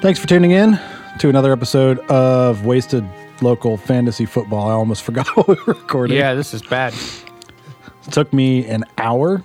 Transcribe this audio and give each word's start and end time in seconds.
Thanks 0.00 0.18
for 0.18 0.26
tuning 0.26 0.52
in 0.52 0.80
to 1.18 1.28
another 1.28 1.52
episode 1.52 1.98
of 2.08 2.64
Wasted 2.64 3.04
Local 3.42 3.76
Fantasy 3.76 4.24
Football. 4.24 4.70
I 4.70 4.72
almost 4.72 5.02
forgot 5.04 5.26
what 5.36 5.46
we 5.46 5.54
were 5.66 5.74
recording. 5.74 6.16
Yeah, 6.16 6.32
this 6.34 6.54
is 6.54 6.62
bad. 6.62 6.94
It 6.94 8.12
took 8.12 8.32
me 8.32 8.66
an 8.66 8.84
hour 8.96 9.44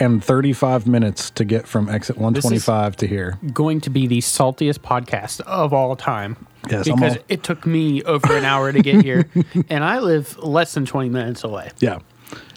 and 0.00 0.22
35 0.22 0.88
minutes 0.88 1.30
to 1.30 1.44
get 1.44 1.68
from 1.68 1.88
exit 1.88 2.16
125 2.16 2.96
to 2.96 3.06
here. 3.06 3.38
Going 3.52 3.80
to 3.82 3.90
be 3.90 4.08
the 4.08 4.18
saltiest 4.18 4.80
podcast 4.80 5.42
of 5.42 5.72
all 5.72 5.94
time. 5.94 6.44
Yes, 6.68 6.86
because 6.88 7.16
all- 7.16 7.22
it 7.28 7.44
took 7.44 7.64
me 7.64 8.02
over 8.02 8.36
an 8.36 8.44
hour 8.44 8.72
to 8.72 8.82
get 8.82 9.04
here, 9.04 9.28
and 9.68 9.84
I 9.84 10.00
live 10.00 10.36
less 10.38 10.74
than 10.74 10.86
20 10.86 11.08
minutes 11.08 11.44
away. 11.44 11.70
Yeah. 11.78 12.00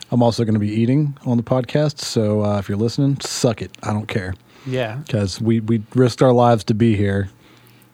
I'm 0.09 0.23
also 0.23 0.43
going 0.43 0.55
to 0.55 0.59
be 0.59 0.71
eating 0.71 1.15
on 1.25 1.37
the 1.37 1.43
podcast. 1.43 1.99
So 1.99 2.43
uh, 2.43 2.57
if 2.57 2.67
you're 2.67 2.79
listening, 2.79 3.19
suck 3.21 3.61
it. 3.61 3.71
I 3.83 3.93
don't 3.93 4.07
care 4.07 4.33
Yeah. 4.65 4.97
because 5.05 5.41
we, 5.41 5.59
we 5.59 5.83
risked 5.95 6.21
our 6.21 6.31
lives 6.33 6.63
to 6.65 6.73
be 6.73 6.95
here. 6.95 7.29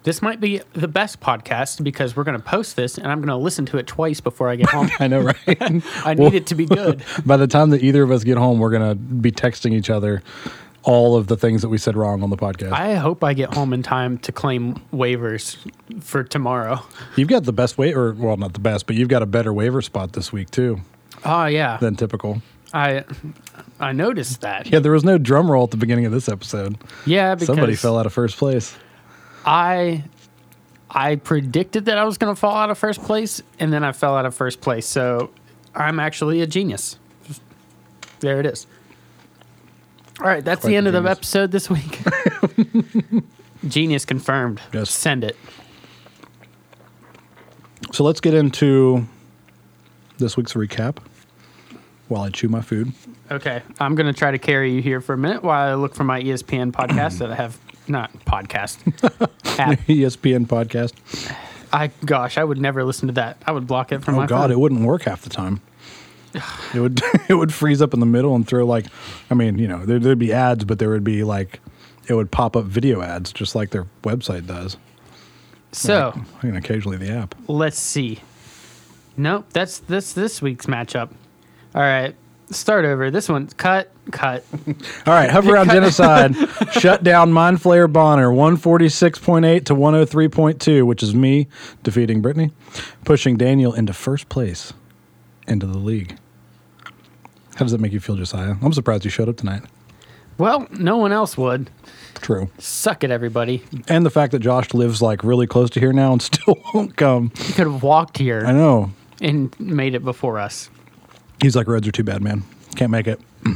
This 0.03 0.21
might 0.21 0.39
be 0.39 0.62
the 0.73 0.88
best 0.88 1.20
podcast 1.20 1.84
because 1.84 2.16
we're 2.16 2.23
going 2.23 2.38
to 2.38 2.43
post 2.43 2.76
this 2.77 2.98
and 2.98 3.07
I'm 3.07 3.17
going 3.20 3.27
to 3.27 3.35
listen 3.35 3.66
to 3.67 3.77
it 3.77 3.88
twice 3.88 4.21
before 4.21 4.48
I 4.49 4.55
get 4.55 4.70
home. 4.70 4.90
I 4.99 5.07
know, 5.07 5.20
right? 5.21 5.35
I 6.05 6.13
need 6.13 6.34
it 6.34 6.48
to 6.48 6.55
be 6.55 6.66
good. 6.66 7.03
By 7.26 7.35
the 7.38 7.48
time 7.48 7.71
that 7.71 7.84
either 7.84 8.03
of 8.03 8.12
us 8.12 8.23
get 8.23 8.38
home, 8.38 8.59
we're 8.59 8.70
going 8.71 8.90
to 8.90 8.95
be 8.95 9.31
texting 9.31 9.73
each 9.73 9.90
other 9.90 10.23
all 10.84 11.17
of 11.17 11.27
the 11.27 11.35
things 11.35 11.62
that 11.62 11.67
we 11.67 11.77
said 11.77 11.98
wrong 11.98 12.23
on 12.23 12.30
the 12.30 12.38
podcast. 12.38 12.71
I 12.71 12.95
hope 12.95 13.21
I 13.21 13.34
get 13.34 13.54
home 13.54 13.73
in 13.73 13.84
time 13.84 14.18
to 14.20 14.31
claim 14.31 14.76
waivers 14.93 15.57
for 16.02 16.23
tomorrow. 16.23 16.79
You've 17.18 17.27
got 17.27 17.43
the 17.43 17.51
best 17.51 17.77
waiver, 17.77 18.13
well, 18.13 18.38
not 18.38 18.54
the 18.54 18.62
best, 18.62 18.88
but 18.88 18.95
you've 18.95 19.10
got 19.10 19.21
a 19.21 19.26
better 19.26 19.51
waiver 19.51 19.82
spot 19.82 20.13
this 20.13 20.32
week 20.32 20.49
too 20.51 20.79
Oh 21.26 21.45
yeah, 21.48 21.76
than 21.77 21.98
typical. 21.98 22.41
I 22.73 23.04
I 23.79 23.91
noticed 23.91 24.41
that. 24.41 24.67
Yeah, 24.67 24.79
there 24.79 24.91
was 24.91 25.03
no 25.03 25.17
drum 25.17 25.51
roll 25.51 25.65
at 25.65 25.71
the 25.71 25.77
beginning 25.77 26.05
of 26.05 26.11
this 26.11 26.27
episode. 26.27 26.77
Yeah, 27.05 27.35
because 27.35 27.47
Somebody 27.47 27.75
fell 27.75 27.97
out 27.97 28.05
of 28.05 28.13
first 28.13 28.37
place. 28.37 28.75
I 29.45 30.03
I 30.89 31.17
predicted 31.17 31.85
that 31.85 31.98
I 31.98 32.05
was 32.05 32.17
going 32.17 32.33
to 32.33 32.39
fall 32.39 32.55
out 32.55 32.70
of 32.70 32.77
first 32.77 33.03
place, 33.03 33.41
and 33.59 33.71
then 33.71 33.83
I 33.83 33.91
fell 33.91 34.15
out 34.15 34.25
of 34.25 34.33
first 34.33 34.61
place. 34.61 34.85
So 34.85 35.31
I'm 35.75 35.99
actually 35.99 36.41
a 36.41 36.48
genius. 36.48 36.98
There 38.20 38.39
it 38.39 38.45
is. 38.45 38.65
All 40.20 40.25
right, 40.25 40.43
that's 40.43 40.61
Quite 40.61 40.70
the 40.71 40.75
end 40.77 40.87
the 40.87 40.98
of 40.98 41.03
the 41.03 41.11
episode 41.11 41.51
this 41.51 41.70
week. 41.70 41.99
genius 43.67 44.05
confirmed. 44.05 44.59
Yes. 44.73 44.89
Send 44.89 45.23
it. 45.23 45.37
So 47.91 48.03
let's 48.03 48.20
get 48.20 48.33
into 48.33 49.07
this 50.17 50.35
week's 50.35 50.53
recap 50.53 50.98
while 52.07 52.23
I 52.23 52.29
chew 52.29 52.49
my 52.49 52.61
food. 52.61 52.93
Okay, 53.29 53.61
I'm 53.79 53.95
going 53.95 54.07
to 54.07 54.17
try 54.17 54.31
to 54.31 54.37
carry 54.37 54.71
you 54.73 54.81
here 54.81 55.01
for 55.01 55.13
a 55.13 55.17
minute 55.17 55.43
while 55.43 55.70
I 55.70 55.73
look 55.75 55.95
for 55.95 56.03
my 56.05 56.21
ESPN 56.21 56.71
podcast 56.71 57.17
that 57.20 57.31
I 57.31 57.35
have 57.35 57.59
not 57.87 58.11
podcast 58.25 58.77
app. 59.59 59.79
ESPN 59.81 60.45
podcast. 60.47 60.93
I 61.73 61.87
gosh, 62.05 62.37
I 62.37 62.43
would 62.43 62.57
never 62.57 62.83
listen 62.85 63.07
to 63.07 63.13
that. 63.15 63.37
I 63.45 63.51
would 63.51 63.67
block 63.67 63.91
it 63.91 64.03
from 64.03 64.16
Oh 64.16 64.19
my 64.19 64.25
God, 64.28 64.44
phone. 64.44 64.51
it 64.51 64.59
wouldn't 64.59 64.81
work 64.81 65.03
half 65.03 65.22
the 65.22 65.29
time. 65.29 65.61
It 66.73 66.79
would 66.81 67.01
it 67.29 67.33
would 67.33 67.53
freeze 67.53 67.81
up 67.81 67.94
in 67.94 68.00
the 68.00 68.05
middle 68.05 68.35
and 68.35 68.45
throw 68.47 68.66
like, 68.66 68.85
I 69.29 69.33
mean, 69.33 69.57
you 69.57 69.67
know, 69.67 69.85
there, 69.85 70.00
there'd 70.00 70.19
be 70.19 70.31
ads, 70.33 70.63
but 70.66 70.79
there 70.79 70.89
would 70.89 71.03
be 71.03 71.23
like, 71.23 71.59
it 72.07 72.13
would 72.13 72.31
pop 72.31 72.55
up 72.55 72.66
video 72.66 73.01
ads 73.01 73.31
just 73.33 73.55
like 73.55 73.69
their 73.72 73.85
website 74.03 74.45
does. 74.47 74.78
so 75.72 76.13
And 76.41 76.55
occasionally 76.57 76.97
the 76.97 77.09
app. 77.09 77.35
Let's 77.47 77.79
see. 77.79 78.19
Nope, 79.17 79.47
that's 79.51 79.79
this 79.79 80.13
this 80.13 80.41
week's 80.41 80.66
matchup. 80.67 81.09
All 81.73 81.81
right, 81.81 82.16
start 82.52 82.85
over. 82.85 83.12
This 83.12 83.30
one, 83.30 83.47
cut, 83.47 83.91
cut. 84.12 84.44
All 85.06 85.13
right, 85.13 85.30
hover 85.30 85.53
around 85.53 85.69
genocide. 85.72 86.35
Shut 86.72 87.03
down 87.03 87.31
Mind 87.31 87.58
Flayer 87.58 87.91
Bonner, 87.91 88.30
146.8 88.30 89.66
to 89.66 89.74
103.2, 89.75 90.85
which 90.85 91.03
is 91.03 91.13
me 91.16 91.47
defeating 91.84 92.22
Brittany, 92.22 92.52
pushing 93.06 93.38
Daniel 93.38 93.74
into 93.74 93.94
first 93.94 94.30
place 94.30 94.74
into 95.47 95.66
the 95.66 95.78
league. 95.78 96.18
How 97.56 97.66
does 97.66 97.72
that 97.72 97.81
make 97.81 97.91
you 97.91 98.00
feel, 98.00 98.16
Josiah? 98.16 98.56
I'm 98.62 98.74
surprised 98.74 99.03
you 99.06 99.09
showed 99.12 99.29
up 99.29 99.38
tonight. 99.38 99.64
Well, 100.38 100.68
no 100.72 100.97
one 100.97 101.12
else 101.12 101.35
would. 101.38 101.72
True. 102.16 102.50
Suck 102.59 103.03
it, 103.03 103.09
everybody. 103.09 103.64
And 103.88 104.06
the 104.06 104.12
fact 104.12 104.31
that 104.34 104.40
Josh 104.40 104.74
lives 104.75 105.02
like 105.02 105.24
really 105.24 105.47
close 105.47 105.69
to 105.72 105.79
here 105.79 105.94
now 105.94 106.12
and 106.14 106.22
still 106.22 106.56
won't 106.74 106.96
come. 106.96 107.31
He 107.38 107.53
could 107.53 107.66
have 107.66 107.81
walked 107.81 108.18
here. 108.19 108.44
I 108.46 108.52
know. 108.52 108.91
and 109.22 109.58
made 109.59 109.96
it 109.96 110.03
before 110.06 110.38
us. 110.38 110.69
He's 111.41 111.55
like, 111.55 111.67
roads 111.67 111.87
are 111.87 111.91
too 111.91 112.03
bad, 112.03 112.21
man. 112.21 112.43
Can't 112.75 112.91
make 112.91 113.07
it. 113.07 113.19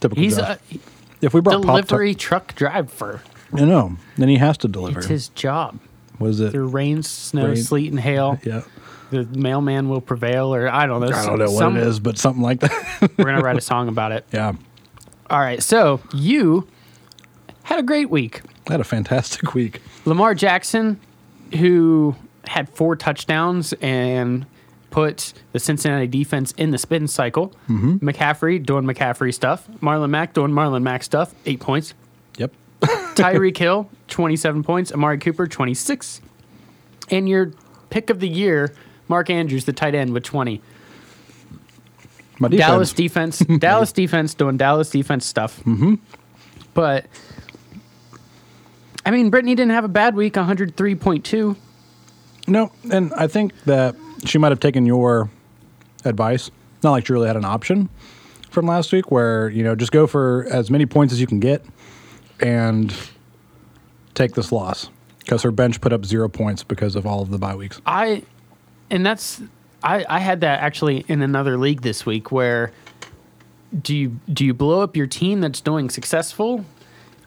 Typical 0.00 0.22
He's 0.22 0.36
Josh. 0.36 0.48
Uh, 0.48 0.56
a 0.72 0.78
if 1.20 1.34
we 1.34 1.40
brought 1.40 1.60
delivery 1.62 2.14
truck 2.14 2.54
driver. 2.54 3.20
I 3.52 3.64
know. 3.64 3.96
Then 4.16 4.28
he 4.28 4.36
has 4.36 4.56
to 4.58 4.68
deliver. 4.68 5.00
It's 5.00 5.08
his 5.08 5.28
job. 5.30 5.78
what 6.18 6.30
is 6.30 6.40
it? 6.40 6.52
Through 6.52 6.68
rain, 6.68 7.02
snow, 7.02 7.48
Rain. 7.48 7.56
sleet, 7.56 7.90
and 7.90 8.00
hail, 8.00 8.38
Yeah. 8.44 8.62
the 9.10 9.24
mailman 9.24 9.88
will 9.88 10.00
prevail, 10.00 10.54
or 10.54 10.68
I 10.68 10.86
don't 10.86 11.00
know. 11.00 11.08
I 11.14 11.26
don't 11.26 11.38
know 11.38 11.50
what 11.50 11.58
some- 11.58 11.76
it 11.76 11.82
is, 11.86 12.00
but 12.00 12.16
something 12.16 12.42
like 12.42 12.60
that. 12.60 13.10
We're 13.18 13.24
gonna 13.24 13.42
write 13.42 13.58
a 13.58 13.62
song 13.62 13.88
about 13.88 14.12
it. 14.12 14.24
yeah. 14.32 14.52
All 15.28 15.40
right, 15.40 15.62
so 15.62 16.00
you 16.14 16.66
had 17.64 17.78
a 17.78 17.82
great 17.82 18.08
week. 18.10 18.40
I 18.68 18.72
had 18.72 18.80
a 18.80 18.84
fantastic 18.84 19.54
week. 19.54 19.80
Lamar 20.04 20.34
Jackson, 20.34 20.98
who 21.58 22.16
had 22.46 22.68
four 22.70 22.96
touchdowns 22.96 23.72
and 23.74 24.46
put 24.90 25.32
the 25.52 25.58
Cincinnati 25.58 26.06
defense 26.06 26.52
in 26.52 26.70
the 26.70 26.78
spin 26.78 27.08
cycle. 27.08 27.52
Mm-hmm. 27.68 27.96
McCaffrey 28.08 28.64
doing 28.64 28.84
McCaffrey 28.84 29.32
stuff. 29.32 29.66
Marlon 29.80 30.10
Mack 30.10 30.34
doing 30.34 30.52
Marlon 30.52 30.82
Mack 30.82 31.02
stuff. 31.02 31.34
Eight 31.46 31.60
points. 31.60 31.94
Yep. 32.36 32.52
Tyreek 32.80 33.56
Hill, 33.56 33.88
27 34.08 34.62
points. 34.62 34.92
Amari 34.92 35.18
Cooper, 35.18 35.46
26. 35.46 36.20
And 37.10 37.28
your 37.28 37.52
pick 37.90 38.10
of 38.10 38.20
the 38.20 38.28
year, 38.28 38.74
Mark 39.08 39.30
Andrews, 39.30 39.64
the 39.64 39.72
tight 39.72 39.94
end, 39.94 40.12
with 40.12 40.24
20. 40.24 40.60
My 42.38 42.48
defense. 42.48 42.66
Dallas 42.66 42.92
defense, 42.92 43.38
Dallas 43.58 43.92
defense 43.92 44.34
doing 44.34 44.56
Dallas 44.56 44.88
defense 44.90 45.26
stuff. 45.26 45.60
Mm-hmm. 45.60 45.96
But 46.72 47.06
I 49.04 49.10
mean, 49.10 49.28
Brittany 49.28 49.54
didn't 49.54 49.72
have 49.72 49.84
a 49.84 49.88
bad 49.88 50.14
week. 50.14 50.34
103.2. 50.34 51.56
No, 52.46 52.72
and 52.90 53.12
I 53.14 53.26
think 53.26 53.52
that 53.64 53.94
she 54.24 54.38
might 54.38 54.52
have 54.52 54.60
taken 54.60 54.86
your 54.86 55.30
advice. 56.04 56.50
Not 56.82 56.92
like 56.92 57.06
she 57.06 57.12
really 57.12 57.26
had 57.26 57.36
an 57.36 57.44
option 57.44 57.88
from 58.50 58.66
last 58.66 58.92
week 58.92 59.10
where, 59.10 59.48
you 59.50 59.62
know, 59.62 59.74
just 59.74 59.92
go 59.92 60.06
for 60.06 60.46
as 60.50 60.70
many 60.70 60.86
points 60.86 61.12
as 61.12 61.20
you 61.20 61.26
can 61.26 61.40
get 61.40 61.64
and 62.40 62.94
take 64.14 64.34
this 64.34 64.50
loss. 64.50 64.90
Because 65.18 65.42
her 65.42 65.50
bench 65.50 65.80
put 65.80 65.92
up 65.92 66.04
zero 66.04 66.28
points 66.28 66.64
because 66.64 66.96
of 66.96 67.06
all 67.06 67.22
of 67.22 67.30
the 67.30 67.38
bye 67.38 67.54
weeks. 67.54 67.80
I, 67.86 68.24
and 68.90 69.04
that's 69.04 69.40
I, 69.82 70.04
I 70.08 70.18
had 70.18 70.40
that 70.40 70.60
actually 70.60 71.04
in 71.08 71.22
another 71.22 71.56
league 71.56 71.82
this 71.82 72.04
week 72.04 72.32
where 72.32 72.72
do 73.82 73.94
you 73.94 74.18
do 74.32 74.44
you 74.44 74.52
blow 74.52 74.80
up 74.80 74.96
your 74.96 75.06
team 75.06 75.40
that's 75.40 75.60
doing 75.60 75.90
successful? 75.90 76.64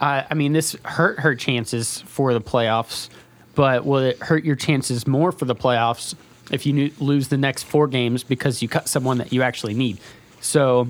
Uh, 0.02 0.24
I 0.30 0.34
mean, 0.34 0.52
this 0.52 0.76
hurt 0.84 1.20
her 1.22 1.36
chances 1.36 2.02
for 2.02 2.34
the 2.34 2.42
playoffs, 2.42 3.10
but 3.56 3.86
will 3.86 4.00
it 4.00 4.20
hurt 4.20 4.44
your 4.44 4.58
chances 4.58 5.08
more 5.08 5.32
for 5.32 5.46
the 5.46 5.56
playoffs 5.56 6.16
if 6.52 6.66
you 6.66 6.92
lose 7.00 7.30
the 7.30 7.38
next 7.38 7.64
four 7.64 7.88
games 7.88 8.24
because 8.24 8.62
you 8.62 8.68
cut 8.68 8.88
someone 8.88 9.18
that 9.20 9.32
you 9.34 9.42
actually 9.42 9.74
need? 9.74 10.00
So, 10.42 10.90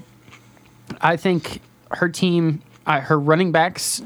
I 1.02 1.16
think 1.18 1.62
her 1.92 2.10
team, 2.10 2.62
uh, 2.86 3.02
her 3.02 3.20
running 3.20 3.52
backs, 3.52 4.02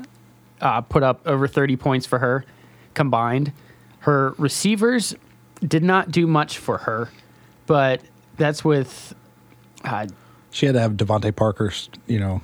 uh, 0.61 0.81
put 0.81 1.03
up 1.03 1.21
over 1.25 1.47
30 1.47 1.75
points 1.77 2.05
for 2.05 2.19
her 2.19 2.45
combined. 2.93 3.51
Her 3.99 4.33
receivers 4.37 5.15
did 5.65 5.83
not 5.83 6.11
do 6.11 6.27
much 6.27 6.57
for 6.57 6.79
her, 6.79 7.09
but 7.65 8.01
that's 8.37 8.63
with, 8.63 9.13
uh, 9.83 10.07
She 10.51 10.65
had 10.65 10.73
to 10.73 10.81
have 10.81 10.93
DeVante 10.93 11.35
Parker's, 11.35 11.89
you 12.07 12.19
know. 12.19 12.41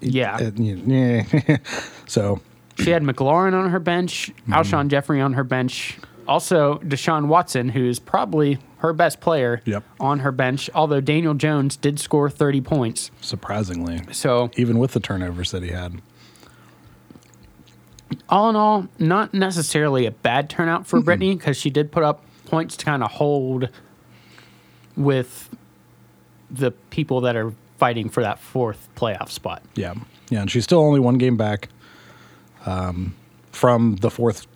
yeah. 0.00 0.36
uh, 0.36 0.50
yeah. 0.56 1.56
so, 2.06 2.40
She 2.78 2.90
had 2.90 3.02
McLaurin 3.02 3.54
on 3.54 3.70
her 3.70 3.78
bench, 3.78 4.32
Alshon 4.48 4.88
Jeffery 4.88 5.20
on 5.20 5.34
her 5.34 5.44
bench, 5.44 5.98
also 6.28 6.78
Deshaun 6.78 7.26
Watson, 7.26 7.68
who's 7.70 7.98
probably 7.98 8.58
her 8.78 8.92
best 8.92 9.20
player, 9.20 9.60
Yep. 9.64 9.84
on 10.00 10.18
her 10.20 10.32
bench. 10.32 10.68
Although 10.74 11.00
Daniel 11.00 11.34
Jones 11.34 11.76
did 11.76 11.98
score 12.00 12.28
30 12.30 12.60
points, 12.60 13.10
surprisingly, 13.20 14.00
so 14.12 14.50
even 14.56 14.78
with 14.78 14.92
the 14.92 15.00
turnovers 15.00 15.50
that 15.52 15.62
he 15.62 15.70
had. 15.70 16.00
all 18.28 18.50
in 18.50 18.56
all, 18.56 18.88
not 18.98 19.32
necessarily 19.34 20.06
a 20.06 20.10
bad 20.10 20.50
turnout 20.50 20.86
for 20.86 21.00
Brittany 21.00 21.34
because 21.34 21.56
she 21.56 21.70
did 21.70 21.90
put 21.92 22.02
up 22.02 22.24
points 22.46 22.76
to 22.76 22.84
kind 22.84 23.02
of 23.02 23.10
hold 23.12 23.68
with 24.96 25.48
the 26.50 26.70
people 26.90 27.22
that 27.22 27.36
are 27.36 27.52
fighting 27.78 28.08
for 28.10 28.22
that 28.22 28.38
fourth 28.38 28.88
playoff 28.96 29.30
spot. 29.30 29.62
Yeah, 29.74 29.94
yeah, 30.28 30.42
and 30.42 30.50
she's 30.50 30.64
still 30.64 30.80
only 30.80 31.00
one 31.00 31.16
game 31.18 31.36
back 31.36 31.68
um, 32.66 33.14
from 33.52 33.96
the 33.96 34.10
fourth 34.10 34.46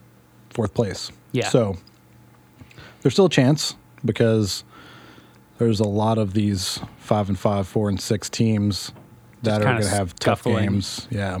fourth 0.51 0.73
place. 0.73 1.11
Yeah. 1.31 1.49
So 1.49 1.77
there's 3.01 3.13
still 3.13 3.25
a 3.25 3.29
chance 3.29 3.75
because 4.05 4.63
there's 5.57 5.79
a 5.79 5.87
lot 5.87 6.17
of 6.17 6.33
these 6.33 6.79
five 6.97 7.29
and 7.29 7.37
five, 7.37 7.67
four 7.67 7.89
and 7.89 7.99
six 7.99 8.29
teams 8.29 8.91
that 9.43 9.51
Just 9.57 9.61
are 9.61 9.63
going 9.65 9.81
to 9.81 9.89
have 9.89 10.15
tough 10.15 10.39
scuffling. 10.39 10.65
games. 10.71 11.07
Yeah. 11.09 11.39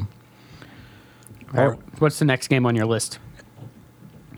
All 1.55 1.69
right, 1.69 1.79
what's 1.99 2.19
the 2.19 2.25
next 2.25 2.49
game 2.49 2.65
on 2.65 2.75
your 2.75 2.85
list? 2.85 3.19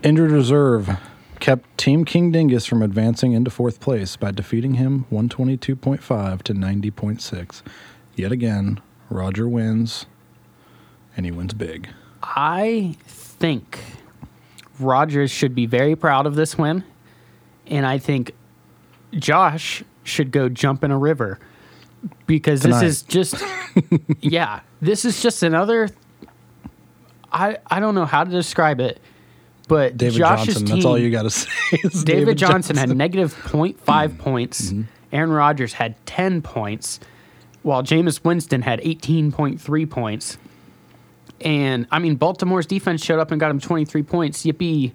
Injured 0.02 0.30
reserve 0.30 0.96
kept 1.40 1.76
Team 1.76 2.04
King 2.04 2.30
Dingus 2.30 2.66
from 2.66 2.82
advancing 2.82 3.32
into 3.32 3.50
fourth 3.50 3.80
place 3.80 4.14
by 4.16 4.30
defeating 4.30 4.74
him 4.74 5.06
122.5 5.10 6.42
to 6.42 6.54
90.6. 6.54 7.62
Yet 8.14 8.30
again, 8.32 8.80
Roger 9.08 9.48
wins, 9.48 10.06
and 11.16 11.26
he 11.26 11.32
wins 11.32 11.52
big. 11.54 11.88
I 12.22 12.96
think 13.06 13.80
Rogers 14.82 15.30
should 15.30 15.54
be 15.54 15.66
very 15.66 15.96
proud 15.96 16.26
of 16.26 16.34
this 16.34 16.56
win, 16.58 16.84
and 17.66 17.86
I 17.86 17.98
think 17.98 18.32
Josh 19.12 19.82
should 20.04 20.30
go 20.32 20.48
jump 20.48 20.82
in 20.84 20.90
a 20.90 20.98
river 20.98 21.38
because 22.26 22.60
Tonight. 22.62 22.80
this 22.80 22.96
is 22.96 23.02
just 23.02 23.34
yeah, 24.20 24.60
this 24.80 25.04
is 25.04 25.22
just 25.22 25.42
another. 25.42 25.88
I 27.32 27.58
I 27.70 27.80
don't 27.80 27.94
know 27.94 28.06
how 28.06 28.24
to 28.24 28.30
describe 28.30 28.80
it, 28.80 29.00
but 29.68 29.96
David 29.96 30.16
Josh's 30.18 30.46
Johnson, 30.54 30.66
team. 30.66 30.76
that's 30.76 30.84
all 30.86 30.98
you 30.98 31.10
got 31.10 31.22
to 31.22 31.30
say. 31.30 31.48
is 31.84 32.02
David, 32.04 32.38
Johnson, 32.38 32.76
had 32.76 32.94
negative 32.96 33.34
Mm-hmm. 33.34 33.84
0.5 33.88 34.18
points. 34.18 34.72
Aaron 35.12 35.30
Rodgers 35.30 35.72
had 35.72 35.94
10 36.06 36.40
points, 36.42 37.00
while 37.62 37.82
Jameis 37.82 38.22
Winston 38.24 38.62
had 38.62 38.80
18.3 38.80 39.90
points. 39.90 40.38
And 41.40 41.86
I 41.90 41.98
mean, 41.98 42.16
Baltimore's 42.16 42.66
defense 42.66 43.04
showed 43.04 43.18
up 43.20 43.30
and 43.30 43.40
got 43.40 43.50
him 43.50 43.60
23 43.60 44.02
points. 44.02 44.42
Yippee. 44.42 44.92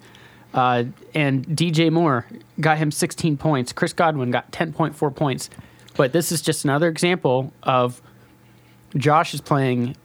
Uh, 0.54 0.86
and 1.14 1.46
DJ 1.48 1.92
Moore 1.92 2.26
got 2.62 2.78
him 2.78 2.90
16 2.90 3.36
points. 3.36 3.74
Chris 3.74 3.92
Godwin 3.92 4.32
got 4.32 4.52
10.4 4.52 5.14
points. 5.14 5.50
But 5.98 6.14
this 6.14 6.32
is 6.32 6.42
just 6.42 6.64
another 6.64 6.88
example 6.88 7.52
of 7.64 8.02
Josh 8.96 9.34
is 9.34 9.42
playing 9.42 9.98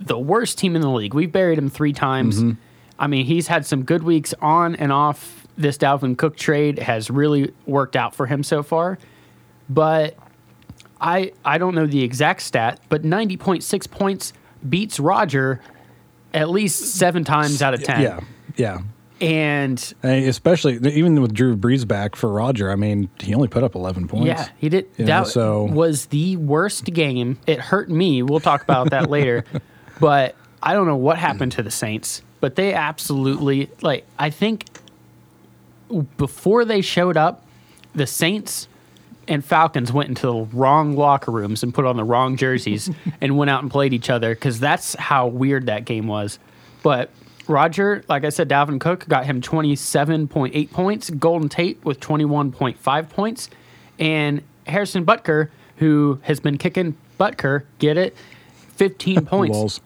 the 0.00 0.18
worst 0.18 0.58
team 0.58 0.74
in 0.76 0.82
the 0.82 0.90
league. 0.90 1.14
We've 1.14 1.30
buried 1.30 1.58
him 1.58 1.68
three 1.68 1.92
times. 1.92 2.42
I 2.98 3.06
mean, 3.06 3.26
he's 3.26 3.48
had 3.48 3.66
some 3.66 3.84
good 3.84 4.02
weeks 4.02 4.34
on 4.40 4.76
and 4.76 4.92
off. 4.92 5.46
This 5.56 5.76
Dalvin 5.76 6.16
Cook 6.16 6.36
trade 6.36 6.78
has 6.78 7.10
really 7.10 7.52
worked 7.66 7.96
out 7.96 8.14
for 8.14 8.26
him 8.26 8.42
so 8.42 8.62
far. 8.62 8.98
But 9.68 10.16
I 11.00 11.32
I 11.44 11.58
don't 11.58 11.74
know 11.74 11.86
the 11.86 12.02
exact 12.02 12.42
stat, 12.42 12.80
but 12.88 13.02
90.6 13.02 13.90
points 13.90 14.32
beats 14.68 15.00
Roger 15.00 15.60
at 16.34 16.50
least 16.50 16.94
seven 16.96 17.24
times 17.24 17.62
out 17.62 17.74
of 17.74 17.82
10. 17.82 18.00
Yeah, 18.02 18.20
yeah. 18.56 18.78
And 19.20 19.94
And 20.02 20.24
especially 20.26 20.74
even 20.92 21.20
with 21.22 21.32
Drew 21.32 21.56
Brees 21.56 21.86
back 21.86 22.16
for 22.16 22.28
Roger, 22.28 22.72
I 22.72 22.76
mean, 22.76 23.08
he 23.20 23.34
only 23.34 23.46
put 23.48 23.62
up 23.62 23.74
11 23.76 24.08
points. 24.08 24.26
yeah, 24.26 24.48
he 24.58 24.68
did. 24.68 24.88
You 24.96 25.04
know, 25.04 25.22
that 25.22 25.28
so- 25.28 25.64
was 25.64 26.06
the 26.06 26.36
worst 26.38 26.84
game. 26.86 27.38
It 27.46 27.60
hurt 27.60 27.88
me. 27.88 28.22
We'll 28.22 28.40
talk 28.40 28.62
about 28.62 28.90
that 28.90 29.08
later. 29.10 29.44
But 30.00 30.34
I 30.60 30.72
don't 30.72 30.88
know 30.88 30.96
what 30.96 31.16
happened 31.16 31.52
to 31.52 31.62
the 31.62 31.70
Saints, 31.70 32.22
but 32.40 32.56
they 32.56 32.74
absolutely 32.74 33.70
like 33.82 34.04
I 34.18 34.30
think 34.30 34.64
before 36.16 36.64
they 36.64 36.80
showed 36.80 37.16
up, 37.16 37.44
the 37.94 38.06
Saints 38.06 38.66
and 39.28 39.44
Falcons 39.44 39.92
went 39.92 40.08
into 40.08 40.26
the 40.26 40.56
wrong 40.56 40.96
locker 40.96 41.30
rooms 41.30 41.62
and 41.62 41.72
put 41.72 41.84
on 41.84 41.96
the 41.96 42.04
wrong 42.04 42.36
jerseys 42.36 42.90
and 43.20 43.36
went 43.36 43.50
out 43.50 43.62
and 43.62 43.70
played 43.70 43.92
each 43.92 44.10
other 44.10 44.34
because 44.34 44.60
that's 44.60 44.94
how 44.96 45.26
weird 45.26 45.66
that 45.66 45.84
game 45.84 46.06
was. 46.06 46.38
But 46.82 47.10
Roger, 47.48 48.04
like 48.08 48.24
I 48.24 48.28
said, 48.30 48.48
Dalvin 48.48 48.80
Cook 48.80 49.06
got 49.08 49.26
him 49.26 49.40
27.8 49.40 50.70
points, 50.70 51.10
Golden 51.10 51.48
Tate 51.48 51.84
with 51.84 52.00
21.5 52.00 53.08
points, 53.10 53.50
and 53.98 54.42
Harrison 54.66 55.04
Butker, 55.04 55.48
who 55.76 56.20
has 56.22 56.40
been 56.40 56.58
kicking 56.58 56.96
Butker, 57.18 57.64
get 57.78 57.96
it, 57.96 58.16
15 58.76 59.26
points 59.26 59.56
Walls. 59.56 59.80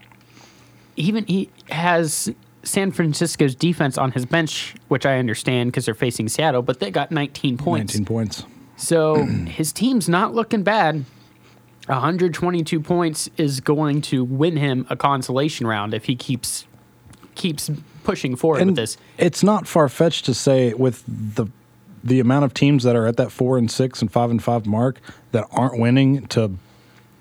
even 0.97 1.27
he 1.27 1.51
has 1.71 2.33
San 2.63 2.91
Francisco's 2.91 3.55
defense 3.55 3.97
on 3.97 4.13
his 4.13 4.27
bench, 4.27 4.75
which 4.89 5.07
I 5.07 5.19
understand 5.19 5.71
because 5.71 5.85
they're 5.85 5.95
facing 5.95 6.29
Seattle, 6.29 6.63
but 6.63 6.81
they 6.81 6.91
got 6.91 7.11
19 7.11 7.57
points. 7.59 7.95
19 7.95 8.05
points. 8.07 8.45
So 8.77 9.25
his 9.25 9.73
team's 9.73 10.09
not 10.09 10.35
looking 10.35 10.63
bad. 10.63 11.05
122 11.87 12.81
points 12.81 13.31
is 13.37 13.61
going 13.61 14.03
to 14.03 14.25
win 14.25 14.57
him 14.57 14.87
a 14.91 14.97
consolation 14.97 15.67
round 15.67 15.95
if 15.95 16.07
he 16.07 16.17
keeps 16.17 16.67
keeps 17.37 17.71
pushing 18.03 18.35
forward 18.35 18.65
with 18.65 18.77
this. 18.77 18.97
it's 19.19 19.43
not 19.43 19.67
far 19.69 19.89
fetched 19.89 20.25
to 20.25 20.33
say 20.35 20.73
with 20.75 21.05
the 21.07 21.47
the 22.03 22.19
amount 22.19 22.45
of 22.45 22.55
teams 22.55 22.83
that 22.83 22.97
are 22.97 23.07
at 23.07 23.17
that 23.19 23.31
four 23.31 23.59
and 23.59 23.71
six 23.71 24.01
and 24.01 24.11
five 24.11 24.31
and 24.31 24.43
five 24.43 24.65
mark 24.67 25.01
that 25.33 25.47
aren't 25.51 25.79
winning 25.79 26.27
to 26.29 26.57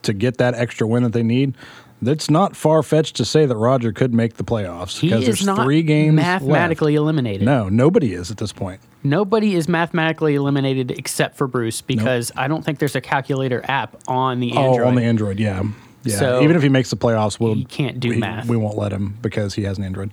to 0.03 0.13
get 0.13 0.37
that 0.37 0.53
extra 0.53 0.87
win 0.87 1.03
that 1.03 1.13
they 1.13 1.23
need. 1.23 1.53
It's 2.01 2.29
not 2.29 2.55
far 2.55 2.83
fetched 2.83 3.15
to 3.17 3.25
say 3.25 3.45
that 3.45 3.55
Roger 3.55 3.91
could 3.91 4.13
make 4.13 4.35
the 4.35 4.43
playoffs 4.43 4.99
He 4.99 5.07
because 5.07 5.21
is 5.21 5.27
there's 5.27 5.45
not 5.45 5.63
three 5.63 5.81
games 5.81 6.15
mathematically 6.15 6.93
left. 6.93 7.01
eliminated. 7.01 7.45
No, 7.45 7.69
nobody 7.69 8.13
is 8.13 8.29
at 8.31 8.37
this 8.37 8.51
point. 8.51 8.81
Nobody 9.03 9.55
is 9.55 9.67
mathematically 9.69 10.35
eliminated 10.35 10.91
except 10.91 11.37
for 11.37 11.47
Bruce 11.47 11.81
because 11.81 12.31
I 12.35 12.47
don't 12.47 12.63
think 12.65 12.79
there's 12.79 12.95
a 12.95 13.01
calculator 13.01 13.63
app 13.67 13.95
on 14.07 14.39
the 14.39 14.51
oh, 14.53 14.57
Android. 14.59 14.81
Oh, 14.81 14.87
on 14.89 14.95
the 14.95 15.03
Android, 15.03 15.39
yeah, 15.39 15.63
yeah. 16.03 16.17
So- 16.17 16.41
Even 16.41 16.55
if 16.55 16.61
he 16.63 16.69
makes 16.69 16.89
the 16.89 16.97
playoffs, 16.97 17.39
we'll 17.39 17.55
He 17.55 17.65
can't 17.65 17.99
do 17.99 18.09
we, 18.09 18.17
math. 18.17 18.47
We 18.47 18.57
won't 18.57 18.77
let 18.77 18.91
him 18.91 19.17
because 19.21 19.53
he 19.55 19.63
has 19.63 19.77
an 19.77 19.83
Android. 19.83 20.11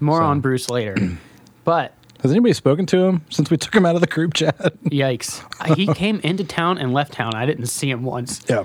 More 0.00 0.22
on 0.22 0.40
Bruce 0.40 0.70
later. 0.70 0.96
but 1.64 1.94
Has 2.22 2.30
anybody 2.30 2.52
spoken 2.52 2.86
to 2.86 2.98
him 2.98 3.24
since 3.30 3.50
we 3.50 3.56
took 3.56 3.74
him 3.74 3.84
out 3.84 3.96
of 3.96 4.00
the 4.00 4.06
group 4.06 4.34
chat? 4.34 4.56
Yikes. 4.84 5.42
he 5.76 5.92
came 5.94 6.20
into 6.20 6.44
town 6.44 6.78
and 6.78 6.92
left 6.94 7.12
town. 7.12 7.34
I 7.34 7.44
didn't 7.46 7.66
see 7.66 7.90
him 7.90 8.04
once. 8.04 8.40
yeah. 8.48 8.64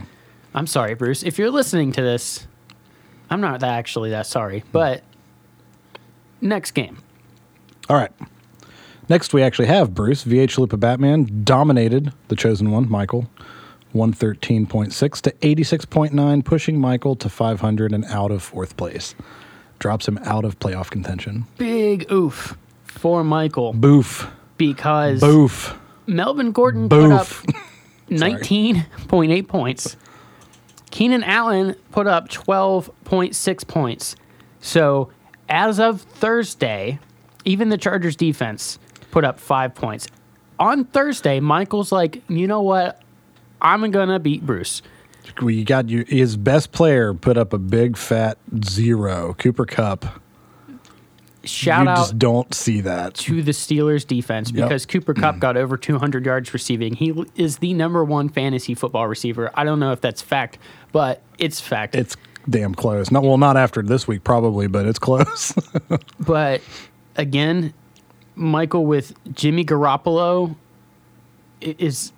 I'm 0.53 0.67
sorry, 0.67 0.94
Bruce. 0.94 1.23
If 1.23 1.38
you're 1.38 1.50
listening 1.51 1.91
to 1.94 2.01
this, 2.01 2.47
I'm 3.29 3.41
not 3.41 3.59
that 3.61 3.69
actually 3.77 4.11
that 4.11 4.27
sorry. 4.27 4.59
Hmm. 4.59 4.67
But 4.71 5.03
next 6.41 6.71
game. 6.71 6.97
All 7.89 7.97
right. 7.97 8.11
Next, 9.09 9.33
we 9.33 9.41
actually 9.44 9.67
have 9.67 9.94
Bruce, 9.94 10.23
VH 10.23 10.55
Chalupa 10.55 10.79
Batman, 10.79 11.41
dominated 11.44 12.13
the 12.29 12.35
chosen 12.38 12.71
one, 12.71 12.89
Michael, 12.89 13.29
113.6 13.94 15.21
to 15.21 15.31
86.9, 15.31 16.45
pushing 16.45 16.79
Michael 16.79 17.15
to 17.17 17.27
500 17.29 17.91
and 17.91 18.05
out 18.05 18.31
of 18.31 18.41
fourth 18.41 18.77
place. 18.77 19.13
Drops 19.79 20.07
him 20.07 20.17
out 20.24 20.45
of 20.45 20.57
playoff 20.60 20.89
contention. 20.89 21.45
Big 21.57 22.10
oof 22.12 22.57
for 22.86 23.24
Michael 23.25 23.74
Boof. 23.74 24.27
because 24.57 25.19
Boof. 25.19 25.77
Melvin 26.07 26.51
Gordon 26.53 26.88
put 26.88 27.12
up 27.12 27.27
19.8 28.10 29.48
points. 29.48 29.98
Keenan 30.93 31.23
Allen 31.23 31.75
put 31.91 32.05
up 32.05 32.29
12.6 32.29 33.67
points. 33.67 34.15
So, 34.59 35.09
as 35.50 35.79
of 35.79 36.01
Thursday, 36.01 37.00
even 37.45 37.69
the 37.69 37.79
Chargers 37.79 38.15
defense 38.15 38.77
put 39.09 39.25
up 39.25 39.39
five 39.39 39.73
points. 39.73 40.05
On 40.59 40.85
Thursday, 40.85 41.39
Michael's 41.39 41.91
like, 41.91 42.21
you 42.29 42.45
know 42.45 42.62
what? 42.62 43.01
I'm 43.59 43.91
to 44.09 44.19
beat 44.19 44.45
Bruce. 44.45 44.83
We 45.41 45.63
got 45.63 45.89
you. 45.89 46.05
His 46.07 46.38
best 46.38 46.71
player 46.71 47.15
put 47.15 47.39
up 47.39 47.53
a 47.53 47.57
big 47.57 47.97
fat 47.97 48.38
zero. 48.63 49.33
Cooper 49.33 49.65
Kupp. 49.65 50.21
Shout 51.45 51.83
you 51.83 51.89
out 51.89 51.97
just 51.97 52.17
don't 52.17 52.53
see 52.53 52.81
that. 52.81 53.15
to 53.15 53.41
the 53.41 53.51
Steelers 53.51 54.07
defense 54.07 54.51
Yep. 54.51 54.65
because 54.65 54.85
Cooper 54.85 55.13
Kupp 55.13 55.35
mm. 55.35 55.39
got 55.39 55.57
over 55.57 55.75
200 55.75 56.25
yards 56.25 56.53
receiving. 56.53 56.93
He 56.93 57.13
is 57.35 57.57
the 57.57 57.73
number 57.73 58.03
one 58.03 58.29
fantasy 58.29 58.75
football 58.75 59.07
receiver. 59.07 59.51
I 59.53 59.63
don't 59.65 59.79
know 59.79 59.91
if 59.91 60.00
that's 60.00 60.21
fact, 60.21 60.57
but 60.93 61.21
it's 61.38 61.59
fact. 61.59 61.95
It's 61.95 62.15
damn 62.50 62.73
close. 62.73 63.12
Not 63.12 63.23
well, 63.23 63.38
not 63.38 63.57
after 63.57 63.81
this 63.81 64.07
week 64.07 64.23
probably, 64.23 64.67
but 64.67 64.85
it's 64.85 65.00
close. 65.00 65.53
But 66.19 66.62
again, 67.17 67.73
Michael 68.35 68.85
with 68.85 69.13
Jimmy 69.33 69.65
Garoppolo 69.65 70.55
is 71.62 72.13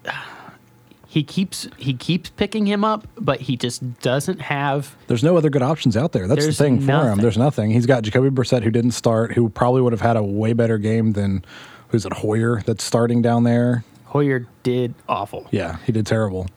he 1.15 1.23
keeps 1.23 1.65
he 1.77 1.93
keeps 1.93 2.29
picking 2.31 2.65
him 2.65 2.83
up, 2.83 3.07
but 3.17 3.39
he 3.39 3.55
just 3.55 4.01
doesn't 4.01 4.41
have 4.41 4.97
There's 5.07 5.23
no 5.23 5.37
other 5.37 5.49
good 5.49 5.61
options 5.61 5.95
out 5.95 6.11
there. 6.11 6.27
That's 6.27 6.45
the 6.45 6.51
thing 6.51 6.81
for 6.81 6.87
nothing. 6.87 7.11
him. 7.13 7.17
There's 7.19 7.37
nothing. 7.37 7.71
He's 7.71 7.85
got 7.85 8.03
Jacoby 8.03 8.29
Brissett 8.29 8.63
who 8.63 8.69
didn't 8.69 8.91
start, 8.91 9.31
who 9.31 9.47
probably 9.47 9.81
would 9.81 9.93
have 9.93 10.01
had 10.01 10.17
a 10.17 10.23
way 10.23 10.51
better 10.51 10.77
game 10.77 11.13
than 11.13 11.45
who's 11.87 12.05
it 12.05 12.11
Hoyer 12.11 12.61
that's 12.65 12.83
starting 12.83 13.21
down 13.21 13.45
there. 13.45 13.85
Hoyer 14.07 14.45
did 14.63 14.93
awful. 15.07 15.47
Yeah, 15.51 15.77
he 15.85 15.93
did 15.93 16.05
terrible. 16.05 16.47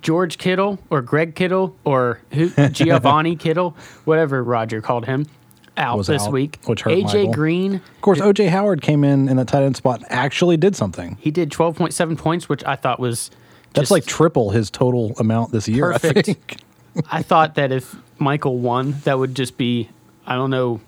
George 0.00 0.38
Kittle 0.38 0.78
or 0.88 1.02
Greg 1.02 1.34
Kittle 1.34 1.76
or 1.84 2.18
who, 2.32 2.48
Giovanni 2.70 3.36
Kittle, 3.36 3.76
whatever 4.06 4.42
Roger 4.42 4.80
called 4.80 5.04
him, 5.04 5.26
out 5.76 5.98
Was 5.98 6.06
this 6.06 6.22
out, 6.22 6.32
week. 6.32 6.58
which 6.64 6.80
hurt 6.80 6.94
AJ 6.94 7.04
Michael. 7.04 7.32
Green, 7.34 7.74
Of 7.74 8.00
course, 8.00 8.18
OJ 8.20 8.48
Howard 8.48 8.80
came 8.80 9.04
in 9.04 9.28
in 9.28 9.36
the 9.36 9.44
tight 9.44 9.62
end 9.62 9.76
spot 9.76 10.02
actually 10.08 10.56
did 10.56 10.74
something. 10.74 11.18
he 11.20 11.30
did 11.30 11.50
12.7 11.50 12.16
points, 12.16 12.48
which 12.48 12.64
I 12.64 12.76
thought 12.76 12.98
was 12.98 13.30
That's 13.76 13.90
like 13.90 14.06
triple 14.06 14.50
his 14.50 14.70
total 14.70 15.14
amount 15.18 15.52
this 15.52 15.68
year. 15.68 15.92
I 15.92 15.98
think. 15.98 16.58
I 17.10 17.22
thought 17.22 17.56
that 17.56 17.72
if 17.72 17.94
Michael 18.18 18.58
won, 18.58 18.92
that 19.04 19.18
would 19.18 19.34
just 19.34 19.56
be 19.56 19.88
I 20.26 20.34
don't 20.34 20.50
know 20.50 20.80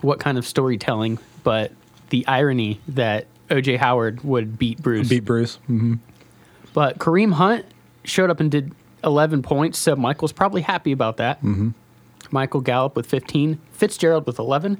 what 0.00 0.20
kind 0.20 0.38
of 0.38 0.46
storytelling, 0.46 1.18
but 1.42 1.72
the 2.10 2.26
irony 2.26 2.80
that 2.88 3.26
OJ 3.50 3.78
Howard 3.78 4.22
would 4.24 4.58
beat 4.58 4.80
Bruce. 4.80 5.08
Beat 5.08 5.24
Bruce. 5.24 5.56
hmm 5.66 5.94
But 6.72 6.98
Kareem 6.98 7.32
Hunt 7.32 7.66
showed 8.04 8.30
up 8.30 8.40
and 8.40 8.50
did 8.50 8.72
11 9.04 9.42
points, 9.42 9.78
so 9.78 9.96
Michael's 9.96 10.32
probably 10.32 10.62
happy 10.62 10.92
about 10.92 11.18
that. 11.18 11.38
Mm-hmm. 11.38 11.70
Michael 12.30 12.60
Gallup 12.60 12.94
with 12.96 13.06
15, 13.06 13.58
Fitzgerald 13.72 14.26
with 14.26 14.38
11. 14.38 14.78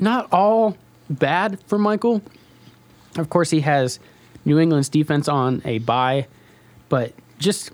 Not 0.00 0.28
all 0.32 0.76
bad 1.08 1.58
for 1.66 1.78
Michael. 1.78 2.22
Of 3.16 3.28
course, 3.30 3.50
he 3.50 3.60
has 3.60 3.98
New 4.44 4.58
England's 4.58 4.88
defense 4.88 5.28
on 5.28 5.62
a 5.64 5.78
bye, 5.78 6.26
but 6.88 7.12
just 7.38 7.70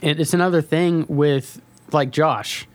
it, 0.00 0.20
it's 0.20 0.34
another 0.34 0.62
thing 0.62 1.06
with 1.08 1.60
like 1.92 2.10
Josh, 2.10 2.66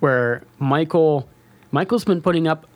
where 0.00 0.42
Michael 0.58 1.28
Michael's 1.70 2.04
been 2.04 2.20
putting 2.20 2.46
up 2.46 2.66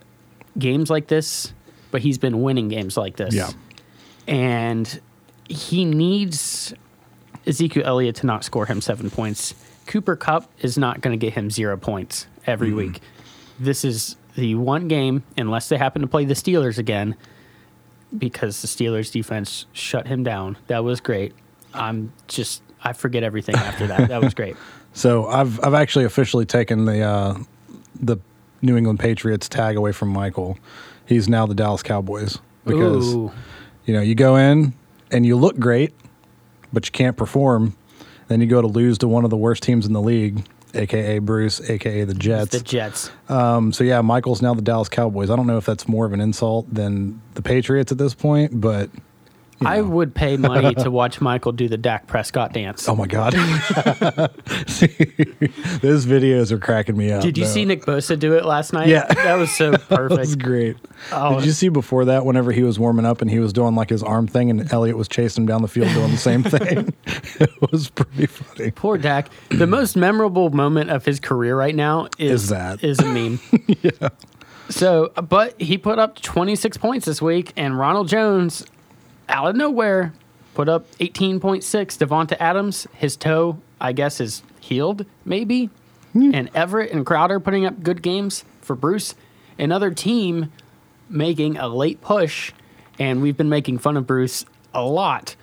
games 0.58 0.90
like 0.90 1.08
this, 1.08 1.52
but 1.90 2.02
he's 2.02 2.18
been 2.18 2.42
winning 2.42 2.68
games 2.68 2.96
like 2.96 3.16
this. 3.16 3.35
Yeah. 3.35 3.50
and 4.26 5.00
he 5.49 5.85
needs 5.85 6.75
Ezekiel 7.46 7.85
Elliott 7.87 8.16
to 8.16 8.26
not 8.26 8.44
score 8.44 8.66
him 8.66 8.80
seven 8.80 9.11
points. 9.11 9.54
Cooper 9.87 10.16
Kupp 10.16 10.50
is 10.61 10.76
not 10.76 11.00
going 11.00 11.18
to 11.18 11.25
get 11.25 11.35
him 11.35 11.50
zero 11.50 11.76
points 11.76 12.26
every 12.46 12.68
mm-hmm. 12.68 12.76
week. 12.78 13.00
This 13.58 13.85
is 13.85 14.16
the 14.35 14.54
one 14.56 14.88
game, 14.88 15.23
unless 15.37 15.68
they 15.68 15.78
happen 15.78 16.02
to 16.02 16.08
play 16.08 16.25
the 16.25 16.35
Steelers 16.35 16.78
again, 16.78 17.16
because 18.17 18.63
the 18.63 18.69
Steelers 18.69 19.11
defense 19.11 19.67
shut 19.73 20.07
him 20.07 20.23
down. 20.23 20.57
That 20.67 20.85
was 20.85 21.01
great. 21.01 21.35
I'm 21.75 22.13
just 22.29 22.63
I 22.83 22.93
forget 22.93 23.23
everything 23.23 23.57
after 23.57 23.87
that. 23.89 24.09
That 24.09 24.23
was 24.23 24.35
great. 24.35 24.57
So 24.97 25.27
I've 25.27 25.63
I've 25.63 25.75
actually 25.75 26.07
officially 26.07 26.47
taken 26.47 26.87
the 26.87 27.03
uh, 27.03 27.39
the 28.01 28.17
New 28.63 28.79
England 28.79 28.99
Patriots 28.99 29.47
tag 29.47 29.77
away 29.77 29.93
from 29.93 30.09
Michael. 30.09 30.59
He's 31.05 31.29
now 31.29 31.45
the 31.45 31.55
Dallas 31.55 31.83
Cowboys 31.83 32.39
because 32.65 33.15
Ooh. 33.15 33.31
you 33.85 33.93
know 33.93 34.01
you 34.01 34.15
go 34.15 34.37
in 34.37 34.73
and 35.11 35.27
you 35.27 35.37
look 35.37 35.59
great, 35.59 35.93
but 36.73 36.87
you 36.87 36.93
can't 36.93 37.15
perform. 37.15 37.77
Then 38.29 38.41
you 38.41 38.47
go 38.47 38.63
to 38.63 38.67
lose 38.67 38.97
to 38.99 39.09
one 39.09 39.25
of 39.25 39.29
the 39.29 39.37
worst 39.37 39.63
teams 39.63 39.85
in 39.85 39.93
the 39.93 40.01
league, 40.01 40.47
aka 40.76 41.18
Bruce, 41.18 41.61
aka 41.68 42.04
the 42.04 42.14
Jets. 42.14 42.52
the 42.52 42.61
Jets. 42.61 43.11
Um, 43.28 43.73
so 43.73 43.85
yeah, 43.85 44.00
Michael's 44.02 44.42
now 44.42 44.54
the 44.54 44.62
Dallas 44.62 44.88
Cowboys. 44.88 45.30
I 45.30 45.37
don't 45.37 45.47
know 45.47 45.56
if 45.56 45.66
that's 45.66 45.88
more 45.88 46.06
of 46.06 46.12
an 46.12 46.21
insult 46.21 46.73
than 46.73 47.21
the 47.35 47.42
Patriots 47.42 47.92
at 47.92 47.99
this 47.99 48.14
point, 48.14 48.61
but 48.61 48.90
you 49.61 49.67
I 49.67 49.77
know. 49.79 49.85
would 49.85 50.15
pay 50.15 50.37
money 50.37 50.75
to 50.77 50.91
watch 50.93 51.21
Michael 51.21 51.53
do 51.53 51.69
the 51.69 51.77
Dak 51.79 52.07
Prescott 52.07 52.53
dance. 52.53 52.89
Oh 52.89 52.95
my 52.97 53.07
god, 53.07 53.33
those 55.81 56.07
videos 56.07 56.51
are 56.53 56.59
cracking 56.59 56.97
me 56.97 57.13
up. 57.13 57.23
Did 57.23 57.39
you 57.39 57.45
though. 57.45 57.51
see 57.51 57.65
Nick 57.65 57.85
Bosa 57.85 58.19
do 58.19 58.35
it 58.35 58.45
last 58.45 58.73
night? 58.73 58.89
Yeah. 58.89 59.07
that 59.07 59.35
was 59.37 59.51
so 59.55 59.73
perfect. 59.89 60.39
great. 60.39 60.77
Oh. 61.13 61.37
Did 61.37 61.47
you 61.47 61.53
see 61.53 61.69
before 61.69 62.05
that? 62.07 62.25
Whenever 62.25 62.53
he 62.53 62.63
was 62.63 62.79
warming 62.79 63.07
up 63.07 63.21
and 63.23 63.31
he 63.31 63.39
was 63.39 63.53
doing 63.53 63.75
like 63.75 63.91
his 63.91 64.03
arm 64.03 64.27
thing, 64.27 64.51
and 64.51 64.73
Elliott 64.73 64.97
was 64.97 65.09
chasing 65.09 65.43
him 65.43 65.47
down 65.47 65.63
the 65.63 65.69
field 65.69 65.89
doing 65.95 66.11
the 66.11 66.17
same 66.17 66.43
thing. 66.43 66.93
it 67.41 67.71
was 67.73 67.89
pretty 67.91 68.27
funny. 68.27 68.71
Poor 68.71 68.99
Dak. 68.99 69.31
The 69.51 69.67
most 69.67 69.97
memorable 69.97 70.51
moment 70.51 70.91
of 70.91 71.05
his 71.05 71.21
career 71.21 71.57
right 71.57 71.75
now 71.75 72.09
is, 72.19 72.45
Is 72.45 72.49
that. 72.51 72.83
is 72.85 72.99
a 73.01 73.07
meme. 73.07 73.41
yeah. 73.83 74.09
So, 74.69 75.13
but 75.29 75.61
he 75.61 75.79
put 75.79 75.99
up 76.01 76.21
26 76.21 76.77
points 76.79 77.07
this 77.07 77.23
week, 77.23 77.53
and 77.57 77.79
Ronald 77.79 78.09
Jones, 78.09 78.65
out 79.28 79.49
of 79.49 79.56
nowhere, 79.56 80.12
put 80.54 80.68
up 80.68 80.90
18.6. 80.97 81.62
Davante 81.62 82.37
Adams, 82.40 82.87
his 82.95 83.16
toe, 83.16 83.59
I 83.80 83.92
guess, 83.92 84.21
is 84.21 84.42
healed, 84.61 85.06
maybe. 85.25 85.71
Hmm. 86.12 86.35
And 86.35 86.50
Everett 86.54 86.92
and 86.92 87.04
Crowder 87.04 87.40
putting 87.40 87.66
up 87.66 87.83
good 87.83 88.02
games 88.02 88.45
for 88.62 88.75
Bruce. 88.75 89.14
Another 89.59 89.90
team 89.90 90.52
making 91.09 91.56
a 91.56 91.68
late 91.68 92.00
push, 92.00 92.52
and 92.99 93.23
we've 93.23 93.37
been 93.37 93.49
making 93.49 93.78
fun 93.78 93.97
of 93.97 94.06
Bruce 94.06 94.45
a 94.75 94.83
lot. 94.83 95.37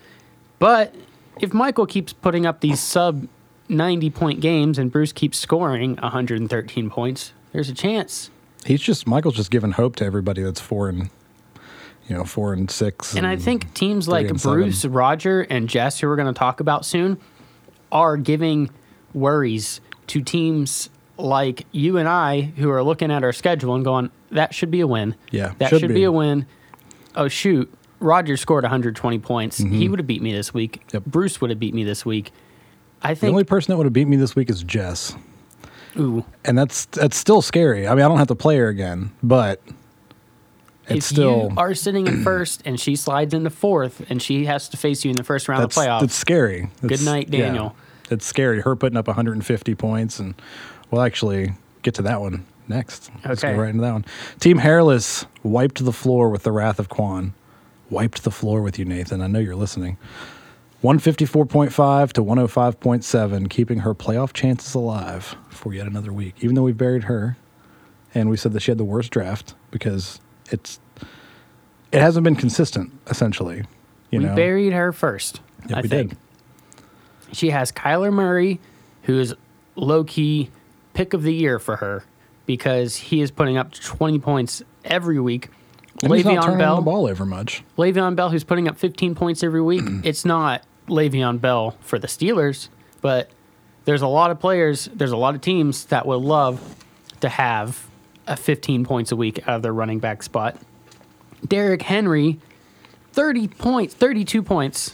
But 0.60 0.94
if 1.40 1.54
Michael 1.54 1.86
keeps 1.86 2.14
putting 2.14 2.46
up 2.46 2.62
these 2.62 2.80
sub 2.80 3.28
90 3.70 4.10
point 4.12 4.40
games 4.40 4.78
and 4.78 4.92
Bruce 4.92 5.12
keeps 5.12 5.38
scoring 5.38 5.96
113 5.98 6.90
points, 6.90 7.34
there's 7.52 7.70
a 7.70 7.74
chance. 7.74 8.30
He's 8.66 8.82
just 8.82 9.08
Michael's 9.08 9.36
just 9.36 9.52
giving 9.52 9.72
hope 9.72 9.96
to 9.98 10.06
everybody 10.06 10.42
that's 10.42 10.60
four 10.60 10.90
and 10.90 11.10
you 12.08 12.16
know 12.16 12.26
four 12.26 12.54
and 12.54 12.70
six. 12.70 13.16
And 13.16 13.26
I 13.26 13.36
think 13.38 13.74
teams 13.74 14.08
like 14.08 14.30
and 14.30 14.40
seven. 14.40 14.60
Bruce, 14.62 14.86
Roger, 14.86 15.42
and 15.42 15.68
Jess, 15.70 16.00
who 16.00 16.08
we're 16.08 16.16
going 16.16 16.34
to 16.34 16.38
talk 16.38 16.60
about 16.60 16.86
soon, 16.86 17.18
are 17.92 18.18
giving 18.18 18.70
worries 19.14 19.80
to 20.08 20.22
teams 20.22 20.90
like 21.18 21.66
you 21.72 21.98
and 21.98 22.08
I, 22.10 22.42
who 22.42 22.70
are 22.72 22.84
looking 22.84 23.12
at 23.12 23.24
our 23.24 23.32
schedule 23.34 23.76
and 23.76 23.84
going, 23.86 24.10
that 24.32 24.54
should 24.54 24.72
be 24.72 24.80
a 24.82 24.88
win. 24.88 25.16
Yeah, 25.32 25.54
That 25.60 25.70
should, 25.70 25.82
should 25.82 25.88
be. 25.90 25.94
be. 25.96 26.04
a 26.04 26.12
win. 26.12 26.48
Oh, 27.16 27.28
shoot. 27.28 27.72
Roger 28.00 28.36
scored 28.36 28.64
120 28.64 29.20
points. 29.20 29.60
He 29.60 29.88
would 29.88 30.00
have 30.00 30.08
beat 30.08 30.22
me 30.22 30.34
this 30.34 30.54
week. 30.54 30.80
Mm-hmm. 30.88 30.98
Yep. 30.98 31.06
Bruce 31.06 31.40
would 31.40 31.52
have 31.52 31.60
beat 31.60 31.74
me 31.74 31.84
this 31.84 32.06
week. 32.06 32.32
I 33.02 33.10
think 33.10 33.22
the 33.22 33.28
only 33.30 33.44
person 33.44 33.72
that 33.72 33.78
would 33.78 33.86
have 33.86 33.94
beat 33.94 34.08
me 34.08 34.18
this 34.18 34.36
week 34.36 34.50
is 34.50 34.64
Jess, 34.64 35.16
ooh. 35.98 36.26
and 36.46 36.58
that's 36.58 36.86
that's 36.86 37.16
still 37.18 37.42
scary. 37.42 37.88
I 37.88 37.94
mean, 37.96 38.04
I 38.04 38.08
don't 38.08 38.18
have 38.18 38.28
to 38.30 38.36
play 38.36 38.58
her 38.58 38.68
again, 38.70 39.12
but 39.22 39.62
it's 40.88 40.98
if 40.98 41.04
still 41.04 41.50
you 41.52 41.58
are 41.58 41.74
sitting 41.74 42.08
in 42.08 42.24
first 42.26 42.62
and 42.66 42.80
she 42.80 42.96
slides 42.96 43.34
into 43.34 43.50
fourth 43.50 44.06
and 44.10 44.22
she 44.22 44.46
has 44.46 44.70
to 44.70 44.78
face 44.78 45.04
you 45.06 45.12
in 45.12 45.16
the 45.18 45.24
first 45.24 45.48
round 45.48 45.64
of 45.64 45.72
playoffs, 45.72 46.04
it's 46.04 46.16
scary. 46.16 46.70
It's- 46.84 47.04
night, 47.04 47.30
yeah, 47.32 47.46
Daniel. 47.46 47.76
it's 48.10 48.26
scary. 48.26 48.62
Her 48.62 48.76
putting 48.76 48.98
up 48.98 49.08
150 49.08 49.76
points, 49.76 50.20
and 50.20 50.36
we'll 50.92 51.02
actually 51.02 51.54
get 51.82 51.94
to 51.96 52.02
that 52.04 52.22
one 52.22 52.46
next. 52.68 53.12
Let's 53.26 53.42
go 53.42 53.54
right 53.54 53.70
into 53.70 53.82
that 53.82 53.94
one. 53.94 54.06
Team 54.40 54.58
Hairless 54.58 55.26
wiped 55.44 55.84
the 55.84 55.94
floor 55.94 56.30
with 56.30 56.44
the 56.44 56.52
Wrath 56.52 56.80
of 56.80 56.90
Quan. 56.90 57.34
Wiped 57.90 58.24
the 58.24 58.32
floor 58.32 58.62
with 58.62 58.80
you, 58.80 58.86
Nathan. 58.86 59.22
I 59.22 59.28
know 59.28 59.40
you're 59.40 59.56
listening. 59.56 59.98
154.5 60.84 62.14
to 62.14 62.22
105.7, 62.24 63.50
keeping 63.50 63.80
her 63.80 63.96
playoff 63.96 64.34
chances 64.34 64.76
alive 64.76 65.36
for 65.50 65.74
yet 65.74 65.88
another 65.88 66.12
week. 66.12 66.36
Even 66.42 66.56
though 66.56 66.64
we 66.64 66.74
buried 66.74 67.06
her, 67.06 67.38
and 68.14 68.30
we 68.30 68.38
said 68.38 68.52
that 68.54 68.60
she 68.62 68.72
had 68.72 68.78
the 68.78 68.84
worst 68.84 69.12
draft 69.12 69.54
because 69.72 70.20
it's 70.54 70.80
it 71.92 72.02
hasn't 72.02 72.24
been 72.24 72.36
consistent. 72.36 72.92
Essentially, 73.08 73.64
you 74.12 74.20
we 74.20 74.26
know. 74.26 74.36
buried 74.36 74.74
her 74.74 74.92
first. 74.92 75.42
Yeah, 75.70 75.78
I 75.78 75.82
we 75.82 75.88
think. 75.88 76.10
did. 76.12 76.18
She 77.36 77.50
has 77.50 77.72
Kyler 77.72 78.14
Murray, 78.14 78.60
who 79.04 79.20
is 79.20 79.34
low 79.76 80.04
key 80.04 80.50
pick 80.94 81.14
of 81.14 81.24
the 81.24 81.34
year 81.34 81.60
for 81.60 81.78
her 81.78 82.04
because 82.46 82.96
he 82.96 83.22
is 83.22 83.32
putting 83.32 83.58
up 83.58 83.72
20 83.72 84.20
points 84.20 84.62
every 84.86 85.20
week. 85.20 85.50
And 86.04 86.14
he's 86.14 86.26
not 86.26 86.44
turning 86.44 86.58
Bell, 86.58 86.76
the 86.76 86.82
ball 86.82 87.08
over 87.08 87.26
much. 87.26 87.64
Le'Veon 87.78 88.16
Bell, 88.16 88.30
who's 88.30 88.44
putting 88.44 88.68
up 88.68 88.78
15 88.78 89.16
points 89.16 89.42
every 89.44 89.62
week. 89.62 89.84
it's 90.04 90.26
not 90.26 90.64
Le'Veon 90.88 91.40
Bell 91.40 91.78
for 91.80 91.98
the 91.98 92.08
Steelers, 92.08 92.68
but 93.02 93.30
there's 93.86 94.02
a 94.02 94.08
lot 94.08 94.30
of 94.30 94.40
players, 94.40 94.90
there's 94.94 95.12
a 95.12 95.18
lot 95.18 95.36
of 95.36 95.42
teams 95.42 95.86
that 95.86 96.06
would 96.06 96.18
love 96.18 96.76
to 97.22 97.30
have 97.30 97.88
15 98.28 98.86
points 98.86 99.12
a 99.12 99.16
week 99.16 99.40
out 99.48 99.58
of 99.58 99.62
their 99.62 99.74
running 99.74 100.00
back 100.00 100.24
spot. 100.24 100.58
Derrick 101.48 101.82
Henry, 101.82 102.40
30 103.14 103.48
points, 103.50 103.94
32 103.94 104.42
points. 104.42 104.94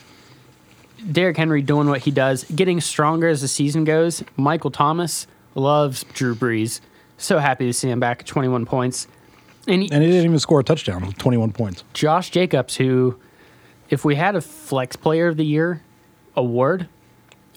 Derrick 1.11 1.37
Henry 1.37 1.61
doing 1.61 1.87
what 1.87 2.01
he 2.01 2.11
does, 2.11 2.43
getting 2.43 2.81
stronger 2.81 3.27
as 3.27 3.41
the 3.41 3.47
season 3.47 3.83
goes. 3.85 4.23
Michael 4.35 4.71
Thomas 4.71 5.27
loves 5.55 6.03
Drew 6.13 6.35
Brees. 6.35 6.81
So 7.17 7.39
happy 7.39 7.65
to 7.65 7.73
see 7.73 7.89
him 7.89 7.99
back 7.99 8.21
at 8.21 8.25
21 8.25 8.65
points. 8.65 9.07
And, 9.67 9.83
he, 9.83 9.91
And 9.91 10.03
he 10.03 10.09
didn't 10.09 10.25
even 10.25 10.39
score 10.39 10.59
a 10.59 10.63
touchdown 10.63 11.05
with 11.05 11.17
21 11.17 11.51
points. 11.51 11.83
Josh 11.93 12.31
Jacobs, 12.31 12.75
who, 12.75 13.19
if 13.89 14.03
we 14.03 14.15
had 14.15 14.35
a 14.35 14.41
Flex 14.41 14.95
Player 14.95 15.27
of 15.27 15.37
the 15.37 15.45
Year 15.45 15.81
award, 16.35 16.87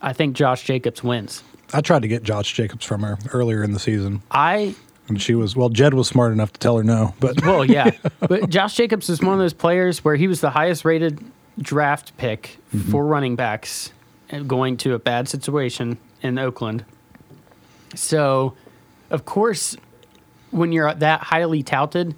I 0.01 0.13
think 0.13 0.37
Josh 0.37 0.65
Jacobs 0.65 1.03
wins. 1.03 1.43
I 1.73 1.81
tried 1.81 2.03
to 2.03 2.09
get 2.09 2.23
Josh 2.23 2.53
Jacobs 2.53 2.85
from 2.85 3.03
her 3.03 3.19
earlier 3.33 3.63
in 3.63 3.73
the 3.73 3.79
season, 3.79 4.23
I 4.31 4.75
and 5.09 5.21
she 5.21 5.35
was 5.35 5.57
well. 5.57 5.69
Jed 5.69 5.95
was 5.95 6.09
smart 6.09 6.33
enough 6.33 6.53
to 6.53 6.61
tell 6.61 6.77
her 6.77 6.85
no, 6.85 7.15
but 7.21 7.43
well, 7.45 7.65
yeah, 7.65 7.91
but 8.21 8.49
Josh 8.49 8.75
Jacobs 8.77 9.09
is 9.09 9.21
one 9.21 9.33
of 9.33 9.39
those 9.39 9.53
players 9.53 10.05
where 10.05 10.17
he 10.17 10.29
was 10.29 10.41
the 10.41 10.51
highest 10.51 10.85
rated 10.85 11.23
draft 11.59 12.17
pick 12.17 12.59
mm-hmm. 12.75 12.91
for 12.91 13.05
running 13.05 13.37
backs, 13.37 13.93
going 14.47 14.77
to 14.79 14.95
a 14.95 14.99
bad 14.99 15.29
situation 15.29 15.99
in 16.23 16.39
Oakland. 16.39 16.85
So, 17.95 18.55
of 19.11 19.25
course, 19.25 19.77
when 20.51 20.73
you're 20.73 20.93
that 20.95 21.21
highly 21.21 21.63
touted, 21.63 22.15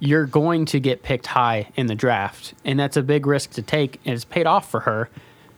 you're 0.00 0.26
going 0.26 0.64
to 0.66 0.80
get 0.80 1.02
picked 1.02 1.26
high 1.26 1.68
in 1.76 1.86
the 1.86 1.94
draft, 1.94 2.54
and 2.64 2.78
that's 2.78 2.96
a 2.96 3.02
big 3.02 3.26
risk 3.26 3.50
to 3.52 3.62
take. 3.62 4.00
And 4.04 4.14
it's 4.14 4.24
paid 4.24 4.46
off 4.46 4.70
for 4.70 4.80
her 4.80 5.08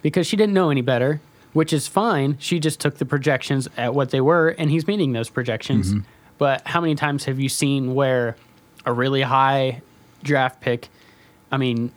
because 0.02 0.26
she 0.26 0.36
didn't 0.36 0.54
know 0.54 0.70
any 0.70 0.80
better, 0.80 1.20
which 1.52 1.72
is 1.72 1.86
fine. 1.86 2.36
She 2.38 2.58
just 2.58 2.80
took 2.80 2.98
the 2.98 3.04
projections 3.04 3.68
at 3.76 3.94
what 3.94 4.10
they 4.10 4.20
were, 4.20 4.48
and 4.50 4.70
he's 4.70 4.86
meeting 4.86 5.12
those 5.12 5.28
projections. 5.28 5.92
Mm-hmm. 5.92 6.00
But 6.40 6.66
how 6.66 6.80
many 6.80 6.94
times 6.94 7.26
have 7.26 7.38
you 7.38 7.50
seen 7.50 7.94
where 7.94 8.34
a 8.86 8.94
really 8.94 9.20
high 9.20 9.82
draft 10.22 10.62
pick? 10.62 10.88
I 11.52 11.58
mean, 11.58 11.92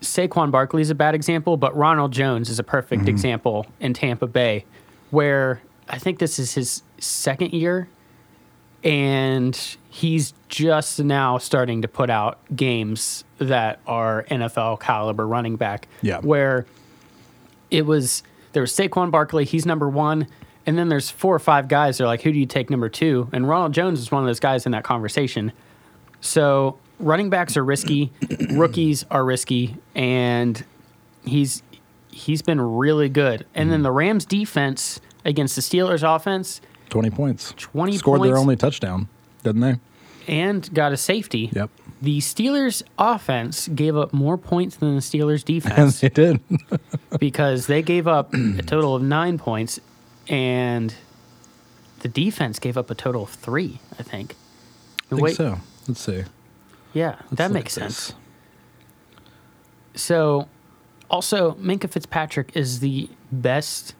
Saquon 0.00 0.50
Barkley 0.50 0.82
is 0.82 0.90
a 0.90 0.94
bad 0.96 1.14
example, 1.14 1.56
but 1.56 1.74
Ronald 1.76 2.10
Jones 2.10 2.50
is 2.50 2.58
a 2.58 2.64
perfect 2.64 3.02
mm-hmm. 3.02 3.10
example 3.10 3.66
in 3.78 3.94
Tampa 3.94 4.26
Bay, 4.26 4.64
where 5.10 5.62
I 5.88 5.98
think 5.98 6.18
this 6.18 6.40
is 6.40 6.54
his 6.54 6.82
second 6.98 7.52
year, 7.52 7.86
and 8.82 9.56
he's 9.88 10.34
just 10.48 10.98
now 10.98 11.38
starting 11.38 11.82
to 11.82 11.88
put 11.88 12.10
out 12.10 12.40
games 12.56 13.22
that 13.38 13.78
are 13.86 14.24
NFL 14.32 14.80
caliber 14.80 15.28
running 15.28 15.54
back. 15.54 15.86
Yeah. 16.02 16.18
Where 16.22 16.66
it 17.70 17.86
was 17.86 18.24
there 18.52 18.62
was 18.62 18.72
Saquon 18.72 19.12
Barkley, 19.12 19.44
he's 19.44 19.64
number 19.64 19.88
one, 19.88 20.26
And 20.66 20.76
then 20.76 20.88
there's 20.88 21.10
four 21.10 21.34
or 21.34 21.38
five 21.38 21.68
guys. 21.68 21.98
They're 21.98 22.06
like, 22.06 22.22
who 22.22 22.32
do 22.32 22.38
you 22.38 22.46
take 22.46 22.70
number 22.70 22.88
two? 22.88 23.28
And 23.32 23.48
Ronald 23.48 23.72
Jones 23.72 24.00
is 24.00 24.10
one 24.10 24.22
of 24.22 24.26
those 24.26 24.40
guys 24.40 24.66
in 24.66 24.72
that 24.72 24.82
conversation. 24.84 25.52
So 26.20 26.78
running 26.98 27.30
backs 27.30 27.56
are 27.56 27.64
risky, 27.64 28.12
rookies 28.50 29.04
are 29.10 29.24
risky, 29.24 29.76
and 29.94 30.64
he's 31.24 31.62
he's 32.10 32.42
been 32.42 32.60
really 32.60 33.08
good. 33.08 33.46
And 33.54 33.70
then 33.70 33.82
the 33.82 33.92
Rams 33.92 34.24
defense 34.24 35.00
against 35.24 35.54
the 35.54 35.62
Steelers 35.62 36.02
offense 36.02 36.60
20 36.88 37.10
points. 37.10 37.52
20 37.56 37.98
Scored 37.98 38.22
their 38.22 38.36
only 38.36 38.56
touchdown, 38.56 39.08
didn't 39.42 39.60
they? 39.60 39.76
and 40.28 40.72
got 40.74 40.92
a 40.92 40.96
safety. 40.96 41.50
Yep. 41.52 41.70
The 42.02 42.18
Steelers 42.18 42.82
offense 42.98 43.68
gave 43.68 43.96
up 43.96 44.12
more 44.12 44.36
points 44.36 44.76
than 44.76 44.96
the 44.96 45.00
Steelers 45.00 45.44
And 45.48 45.62
defense 45.62 46.00
they 46.00 46.08
did. 46.08 46.40
because 47.20 47.66
they 47.68 47.82
gave 47.82 48.06
up 48.08 48.34
a 48.34 48.62
total 48.62 48.96
of 48.96 49.02
nine 49.02 49.38
points, 49.38 49.80
and 50.28 50.94
the 52.00 52.08
defense 52.08 52.58
gave 52.58 52.76
up 52.76 52.90
a 52.90 52.94
total 52.94 53.24
of 53.24 53.30
three. 53.30 53.80
I 53.98 54.02
think. 54.02 54.34
I 55.10 55.16
think 55.16 55.28
so. 55.30 55.58
Let's 55.88 56.00
see. 56.00 56.24
Yeah, 56.92 57.16
Let's 57.24 57.36
that 57.36 57.50
makes 57.52 57.72
sense. 57.74 58.08
this. 58.08 58.14
So, 60.02 60.48
also, 61.10 61.52
Minkah 61.54 61.90
Fitzpatrick 61.90 62.56
is 62.56 62.80
the 62.80 63.08
best 63.30 63.94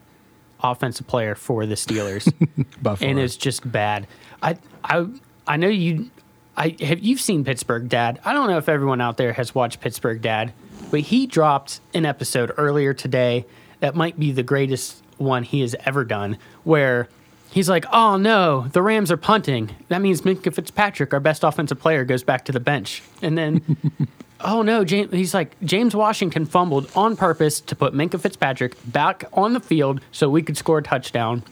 offensive 0.63 1.07
player 1.07 1.35
for 1.35 1.67
the 1.67 1.75
Steelers, 1.75 2.33
and 3.03 3.19
it's 3.19 3.37
just 3.37 3.71
bad. 3.71 4.07
I 4.43 4.59
I 4.83 5.07
I 5.47 5.57
know 5.57 5.69
you. 5.69 6.11
I 6.57 6.75
have 6.81 7.01
you've 7.01 7.21
seen 7.21 7.45
Pittsburgh 7.45 7.89
Dad. 7.89 8.21
I 8.25 8.33
don't 8.33 8.49
know 8.49 8.59
if 8.59 8.69
everyone 8.69 9.01
out 9.01 9.17
there 9.19 9.33
has 9.35 9.55
watched 9.55 9.81
Pittsburgh 9.81 10.23
Dad, 10.23 10.53
but 10.91 11.01
he 11.01 11.27
dropped 11.27 11.81
an 11.93 12.07
episode 12.07 12.53
earlier 12.57 12.95
today 12.95 13.45
that 13.81 13.95
might 13.95 14.19
be 14.19 14.33
the 14.33 14.43
greatest 14.43 15.03
one 15.19 15.43
he 15.43 15.61
has 15.61 15.75
ever 15.85 16.05
done, 16.05 16.39
where. 16.65 17.09
He's 17.49 17.71
like, 17.71 17.87
oh 17.91 18.19
no, 18.19 18.67
the 18.73 18.83
Rams 18.83 19.11
are 19.11 19.17
punting. 19.17 19.71
That 19.89 20.03
means 20.03 20.23
Minkah 20.23 20.53
Fitzpatrick, 20.53 21.15
our 21.15 21.21
best 21.21 21.43
offensive 21.43 21.79
player, 21.79 22.05
goes 22.05 22.23
back 22.23 22.45
to 22.47 22.53
the 22.53 22.61
bench. 22.61 23.03
And 23.23 23.39
then 23.39 23.63
Oh 24.41 24.63
no, 24.63 24.85
James, 24.85 25.13
he's 25.13 25.33
like 25.33 25.59
James 25.63 25.97
Washington 25.97 26.45
fumbled 26.45 26.91
on 26.95 27.17
purpose 27.17 27.61
to 27.63 27.77
put 27.77 27.95
Minkah 27.95 28.21
Fitzpatrick 28.21 28.77
back 28.85 29.25
on 29.33 29.55
the 29.55 29.61
field 29.61 30.01
so 30.13 30.29
we 30.29 30.43
could 30.43 30.57
score 30.57 30.79
a 30.79 30.83
touchdown. 30.83 31.43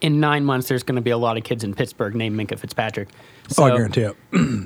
In 0.00 0.20
nine 0.20 0.44
months, 0.44 0.68
there's 0.68 0.84
going 0.84 0.96
to 0.96 1.02
be 1.02 1.10
a 1.10 1.18
lot 1.18 1.36
of 1.36 1.44
kids 1.44 1.64
in 1.64 1.74
Pittsburgh 1.74 2.14
named 2.14 2.38
Minkah 2.38 2.58
Fitzpatrick. 2.58 3.08
So 3.48 3.64
oh, 3.64 3.66
I 3.66 3.70
guarantee 3.70 4.02
it. 4.02 4.16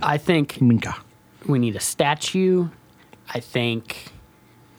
I 0.03 0.19
think 0.19 0.55
Minkah. 0.55 0.99
we 1.47 1.59
need 1.59 1.77
a 1.77 1.81
statue. 1.81 2.69
I 3.33 3.41
think 3.41 4.13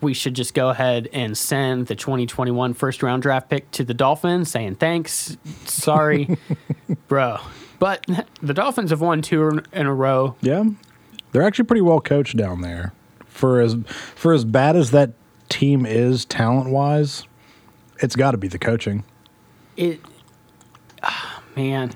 we 0.04 0.14
should 0.14 0.36
just 0.36 0.54
go 0.54 0.70
ahead 0.70 1.10
and 1.14 1.38
send 1.38 1.88
the 1.88 1.96
2021 1.96 2.74
first 2.74 3.02
round 3.02 3.24
draft 3.24 3.50
pick 3.50 3.72
to 3.72 3.84
the 3.84 3.94
Dolphins 3.94 4.52
saying 4.52 4.76
thanks. 4.76 5.38
Sorry, 5.66 6.38
bro. 7.08 7.40
But 7.80 8.06
the 8.42 8.54
Dolphins 8.54 8.92
have 8.92 9.02
won 9.02 9.22
two 9.22 9.62
in 9.74 9.86
a 9.88 9.94
row. 9.94 10.36
Yeah. 10.42 10.66
They're 11.32 11.42
actually 11.42 11.66
pretty 11.66 11.82
well 11.82 12.00
coached 12.00 12.38
down 12.38 12.62
there. 12.62 12.94
For 13.26 13.60
as 13.60 13.76
for 13.88 14.34
as 14.34 14.46
bad 14.46 14.76
as 14.76 14.92
that 14.92 15.12
team 15.50 15.86
is 15.86 16.26
talent 16.26 16.70
wise, 16.70 17.24
it's 18.00 18.16
got 18.16 18.32
to 18.32 18.38
be 18.38 18.48
the 18.48 18.60
coaching. 18.60 19.04
it 19.76 20.00
ah, 21.02 21.42
man 21.56 21.92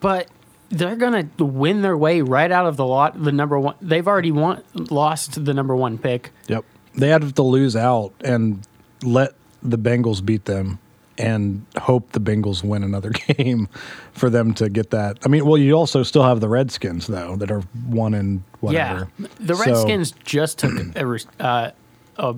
but 0.00 0.28
they're 0.70 0.96
gonna 0.96 1.28
win 1.38 1.82
their 1.82 1.96
way 1.96 2.20
right 2.22 2.50
out 2.50 2.66
of 2.66 2.76
the 2.76 2.84
lot 2.86 3.22
the 3.22 3.32
number 3.32 3.58
one 3.58 3.74
they've 3.80 4.06
already 4.08 4.32
won 4.32 4.62
lost 4.74 5.44
the 5.44 5.54
number 5.54 5.76
one 5.76 5.96
pick 5.98 6.32
Yep. 6.48 6.64
They 6.96 7.08
have 7.08 7.34
to 7.34 7.42
lose 7.42 7.76
out 7.76 8.12
and 8.24 8.66
let 9.02 9.34
the 9.62 9.78
Bengals 9.78 10.24
beat 10.24 10.44
them 10.46 10.78
and 11.18 11.64
hope 11.78 12.12
the 12.12 12.20
Bengals 12.20 12.62
win 12.62 12.82
another 12.82 13.10
game 13.36 13.68
for 14.12 14.28
them 14.30 14.52
to 14.54 14.68
get 14.68 14.90
that. 14.90 15.18
I 15.24 15.28
mean, 15.28 15.46
well, 15.46 15.56
you 15.58 15.72
also 15.72 16.02
still 16.02 16.22
have 16.24 16.40
the 16.40 16.48
Redskins 16.48 17.06
though 17.06 17.36
that 17.36 17.50
are 17.50 17.60
one 17.88 18.14
in 18.14 18.44
whatever. 18.60 19.08
yeah 19.18 19.26
the 19.40 19.54
So, 19.56 19.64
redskins 19.64 20.12
just 20.24 20.58
took 20.58 20.72
a, 20.96 21.18
uh, 21.40 21.70
a 22.18 22.34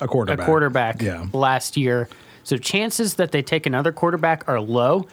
a 0.00 0.06
quarterback. 0.08 0.46
quarterback 0.46 1.02
Yeah. 1.02 1.26
last 1.32 1.76
year 1.76 2.08
so 2.44 2.56
chances 2.56 3.14
that 3.14 3.32
they 3.32 3.42
take 3.42 3.66
another 3.66 3.90
quarterback 3.92 4.48
are 4.48 4.60
low 4.60 5.06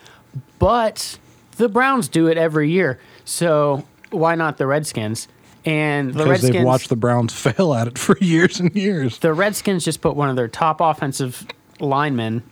but 0.60 1.18
the 1.58 1.68
browns 1.68 2.08
do 2.08 2.28
it 2.28 2.38
every 2.38 2.70
year 2.70 3.00
so 3.26 3.84
why 4.12 4.36
not 4.36 4.58
the 4.58 4.68
redskins 4.68 5.28
and 5.66 6.10
the 6.10 6.14
Because 6.14 6.28
redskins 6.30 6.54
they've 6.56 6.64
watched 6.66 6.90
the 6.90 6.96
Browns 6.96 7.34
fail 7.40 7.74
at 7.74 7.88
it 7.88 7.98
for 7.98 8.18
years 8.20 8.60
and 8.60 8.74
years. 8.76 9.20
the 9.20 9.34
Redskins 9.34 9.84
just 9.86 10.02
put 10.02 10.16
one 10.16 10.30
of 10.30 10.36
their 10.36 10.48
top 10.48 10.80
offensive 10.82 11.46
linemen. 11.80 12.44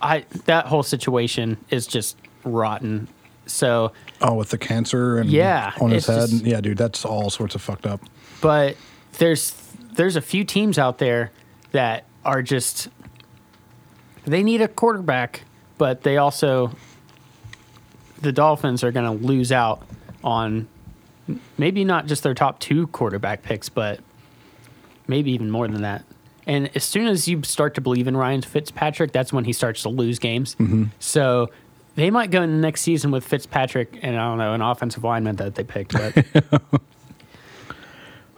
I 0.00 0.24
that 0.44 0.66
whole 0.66 0.82
situation 0.82 1.56
is 1.70 1.86
just 1.86 2.16
rotten. 2.44 3.08
So, 3.46 3.92
Oh, 4.20 4.34
with 4.34 4.50
the 4.50 4.58
cancer 4.58 5.18
and 5.18 5.30
Yeah, 5.30 5.72
on 5.80 5.90
his 5.90 6.06
head. 6.06 6.28
just- 6.30 6.44
yeah, 6.44 6.60
dude, 6.60 6.78
that's 6.78 7.04
all 7.04 7.30
sorts 7.30 7.54
of 7.54 7.62
fucked 7.62 7.86
up. 7.86 8.00
but 8.40 8.76
there's 9.18 9.54
there's 9.94 10.16
a 10.16 10.20
few 10.20 10.44
teams 10.44 10.78
out 10.78 10.98
there 10.98 11.30
that 11.72 12.04
are 12.24 12.42
just 12.42 12.88
they 14.26 14.42
need 14.42 14.60
a 14.60 14.68
quarterback, 14.68 15.42
but 15.78 16.02
they 16.02 16.16
also 16.18 16.72
the 18.20 18.32
Dolphins 18.32 18.82
are 18.82 18.90
going 18.92 19.04
to 19.18 19.24
lose 19.26 19.52
out 19.52 19.82
on 20.24 20.66
maybe 21.58 21.84
not 21.84 22.06
just 22.06 22.22
their 22.22 22.34
top 22.34 22.58
two 22.58 22.86
quarterback 22.88 23.42
picks, 23.42 23.68
but 23.68 24.00
maybe 25.06 25.32
even 25.32 25.50
more 25.50 25.68
than 25.68 25.82
that. 25.82 26.04
And 26.46 26.70
as 26.76 26.84
soon 26.84 27.08
as 27.08 27.26
you 27.26 27.42
start 27.42 27.74
to 27.74 27.80
believe 27.80 28.06
in 28.06 28.16
Ryan 28.16 28.42
Fitzpatrick, 28.42 29.12
that's 29.12 29.32
when 29.32 29.44
he 29.44 29.52
starts 29.52 29.82
to 29.82 29.88
lose 29.88 30.18
games. 30.18 30.54
Mm-hmm. 30.56 30.84
So 31.00 31.50
they 31.96 32.10
might 32.10 32.30
go 32.30 32.42
in 32.42 32.50
the 32.52 32.60
next 32.60 32.82
season 32.82 33.10
with 33.10 33.24
Fitzpatrick 33.24 33.98
and 34.02 34.16
I 34.16 34.28
don't 34.28 34.38
know 34.38 34.54
an 34.54 34.62
offensive 34.62 35.02
lineman 35.02 35.36
that 35.36 35.56
they 35.56 35.64
picked, 35.64 35.92
but 35.92 36.62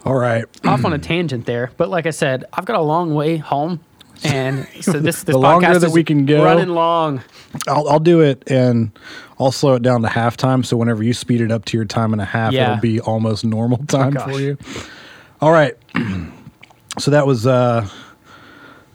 All 0.05 0.15
right. 0.15 0.45
off 0.65 0.85
on 0.85 0.93
a 0.93 0.97
tangent 0.97 1.45
there. 1.45 1.71
But 1.77 1.89
like 1.89 2.07
I 2.07 2.11
said, 2.11 2.45
I've 2.53 2.65
got 2.65 2.77
a 2.77 2.81
long 2.81 3.13
way 3.13 3.37
home, 3.37 3.81
and 4.23 4.67
so 4.81 4.93
this 4.93 5.01
this 5.01 5.23
The 5.23 5.37
longer 5.37 5.67
podcast 5.67 5.79
that 5.81 5.87
is 5.87 5.93
we 5.93 6.03
can 6.03 6.25
go- 6.25 6.43
running 6.43 6.69
long. 6.69 7.21
I'll, 7.67 7.87
I'll 7.89 7.99
do 7.99 8.21
it 8.21 8.43
and 8.47 8.91
I'll 9.39 9.51
slow 9.51 9.73
it 9.75 9.81
down 9.81 10.01
to 10.03 10.07
halftime. 10.07 10.65
So 10.65 10.77
whenever 10.77 11.01
you 11.03 11.13
speed 11.13 11.41
it 11.41 11.51
up 11.51 11.65
to 11.65 11.77
your 11.77 11.85
time 11.85 12.13
and 12.13 12.21
a 12.21 12.25
half, 12.25 12.53
Yeah. 12.53 12.71
it'll 12.73 12.81
be 12.81 12.99
almost 12.99 13.43
normal 13.45 13.77
time 13.87 14.11
gosh. 14.11 14.31
for 14.31 14.39
you. 14.39 14.57
All 15.41 15.51
right. 15.51 15.75
So 16.97 17.11
that 17.11 17.25
was 17.25 17.47
uh, 17.47 17.87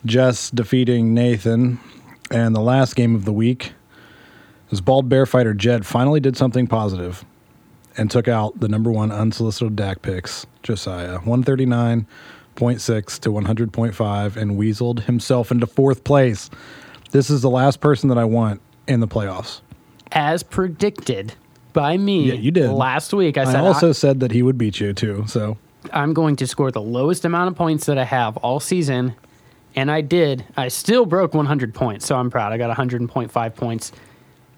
Jess 0.05 0.51
defeating 0.51 1.15
Nathan. 1.15 1.81
And 2.31 2.55
the 2.55 2.61
last 2.61 2.97
game 2.97 3.15
of 3.15 3.25
the 3.25 3.33
week 3.33 3.73
was 4.69 4.81
Bald 4.83 5.09
Bear 5.09 5.25
Fighter 5.27 5.55
Jed 5.55 5.87
finally 5.87 6.21
did 6.21 6.37
something 6.37 6.67
positive 6.67 7.25
and 7.97 8.11
took 8.11 8.27
out 8.29 8.59
the 8.61 8.69
number 8.69 8.91
one 8.91 9.13
unsolicited 9.13 9.77
DAC 9.77 10.03
picks, 10.03 10.45
Josiah, 10.63 11.19
139.6 12.57 13.21
to 13.21 13.31
100.5, 13.31 14.37
and 14.37 14.53
weaseled 14.53 15.01
himself 15.05 15.51
into 15.51 15.67
fourth 15.67 16.05
place. 16.05 16.51
This 17.11 17.31
is 17.31 17.43
the 17.43 17.51
last 17.51 17.81
person 17.81 18.09
that 18.09 18.19
I 18.19 18.25
want 18.25 18.61
in 18.87 19.01
the 19.01 19.09
playoffs. 19.09 19.61
As 20.13 20.43
predicted 20.43 21.35
by 21.73 21.97
me, 21.97 22.25
Yeah, 22.25 22.35
you 22.35 22.51
did. 22.51 22.71
last 22.71 23.13
week. 23.13 23.37
I 23.37 23.43
I 23.43 23.45
said 23.45 23.61
also 23.61 23.93
said 23.93 24.21
that 24.21 24.33
he 24.33 24.43
would 24.43 24.59
beat 24.59 24.81
you 24.81 24.93
too. 24.93 25.25
So 25.27 25.57
I, 25.93 26.03
I'm 26.03 26.13
going 26.15 26.37
to 26.37 26.47
score 26.47 26.71
the 26.71 26.81
lowest 26.83 27.25
amount 27.25 27.49
of 27.49 27.57
points 27.57 27.87
that 27.87 27.99
I 27.99 28.05
have 28.05 28.37
all 28.39 28.61
season, 28.61 29.15
and 29.75 29.91
I 29.91 30.01
did. 30.01 30.45
I 30.57 30.69
still 30.69 31.07
broke 31.07 31.35
100 31.35 31.75
points, 31.75 32.07
so 32.07 32.17
I'm 32.17 32.31
proud. 32.31 32.53
I 32.53 32.59
got 32.59 32.77
100.5 32.77 33.55
points. 33.57 33.93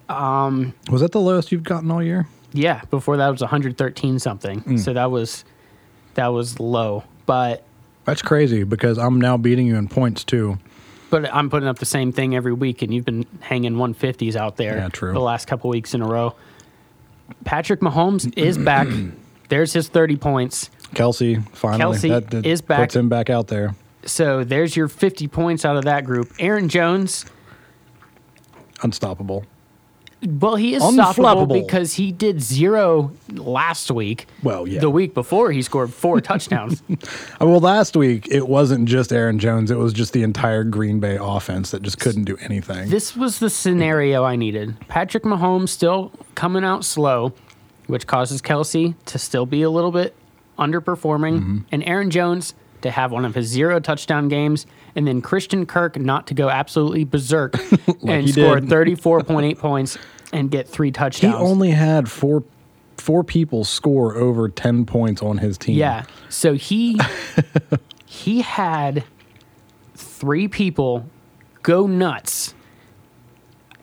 Um, 0.08 0.74
was 0.90 1.00
that 1.00 1.12
the 1.12 1.20
lowest 1.20 1.50
you've 1.50 1.64
gotten 1.64 1.90
all 1.90 2.02
year? 2.02 2.26
Yeah, 2.52 2.82
before 2.90 3.16
that 3.16 3.28
was 3.28 3.40
113 3.40 4.18
something. 4.18 4.60
Mm. 4.62 4.78
So 4.78 4.92
that 4.92 5.10
was 5.10 5.44
that 6.14 6.28
was 6.28 6.58
low, 6.60 7.04
but 7.26 7.65
That's 8.06 8.22
crazy 8.22 8.64
because 8.64 8.98
I'm 8.98 9.20
now 9.20 9.36
beating 9.36 9.66
you 9.66 9.76
in 9.76 9.88
points 9.88 10.24
too. 10.24 10.58
But 11.10 11.32
I'm 11.32 11.50
putting 11.50 11.68
up 11.68 11.78
the 11.78 11.86
same 11.86 12.10
thing 12.12 12.34
every 12.34 12.52
week, 12.52 12.82
and 12.82 12.92
you've 12.92 13.04
been 13.04 13.26
hanging 13.40 13.74
150s 13.74 14.34
out 14.34 14.56
there 14.56 14.76
Yeah, 14.76 14.88
true. 14.88 15.12
the 15.12 15.20
last 15.20 15.46
couple 15.46 15.70
weeks 15.70 15.94
in 15.94 16.02
a 16.02 16.06
row. 16.06 16.34
Patrick 17.44 17.80
Mahomes 17.80 18.32
is 18.36 18.58
back. 18.58 18.88
There's 19.48 19.72
his 19.72 19.88
30 19.88 20.16
points. 20.16 20.70
Kelce 20.94 21.46
finally 21.50 21.96
Kelce 21.98 22.44
is 22.44 22.62
back. 22.62 22.78
Puts 22.80 22.96
him 22.96 23.08
back 23.08 23.30
out 23.30 23.48
there. 23.48 23.74
So 24.04 24.44
there's 24.44 24.76
your 24.76 24.86
50 24.88 25.26
points 25.28 25.64
out 25.64 25.76
of 25.76 25.84
that 25.84 26.04
group. 26.04 26.32
Aaron 26.38 26.68
Jones, 26.68 27.26
Unstoppable. 28.82 29.44
Well, 30.22 30.56
he 30.56 30.74
is 30.74 30.82
Unflappable. 30.82 31.14
stoppable 31.14 31.66
because 31.66 31.92
he 31.94 32.10
did 32.10 32.40
zero 32.40 33.12
last 33.34 33.90
week. 33.90 34.26
Well, 34.42 34.66
yeah. 34.66 34.80
The 34.80 34.88
week 34.90 35.12
before, 35.14 35.52
he 35.52 35.60
scored 35.62 35.92
four 35.92 36.20
touchdowns. 36.20 36.82
Well, 37.40 37.60
last 37.60 37.96
week 37.96 38.26
it 38.30 38.48
wasn't 38.48 38.88
just 38.88 39.12
Aaron 39.12 39.38
Jones; 39.38 39.70
it 39.70 39.76
was 39.76 39.92
just 39.92 40.12
the 40.14 40.22
entire 40.22 40.64
Green 40.64 41.00
Bay 41.00 41.18
offense 41.20 41.70
that 41.70 41.82
just 41.82 42.00
couldn't 42.00 42.24
do 42.24 42.36
anything. 42.38 42.88
This 42.88 43.14
was 43.14 43.38
the 43.38 43.50
scenario 43.50 44.24
I 44.24 44.36
needed. 44.36 44.74
Patrick 44.88 45.22
Mahomes 45.24 45.68
still 45.68 46.10
coming 46.34 46.64
out 46.64 46.84
slow, 46.84 47.34
which 47.86 48.06
causes 48.06 48.40
Kelce 48.40 48.94
to 49.04 49.18
still 49.18 49.44
be 49.46 49.60
a 49.62 49.70
little 49.70 49.92
bit 49.92 50.14
underperforming, 50.58 51.38
Mm-hmm. 51.40 51.58
and 51.72 51.84
Aaron 51.84 52.10
Jones 52.10 52.54
to 52.82 52.90
have 52.90 53.12
one 53.12 53.24
of 53.26 53.34
his 53.34 53.46
zero 53.46 53.78
touchdown 53.80 54.28
games, 54.28 54.66
and 54.96 55.06
then 55.06 55.20
Christian 55.22 55.66
Kirk 55.66 55.96
not 55.96 56.26
to 56.28 56.34
go 56.34 56.48
absolutely 56.48 57.04
berserk 57.04 57.54
and 58.06 58.24
he 58.26 58.32
score 58.32 58.58
did. 58.58 58.68
34.8 58.68 59.58
points 59.58 59.98
and 60.32 60.50
get 60.50 60.68
three 60.68 60.90
touchdowns. 60.90 61.36
He 61.36 61.40
only 61.40 61.70
had 61.70 62.10
four 62.10 62.42
four 62.96 63.22
people 63.22 63.62
score 63.62 64.16
over 64.16 64.48
ten 64.48 64.84
points 64.84 65.22
on 65.22 65.38
his 65.38 65.56
team. 65.58 65.76
Yeah. 65.76 66.04
So 66.28 66.54
he 66.54 66.98
he 68.06 68.40
had 68.40 69.04
three 69.94 70.48
people 70.48 71.06
go 71.62 71.86
nuts. 71.86 72.54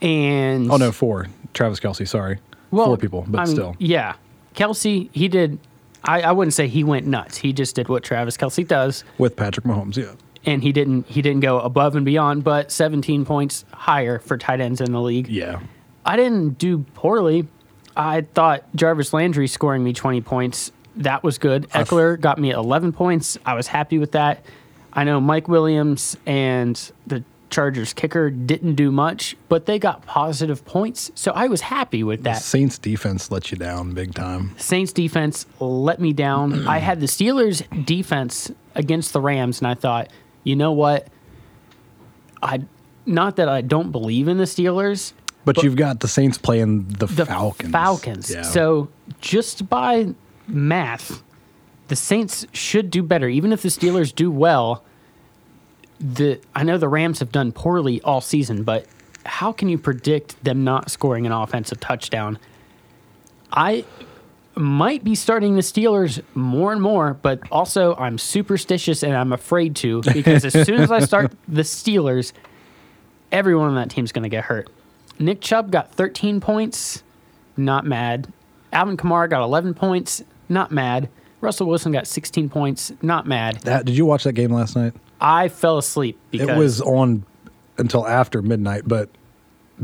And 0.02 0.69
Oh 0.69 0.76
no, 0.76 0.91
four. 0.91 1.28
Travis 1.54 1.80
Kelce. 1.80 2.06
Sorry, 2.08 2.39
four 2.71 2.97
people, 2.97 3.23
but 3.28 3.39
I 3.39 3.45
mean, 3.45 3.56
still. 3.56 3.76
Yeah. 3.80 4.15
Kelce, 4.56 5.10
he 5.13 5.28
did 5.28 5.60
I, 6.04 6.21
I 6.21 6.32
wouldn't 6.32 6.54
say 6.54 6.67
he 6.67 6.84
went 6.84 7.08
nuts. 7.08 7.38
He 7.38 7.54
just 7.54 7.76
did 7.76 7.88
what 7.88 8.04
Travis 8.04 8.36
Kelce 8.36 8.67
does. 8.67 9.04
With 9.17 9.36
Patrick 9.36 9.65
Mahomes, 9.65 9.95
yeah. 9.95 10.12
And 10.46 10.62
he 10.62 10.72
didn't 10.72 11.08
he 11.08 11.22
didn't 11.22 11.42
go 11.42 11.60
above 11.60 11.96
and 11.96 12.06
beyond, 12.06 12.44
but 12.44 12.72
17 12.72 13.26
points 13.26 13.64
higher 13.72 14.20
for 14.20 14.38
tight 14.38 14.60
ends 14.60 14.82
in 14.82 14.92
the 14.92 15.02
league. 15.02 15.30
Yeah. 15.30 15.62
I 16.06 16.18
didn't 16.18 16.58
do 16.58 16.80
poorly. 16.96 17.48
I 17.96 18.22
thought 18.22 18.64
Jarvis 18.76 19.14
Landry 19.14 19.48
scoring 19.48 19.84
me 19.84 19.94
20 19.94 20.22
points, 20.22 20.72
that 20.98 21.24
was 21.24 21.38
good. 21.38 21.70
Ekeler 21.70 22.20
got 22.20 22.38
me 22.40 22.52
11 22.52 22.92
points. 22.92 23.38
I 23.46 23.54
was 23.54 23.68
happy 23.68 23.98
with 24.00 24.14
that. 24.14 24.44
I 24.92 25.04
know 25.04 25.20
Mike 25.20 25.48
Williams 25.48 26.18
and 26.26 26.92
the 27.08 27.24
Chargers 27.50 27.94
kicker 27.94 28.32
didn't 28.32 28.76
do 28.76 28.92
much, 28.92 29.38
but 29.48 29.68
they 29.68 29.78
got 29.78 30.06
positive 30.06 30.66
points. 30.66 31.12
So 31.14 31.32
I 31.34 31.48
was 31.48 31.62
happy 31.62 32.04
with 32.04 32.24
that. 32.24 32.42
Saints 32.42 32.80
defense 32.80 33.30
let 33.30 33.52
you 33.52 33.58
down 33.58 33.94
big 33.94 34.16
time. 34.16 34.56
Saints 34.58 34.92
defense 34.92 35.46
let 35.60 36.00
me 36.02 36.14
down. 36.14 36.68
I 36.68 36.80
had 36.80 37.00
the 37.00 37.06
Steelers 37.06 37.64
defense 37.86 38.52
against 38.74 39.14
the 39.14 39.22
Rams, 39.22 39.60
and 39.60 39.68
I 39.68 39.76
thought, 39.76 40.10
you 40.44 40.56
know 40.56 40.72
what? 40.72 41.08
I 42.42 42.64
not 43.06 43.36
that 43.38 43.50
I 43.50 43.62
don't 43.62 43.92
believe 43.92 44.28
in 44.28 44.38
the 44.38 44.46
Steelers, 44.46 45.14
But, 45.46 45.62
you've 45.62 45.76
got 45.76 46.00
the 46.00 46.08
Saints 46.08 46.38
playing 46.38 46.88
the, 46.88 47.06
the 47.06 47.26
Falcons. 47.26 47.72
Falcons. 47.72 48.32
Yeah. 48.32 48.44
So 48.44 48.90
just 49.20 49.68
by 49.70 50.14
math, 50.48 51.22
the 51.90 51.96
Saints 51.98 52.46
should 52.54 52.90
do 52.90 53.04
better. 53.04 53.28
Even 53.28 53.52
if 53.52 53.62
the 53.62 53.70
Steelers 53.70 54.14
do 54.14 54.32
well, 54.32 54.84
the 56.00 56.40
I 56.56 56.64
know 56.64 56.78
the 56.78 56.88
Rams 56.88 57.20
have 57.20 57.32
done 57.32 57.52
poorly 57.52 58.02
all 58.02 58.22
season, 58.22 58.64
but 58.64 58.86
how 59.26 59.52
can 59.52 59.70
you 59.70 59.78
predict 59.78 60.42
them 60.44 60.64
not 60.64 60.92
scoring 60.92 61.26
an 61.26 61.32
offensive 61.32 61.80
touchdown? 61.80 62.38
I 63.52 63.86
might 64.56 65.04
be 65.04 65.16
starting 65.16 65.56
the 65.56 65.62
Steelers 65.62 66.22
more 66.36 66.72
and 66.72 66.82
more, 66.82 67.16
but 67.16 67.42
also 67.52 67.96
I'm 67.96 68.18
superstitious 68.18 69.04
and 69.04 69.16
I'm 69.16 69.34
afraid 69.34 69.76
to 69.78 70.02
because 70.13 70.46
as 70.46 70.54
soon 70.66 70.80
as 70.82 70.92
I 70.92 71.00
start 71.00 71.32
the 71.48 71.62
Steelers, 71.62 72.34
everyone 73.32 73.70
on 73.70 73.76
that 73.76 73.89
team's 73.89 74.12
going 74.12 74.24
to 74.24 74.30
get 74.30 74.46
hurt. 74.46 74.70
Nick 75.20 75.42
Chubb 75.42 75.72
got 75.72 75.92
13 75.92 76.39
points, 76.39 77.04
not 77.58 77.86
mad. 77.86 78.32
Alvin 78.72 78.98
Kamara 78.98 79.30
got 79.30 79.44
11 79.44 79.74
points, 79.74 80.24
not 80.50 80.72
mad. 80.72 81.10
Russell 81.42 81.68
Wilson 81.68 81.92
got 81.92 82.08
16 82.08 82.50
points, 82.50 82.92
not 83.02 83.28
mad. 83.28 83.58
that 83.62 83.86
did 83.86 83.98
you 83.98 84.06
watch 84.06 84.24
that 84.24 84.34
game 84.34 84.52
last 84.52 84.76
night? 84.76 84.94
I 85.20 85.50
fell 85.50 85.78
asleep 85.78 86.18
because 86.32 86.50
It 86.50 86.58
was 86.58 86.82
on 86.82 87.26
until 87.78 88.08
after 88.08 88.42
midnight, 88.42 88.84
but 88.86 89.10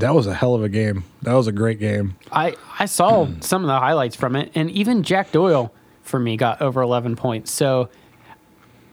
that 0.01 0.13
was 0.13 0.27
a 0.27 0.33
hell 0.33 0.55
of 0.55 0.63
a 0.63 0.69
game. 0.69 1.03
That 1.21 1.33
was 1.33 1.47
a 1.47 1.51
great 1.51 1.79
game. 1.79 2.15
I, 2.31 2.55
I 2.77 2.85
saw 2.85 3.27
some 3.41 3.63
of 3.63 3.67
the 3.67 3.79
highlights 3.79 4.15
from 4.15 4.35
it, 4.35 4.51
and 4.55 4.69
even 4.71 5.03
Jack 5.03 5.31
Doyle 5.31 5.73
for 6.01 6.19
me 6.19 6.37
got 6.37 6.61
over 6.61 6.81
11 6.81 7.15
points. 7.15 7.51
So, 7.51 7.89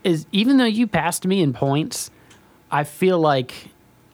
is 0.05 0.27
even 0.33 0.59
though 0.59 0.65
you 0.65 0.87
passed 0.87 1.27
me 1.27 1.41
in 1.43 1.53
points, 1.53 2.11
I 2.71 2.85
feel 2.85 3.19
like 3.19 3.69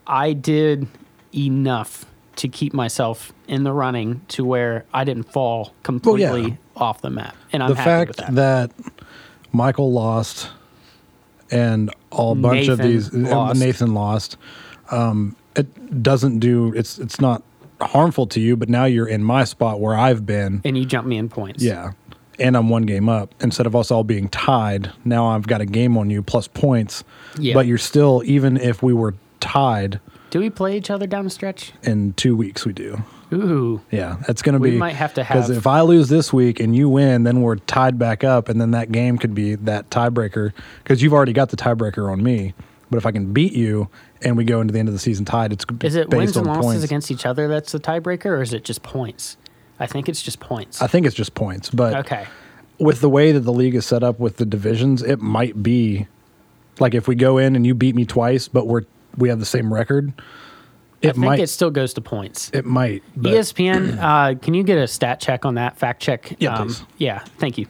I 0.07 0.33
did 0.33 0.87
enough 1.35 2.05
to 2.37 2.47
keep 2.47 2.73
myself 2.73 3.31
in 3.47 3.63
the 3.63 3.71
running 3.71 4.21
to 4.29 4.43
where 4.43 4.85
I 4.93 5.03
didn't 5.03 5.31
fall 5.31 5.73
completely 5.83 6.57
off 6.75 7.01
the 7.01 7.09
map. 7.09 7.35
And 7.51 7.61
I'm 7.61 7.69
the 7.69 7.75
happy 7.75 8.07
with 8.07 8.17
fact 8.17 8.33
that. 8.35 8.69
that. 8.75 8.91
Michael 9.51 9.91
lost 9.91 10.49
and 11.51 11.93
all 12.09 12.33
bunch 12.33 12.67
of 12.67 12.79
these 12.79 13.13
lost. 13.13 13.59
Nathan 13.59 13.93
lost. 13.93 14.37
Um, 14.89 15.35
it 15.55 16.01
doesn't 16.03 16.39
do 16.39 16.73
it's 16.75 16.97
it's 16.99 17.19
not 17.21 17.43
harmful 17.81 18.27
to 18.27 18.39
you, 18.39 18.55
but 18.55 18.69
now 18.69 18.85
you're 18.85 19.07
in 19.07 19.23
my 19.23 19.43
spot 19.43 19.79
where 19.79 19.95
I've 19.95 20.25
been. 20.25 20.61
and 20.63 20.77
you 20.77 20.85
jump 20.85 21.05
me 21.07 21.17
in 21.17 21.27
points. 21.29 21.61
Yeah. 21.63 21.91
And 22.39 22.57
I'm 22.57 22.69
one 22.69 22.83
game 22.83 23.09
up. 23.09 23.33
Instead 23.41 23.65
of 23.67 23.75
us 23.75 23.91
all 23.91 24.03
being 24.03 24.27
tied, 24.29 24.91
now 25.05 25.27
I've 25.27 25.45
got 25.47 25.61
a 25.61 25.65
game 25.65 25.97
on 25.97 26.09
you 26.09 26.23
plus 26.23 26.47
points. 26.47 27.03
Yeah. 27.37 27.53
But 27.53 27.67
you're 27.67 27.77
still, 27.77 28.23
even 28.25 28.57
if 28.57 28.81
we 28.81 28.91
were 28.93 29.13
tied 29.39 29.99
Do 30.31 30.39
we 30.39 30.49
play 30.49 30.75
each 30.77 30.89
other 30.89 31.05
down 31.05 31.25
the 31.25 31.29
stretch? 31.29 31.73
in 31.83 32.13
two 32.13 32.35
weeks, 32.35 32.65
we 32.65 32.73
do. 32.73 33.03
Ooh. 33.33 33.81
Yeah, 33.91 34.17
it's 34.29 34.41
going 34.41 34.53
to 34.53 34.59
We 34.59 34.71
be. 34.71 34.77
might 34.77 34.95
have 34.95 35.13
to 35.15 35.23
have 35.23 35.35
Because 35.37 35.49
if 35.49 35.67
I 35.67 35.81
lose 35.81 36.07
this 36.09 36.31
week 36.31 36.59
and 36.59 36.75
you 36.75 36.87
win, 36.87 37.23
then 37.23 37.41
we're 37.41 37.55
tied 37.57 37.97
back 37.99 38.23
up, 38.23 38.47
and 38.47 38.61
then 38.61 38.71
that 38.71 38.91
game 38.91 39.17
could 39.17 39.33
be 39.35 39.55
that 39.55 39.89
tiebreaker 39.89 40.53
because 40.83 41.01
you've 41.01 41.13
already 41.13 41.33
got 41.33 41.49
the 41.49 41.57
tiebreaker 41.57 42.11
on 42.11 42.23
me. 42.23 42.53
But 42.93 42.99
if 42.99 43.07
I 43.07 43.11
can 43.11 43.33
beat 43.33 43.53
you 43.53 43.89
and 44.21 44.37
we 44.37 44.45
go 44.45 44.61
into 44.61 44.71
the 44.71 44.77
end 44.77 44.87
of 44.87 44.93
the 44.93 44.99
season 44.99 45.25
tied, 45.25 45.51
it's 45.51 45.65
Is 45.81 45.95
it 45.95 46.11
based 46.11 46.19
wins 46.19 46.37
and 46.37 46.47
on 46.47 46.57
losses 46.57 46.73
points. 46.73 46.83
against 46.83 47.09
each 47.09 47.25
other 47.25 47.47
that's 47.47 47.71
the 47.71 47.79
tiebreaker, 47.79 48.27
or 48.27 48.41
is 48.43 48.53
it 48.53 48.63
just 48.63 48.83
points? 48.83 49.35
I 49.79 49.87
think 49.87 50.07
it's 50.07 50.21
just 50.21 50.39
points. 50.39 50.79
I 50.79 50.85
think 50.85 51.07
it's 51.07 51.15
just 51.15 51.33
points, 51.33 51.71
but 51.71 51.95
okay. 52.05 52.27
with 52.77 53.01
the 53.01 53.09
way 53.09 53.31
that 53.31 53.39
the 53.39 53.51
league 53.51 53.73
is 53.73 53.83
set 53.87 54.03
up 54.03 54.19
with 54.19 54.37
the 54.37 54.45
divisions, 54.45 55.01
it 55.01 55.19
might 55.19 55.63
be 55.63 56.05
like 56.79 56.93
if 56.93 57.07
we 57.07 57.15
go 57.15 57.39
in 57.39 57.55
and 57.55 57.65
you 57.65 57.73
beat 57.73 57.95
me 57.95 58.05
twice, 58.05 58.47
but 58.47 58.67
we're 58.67 58.83
we 59.17 59.29
have 59.29 59.39
the 59.39 59.45
same 59.47 59.73
record. 59.73 60.13
It 61.01 61.09
I 61.09 61.11
think 61.13 61.25
might. 61.25 61.39
it 61.39 61.47
still 61.47 61.71
goes 61.71 61.95
to 61.95 62.01
points. 62.01 62.51
it 62.53 62.63
might. 62.63 63.01
ESPN, 63.17 63.97
uh, 64.35 64.37
can 64.39 64.53
you 64.53 64.61
get 64.61 64.77
a 64.77 64.87
stat 64.87 65.19
check 65.19 65.45
on 65.45 65.55
that? 65.55 65.79
Fact 65.79 65.99
check. 65.99 66.31
Um, 66.33 66.37
Yeah, 66.39 66.57
please. 66.57 66.83
Yeah, 66.99 67.19
thank 67.39 67.57
you. 67.57 67.65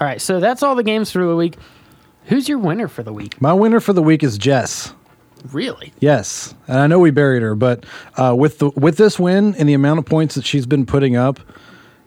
All 0.00 0.06
right, 0.08 0.20
so 0.20 0.40
that's 0.40 0.64
all 0.64 0.74
the 0.74 0.82
games 0.82 1.12
for 1.12 1.24
the 1.24 1.36
week. 1.36 1.54
Who's 2.28 2.48
your 2.48 2.58
winner 2.58 2.88
for 2.88 3.02
the 3.02 3.12
week? 3.12 3.40
my 3.40 3.52
winner 3.52 3.80
for 3.80 3.92
the 3.92 4.02
week 4.02 4.22
is 4.22 4.38
Jess. 4.38 4.94
Really? 5.52 5.92
Yes, 6.00 6.54
and 6.66 6.78
I 6.78 6.86
know 6.88 6.98
we 6.98 7.10
buried 7.10 7.42
her, 7.42 7.54
but 7.54 7.86
uh, 8.16 8.34
with 8.36 8.58
the 8.58 8.70
with 8.70 8.96
this 8.96 9.18
win 9.18 9.54
and 9.54 9.68
the 9.68 9.74
amount 9.74 10.00
of 10.00 10.04
points 10.04 10.34
that 10.34 10.44
she's 10.44 10.66
been 10.66 10.84
putting 10.84 11.14
up, 11.16 11.38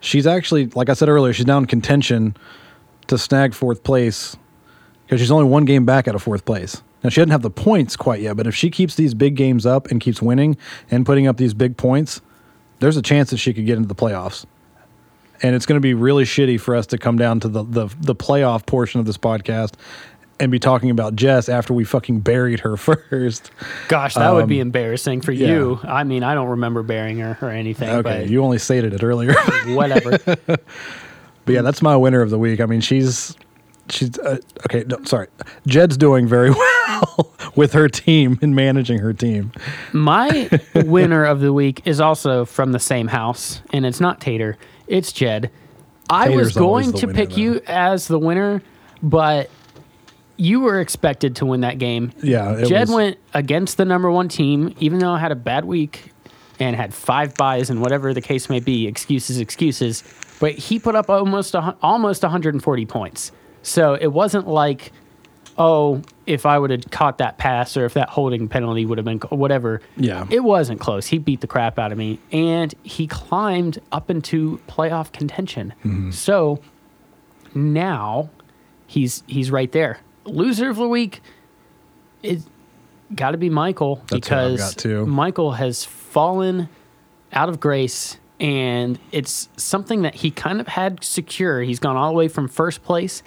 she's 0.01 0.27
actually, 0.27 0.67
like 0.67 0.89
I 0.89 0.93
said 0.93 1.07
earlier, 1.07 1.31
she's 1.31 1.45
now 1.45 1.57
in 1.57 1.65
contention 1.65 2.35
to 3.07 3.17
snag 3.17 3.53
fourth 3.53 3.83
place 3.83 4.35
because 5.05 5.21
she's 5.21 5.31
only 5.31 5.45
one 5.45 5.65
game 5.65 5.85
back 5.85 6.07
out 6.07 6.15
of 6.15 6.21
fourth 6.21 6.43
place. 6.45 6.81
Now 7.03 7.09
she 7.09 7.21
doesn't 7.21 7.31
have 7.31 7.41
the 7.41 7.49
points 7.49 7.95
quite 7.95 8.21
yet, 8.21 8.35
but 8.35 8.47
if 8.47 8.53
she 8.55 8.69
keeps 8.69 8.95
these 8.95 9.13
big 9.13 9.35
games 9.35 9.65
up 9.65 9.89
and 9.89 9.99
keeps 10.01 10.21
winning 10.21 10.57
and 10.91 11.05
putting 11.05 11.25
up 11.25 11.37
these 11.37 11.53
big 11.53 11.77
points, 11.77 12.21
there's 12.79 12.97
a 12.97 13.01
chance 13.01 13.29
that 13.31 13.37
she 13.37 13.53
could 13.53 13.65
get 13.65 13.77
into 13.77 13.87
the 13.87 13.95
playoffs. 13.95 14.45
And 15.43 15.55
it's 15.55 15.65
going 15.65 15.77
to 15.77 15.81
be 15.81 15.95
really 15.95 16.23
shitty 16.23 16.59
for 16.59 16.75
us 16.75 16.85
to 16.87 16.99
come 16.99 17.17
down 17.17 17.39
to 17.39 17.47
the, 17.47 17.63
the 17.63 17.87
the 17.99 18.13
playoff 18.13 18.65
portion 18.67 18.99
of 18.99 19.07
this 19.07 19.17
podcast 19.17 19.73
and 20.41 20.51
be 20.51 20.59
talking 20.59 20.89
about 20.89 21.15
Jess 21.15 21.47
after 21.47 21.73
we 21.73 21.83
fucking 21.85 22.19
buried 22.19 22.59
her 22.61 22.75
first. 23.09 23.51
Gosh, 23.87 24.15
that 24.15 24.31
would 24.33 24.47
be 24.47 24.57
Um, 24.59 24.67
embarrassing 24.67 25.21
for 25.21 25.31
yeah. 25.31 25.47
you. 25.47 25.79
I 25.83 26.03
mean, 26.03 26.23
I 26.23 26.33
don't 26.33 26.49
remember 26.49 26.83
burying 26.83 27.19
her 27.19 27.37
or 27.41 27.49
anything, 27.49 27.89
Okay, 27.89 28.01
but 28.01 28.29
you 28.29 28.43
only 28.43 28.57
stated 28.57 28.93
it 28.93 29.03
earlier. 29.03 29.33
whatever. 29.67 30.17
But 31.43 31.53
yeah, 31.55 31.63
that's 31.63 31.81
my 31.81 31.95
winner 31.97 32.21
of 32.21 32.29
the 32.29 32.37
week. 32.37 32.61
I 32.61 32.67
mean, 32.67 32.81
she's 32.81 33.35
she's 33.89 34.17
uh, 34.19 34.37
okay. 34.67 34.83
No, 34.87 35.03
sorry, 35.05 35.27
Jed's 35.65 35.97
doing 35.97 36.27
very 36.27 36.51
well 36.51 37.33
with 37.55 37.73
her 37.73 37.89
team 37.89 38.37
and 38.43 38.55
managing 38.55 38.99
her 38.99 39.11
team. 39.11 39.51
My 39.91 40.51
winner 40.75 41.25
of 41.25 41.39
the 41.39 41.51
week 41.51 41.81
is 41.85 41.99
also 41.99 42.45
from 42.45 42.73
the 42.73 42.79
same 42.79 43.07
house, 43.07 43.59
and 43.73 43.87
it's 43.87 43.99
not 43.99 44.21
Tater, 44.21 44.55
it's 44.85 45.11
Jed. 45.11 45.49
I 46.11 46.29
was 46.29 46.49
Tater's 46.49 46.57
always 46.57 46.85
going 46.91 46.99
to 46.99 47.07
winner, 47.07 47.17
pick 47.17 47.29
though. 47.31 47.35
you 47.37 47.61
as 47.65 48.07
the 48.07 48.19
winner, 48.19 48.61
but 49.01 49.49
you 50.41 50.59
were 50.59 50.79
expected 50.79 51.35
to 51.35 51.45
win 51.45 51.61
that 51.61 51.77
game. 51.77 52.11
Yeah, 52.23 52.63
Jed 52.65 52.87
was- 52.87 52.95
went 52.95 53.17
against 53.35 53.77
the 53.77 53.85
number 53.85 54.09
one 54.09 54.27
team, 54.27 54.73
even 54.79 54.97
though 54.97 55.11
I 55.11 55.19
had 55.19 55.31
a 55.31 55.35
bad 55.35 55.65
week 55.65 56.11
and 56.59 56.75
had 56.75 56.95
five 56.95 57.35
buys 57.35 57.69
and 57.69 57.79
whatever 57.79 58.11
the 58.11 58.21
case 58.21 58.49
may 58.49 58.59
be. 58.59 58.87
Excuses, 58.87 59.39
excuses. 59.39 60.03
But 60.39 60.53
he 60.53 60.79
put 60.79 60.95
up 60.95 61.11
almost 61.11 61.53
a, 61.53 61.75
almost 61.83 62.23
140 62.23 62.85
points. 62.87 63.31
So 63.61 63.93
it 63.93 64.07
wasn't 64.07 64.47
like, 64.47 64.91
oh, 65.59 66.01
if 66.25 66.47
I 66.47 66.57
would 66.57 66.71
have 66.71 66.89
caught 66.89 67.19
that 67.19 67.37
pass 67.37 67.77
or 67.77 67.85
if 67.85 67.93
that 67.93 68.09
holding 68.09 68.47
penalty 68.47 68.83
would 68.87 68.97
have 68.97 69.05
been 69.05 69.19
whatever. 69.29 69.79
Yeah. 69.95 70.25
it 70.31 70.39
wasn't 70.43 70.79
close. 70.79 71.05
He 71.05 71.19
beat 71.19 71.41
the 71.41 71.47
crap 71.47 71.77
out 71.77 71.91
of 71.91 71.99
me, 71.99 72.19
and 72.31 72.73
he 72.81 73.05
climbed 73.05 73.79
up 73.91 74.09
into 74.09 74.59
playoff 74.67 75.11
contention. 75.11 75.75
Mm-hmm. 75.85 76.09
So 76.09 76.61
now 77.53 78.31
he's 78.87 79.23
he's 79.27 79.51
right 79.51 79.71
there. 79.71 79.99
Loser 80.25 80.69
of 80.69 80.77
the 80.77 80.87
week 80.87 81.21
it 82.23 82.41
got 83.15 83.31
to 83.31 83.37
be 83.37 83.49
Michael 83.49 83.95
That's 84.07 84.13
because. 84.13 84.59
Michael 85.05 85.53
has 85.53 85.83
fallen 85.85 86.69
out 87.33 87.49
of 87.49 87.59
grace 87.59 88.17
and 88.39 88.99
it's 89.11 89.49
something 89.57 90.01
that 90.03 90.15
he 90.15 90.31
kind 90.31 90.59
of 90.59 90.67
had 90.67 91.03
secure. 91.03 91.61
He's 91.61 91.79
gone 91.79 91.95
all 91.95 92.09
the 92.09 92.17
way 92.17 92.27
from 92.27 92.47
first 92.47 92.83
place 92.83 93.21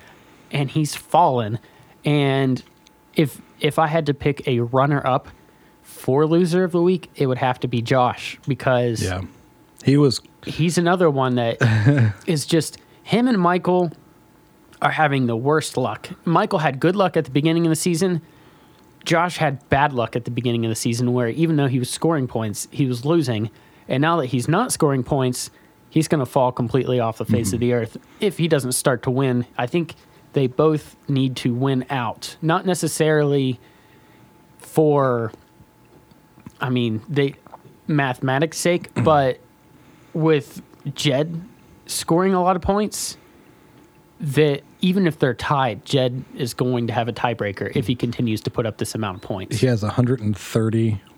and 0.51 0.71
he's 0.71 0.95
fallen 0.95 1.59
And 2.05 2.63
if 3.15 3.41
if 3.61 3.79
I 3.79 3.87
had 3.87 4.07
to 4.07 4.15
pick 4.15 4.47
a 4.47 4.61
runner 4.61 5.05
up 5.07 5.29
for 5.83 6.27
loser 6.27 6.65
of 6.65 6.73
the 6.73 6.83
week, 6.83 7.11
it 7.15 7.27
would 7.27 7.39
have 7.39 7.61
to 7.61 7.69
be 7.69 7.83
Josh 7.83 8.39
because 8.47 9.03
Yeah. 9.03 9.23
He 9.85 9.97
was 9.97 10.21
he's 10.47 10.79
another 10.79 11.11
one 11.11 11.35
that 11.37 11.59
is 12.27 12.47
just 12.47 12.79
him 13.03 13.29
and 13.29 13.39
Michael 13.39 13.93
are 14.85 14.91
having 14.91 15.27
the 15.27 15.35
worst 15.37 15.77
luck. 15.77 16.11
Michael 16.25 16.61
had 16.61 16.79
good 16.79 16.95
luck 16.95 17.17
at 17.17 17.25
the 17.25 17.31
beginning 17.31 17.67
of 17.67 17.71
the 17.71 17.77
season. 17.77 18.21
Josh 19.05 19.39
had 19.39 19.67
bad 19.71 19.93
luck 19.93 20.15
at 20.15 20.25
the 20.27 20.31
beginning 20.31 20.65
of 20.65 20.69
the 20.69 20.77
season 20.77 21.13
where 21.13 21.29
even 21.29 21.57
though 21.57 21.67
he 21.67 21.79
was 21.79 21.91
scoring 21.91 22.29
points, 22.29 22.69
he 22.71 22.87
was 22.87 23.05
losing. 23.05 23.51
And 23.89 24.03
now 24.03 24.19
that 24.19 24.27
he's 24.27 24.47
not 24.47 24.73
scoring 24.73 25.03
points, 25.03 25.51
he's 25.91 26.07
going 26.07 26.21
to 26.21 26.27
fall 26.27 26.53
completely 26.53 27.01
off 27.01 27.19
the 27.19 27.25
face 27.25 27.53
of 27.53 27.61
mm-hmm. 27.61 27.69
the 27.69 27.73
earth 27.73 27.97
if 28.21 28.39
he 28.39 28.47
doesn't 28.47 28.73
start 28.73 29.03
to 29.05 29.11
win. 29.11 29.47
I 29.57 29.67
think 29.67 29.95
they 30.35 30.47
both 30.47 30.97
need 31.09 31.37
to 31.37 31.55
win 31.55 31.87
out, 31.91 32.37
not 32.43 32.67
necessarily 32.67 33.59
for 34.59 35.33
I 36.61 36.71
mean, 36.71 37.03
they 37.09 37.37
mathematics 37.87 38.59
sake, 38.59 38.93
mm-hmm. 38.95 39.05
but 39.05 39.41
with 40.13 40.63
Jed 40.95 41.43
scoring 41.87 42.35
a 42.35 42.43
lot 42.43 42.57
of 42.57 42.63
points, 42.63 43.17
that 44.21 44.63
even 44.85 45.07
if 45.07 45.19
they're 45.19 45.33
tied, 45.35 45.83
Jed 45.87 46.23
is 46.37 46.53
going 46.53 46.87
to 46.89 46.93
have 46.93 47.09
a 47.09 47.13
tiebreaker 47.13 47.75
if 47.75 47.87
he 47.87 47.95
continues 47.95 48.43
to 48.43 48.51
put 48.51 48.67
up 48.67 48.77
this 48.77 48.95
amount 48.95 49.17
of 49.17 49.23
points. 49.23 49.57
he 49.59 49.67
has 49.67 49.83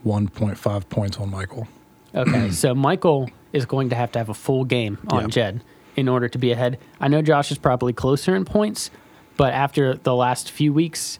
131.5 0.04 0.88
points 0.88 1.16
on 1.18 1.30
Michael. 1.30 1.66
Okay, 2.14 2.50
so 2.62 2.74
Michael 2.74 3.28
is 3.52 3.66
going 3.66 3.88
to 3.90 3.96
have 3.96 4.12
to 4.12 4.18
have 4.20 4.28
a 4.28 4.34
full 4.34 4.64
game 4.64 4.98
on. 5.10 5.28
Jed 5.30 5.62
in 5.96 6.08
order 6.08 6.28
to 6.28 6.38
be 6.38 6.52
ahead. 6.52 6.78
I 7.00 7.08
know 7.08 7.22
Josh 7.22 7.50
is 7.50 7.56
probably 7.58 7.92
closer 7.94 8.36
in 8.36 8.44
points, 8.44 8.90
but 9.36 9.52
after 9.54 9.94
the 9.94 10.14
last 10.14 10.50
few 10.50 10.72
weeks, 10.72 11.18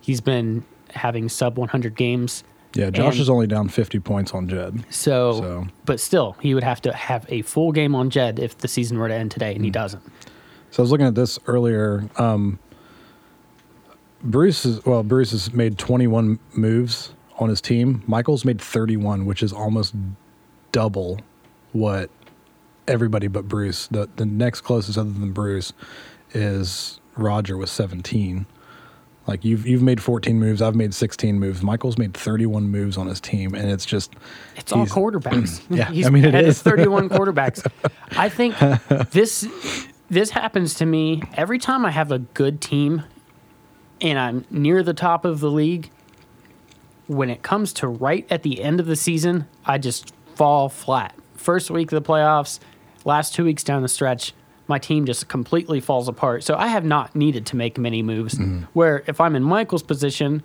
he's 0.00 0.20
been 0.20 0.64
having 0.90 1.28
sub 1.28 1.56
100 1.56 1.94
games. 1.96 2.42
Yeah, 2.74 2.90
Josh 2.90 3.14
And- 3.14 3.22
is 3.22 3.30
only 3.30 3.46
down 3.46 3.68
50 3.68 3.98
points 4.00 4.34
on 4.34 4.48
Jed. 4.48 4.84
So, 4.90 5.32
So- 5.40 5.66
but 5.86 6.00
still, 6.00 6.36
he 6.40 6.52
would 6.54 6.64
have 6.64 6.82
to 6.82 6.92
have 6.92 7.24
a 7.28 7.42
full 7.42 7.72
game 7.72 7.94
on 7.94 8.10
Jed 8.10 8.38
if 8.38 8.58
the 8.58 8.68
season 8.68 8.98
were 8.98 9.08
to 9.08 9.14
end 9.14 9.30
today, 9.30 9.52
Mm. 9.52 9.56
and 9.56 9.64
he 9.64 9.70
doesn't. 9.70 10.02
So 10.70 10.82
I 10.82 10.84
was 10.84 10.90
looking 10.90 11.06
at 11.06 11.14
this 11.14 11.38
earlier. 11.46 12.08
Um, 12.16 12.58
Bruce 14.22 14.64
is 14.64 14.84
well. 14.84 15.02
Bruce 15.02 15.30
has 15.30 15.52
made 15.52 15.78
21 15.78 16.38
moves 16.52 17.12
on 17.38 17.48
his 17.48 17.60
team. 17.60 18.02
Michael's 18.06 18.44
made 18.44 18.60
31, 18.60 19.26
which 19.26 19.42
is 19.42 19.52
almost 19.52 19.94
double 20.72 21.20
what 21.72 22.10
everybody 22.86 23.28
but 23.28 23.46
Bruce. 23.48 23.86
The 23.88 24.08
the 24.16 24.26
next 24.26 24.62
closest 24.62 24.98
other 24.98 25.12
than 25.12 25.32
Bruce 25.32 25.72
is 26.34 27.00
Roger 27.16 27.56
with 27.56 27.70
17. 27.70 28.46
Like 29.26 29.44
you've 29.44 29.66
you've 29.66 29.82
made 29.82 30.02
14 30.02 30.38
moves. 30.40 30.62
I've 30.62 30.74
made 30.74 30.94
16 30.94 31.38
moves. 31.38 31.62
Michael's 31.62 31.98
made 31.98 32.14
31 32.14 32.64
moves 32.70 32.96
on 32.96 33.06
his 33.06 33.20
team, 33.20 33.54
and 33.54 33.70
it's 33.70 33.84
just 33.84 34.14
It's 34.56 34.72
all 34.72 34.86
quarterbacks. 34.86 35.60
Yeah, 35.70 35.90
He's 35.92 36.06
I 36.06 36.10
mean, 36.10 36.24
it 36.24 36.34
is. 36.34 36.60
31 36.62 37.10
quarterbacks. 37.10 37.64
I 38.16 38.28
think 38.30 38.56
this 39.10 39.46
this 40.10 40.30
happens 40.30 40.74
to 40.74 40.86
me 40.86 41.22
every 41.34 41.58
time 41.58 41.84
I 41.84 41.90
have 41.90 42.10
a 42.10 42.18
good 42.18 42.60
team 42.60 43.02
and 44.00 44.18
I'm 44.18 44.44
near 44.50 44.82
the 44.82 44.94
top 44.94 45.24
of 45.24 45.40
the 45.40 45.50
league. 45.50 45.90
When 47.06 47.30
it 47.30 47.42
comes 47.42 47.72
to 47.74 47.88
right 47.88 48.26
at 48.30 48.42
the 48.42 48.62
end 48.62 48.80
of 48.80 48.86
the 48.86 48.96
season, 48.96 49.46
I 49.64 49.78
just 49.78 50.12
fall 50.34 50.68
flat. 50.68 51.14
First 51.34 51.70
week 51.70 51.90
of 51.92 52.02
the 52.02 52.06
playoffs, 52.06 52.58
last 53.04 53.34
two 53.34 53.44
weeks 53.44 53.64
down 53.64 53.82
the 53.82 53.88
stretch, 53.88 54.34
my 54.66 54.78
team 54.78 55.06
just 55.06 55.28
completely 55.28 55.80
falls 55.80 56.08
apart. 56.08 56.44
So 56.44 56.54
I 56.54 56.66
have 56.68 56.84
not 56.84 57.16
needed 57.16 57.46
to 57.46 57.56
make 57.56 57.78
many 57.78 58.02
moves. 58.02 58.34
Mm-hmm. 58.34 58.64
Where 58.74 59.02
if 59.06 59.20
I'm 59.20 59.34
in 59.34 59.42
Michael's 59.42 59.82
position 59.82 60.42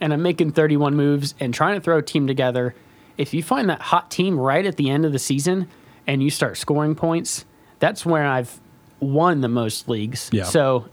and 0.00 0.12
I'm 0.12 0.22
making 0.22 0.52
31 0.52 0.96
moves 0.96 1.34
and 1.38 1.54
trying 1.54 1.76
to 1.76 1.80
throw 1.80 1.98
a 1.98 2.02
team 2.02 2.26
together, 2.26 2.74
if 3.16 3.32
you 3.32 3.42
find 3.42 3.70
that 3.70 3.80
hot 3.80 4.10
team 4.10 4.38
right 4.38 4.66
at 4.66 4.76
the 4.76 4.90
end 4.90 5.04
of 5.04 5.12
the 5.12 5.18
season 5.18 5.68
and 6.06 6.22
you 6.22 6.30
start 6.30 6.56
scoring 6.56 6.96
points, 6.96 7.44
that's 7.78 8.04
where 8.04 8.26
I've 8.26 8.60
won 9.00 9.40
the 9.40 9.48
most 9.48 9.88
leagues. 9.88 10.28
Yeah. 10.32 10.44
So 10.44 10.88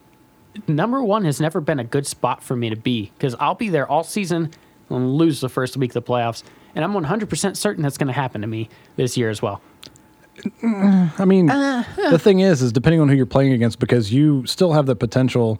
number 0.67 1.03
one 1.03 1.25
has 1.25 1.39
never 1.39 1.61
been 1.61 1.79
a 1.79 1.83
good 1.83 2.07
spot 2.07 2.41
for 2.43 2.55
me 2.55 2.69
to 2.69 2.75
be 2.75 3.11
because 3.17 3.35
I'll 3.39 3.55
be 3.55 3.69
there 3.69 3.87
all 3.87 4.03
season 4.03 4.51
and 4.89 5.13
lose 5.15 5.41
the 5.41 5.49
first 5.49 5.77
week 5.77 5.91
of 5.95 6.05
the 6.05 6.11
playoffs. 6.11 6.43
And 6.75 6.83
I'm 6.85 6.93
100% 6.93 7.57
certain 7.57 7.83
that's 7.83 7.97
going 7.97 8.07
to 8.07 8.13
happen 8.13 8.41
to 8.41 8.47
me 8.47 8.69
this 8.95 9.17
year 9.17 9.29
as 9.29 9.41
well. 9.41 9.61
I 10.63 11.25
mean, 11.25 11.49
uh, 11.49 11.83
the 12.11 12.19
thing 12.19 12.39
is, 12.41 12.61
is 12.61 12.71
depending 12.71 13.01
on 13.01 13.09
who 13.09 13.15
you're 13.15 13.25
playing 13.25 13.53
against, 13.53 13.79
because 13.79 14.13
you 14.13 14.45
still 14.45 14.73
have 14.73 14.85
the 14.85 14.95
potential, 14.95 15.59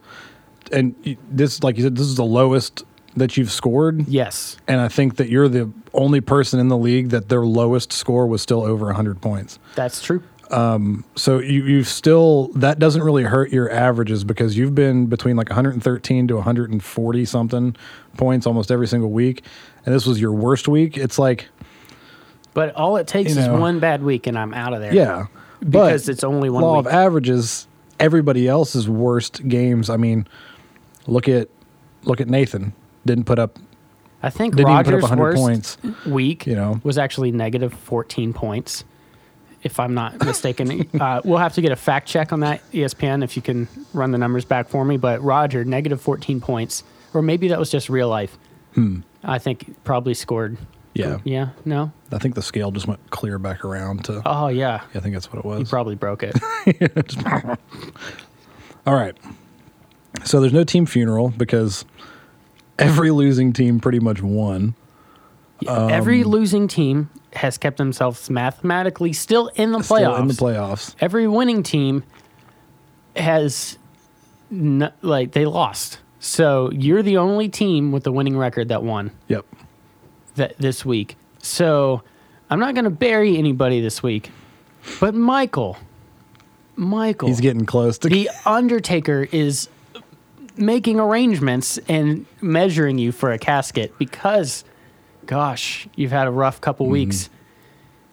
and 0.71 0.93
you- 1.03 1.17
this, 1.31 1.63
like 1.63 1.77
you 1.77 1.83
said, 1.83 1.95
this 1.95 2.05
is 2.05 2.15
the 2.15 2.23
lowest 2.25 2.83
that 3.15 3.35
you've 3.35 3.51
scored. 3.51 4.07
Yes. 4.07 4.57
And 4.67 4.79
I 4.79 4.87
think 4.87 5.15
that 5.15 5.29
you're 5.29 5.47
the 5.49 5.71
only 5.95 6.21
person 6.21 6.59
in 6.59 6.67
the 6.67 6.77
league 6.77 7.09
that 7.09 7.29
their 7.29 7.41
lowest 7.45 7.91
score 7.91 8.27
was 8.27 8.43
still 8.43 8.61
over 8.63 8.85
100 8.85 9.19
points. 9.21 9.57
That's 9.73 10.01
true. 10.03 10.21
Um, 10.51 11.03
so 11.15 11.39
you 11.39 11.63
you 11.65 11.83
still 11.83 12.47
that 12.55 12.79
doesn't 12.79 13.01
really 13.03 13.23
hurt 13.23 13.51
your 13.51 13.69
averages 13.69 14.23
because 14.23 14.57
you've 14.57 14.73
been 14.75 15.07
between 15.07 15.35
like 15.35 15.49
113 15.49 16.27
to 16.29 16.35
140 16.35 17.25
something 17.25 17.75
points 18.15 18.47
almost 18.47 18.71
every 18.71 18.87
single 18.87 19.11
week, 19.11 19.43
and 19.85 19.93
this 19.93 20.05
was 20.05 20.21
your 20.21 20.31
worst 20.33 20.67
week. 20.67 20.97
It's 20.97 21.19
like 21.19 21.47
But 22.53 22.73
all 22.75 22.97
it 22.97 23.07
takes 23.07 23.31
You 23.31 23.41
know. 23.41 23.55
is 23.55 23.59
one 23.61 23.79
bad 23.79 24.03
week 24.03 24.25
and 24.27 24.37
I'm 24.39 24.53
out 24.53 24.73
of 24.73 24.79
there. 24.79 24.93
yeah, 24.93 25.25
Because 25.59 26.05
but 26.05 26.11
it's 26.13 26.23
only 26.23 26.49
one 26.49 26.63
law 26.63 26.77
week. 26.77 26.87
of 26.87 26.93
averages. 26.93 27.67
Everybody 27.99 28.47
else's 28.47 28.87
worst 28.87 29.47
games. 29.47 29.89
I 29.89 29.97
mean, 29.97 30.27
look 31.07 31.27
at 31.27 31.49
look 32.03 32.21
at 32.21 32.29
Nathan. 32.29 32.73
Didn't 33.05 33.25
put 33.25 33.39
up 33.39 33.57
I 34.23 34.29
think 34.29 34.55
didn't 34.55 34.71
even 34.71 34.83
put 34.85 34.93
up 34.93 35.01
Rogers' 35.01 35.09
100 35.09 35.21
worst 35.23 35.37
points. 35.37 35.77
week 36.05 36.45
You 36.47 36.55
know. 36.55 36.79
was 36.83 36.97
actually 36.97 37.31
negative 37.31 37.73
14 37.73 38.33
points, 38.33 38.83
if 39.67 39.79
I'm 39.79 39.93
not 39.93 40.19
mistaken. 40.25 40.89
uh, 40.99 41.21
we'll 41.23 41.37
have 41.37 41.53
to 41.53 41.61
get 41.61 41.71
a 41.71 41.75
fact 41.75 42.07
check 42.07 42.33
on 42.33 42.39
that, 42.41 42.61
ESPN, 42.71 43.23
if 43.23 43.35
you 43.35 43.41
can 43.43 43.67
run 43.93 44.11
the 44.11 44.17
numbers 44.17 44.43
back 44.45 44.67
for 44.69 44.83
me. 44.83 44.97
But 44.97 45.21
Roger, 45.21 45.63
negative 45.63 46.01
14 46.01 46.41
points, 46.41 46.83
or 47.13 47.21
maybe 47.21 47.49
that 47.49 47.59
was 47.59 47.69
just 47.69 47.89
real 47.89 48.09
life. 48.09 48.37
I 49.23 49.39
think 49.39 49.83
probably 49.83 50.13
scored. 50.13 50.57
Yeah. 50.93 51.17
Yeah. 51.23 51.49
No. 51.65 51.91
I 52.11 52.17
think 52.19 52.35
the 52.35 52.41
scale 52.43 52.69
just 52.71 52.87
went 52.87 52.99
clear 53.09 53.39
back 53.39 53.65
around 53.65 54.05
to. 54.05 54.21
Oh 54.25 54.47
yeah. 54.49 54.81
I 54.95 54.99
think 54.99 55.13
that's 55.15 55.31
what 55.31 55.39
it 55.39 55.45
You 55.45 55.59
was. 55.59 55.69
probably 55.69 55.95
broke 55.95 56.21
it. 56.23 56.35
All 58.85 58.93
right. 58.93 59.15
So 60.23 60.39
there's 60.39 60.53
no 60.53 60.63
team 60.63 60.85
funeral 60.85 61.29
because 61.29 61.85
every 62.79 63.11
losing 63.11 63.51
team 63.53 63.79
pretty 63.79 63.99
much 63.99 64.21
won. 64.21 64.75
Every 65.67 66.23
losing 66.23 66.67
team 66.67 67.09
has 67.37 67.57
kept 67.57 67.77
themselves 67.77 68.29
mathematically 68.29 69.13
still 69.13 69.47
in 69.55 69.71
the 69.71 69.79
playoffs. 69.79 69.85
Still 69.85 70.15
in 70.17 70.27
the 70.27 70.33
playoffs. 70.33 70.95
every 70.99 71.27
winning 71.27 71.63
team 71.63 72.03
has 73.15 73.77
n- 74.51 74.91
like 75.01 75.31
they 75.31 75.45
lost. 75.45 75.99
So 76.19 76.71
you're 76.71 77.03
the 77.03 77.17
only 77.17 77.49
team 77.49 77.91
with 77.91 78.03
the 78.03 78.11
winning 78.11 78.37
record 78.37 78.69
that 78.69 78.83
won 78.83 79.11
Yep. 79.27 79.45
that 80.35 80.57
this 80.57 80.83
week. 80.85 81.15
So 81.39 82.01
I'm 82.49 82.59
not 82.59 82.73
going 82.73 82.85
to 82.85 82.89
bury 82.89 83.37
anybody 83.37 83.81
this 83.81 84.01
week, 84.03 84.31
but 84.99 85.13
Michael, 85.15 85.77
Michael, 86.75 87.27
He's 87.29 87.39
getting 87.41 87.65
close 87.65 87.97
to 87.99 88.09
the 88.09 88.29
Undertaker 88.45 89.27
is 89.31 89.69
making 90.55 90.99
arrangements 90.99 91.77
and 91.87 92.25
measuring 92.41 92.97
you 92.97 93.11
for 93.11 93.31
a 93.31 93.37
casket 93.37 93.93
because, 93.99 94.63
gosh, 95.27 95.87
you've 95.95 96.11
had 96.11 96.27
a 96.27 96.31
rough 96.31 96.59
couple 96.59 96.87
weeks. 96.87 97.29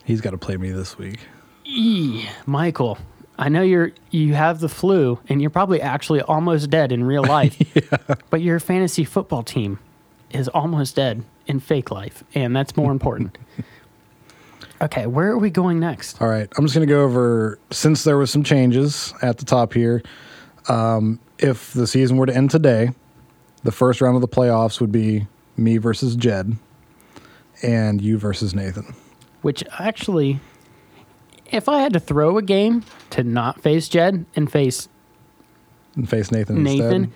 He's 0.05 0.21
got 0.21 0.31
to 0.31 0.39
play 0.39 0.57
me 0.57 0.71
this 0.71 0.99
week. 0.99 1.21
Eee, 1.65 2.29
Michael, 2.45 2.99
I 3.39 3.49
know 3.49 3.63
you're 3.63 3.93
you 4.11 4.35
have 4.35 4.61
the 4.61 4.69
flu 4.69 5.19
and 5.29 5.41
you're 5.41 5.51
probably 5.51 5.81
actually 5.81 6.21
almost 6.21 6.69
dead 6.69 6.93
in 6.93 7.05
real 7.05 7.25
life. 7.29 7.57
But 8.29 8.43
your 8.43 8.61
fantasy 8.61 9.05
football 9.05 9.43
team 9.43 9.79
is 10.31 10.49
almost 10.49 10.97
dead 10.97 11.25
in 11.47 11.61
fake 11.61 11.91
life, 11.91 12.25
and 12.35 12.55
that's 12.55 12.77
more 12.77 12.93
important. 12.93 13.39
okay, 14.83 15.07
where 15.07 15.31
are 15.31 15.39
we 15.39 15.51
going 15.51 15.81
next? 15.81 16.21
All 16.21 16.29
right. 16.29 16.49
I'm 16.57 16.65
just 16.65 16.75
going 16.75 16.87
to 16.87 16.93
go 16.93 17.03
over 17.03 17.59
since 17.71 18.05
there 18.05 18.19
was 18.19 18.31
some 18.31 18.43
changes 18.43 19.15
at 19.23 19.39
the 19.39 19.45
top 19.45 19.73
here. 19.73 20.03
Um, 20.69 21.21
if 21.39 21.73
the 21.73 21.87
season 21.87 22.17
were 22.17 22.27
to 22.27 22.35
end 22.35 22.51
today, 22.51 22.91
the 23.63 23.73
first 23.73 24.01
round 24.01 24.17
of 24.17 24.23
the 24.23 24.29
playoffs 24.29 24.81
would 24.81 24.93
be 24.93 25.27
me 25.57 25.77
versus 25.77 26.17
Jed 26.17 26.57
and 27.65 28.01
you 28.01 28.19
versus 28.19 28.55
Nathan. 28.55 28.95
Which 29.43 29.65
actually 29.79 30.41
if 31.51 31.69
I 31.69 31.81
had 31.81 31.93
to 31.93 32.01
throw 32.01 32.39
a 32.39 32.43
game 32.43 32.85
to 33.11 33.23
not 33.23 33.61
face 33.61 33.89
Jed 33.89 34.25
and 34.37 34.51
face 34.51 34.89
And 35.97 36.09
face 36.09 36.31
Nathan, 36.33 36.63
Nathan, 36.63 37.03
instead. 37.05 37.13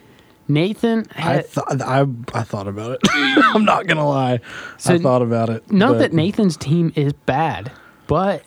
Nathan 0.50 1.06
I 1.16 1.40
thought 1.42 1.80
I 1.82 2.06
I 2.34 2.42
thought 2.42 2.68
about 2.68 2.92
it. 2.92 3.00
I'm 3.12 3.64
not 3.64 3.86
gonna 3.86 4.06
lie. 4.08 4.40
I 4.86 4.98
thought 4.98 5.22
about 5.22 5.48
it. 5.50 5.70
Not 5.70 5.92
but- 5.94 5.98
that 5.98 6.12
Nathan's 6.12 6.56
team 6.56 6.92
is 6.96 7.12
bad, 7.12 7.70
but 8.06 8.44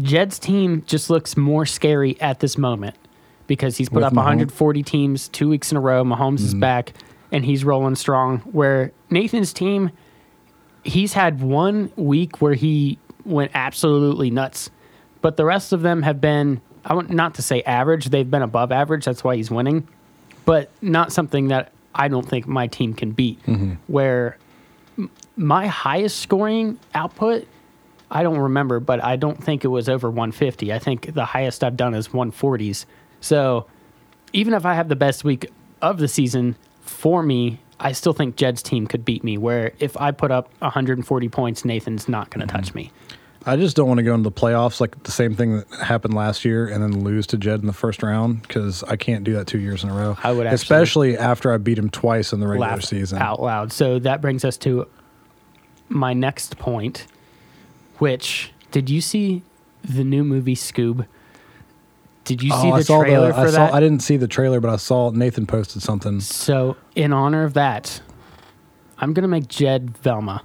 Jed's 0.00 0.38
team 0.38 0.82
just 0.86 1.10
looks 1.10 1.36
more 1.36 1.66
scary 1.66 2.18
at 2.20 2.40
this 2.40 2.56
moment 2.56 2.96
because 3.46 3.76
he's 3.76 3.88
put 3.90 3.96
With 3.96 4.04
up 4.04 4.12
Mahomes. 4.14 4.16
140 4.48 4.82
teams 4.82 5.28
two 5.28 5.48
weeks 5.50 5.70
in 5.70 5.76
a 5.76 5.80
row. 5.80 6.02
Mahomes 6.04 6.36
Mm-hmm. 6.36 6.44
is 6.46 6.54
back 6.54 6.92
and 7.30 7.44
he's 7.44 7.62
rolling 7.64 7.94
strong. 7.96 8.38
Where 8.40 8.92
Nathan's 9.10 9.52
team, 9.52 9.90
he's 10.82 11.12
had 11.12 11.40
one 11.40 11.92
week 11.96 12.40
where 12.40 12.54
he 12.54 12.98
went 13.24 13.52
absolutely 13.54 14.30
nuts, 14.30 14.70
but 15.20 15.36
the 15.36 15.44
rest 15.44 15.72
of 15.72 15.82
them 15.82 16.02
have 16.02 16.20
been, 16.20 16.60
I 16.84 16.94
want 16.94 17.10
not 17.10 17.34
to 17.36 17.42
say 17.42 17.62
average, 17.62 18.06
they've 18.06 18.30
been 18.30 18.42
above 18.42 18.72
average. 18.72 19.04
That's 19.04 19.22
why 19.22 19.36
he's 19.36 19.50
winning, 19.50 19.86
but 20.44 20.70
not 20.80 21.12
something 21.12 21.48
that 21.48 21.72
I 21.94 22.08
don't 22.08 22.28
think 22.28 22.46
my 22.46 22.66
team 22.66 22.94
can 22.94 23.12
beat. 23.12 23.42
Mm-hmm. 23.44 23.74
Where 23.86 24.36
m- 24.98 25.10
my 25.36 25.66
highest 25.66 26.18
scoring 26.18 26.78
output 26.94 27.46
I 28.12 28.22
don't 28.22 28.38
remember, 28.38 28.78
but 28.78 29.02
I 29.02 29.16
don't 29.16 29.42
think 29.42 29.64
it 29.64 29.68
was 29.68 29.88
over 29.88 30.08
150. 30.10 30.70
I 30.72 30.78
think 30.78 31.14
the 31.14 31.24
highest 31.24 31.64
I've 31.64 31.78
done 31.78 31.94
is 31.94 32.08
140s. 32.08 32.84
So 33.22 33.66
even 34.34 34.52
if 34.52 34.66
I 34.66 34.74
have 34.74 34.88
the 34.88 34.96
best 34.96 35.24
week 35.24 35.50
of 35.80 35.96
the 35.98 36.08
season 36.08 36.56
for 36.82 37.22
me, 37.22 37.58
I 37.82 37.92
still 37.92 38.12
think 38.12 38.36
Jed's 38.36 38.62
team 38.62 38.86
could 38.86 39.04
beat 39.04 39.24
me. 39.24 39.36
Where 39.36 39.72
if 39.78 39.96
I 39.96 40.12
put 40.12 40.30
up 40.30 40.50
140 40.60 41.28
points, 41.28 41.64
Nathan's 41.64 42.08
not 42.08 42.30
going 42.30 42.46
to 42.46 42.52
touch 42.52 42.68
mm-hmm. 42.68 42.78
me. 42.78 42.92
I 43.44 43.56
just 43.56 43.74
don't 43.74 43.88
want 43.88 43.98
to 43.98 44.04
go 44.04 44.14
into 44.14 44.22
the 44.22 44.32
playoffs 44.32 44.80
like 44.80 45.02
the 45.02 45.10
same 45.10 45.34
thing 45.34 45.56
that 45.56 45.68
happened 45.72 46.14
last 46.14 46.44
year 46.44 46.68
and 46.68 46.80
then 46.80 47.02
lose 47.02 47.26
to 47.28 47.36
Jed 47.36 47.58
in 47.60 47.66
the 47.66 47.72
first 47.72 48.02
round 48.02 48.42
because 48.42 48.84
I 48.84 48.94
can't 48.94 49.24
do 49.24 49.34
that 49.34 49.48
two 49.48 49.58
years 49.58 49.82
in 49.82 49.90
a 49.90 49.94
row. 49.94 50.16
I 50.22 50.32
would 50.32 50.46
actually- 50.46 50.54
especially 50.54 51.18
after 51.18 51.52
I 51.52 51.58
beat 51.58 51.76
him 51.76 51.90
twice 51.90 52.32
in 52.32 52.38
the 52.38 52.46
regular 52.46 52.80
season. 52.80 53.18
out 53.18 53.42
loud. 53.42 53.72
So 53.72 53.98
that 53.98 54.20
brings 54.20 54.44
us 54.44 54.56
to 54.58 54.86
my 55.88 56.12
next 56.12 56.56
point, 56.58 57.06
which 57.98 58.52
did 58.70 58.88
you 58.88 59.00
see 59.00 59.42
the 59.82 60.04
new 60.04 60.22
movie 60.22 60.54
Scoob? 60.54 61.06
Did 62.24 62.42
you 62.42 62.50
see 62.50 62.68
Oh, 62.70 62.72
I 62.72 62.78
the 62.78 62.84
saw 62.84 63.02
trailer 63.02 63.28
the, 63.28 63.34
for 63.34 63.40
I 63.40 63.44
that? 63.46 63.70
Saw, 63.70 63.76
I 63.76 63.80
didn't 63.80 64.00
see 64.00 64.16
the 64.16 64.28
trailer, 64.28 64.60
but 64.60 64.70
I 64.70 64.76
saw 64.76 65.10
Nathan 65.10 65.46
posted 65.46 65.82
something. 65.82 66.20
So, 66.20 66.76
in 66.94 67.12
honor 67.12 67.44
of 67.44 67.54
that, 67.54 68.00
I'm 68.98 69.12
gonna 69.12 69.28
make 69.28 69.48
Jed 69.48 69.96
Velma 69.98 70.42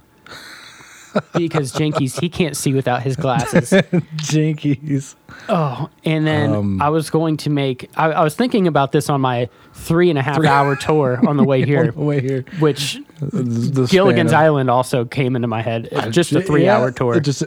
because 1.34 1.72
Jinkies 1.72 2.20
he 2.20 2.28
can't 2.28 2.56
see 2.56 2.72
without 2.74 3.02
his 3.02 3.16
glasses. 3.16 3.70
Jinkies. 4.16 5.14
Oh, 5.48 5.88
and 6.04 6.26
then 6.26 6.52
Um, 6.54 6.82
I 6.82 6.88
was 6.90 7.10
going 7.10 7.36
to 7.38 7.50
make. 7.50 7.88
I, 7.96 8.06
I 8.12 8.22
was 8.24 8.34
thinking 8.34 8.66
about 8.66 8.92
this 8.92 9.08
on 9.08 9.20
my 9.20 9.48
three 9.72 10.10
and 10.10 10.18
a 10.18 10.22
half 10.22 10.44
hour 10.44 10.74
tour 10.76 11.20
on 11.28 11.36
the 11.36 11.44
way 11.44 11.62
On 11.62 11.66
here, 11.68 11.92
the 11.92 12.00
way 12.00 12.20
here. 12.20 12.44
which 12.58 12.98
the 13.20 13.86
Gilligan's 13.90 14.32
of- 14.32 14.38
Island 14.38 14.68
also 14.70 15.04
came 15.04 15.34
into 15.36 15.48
my 15.48 15.62
head. 15.62 15.88
Just 16.10 16.32
a 16.32 16.40
three 16.42 16.64
Yeah, 16.64 16.76
hour 16.78 16.90
tour, 16.90 17.20
Just, 17.20 17.44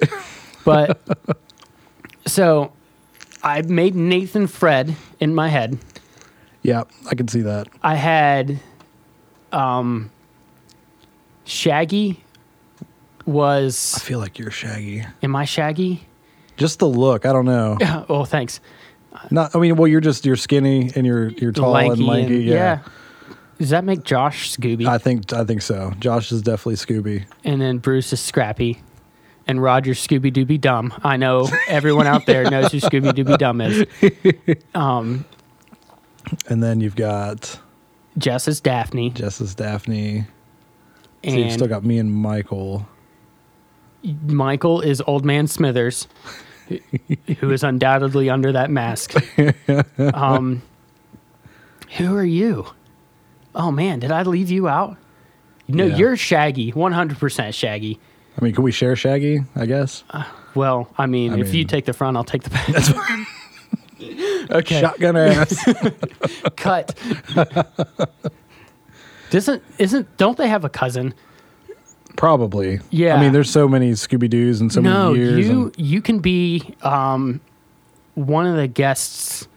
but 0.66 1.00
so 2.26 2.72
I 3.44 3.62
made 3.64 3.96
Nathan 3.96 4.48
Fred 4.48 4.96
in 5.20 5.34
my 5.36 5.48
head. 5.50 5.78
yeah, 6.62 6.84
I 7.10 7.16
can 7.16 7.28
see 7.28 7.42
that. 7.42 7.68
I 7.82 7.96
had 7.96 8.60
um 9.52 10.12
Shaggy 11.46 12.24
was 13.26 13.96
I 13.96 14.00
feel 14.00 14.20
like 14.20 14.40
you're 14.40 14.52
Shaggy. 14.52 15.04
am 15.22 15.36
I 15.36 15.46
Shaggy? 15.46 16.08
Just 16.58 16.80
the 16.80 16.88
look. 16.88 17.26
I 17.26 17.34
don't 17.34 17.46
know. 17.46 17.78
oh, 18.10 18.26
thanks. 18.26 18.60
Not. 19.30 19.56
I 19.56 19.60
mean, 19.60 19.76
well, 19.76 19.88
you're 19.88 20.02
just 20.02 20.26
you're 20.26 20.36
skinny 20.36 20.92
and 20.96 21.06
you're 21.06 21.30
you're 21.30 21.52
tall 21.52 21.72
lanky 21.72 22.00
and 22.02 22.08
lanky. 22.08 22.36
and- 22.36 22.44
yeah. 22.46 22.80
Does 23.58 23.70
that 23.70 23.84
make 23.84 24.04
Josh 24.04 24.56
Scooby? 24.56 24.88
I 24.88 24.98
think 24.98 25.34
I 25.34 25.44
think 25.44 25.62
so. 25.62 25.94
Josh 26.00 26.32
is 26.32 26.42
definitely 26.42 26.76
Scooby. 26.76 27.26
and 27.44 27.62
then 27.62 27.78
Bruce 27.78 28.12
is 28.14 28.20
Scrappy. 28.20 28.82
And 29.48 29.62
Roger 29.62 29.92
Scooby 29.94 30.32
Dooby 30.32 30.62
Dumb. 30.62 30.94
I 31.04 31.18
know 31.18 31.50
everyone 31.68 32.08
out 32.08 32.26
there 32.26 32.50
knows 32.50 32.72
who 32.72 32.78
Scooby 32.80 33.12
Dooby 33.12 33.38
Dumb 33.38 33.60
is. 33.62 33.86
Um, 34.76 35.26
And 36.48 36.62
then 36.64 36.80
you've 36.80 36.96
got 36.96 37.60
Jess 38.18 38.48
is 38.48 38.62
Daphne. 38.62 39.10
Jess 39.10 39.42
as 39.42 39.56
Daphne. 39.56 40.22
So 40.22 40.26
And 41.24 41.40
you've 41.40 41.52
still 41.54 41.68
got 41.68 41.84
me 41.84 41.98
and 41.98 42.14
Michael. 42.14 42.88
Michael 44.26 44.82
is 44.82 45.02
Old 45.06 45.26
Man 45.26 45.48
Smithers, 45.48 46.08
who 47.40 47.52
is 47.52 47.64
undoubtedly 47.64 48.30
under 48.30 48.52
that 48.52 48.70
mask. 48.70 49.14
Um, 50.14 50.62
who 51.98 52.16
are 52.16 52.24
you? 52.24 52.66
Oh 53.54 53.72
man, 53.72 54.00
did 54.00 54.12
I 54.12 54.24
leave 54.24 54.50
you 54.50 54.68
out? 54.68 54.98
No, 55.68 55.86
Yeah. 55.86 55.96
you're 55.98 56.18
Shaggy, 56.18 56.72
100% 56.72 57.54
Shaggy. 57.54 58.00
I 58.40 58.44
mean, 58.44 58.54
can 58.54 58.64
we 58.64 58.72
share 58.72 58.96
Shaggy? 58.96 59.44
I 59.56 59.66
guess. 59.66 60.04
Well, 60.56 60.90
I 60.98 61.06
mean, 61.06 61.34
I 61.34 61.40
if 61.40 61.54
you 61.54 61.66
take 61.66 61.86
the 61.86 61.94
front, 61.94 62.18
I'll 62.18 62.24
take 62.24 62.44
the 62.44 62.50
back. 62.50 62.68
That's 62.68 62.90
fine. 62.90 63.28
okay, 64.52 64.82
Shotgun 64.82 65.18
ass. 65.18 65.64
cut. 66.56 66.98
Doesn't 69.30 69.64
isn't 69.78 70.18
don't 70.18 70.38
they 70.38 70.48
have 70.50 70.66
a 70.66 70.70
cousin? 70.70 71.14
Probably. 72.18 72.80
Yeah. 72.90 73.16
I 73.16 73.22
mean, 73.22 73.32
there's 73.32 73.50
so 73.50 73.68
many 73.68 73.92
Scooby 73.92 74.30
Doo's 74.30 74.60
and 74.60 74.72
so 74.72 74.82
no, 74.82 75.12
many 75.14 75.24
years. 75.24 75.48
you 75.48 75.62
and- 75.64 75.80
you 75.80 76.02
can 76.02 76.20
be 76.20 76.76
um, 76.82 77.40
one 78.16 78.46
of 78.46 78.58
the 78.58 78.68
guests 78.68 79.48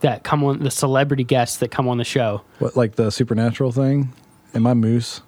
that 0.00 0.22
come 0.22 0.44
on 0.44 0.58
the 0.58 0.70
celebrity 0.70 1.24
guests 1.24 1.56
that 1.58 1.70
come 1.70 1.88
on 1.88 1.96
the 1.96 2.04
show. 2.04 2.42
what, 2.58 2.76
like 2.76 2.96
the 2.96 3.10
supernatural 3.10 3.72
thing? 3.72 4.12
Am 4.54 4.66
I 4.66 4.74
Moose? 4.74 5.22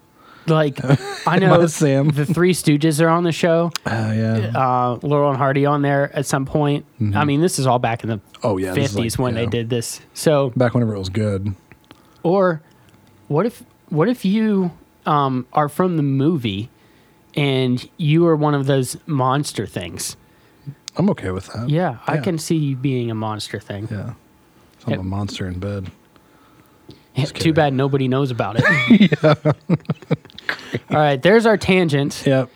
Like 0.47 0.79
I 1.27 1.39
know 1.39 1.65
Sam? 1.67 2.09
the 2.09 2.25
Three 2.25 2.53
Stooges 2.53 3.01
are 3.01 3.09
on 3.09 3.23
the 3.23 3.31
show. 3.31 3.71
Oh 3.85 4.11
yeah. 4.11 4.51
Uh, 4.55 4.99
Laurel 5.01 5.29
and 5.29 5.37
Hardy 5.37 5.65
on 5.65 5.81
there 5.81 6.15
at 6.15 6.25
some 6.25 6.45
point. 6.45 6.85
I 7.15 7.25
mean, 7.25 7.41
this 7.41 7.57
is 7.59 7.65
all 7.67 7.79
back 7.79 8.03
in 8.03 8.09
the 8.09 8.19
oh 8.43 8.57
yeah. 8.57 8.73
fifties 8.73 9.17
like- 9.17 9.23
when 9.23 9.33
yeah. 9.35 9.41
they 9.41 9.47
did 9.47 9.69
this. 9.69 10.01
So, 10.13 10.51
Back 10.55 10.73
whenever 10.73 10.93
it 10.95 10.99
was 10.99 11.09
good. 11.09 11.55
or 12.23 12.61
what 13.27 13.45
if 13.45 13.63
what 13.89 14.07
if 14.07 14.23
you 14.25 14.71
um, 15.05 15.47
are 15.53 15.67
from 15.69 15.97
the 15.97 16.03
movie 16.03 16.69
and 17.35 17.87
you 17.97 18.25
are 18.27 18.35
one 18.35 18.53
of 18.53 18.65
those 18.67 18.97
monster 19.07 19.65
things? 19.65 20.15
I'm 20.97 21.09
okay 21.09 21.31
with 21.31 21.47
that. 21.53 21.69
Yeah, 21.69 21.97
I 22.07 22.17
can 22.17 22.37
see 22.37 22.55
you 22.55 22.75
being 22.75 23.11
a 23.11 23.15
monster 23.15 23.59
thing. 23.59 23.87
Yeah. 23.91 24.13
So 24.79 24.85
I'm 24.87 24.91
Yep. 24.91 24.99
a 24.99 25.03
monster 25.03 25.47
in 25.47 25.59
bed. 25.59 25.91
Too 27.33 27.53
bad 27.53 27.73
nobody 27.73 28.07
knows 28.07 28.29
about 28.31 28.57
it. 28.59 29.11
All 30.89 30.97
right, 30.97 31.21
there's 31.21 31.45
our 31.45 31.57
tangent. 31.57 32.23
Yep. 32.27 32.49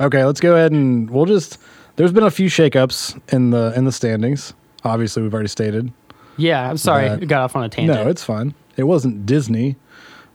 Okay, 0.00 0.24
let's 0.24 0.40
go 0.40 0.54
ahead 0.54 0.70
and 0.72 1.10
we'll 1.10 1.24
just. 1.26 1.58
There's 1.96 2.12
been 2.12 2.22
a 2.24 2.30
few 2.30 2.48
shakeups 2.48 3.20
in 3.32 3.50
the 3.50 3.72
in 3.76 3.84
the 3.84 3.90
standings. 3.92 4.54
Obviously, 4.84 5.22
we've 5.22 5.34
already 5.34 5.48
stated. 5.48 5.92
Yeah, 6.36 6.70
I'm 6.70 6.76
sorry, 6.76 7.08
That- 7.08 7.26
got 7.26 7.42
off 7.42 7.56
on 7.56 7.64
a 7.64 7.68
tangent. 7.68 7.98
No, 7.98 8.08
it's 8.08 8.22
fine. 8.22 8.54
It 8.76 8.84
wasn't 8.84 9.26
Disney, 9.26 9.74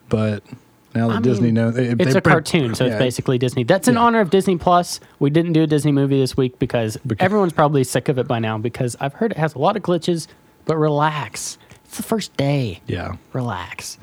but 0.10 0.44
now 0.94 1.08
that 1.08 1.18
I 1.18 1.22
Disney 1.22 1.46
mean, 1.46 1.54
knows, 1.54 1.78
it, 1.78 2.02
it's 2.02 2.14
a 2.16 2.20
cartoon, 2.20 2.76
so 2.76 2.84
yeah, 2.84 2.92
it's 2.92 3.00
basically 3.00 3.38
Disney. 3.38 3.64
That's 3.64 3.88
in 3.88 3.94
Yeah. 3.94 4.02
honor 4.02 4.20
of 4.20 4.30
Disney 4.30 4.58
Plus. 4.58 5.00
We 5.20 5.30
didn't 5.30 5.54
do 5.54 5.64
a 5.64 5.68
Disney 5.68 5.94
movie 5.94 6.20
this 6.20 6.36
week 6.36 6.60
because 6.60 6.98
Beca- 7.08 7.22
everyone's 7.22 7.54
probably 7.54 7.86
sick 7.86 8.10
of 8.10 8.18
it 8.20 8.28
by 8.28 8.40
now. 8.40 8.58
Because 8.58 8.98
I've 9.00 9.14
heard 9.14 9.32
it 9.32 9.38
has 9.38 9.56
a 9.56 9.60
lot 9.60 9.78
of 9.78 9.82
glitches, 9.84 10.28
but 10.66 10.76
relax. 10.76 11.58
It's 11.86 11.96
the 11.96 12.04
first 12.04 12.36
day. 12.36 12.82
Yeah, 12.86 13.16
Relax. 13.32 13.98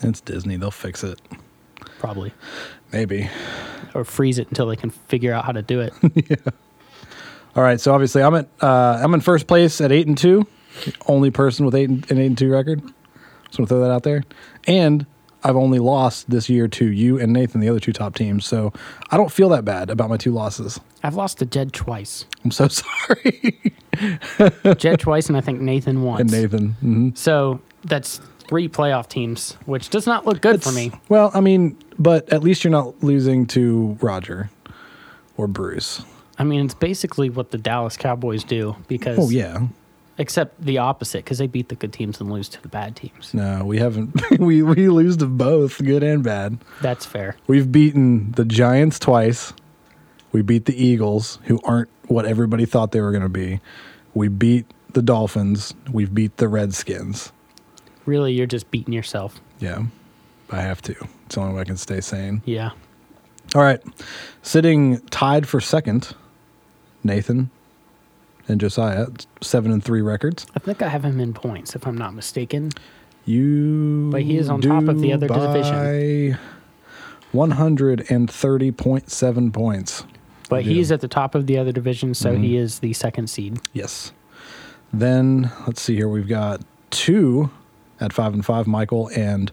it's 0.00 0.22
Disney. 0.22 0.56
They'll 0.56 0.70
fix 0.70 1.04
it. 1.04 1.20
Probably. 2.00 2.32
Maybe. 2.92 3.30
Or 3.94 4.04
freeze 4.04 4.38
it 4.38 4.48
until 4.48 4.66
they 4.66 4.74
can 4.76 4.90
figure 4.90 5.32
out 5.32 5.44
how 5.44 5.52
to 5.52 5.62
do 5.62 5.80
it. 5.80 5.92
Yeah. 6.28 6.36
All 7.56 7.62
right. 7.62 7.80
So 7.80 7.92
obviously, 7.92 8.22
I'm 8.22 8.34
at 8.34 8.48
uh, 8.60 8.98
I'm 9.02 9.12
in 9.14 9.20
first 9.20 9.46
place 9.46 9.80
at 9.80 9.90
eight 9.92 10.06
and 10.06 10.16
two. 10.16 10.46
Only 11.06 11.30
person 11.30 11.66
with 11.66 11.74
eight 11.74 11.88
and, 11.90 12.10
an 12.10 12.18
eight 12.18 12.26
and 12.26 12.38
two 12.38 12.50
record. 12.50 12.80
Just 12.80 13.58
want 13.58 13.68
to 13.68 13.74
throw 13.74 13.80
that 13.80 13.90
out 13.90 14.04
there. 14.04 14.22
And 14.68 15.04
I've 15.42 15.56
only 15.56 15.78
lost 15.80 16.30
this 16.30 16.48
year 16.48 16.68
to 16.68 16.86
you 16.86 17.18
and 17.18 17.32
Nathan, 17.32 17.60
the 17.60 17.68
other 17.68 17.80
two 17.80 17.92
top 17.92 18.14
teams. 18.14 18.46
So 18.46 18.72
I 19.10 19.16
don't 19.16 19.32
feel 19.32 19.48
that 19.50 19.64
bad 19.64 19.90
about 19.90 20.08
my 20.10 20.16
two 20.16 20.30
losses. 20.32 20.78
I've 21.02 21.16
lost 21.16 21.38
to 21.38 21.46
Jed 21.46 21.72
twice. 21.72 22.24
I'm 22.44 22.50
so 22.52 22.68
sorry. 22.68 23.72
Jed 24.78 25.00
twice, 25.00 25.26
and 25.28 25.36
I 25.36 25.40
think 25.40 25.60
Nathan 25.60 26.02
once. 26.02 26.20
and 26.20 26.30
Nathan. 26.30 26.68
hmm 26.80 27.10
So 27.14 27.60
that's 27.84 28.20
three 28.50 28.68
playoff 28.68 29.08
teams, 29.08 29.52
which 29.64 29.90
does 29.90 30.08
not 30.08 30.26
look 30.26 30.40
good 30.40 30.60
for 30.60 30.72
me. 30.72 30.90
Well, 31.08 31.30
I 31.32 31.40
mean, 31.40 31.76
but 32.00 32.28
at 32.32 32.42
least 32.42 32.64
you're 32.64 32.72
not 32.72 33.00
losing 33.00 33.46
to 33.46 33.96
Roger 34.00 34.50
or 35.36 35.46
Bruce. 35.46 36.02
I 36.36 36.42
mean, 36.42 36.64
it's 36.64 36.74
basically 36.74 37.30
what 37.30 37.52
the 37.52 37.58
Dallas 37.58 37.96
Cowboys 37.96 38.42
do 38.42 38.74
because, 38.88 39.18
Oh 39.20 39.30
yeah. 39.30 39.68
except 40.18 40.60
the 40.64 40.78
opposite 40.78 41.18
because 41.24 41.38
they 41.38 41.46
beat 41.46 41.68
the 41.68 41.76
good 41.76 41.92
teams 41.92 42.20
and 42.20 42.28
lose 42.32 42.48
to 42.48 42.60
the 42.60 42.66
bad 42.66 42.96
teams. 42.96 43.32
No, 43.32 43.64
we 43.64 43.78
haven't. 43.78 44.20
we 44.40 44.64
we 44.64 44.88
lose 44.88 45.16
to 45.18 45.26
both, 45.26 45.78
good 45.84 46.02
and 46.02 46.24
bad. 46.24 46.58
That's 46.82 47.06
fair. 47.06 47.36
We've 47.46 47.70
beaten 47.70 48.32
the 48.32 48.44
Giants 48.44 48.98
twice. 48.98 49.52
We 50.32 50.42
beat 50.42 50.64
the 50.64 50.74
Eagles, 50.74 51.38
who 51.44 51.60
aren't 51.62 51.88
what 52.08 52.26
everybody 52.26 52.64
thought 52.66 52.90
they 52.90 53.00
were 53.00 53.12
going 53.12 53.22
to 53.22 53.28
be. 53.28 53.60
We 54.12 54.26
beat 54.26 54.66
the 54.92 55.02
Dolphins. 55.02 55.72
We've 55.92 56.12
beat 56.12 56.38
the 56.38 56.48
Redskins. 56.48 57.30
Really, 58.06 58.32
you're 58.32 58.46
just 58.46 58.70
beating 58.70 58.92
yourself. 58.94 59.40
Yeah, 59.60 59.84
I 60.50 60.60
have 60.62 60.82
to. 60.82 60.94
It's 61.26 61.34
the 61.34 61.40
only 61.42 61.54
way 61.54 61.60
I 61.60 61.64
can 61.64 61.76
stay 61.76 62.00
sane. 62.00 62.42
Yeah. 62.44 62.70
All 63.54 63.62
right, 63.62 63.80
sitting 64.42 65.00
tied 65.08 65.46
for 65.48 65.60
second, 65.60 66.14
Nathan. 67.02 67.50
and 68.48 68.60
Josiah, 68.60 69.06
seven 69.42 69.70
and 69.72 69.82
three 69.84 70.02
records. 70.02 70.46
I 70.56 70.60
think 70.60 70.82
I 70.82 70.88
have 70.88 71.04
him 71.04 71.20
in 71.20 71.34
points, 71.34 71.74
if 71.74 71.86
I'm 71.86 71.98
not 71.98 72.14
mistaken. 72.14 72.70
You, 73.26 74.08
But 74.10 74.22
he 74.22 74.38
is 74.38 74.48
on 74.48 74.60
top 74.60 74.84
of 74.88 75.00
the 75.00 75.12
other 75.12 75.28
division. 75.28 76.32
by 76.32 76.38
One 77.32 77.52
hundred 77.52 78.10
and 78.10 78.30
thirty 78.30 78.70
point 78.72 79.10
seven 79.10 79.52
points. 79.52 80.04
But 80.48 80.64
You 80.64 80.70
do. 80.70 80.76
he's 80.76 80.90
at 80.90 81.00
the 81.00 81.06
top 81.08 81.34
of 81.34 81.46
the 81.46 81.58
other 81.58 81.70
division, 81.72 82.14
so 82.14 82.32
Mm-hmm. 82.32 82.42
he 82.42 82.56
is 82.56 82.78
the 82.80 82.92
second 82.92 83.28
seed. 83.30 83.58
Yes. 83.72 84.12
Then 84.92 85.50
let's 85.66 85.80
see 85.82 85.94
here. 85.96 86.08
We've 86.08 86.26
got 86.28 86.60
two 86.90 87.50
at 88.00 88.12
five 88.12 88.32
and 88.34 88.44
five, 88.44 88.66
Michael 88.66 89.10
and 89.14 89.52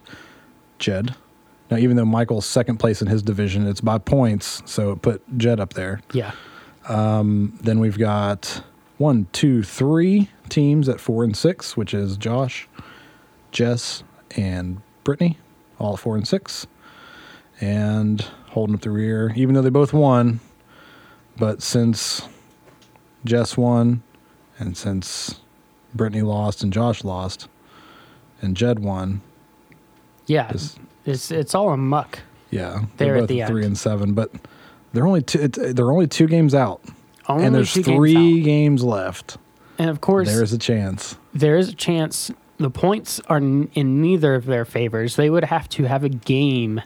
Jed. 0.78 1.14
Now, 1.70 1.76
even 1.76 1.96
though 1.96 2.04
Michael's 2.04 2.46
second 2.46 2.78
place 2.78 3.02
in 3.02 3.08
his 3.08 3.22
division, 3.22 3.66
it's 3.66 3.80
by 3.80 3.98
points, 3.98 4.62
so 4.64 4.92
it 4.92 5.02
put 5.02 5.22
Jed 5.38 5.60
up 5.60 5.74
there. 5.74 6.00
Yeah. 6.12 6.32
Um, 6.88 7.58
then 7.62 7.78
we've 7.78 7.98
got 7.98 8.62
one, 8.96 9.26
two, 9.32 9.62
three 9.62 10.30
teams 10.48 10.88
at 10.88 10.98
four 11.00 11.24
and 11.24 11.36
six, 11.36 11.76
which 11.76 11.92
is 11.92 12.16
Josh, 12.16 12.66
Jess, 13.52 14.02
and 14.36 14.80
Brittany, 15.04 15.36
all 15.78 15.96
four 15.96 16.16
and 16.16 16.26
six. 16.26 16.66
And 17.60 18.22
holding 18.50 18.74
up 18.74 18.82
the 18.82 18.90
rear, 18.90 19.32
even 19.36 19.54
though 19.54 19.62
they 19.62 19.68
both 19.68 19.92
won, 19.92 20.40
but 21.36 21.62
since 21.62 22.22
Jess 23.24 23.56
won, 23.56 24.02
and 24.58 24.76
since 24.76 25.40
Brittany 25.94 26.22
lost 26.22 26.62
and 26.62 26.72
Josh 26.72 27.04
lost, 27.04 27.48
and 28.40 28.56
Jed 28.56 28.78
won, 28.80 29.20
Yeah. 30.26 30.52
This- 30.52 30.76
It's 31.06 31.30
it's 31.30 31.54
all 31.54 31.70
a 31.70 31.76
muck. 31.76 32.18
yeah, 32.50 32.82
There 32.98 33.08
they're 33.08 33.16
at 33.16 33.20
both 33.20 33.28
the 33.28 33.42
three 33.46 33.60
end. 33.62 33.66
and 33.68 33.78
seven, 33.78 34.12
but 34.12 34.30
they're 34.92 35.06
only 35.06 35.22
two. 35.22 35.40
It's, 35.40 35.58
they're 35.74 35.90
only 35.90 36.06
two 36.06 36.26
games 36.26 36.54
out, 36.54 36.82
Only 37.28 37.46
and 37.46 37.54
there's 37.54 37.72
games 37.72 37.86
three 37.86 38.40
out. 38.40 38.44
games 38.44 38.84
left. 38.84 39.38
And 39.78 39.88
of 39.90 40.00
course, 40.00 40.28
There's 40.28 40.52
a 40.52 40.58
chance. 40.58 41.16
there 41.32 41.56
is 41.56 41.68
a 41.70 41.74
chance 41.74 42.30
the 42.58 42.68
points 42.70 43.20
are 43.28 43.36
n- 43.36 43.70
in 43.74 44.02
neither 44.02 44.34
of 44.34 44.44
their 44.46 44.64
favors. 44.64 45.16
They 45.16 45.30
would 45.30 45.44
have 45.44 45.68
to 45.70 45.84
have 45.84 46.02
a 46.04 46.08
game 46.08 46.80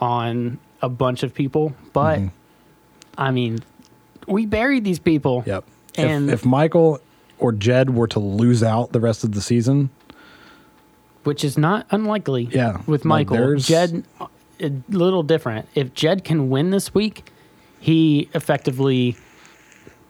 on 0.00 0.58
a 0.82 0.88
bunch 0.88 1.22
of 1.22 1.32
people, 1.34 1.74
but 1.92 2.18
Mm-hmm. 2.18 2.28
I 3.16 3.30
mean, 3.30 3.60
we 4.28 4.44
buried 4.46 4.84
these 4.84 4.98
people. 4.98 5.42
Yep. 5.46 5.64
And- 5.96 6.28
if, 6.28 6.40
if 6.40 6.44
Michael 6.44 7.00
or 7.38 7.52
Jed 7.52 7.90
were 7.90 8.08
to 8.08 8.18
lose 8.20 8.62
out 8.62 8.92
the 8.92 9.00
rest 9.00 9.24
of 9.24 9.32
the 9.32 9.40
season, 9.40 9.90
which 11.24 11.44
is 11.44 11.58
not 11.58 11.86
unlikely. 11.90 12.48
Yeah, 12.50 12.80
with 12.86 13.04
Michael, 13.04 13.36
there's- 13.36 13.66
Jed, 13.66 14.04
a 14.60 14.70
little 14.88 15.22
different. 15.22 15.68
If 15.74 15.94
Jed 15.94 16.24
can 16.24 16.48
win 16.48 16.70
this 16.70 16.94
week, 16.94 17.30
he 17.80 18.28
effectively 18.34 19.16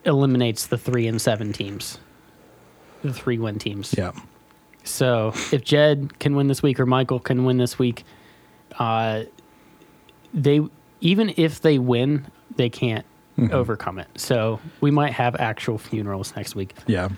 eliminates 0.04 0.66
the 0.66 0.76
three 0.78 1.06
and 1.06 1.20
seven 1.20 1.52
teams, 1.52 1.98
the 3.02 3.12
three 3.12 3.38
win 3.38 3.58
teams. 3.58 3.94
yeah, 3.96 4.12
So 4.84 5.32
if 5.50 5.64
Jed 5.64 6.18
can 6.18 6.36
win 6.36 6.48
this 6.48 6.62
week 6.62 6.78
or 6.78 6.86
Michael 6.86 7.18
can 7.18 7.44
win 7.44 7.56
this 7.56 7.78
week, 7.78 8.04
uh, 8.78 9.22
they 10.34 10.60
even 11.00 11.32
if 11.36 11.60
they 11.60 11.78
win, 11.78 12.26
they 12.56 12.68
can't 12.68 13.04
Mm-hmm. 13.36 13.52
overcome 13.52 13.98
it. 13.98 14.06
So 14.16 14.60
we 14.80 14.92
might 14.92 15.12
have 15.14 15.34
actual 15.40 15.76
funerals 15.76 16.36
next 16.36 16.54
week. 16.54 16.72
yeah. 16.86 17.08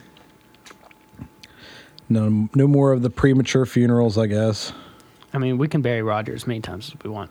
No, 2.09 2.49
no 2.55 2.67
more 2.67 2.93
of 2.93 3.03
the 3.03 3.11
premature 3.11 3.67
funerals, 3.67 4.17
I 4.17 4.27
guess. 4.27 4.73
I 5.33 5.39
mean, 5.39 5.59
we 5.59 5.69
can 5.69 5.83
bury 5.83 6.03
Roger 6.03 6.33
as 6.35 6.47
many 6.47 6.61
times 6.61 6.89
as 6.89 7.03
we 7.03 7.11
want. 7.11 7.31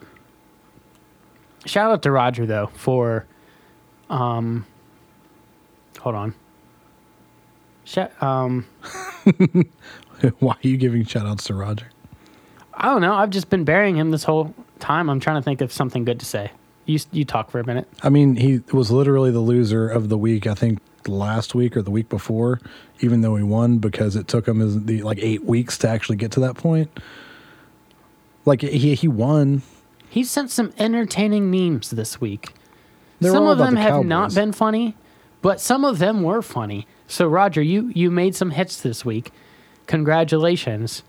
Shout 1.65 1.91
out 1.91 2.03
to 2.03 2.11
Roger 2.11 2.45
though 2.45 2.67
for, 2.67 3.26
um, 4.09 4.65
hold 5.99 6.15
on. 6.15 6.36
Shout, 7.86 8.11
um, 8.21 8.65
Why 10.39 10.53
are 10.53 10.67
you 10.67 10.78
giving 10.78 11.03
shout 11.05 11.26
outs 11.26 11.45
to 11.45 11.53
Roger? 11.53 11.88
I 12.73 12.88
don't 12.88 13.01
know. 13.01 13.13
I've 13.13 13.30
just 13.30 13.49
been 13.49 13.63
burying 13.63 13.95
him 13.95 14.11
this 14.11 14.23
whole 14.23 14.53
time. 14.80 15.09
I'm 15.09 15.19
trying 15.19 15.38
to 15.38 15.41
think 15.41 15.61
of 15.61 15.71
something 15.71 16.03
good 16.05 16.19
to 16.19 16.26
say. 16.26 16.51
You 16.86 16.99
you 17.11 17.26
talk 17.26 17.49
for 17.49 17.59
a 17.59 17.65
minute. 17.65 17.88
I 18.03 18.09
mean, 18.09 18.36
he 18.36 18.61
was 18.71 18.91
literally 18.91 19.32
the 19.32 19.39
loser 19.39 19.88
of 19.88 20.09
the 20.09 20.17
week. 20.17 20.45
I 20.45 20.53
think 20.53 20.80
last 21.07 21.55
week 21.55 21.76
or 21.76 21.82
the 21.82 21.91
week 21.91 22.09
before, 22.09 22.59
even 23.01 23.21
though 23.21 23.35
he 23.35 23.43
won 23.43 23.77
because 23.79 24.15
it 24.15 24.27
took 24.27 24.47
him 24.47 24.61
as 24.61 24.83
the 24.85 25.01
like 25.03 25.19
eight 25.21 25.43
weeks 25.43 25.77
to 25.79 25.89
actually 25.89 26.15
get 26.17 26.31
to 26.33 26.39
that 26.41 26.55
point. 26.55 26.89
Like 28.45 28.61
he 28.61 28.95
he 28.95 29.07
won. 29.07 29.61
He 30.09 30.23
sent 30.23 30.49
some 30.51 30.71
entertaining 30.77 31.49
memes 31.51 31.89
this 31.91 32.21
week. 32.21 32.53
They're 33.19 33.31
some 33.31 33.47
of 33.47 33.57
them 33.57 33.75
the 33.75 33.81
have 33.81 34.05
not 34.05 34.33
been 34.35 34.51
funny, 34.51 34.95
but 35.41 35.59
some 35.59 35.83
of 35.83 35.99
them 35.99 36.21
were 36.23 36.41
funny. 36.41 36.87
So 37.07 37.27
Roger, 37.27 37.61
you 37.61 37.91
you 37.95 38.11
made 38.11 38.35
some 38.35 38.51
hits 38.51 38.81
this 38.81 39.03
week. 39.03 39.31
Congratulations. 39.87 41.03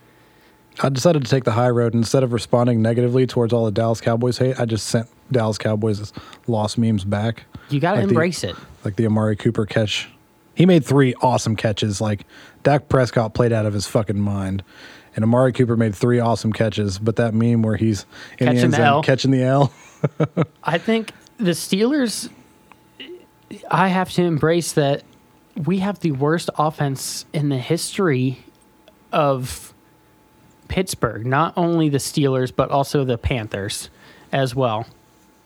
I 0.83 0.91
decided 0.91 1.25
to 1.25 1.31
take 1.31 1.45
the 1.45 1.53
high 1.53 1.71
road 1.71 1.95
instead 1.95 2.23
of 2.23 2.33
responding 2.35 2.83
negatively 2.83 3.27
towards 3.27 3.53
all 3.53 3.65
the 3.65 3.71
Dallas 3.71 4.01
Cowboys 4.01 4.37
hate. 4.39 4.61
I 4.61 4.67
just 4.67 4.87
sent 4.89 5.09
Dallas 5.33 5.57
Cowboys 5.57 6.13
lost 6.47 6.77
memes 6.77 7.03
back. 7.05 7.45
You 7.71 7.81
got 7.81 7.93
to 7.93 7.97
Like 8.01 8.05
the- 8.09 8.11
embrace 8.11 8.45
it. 8.45 8.55
like 8.85 8.97
the 8.97 9.07
Amari 9.07 9.37
Cooper 9.37 9.65
catch. 9.65 10.09
He 10.57 10.65
made 10.65 10.85
three 10.85 11.15
awesome 11.21 11.55
catches. 11.55 12.01
Like 12.01 12.27
Dak 12.63 12.89
Prescott 12.89 13.35
played 13.35 13.53
out 13.53 13.67
of 13.67 13.75
his 13.75 13.87
fucking 13.87 14.19
mind, 14.19 14.65
and 15.15 15.23
Amari 15.23 15.53
Cooper 15.53 15.77
made 15.77 15.95
three 15.95 16.19
awesome 16.19 16.53
catches. 16.53 16.99
But 16.99 17.17
that 17.17 17.35
meme 17.35 17.63
where 17.63 17.77
he's 17.77 18.07
in 18.39 18.47
Catching 18.47 18.57
the 18.57 18.63
end 18.63 18.73
the 18.73 18.77
zone 18.79 18.87
L. 18.87 19.03
catching 19.03 19.31
the 19.31 19.43
L. 19.43 19.73
I 20.65 20.79
think 20.79 21.13
the 21.37 21.53
Steelers. 21.53 22.31
I 23.71 23.89
have 23.89 24.11
to 24.13 24.23
embrace 24.23 24.73
that 24.73 25.05
we 25.55 25.79
have 25.79 26.01
the 26.01 26.13
worst 26.13 26.49
offense 26.59 27.27
in 27.33 27.51
the 27.51 27.59
history 27.59 28.43
of 29.13 29.75
Pittsburgh. 30.69 31.27
Not 31.27 31.53
only 31.57 31.91
the 31.91 31.99
Steelers, 31.99 32.51
but 32.55 32.71
also 32.71 33.05
the 33.05 33.19
Panthers 33.19 33.91
as 34.33 34.55
well. 34.55 34.87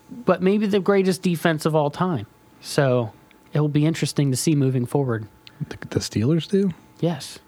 But 0.08 0.40
maybe 0.40 0.66
the 0.66 0.80
greatest 0.80 1.22
defense 1.22 1.66
of 1.66 1.74
all 1.74 1.90
time. 1.90 2.26
So 2.60 3.12
it 3.52 3.60
will 3.60 3.68
be 3.68 3.86
interesting 3.86 4.30
to 4.30 4.36
see 4.36 4.54
moving 4.54 4.86
forward. 4.86 5.26
The, 5.68 5.76
the 5.88 6.00
Steelers 6.00 6.48
do. 6.48 6.72
Yes. 7.00 7.38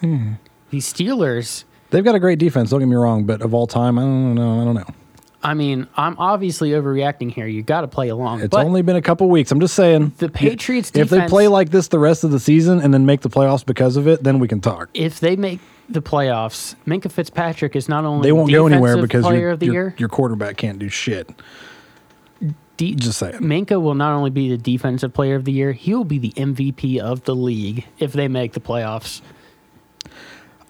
Hmm. 0.00 0.34
The 0.70 0.78
Steelers. 0.78 1.64
They've 1.90 2.04
got 2.04 2.14
a 2.14 2.20
great 2.20 2.38
defense. 2.38 2.70
Don't 2.70 2.80
get 2.80 2.86
me 2.86 2.96
wrong, 2.96 3.24
but 3.24 3.42
of 3.42 3.54
all 3.54 3.66
time, 3.66 3.98
I 3.98 4.02
don't 4.02 4.34
know. 4.34 4.60
I 4.60 4.64
don't 4.64 4.74
know. 4.74 4.94
I 5.42 5.54
mean, 5.54 5.86
I'm 5.96 6.18
obviously 6.18 6.70
overreacting 6.70 7.30
here. 7.30 7.46
You 7.46 7.62
got 7.62 7.82
to 7.82 7.88
play 7.88 8.08
along. 8.08 8.40
It's 8.40 8.56
only 8.56 8.82
been 8.82 8.96
a 8.96 9.02
couple 9.02 9.28
weeks. 9.28 9.52
I'm 9.52 9.60
just 9.60 9.74
saying. 9.74 10.12
the 10.18 10.28
Patriots 10.28 10.90
If 10.92 11.08
they 11.08 11.28
play 11.28 11.46
like 11.46 11.70
this 11.70 11.86
the 11.88 12.00
rest 12.00 12.24
of 12.24 12.32
the 12.32 12.40
season 12.40 12.80
and 12.80 12.92
then 12.92 13.06
make 13.06 13.20
the 13.20 13.28
playoffs 13.28 13.64
because 13.64 13.96
of 13.96 14.08
it, 14.08 14.24
then 14.24 14.40
we 14.40 14.48
can 14.48 14.60
talk. 14.60 14.88
if 14.92 15.20
they 15.20 15.36
make 15.36 15.60
the 15.88 16.02
playoffs, 16.02 16.74
Minkah 16.84 17.12
Fitzpatrick 17.12 17.76
is 17.76 17.88
not 17.88 18.04
only 18.04 18.26
They 18.26 18.32
won't 18.32 18.50
go 18.50 18.66
anywhere 18.66 19.00
because 19.00 19.22
player 19.24 19.38
your, 19.38 19.50
of 19.50 19.60
the 19.60 19.66
your, 19.66 19.74
year. 19.74 19.94
your 19.98 20.08
quarterback 20.08 20.56
can't 20.56 20.80
do 20.80 20.88
shit. 20.88 21.30
De- 22.76 22.94
Just 22.94 23.18
saying. 23.18 23.34
Minkah 23.34 23.80
will 23.80 23.94
not 23.94 24.12
only 24.12 24.30
be 24.30 24.48
the 24.50 24.58
defensive 24.58 25.12
player 25.14 25.34
of 25.34 25.44
the 25.44 25.52
year, 25.52 25.72
he 25.72 25.94
will 25.94 26.04
be 26.04 26.18
the 26.18 26.32
MVP 26.32 26.98
of 26.98 27.24
the 27.24 27.34
league 27.34 27.86
if 27.98 28.12
they 28.12 28.28
make 28.28 28.52
the 28.52 28.60
playoffs. 28.60 29.20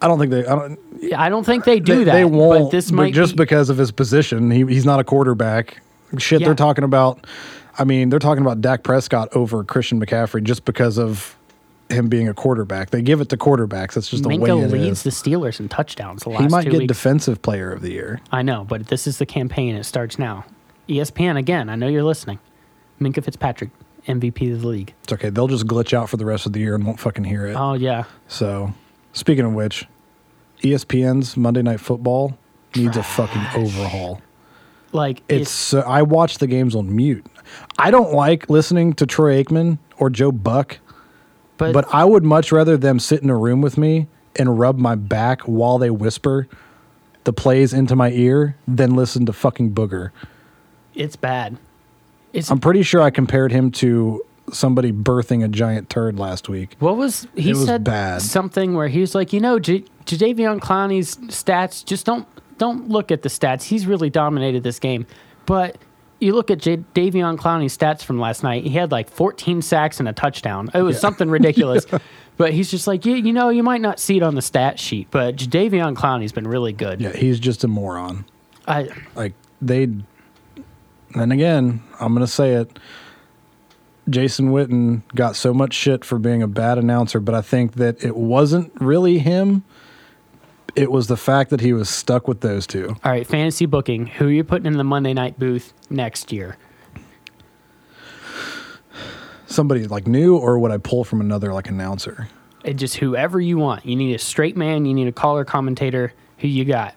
I 0.01 0.09
don't 0.09 0.19
think 0.19 0.31
they. 0.31 0.47
I 0.47 0.55
don't. 0.55 0.79
I 1.17 1.29
don't 1.29 1.45
think 1.45 1.65
they 1.65 1.81
do 1.81 1.99
they, 1.99 2.05
that. 2.05 2.13
They 2.13 2.25
won't. 2.25 2.65
But 2.65 2.71
this 2.71 2.93
might 2.93 3.15
just 3.15 3.33
be, 3.33 3.39
because 3.39 3.71
of 3.71 3.79
his 3.79 3.91
position. 3.91 4.51
He, 4.51 4.65
he's 4.67 4.85
not 4.85 5.01
a 5.01 5.05
quarterback. 5.05 5.81
Shit, 6.19 6.41
Yeah. 6.41 6.49
they're 6.49 6.55
talking 6.55 6.85
about. 6.85 7.27
I 7.79 7.85
mean, 7.85 8.09
they're 8.09 8.19
talking 8.19 8.43
about 8.43 8.61
Dak 8.61 8.83
Prescott 8.83 9.29
over 9.35 9.63
Christian 9.65 10.01
McCaffrey 10.01 10.43
just 10.43 10.65
because 10.65 10.99
of 10.99 11.37
him 11.91 12.09
being 12.09 12.29
a 12.29 12.35
quarterback. 12.35 12.91
They 12.91 13.03
give 13.03 13.21
it 13.21 13.29
to 13.31 13.37
quarterbacks. 13.37 13.95
That's 13.95 14.09
just 14.09 14.23
the 14.23 14.29
Minkah 14.31 14.41
way 14.59 14.65
it 14.65 14.71
leads 14.71 15.05
is. 15.05 15.23
the 15.23 15.31
Steelers 15.31 15.61
in 15.61 15.69
touchdowns 15.69 16.23
the 16.23 16.31
last 16.31 16.43
He 16.43 16.49
might 16.49 16.65
get 16.65 16.73
weeks. 16.75 16.89
defensive 16.89 17.43
player 17.43 17.71
of 17.73 17.83
the 17.83 17.91
year. 17.93 18.21
I 18.33 18.43
know, 18.43 18.65
but 18.65 18.87
this 18.89 19.07
is 19.07 19.19
the 19.19 19.27
campaign. 19.27 19.75
It 19.77 19.85
starts 19.85 20.19
now. 20.19 20.45
ESPN 20.89 21.37
again. 21.37 21.69
I 21.69 21.77
know 21.77 21.89
you're 21.89 22.03
listening. 22.05 22.39
Minkah 23.01 23.25
Fitzpatrick, 23.25 23.71
MVP 24.07 24.53
of 24.53 24.63
the 24.63 24.69
league. 24.69 24.95
It's 25.05 25.13
okay. 25.13 25.31
They'll 25.31 25.49
just 25.49 25.67
glitch 25.67 25.93
out 25.93 26.09
for 26.09 26.17
the 26.17 26.25
rest 26.25 26.47
of 26.47 26.53
the 26.53 26.61
year 26.61 26.75
and 26.75 26.87
won't 26.87 27.01
fucking 27.01 27.25
hear 27.25 27.47
it. 27.47 27.55
Oh 27.55 27.75
yeah, 27.75 28.05
So, 28.29 28.73
speaking 29.13 29.45
of 29.45 29.53
which, 29.53 29.87
ESPN's 30.63 31.37
Monday 31.37 31.63
Night 31.63 31.81
Football 31.81 32.39
needs 32.75 32.97
a 32.97 33.03
fucking 33.03 33.43
overhaul. 33.55 34.23
like 34.93 35.23
It's 35.29 35.51
so, 35.51 35.81
I 35.81 36.03
watch 36.03 36.39
the 36.39 36.47
games 36.47 36.75
on 36.75 36.95
mute. 36.95 37.27
I 37.79 37.91
don't 37.91 38.13
like 38.13 38.49
listening 38.49 38.93
to 38.95 39.07
Troy 39.07 39.43
Aikman 39.43 39.79
or 39.99 40.11
Joe 40.11 40.33
Buck, 40.33 40.79
but, 41.59 41.73
but 41.73 41.87
I 41.93 42.05
would 42.05 42.25
much 42.25 42.53
rather 42.53 42.77
them 42.77 42.99
sit 42.99 43.23
in 43.23 43.31
a 43.31 43.37
room 43.37 43.61
with 43.61 43.77
me 43.79 44.09
and 44.37 44.59
rub 44.59 44.79
my 44.79 44.95
back 44.95 45.43
while 45.43 45.79
they 45.79 45.91
whisper 45.91 46.49
the 47.25 47.33
plays 47.33 47.73
into 47.73 47.97
my 47.97 48.11
ear 48.11 48.57
than 48.69 48.95
listen 48.95 49.27
to 49.27 49.33
fucking 49.33 49.73
Booger. 49.75 50.11
It's 50.97 51.15
bad. 51.17 51.59
It's 52.33 52.51
I'm 52.51 52.59
pretty 52.61 52.83
sure 52.83 53.01
I 53.01 53.11
compared 53.11 53.53
him 53.53 53.71
to 53.73 54.23
somebody 54.53 54.93
birthing 54.93 55.45
a 55.45 55.49
giant 55.49 55.89
turd 55.91 56.19
last 56.19 56.49
week. 56.49 56.77
What 56.79 56.97
was 56.97 57.27
he 57.37 57.51
It 57.51 57.55
was 57.57 57.67
said 57.67 57.85
bad. 57.85 58.23
something 58.23 58.75
where 58.75 58.89
he 58.89 59.01
was 59.01 59.15
like, 59.15 59.33
you 59.33 59.41
know, 59.41 59.59
J- 59.59 59.85
Jadeveon 60.05 60.61
Clowney's 60.61 61.17
stats 61.17 61.85
just 61.85 62.07
don't 62.07 62.27
don't 62.59 62.89
look 62.89 63.11
at 63.13 63.23
the 63.23 63.29
stats. 63.29 63.65
He's 63.65 63.87
really 63.87 64.09
dominated 64.11 64.63
this 64.63 64.79
game, 64.79 65.07
but 65.47 65.77
you 66.21 66.35
look 66.35 66.51
at 66.51 66.59
J- 66.59 66.79
Davion 66.95 67.37
Clowney's 67.37 67.77
stats 67.77 68.03
from 68.03 68.19
last 68.19 68.43
night. 68.43 68.65
He 68.65 68.71
had 68.71 68.91
like 68.91 69.11
14 69.11 69.61
sacks 69.61 70.01
and 70.01 70.09
a 70.09 70.13
touchdown. 70.15 70.71
It 70.73 70.81
was 70.83 70.99
something 71.01 71.29
ridiculous. 71.31 71.87
But 72.39 72.53
he's 72.53 72.71
just 72.71 72.87
like, 72.87 73.07
you, 73.07 73.15
you 73.15 73.33
know, 73.33 73.49
you 73.49 73.63
might 73.63 73.81
not 73.81 73.99
see 73.99 74.19
it 74.19 74.23
on 74.23 74.35
the 74.35 74.43
stat 74.43 74.79
sheet, 74.79 75.09
but 75.11 75.37
Davion 75.37 75.95
Clowney's 75.97 76.33
been 76.33 76.47
really 76.47 76.75
good. 76.75 77.01
Yeah, 77.01 77.17
he's 77.17 77.41
just 77.41 77.65
a 77.65 77.69
moron. 77.69 78.27
I, 78.69 78.89
Like 79.15 79.33
they, 79.63 79.89
and 81.17 81.33
again, 81.33 81.83
I'm 82.01 82.13
gonna 82.15 82.27
say 82.27 82.53
it. 82.55 82.79
Jason 84.09 84.51
Witten 84.51 85.03
got 85.15 85.35
so 85.35 85.53
much 85.53 85.75
shit 85.75 86.05
for 86.05 86.19
being 86.19 86.43
a 86.43 86.47
bad 86.47 86.79
announcer, 86.79 87.19
but 87.19 87.35
I 87.35 87.43
think 87.43 87.75
that 87.75 88.05
it 88.05 88.17
wasn't 88.17 88.73
really 88.81 89.19
him. 89.19 89.65
It 90.77 90.93
was 90.93 91.09
the 91.09 91.17
fact 91.17 91.51
that 91.51 91.61
he 91.61 91.73
was 91.73 91.89
stuck 91.89 92.29
with 92.29 92.41
those 92.41 92.67
two. 92.67 92.95
all 93.03 93.11
right, 93.11 93.27
fantasy 93.27 93.67
booking. 93.67 94.07
Who 94.07 94.29
are 94.29 94.31
you 94.31 94.45
putting 94.45 94.67
in 94.67 94.77
the 94.77 94.85
Monday 94.85 95.15
night 95.15 95.39
booth 95.39 95.73
next 95.91 96.31
year? 96.33 96.57
Somebody 99.47 99.87
like 99.87 100.07
new, 100.07 100.37
or 100.37 100.59
would 100.59 100.71
I 100.71 100.79
pull 100.79 101.03
from 101.05 101.21
another 101.21 101.53
like 101.53 101.69
announcer? 101.69 102.29
It 102.65 102.75
just 102.75 102.97
whoever 102.97 103.41
you 103.41 103.59
want. 103.59 103.87
You 103.87 103.97
need 103.97 104.15
a 104.15 104.19
straight 104.19 104.57
man. 104.57 104.85
You 104.85 104.93
need 104.95 105.09
a 105.09 105.13
caller 105.13 105.45
commentator. 105.45 106.13
Who 106.39 106.49
you 106.49 106.65
got? 106.65 106.95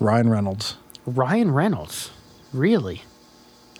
Ryan 0.00 0.28
Reynolds. 0.28 0.76
Ryan 1.06 1.52
Reynolds. 1.52 2.10
Really? 2.52 3.02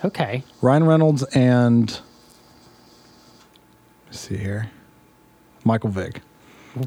Okay. 0.05 0.45
Ryan 0.61 0.85
Reynolds 0.85 1.23
and 1.35 1.99
let's 4.07 4.21
see 4.21 4.37
here, 4.37 4.71
Michael 5.65 5.91
Vick. 5.91 6.21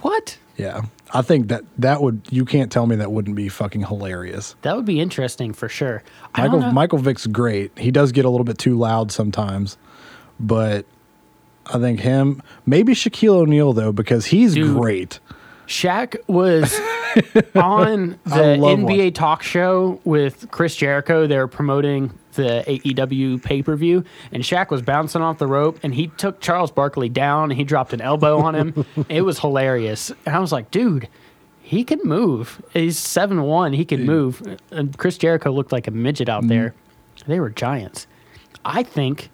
What? 0.01 0.37
Yeah, 0.57 0.83
I 1.13 1.21
think 1.21 1.47
that 1.47 1.63
that 1.77 2.01
would 2.01 2.21
you 2.29 2.45
can't 2.45 2.71
tell 2.71 2.85
me 2.87 2.95
that 2.97 3.11
wouldn't 3.11 3.35
be 3.35 3.49
fucking 3.49 3.81
hilarious. 3.85 4.55
That 4.61 4.75
would 4.75 4.85
be 4.85 4.99
interesting 4.99 5.53
for 5.53 5.69
sure. 5.69 6.03
I 6.35 6.47
Michael. 6.47 6.71
Michael 6.71 6.97
Vick's 6.99 7.27
great. 7.27 7.77
He 7.77 7.91
does 7.91 8.11
get 8.11 8.25
a 8.25 8.29
little 8.29 8.43
bit 8.43 8.57
too 8.57 8.77
loud 8.77 9.11
sometimes, 9.11 9.77
but 10.39 10.85
I 11.65 11.79
think 11.79 11.99
him 11.99 12.41
maybe 12.65 12.93
Shaquille 12.93 13.35
O'Neal 13.35 13.73
though 13.73 13.91
because 13.91 14.27
he's 14.27 14.55
Dude. 14.55 14.75
great. 14.75 15.19
Shaq 15.67 16.15
was 16.27 16.73
on 17.55 18.19
the 18.25 18.57
NBA 18.57 18.59
watching- 18.81 19.13
talk 19.13 19.43
show 19.43 19.99
with 20.03 20.49
Chris 20.51 20.75
Jericho. 20.75 21.27
They 21.27 21.37
were 21.37 21.47
promoting 21.47 22.17
the 22.33 22.63
AEW 22.67 23.41
pay 23.43 23.63
per 23.63 23.75
view, 23.75 24.03
and 24.31 24.43
Shaq 24.43 24.69
was 24.69 24.81
bouncing 24.81 25.21
off 25.21 25.37
the 25.39 25.47
rope, 25.47 25.79
and 25.83 25.93
he 25.93 26.07
took 26.07 26.39
Charles 26.39 26.71
Barkley 26.71 27.09
down, 27.09 27.49
and 27.51 27.57
he 27.57 27.63
dropped 27.63 27.93
an 27.93 28.01
elbow 28.01 28.39
on 28.39 28.55
him. 28.55 28.85
it 29.09 29.21
was 29.23 29.39
hilarious, 29.39 30.11
and 30.25 30.35
I 30.35 30.39
was 30.39 30.51
like, 30.51 30.71
dude. 30.71 31.07
He 31.61 31.83
can 31.83 31.99
move. 32.05 32.61
He's 32.71 32.97
seven 32.97 33.43
one. 33.43 33.73
He 33.73 33.83
can 33.83 34.05
move. 34.05 34.41
And 34.71 34.97
Chris 34.97 35.17
Jericho 35.17 35.51
looked 35.51 35.73
like 35.73 35.85
a 35.85 35.91
midget 35.91 36.29
Mm-hmm. 36.29 36.45
out 36.45 36.47
there. 36.47 36.73
They 37.27 37.41
were 37.41 37.49
giants. 37.49 38.07
I 38.63 38.83
think 38.83 39.29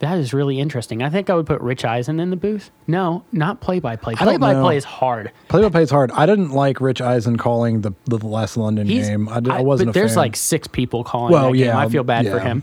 that 0.00 0.18
is 0.18 0.32
really 0.32 0.60
interesting. 0.60 1.02
I 1.02 1.10
think 1.10 1.28
I 1.30 1.34
would 1.34 1.46
put 1.46 1.60
Rich 1.60 1.84
Eisen 1.84 2.20
in 2.20 2.30
the 2.30 2.36
booth. 2.36 2.70
No, 2.86 3.24
not 3.32 3.60
play 3.60 3.80
by 3.80 3.96
play. 3.96 4.14
Play 4.14 4.36
by 4.36 4.54
play 4.54 4.76
is 4.76 4.84
hard. 4.84 5.32
Play 5.48 5.62
by 5.62 5.68
play 5.70 5.82
is 5.82 5.90
hard. 5.90 6.10
I 6.12 6.24
didn't 6.26 6.50
like 6.50 6.80
Rich 6.80 7.00
Eisen 7.00 7.36
calling 7.36 7.80
the 7.80 7.92
the 8.04 8.18
last 8.18 8.56
London 8.56 8.86
He's, 8.86 9.08
game. 9.08 9.28
I, 9.28 9.40
I 9.50 9.60
wasn't 9.60 9.88
But 9.88 9.96
a 9.96 10.00
there's 10.00 10.12
fan. 10.12 10.18
like 10.18 10.36
six 10.36 10.68
people 10.68 11.02
calling 11.04 11.32
Well, 11.32 11.50
that 11.52 11.56
game. 11.56 11.66
yeah, 11.66 11.78
I 11.78 11.88
feel 11.88 12.04
bad 12.04 12.26
for 12.26 12.38
him. 12.38 12.62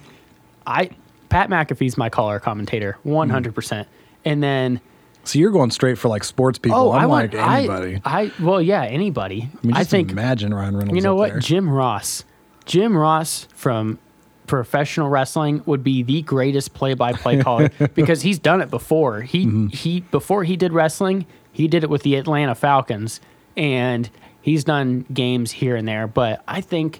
I 0.65 0.91
Pat 1.29 1.49
McAfee's 1.49 1.97
my 1.97 2.09
caller 2.09 2.39
commentator, 2.39 2.97
one 3.03 3.29
hundred 3.29 3.53
percent. 3.55 3.87
And 4.23 4.41
then 4.41 4.79
so 5.25 5.39
you're 5.39 5.51
going 5.51 5.71
straight 5.71 5.97
for 5.97 6.07
like 6.07 6.23
sports 6.23 6.57
people. 6.59 6.77
oh, 6.79 6.91
I'm 6.91 7.01
I 7.01 7.05
like 7.05 7.33
anybody. 7.33 8.01
I, 8.05 8.21
I 8.21 8.31
well, 8.39 8.61
yeah, 8.61 8.83
anybody. 8.83 9.49
I, 9.63 9.67
mean, 9.67 9.75
I 9.75 9.83
think 9.83 10.11
imagine 10.11 10.53
Ryan 10.53 10.77
Reynolds. 10.77 10.95
you 10.95 11.01
know 11.01 11.15
what, 11.15 11.31
there. 11.31 11.39
Jim 11.39 11.67
Ross, 11.69 12.23
Jim 12.65 12.95
Ross 12.95 13.47
from 13.55 13.99
professional 14.47 15.09
wrestling 15.09 15.61
would 15.65 15.83
be 15.83 16.03
the 16.03 16.21
greatest 16.21 16.73
play-by-play 16.73 17.41
caller 17.41 17.69
because 17.95 18.21
he's 18.21 18.39
done 18.39 18.61
it 18.61 18.69
before. 18.69 19.21
He 19.21 19.45
Mm-hmm. 19.45 19.67
he 19.67 20.01
before 20.01 20.43
he 20.43 20.55
did 20.57 20.73
wrestling, 20.73 21.25
he 21.51 21.67
did 21.67 21.83
it 21.83 21.89
with 21.89 22.03
the 22.03 22.15
Atlanta 22.15 22.55
Falcons, 22.55 23.21
and 23.55 24.09
he's 24.41 24.63
done 24.63 25.05
games 25.13 25.51
here 25.51 25.75
and 25.75 25.87
there. 25.87 26.07
But 26.07 26.43
I 26.47 26.61
think, 26.61 26.99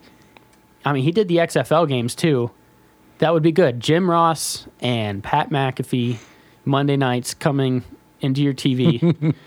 I 0.83 0.93
mean, 0.93 1.03
he 1.03 1.11
did 1.11 1.27
the 1.27 1.37
XFL 1.37 1.87
games 1.87 2.15
too. 2.15 2.51
That 3.19 3.33
would 3.33 3.43
be 3.43 3.51
good. 3.51 3.79
Jim 3.79 4.09
Ross 4.09 4.67
and 4.81 5.23
Pat 5.23 5.49
McAfee, 5.49 6.17
Monday 6.65 6.97
nights 6.97 7.33
coming 7.33 7.83
into 8.21 8.41
your 8.41 8.53
TV. 8.53 9.35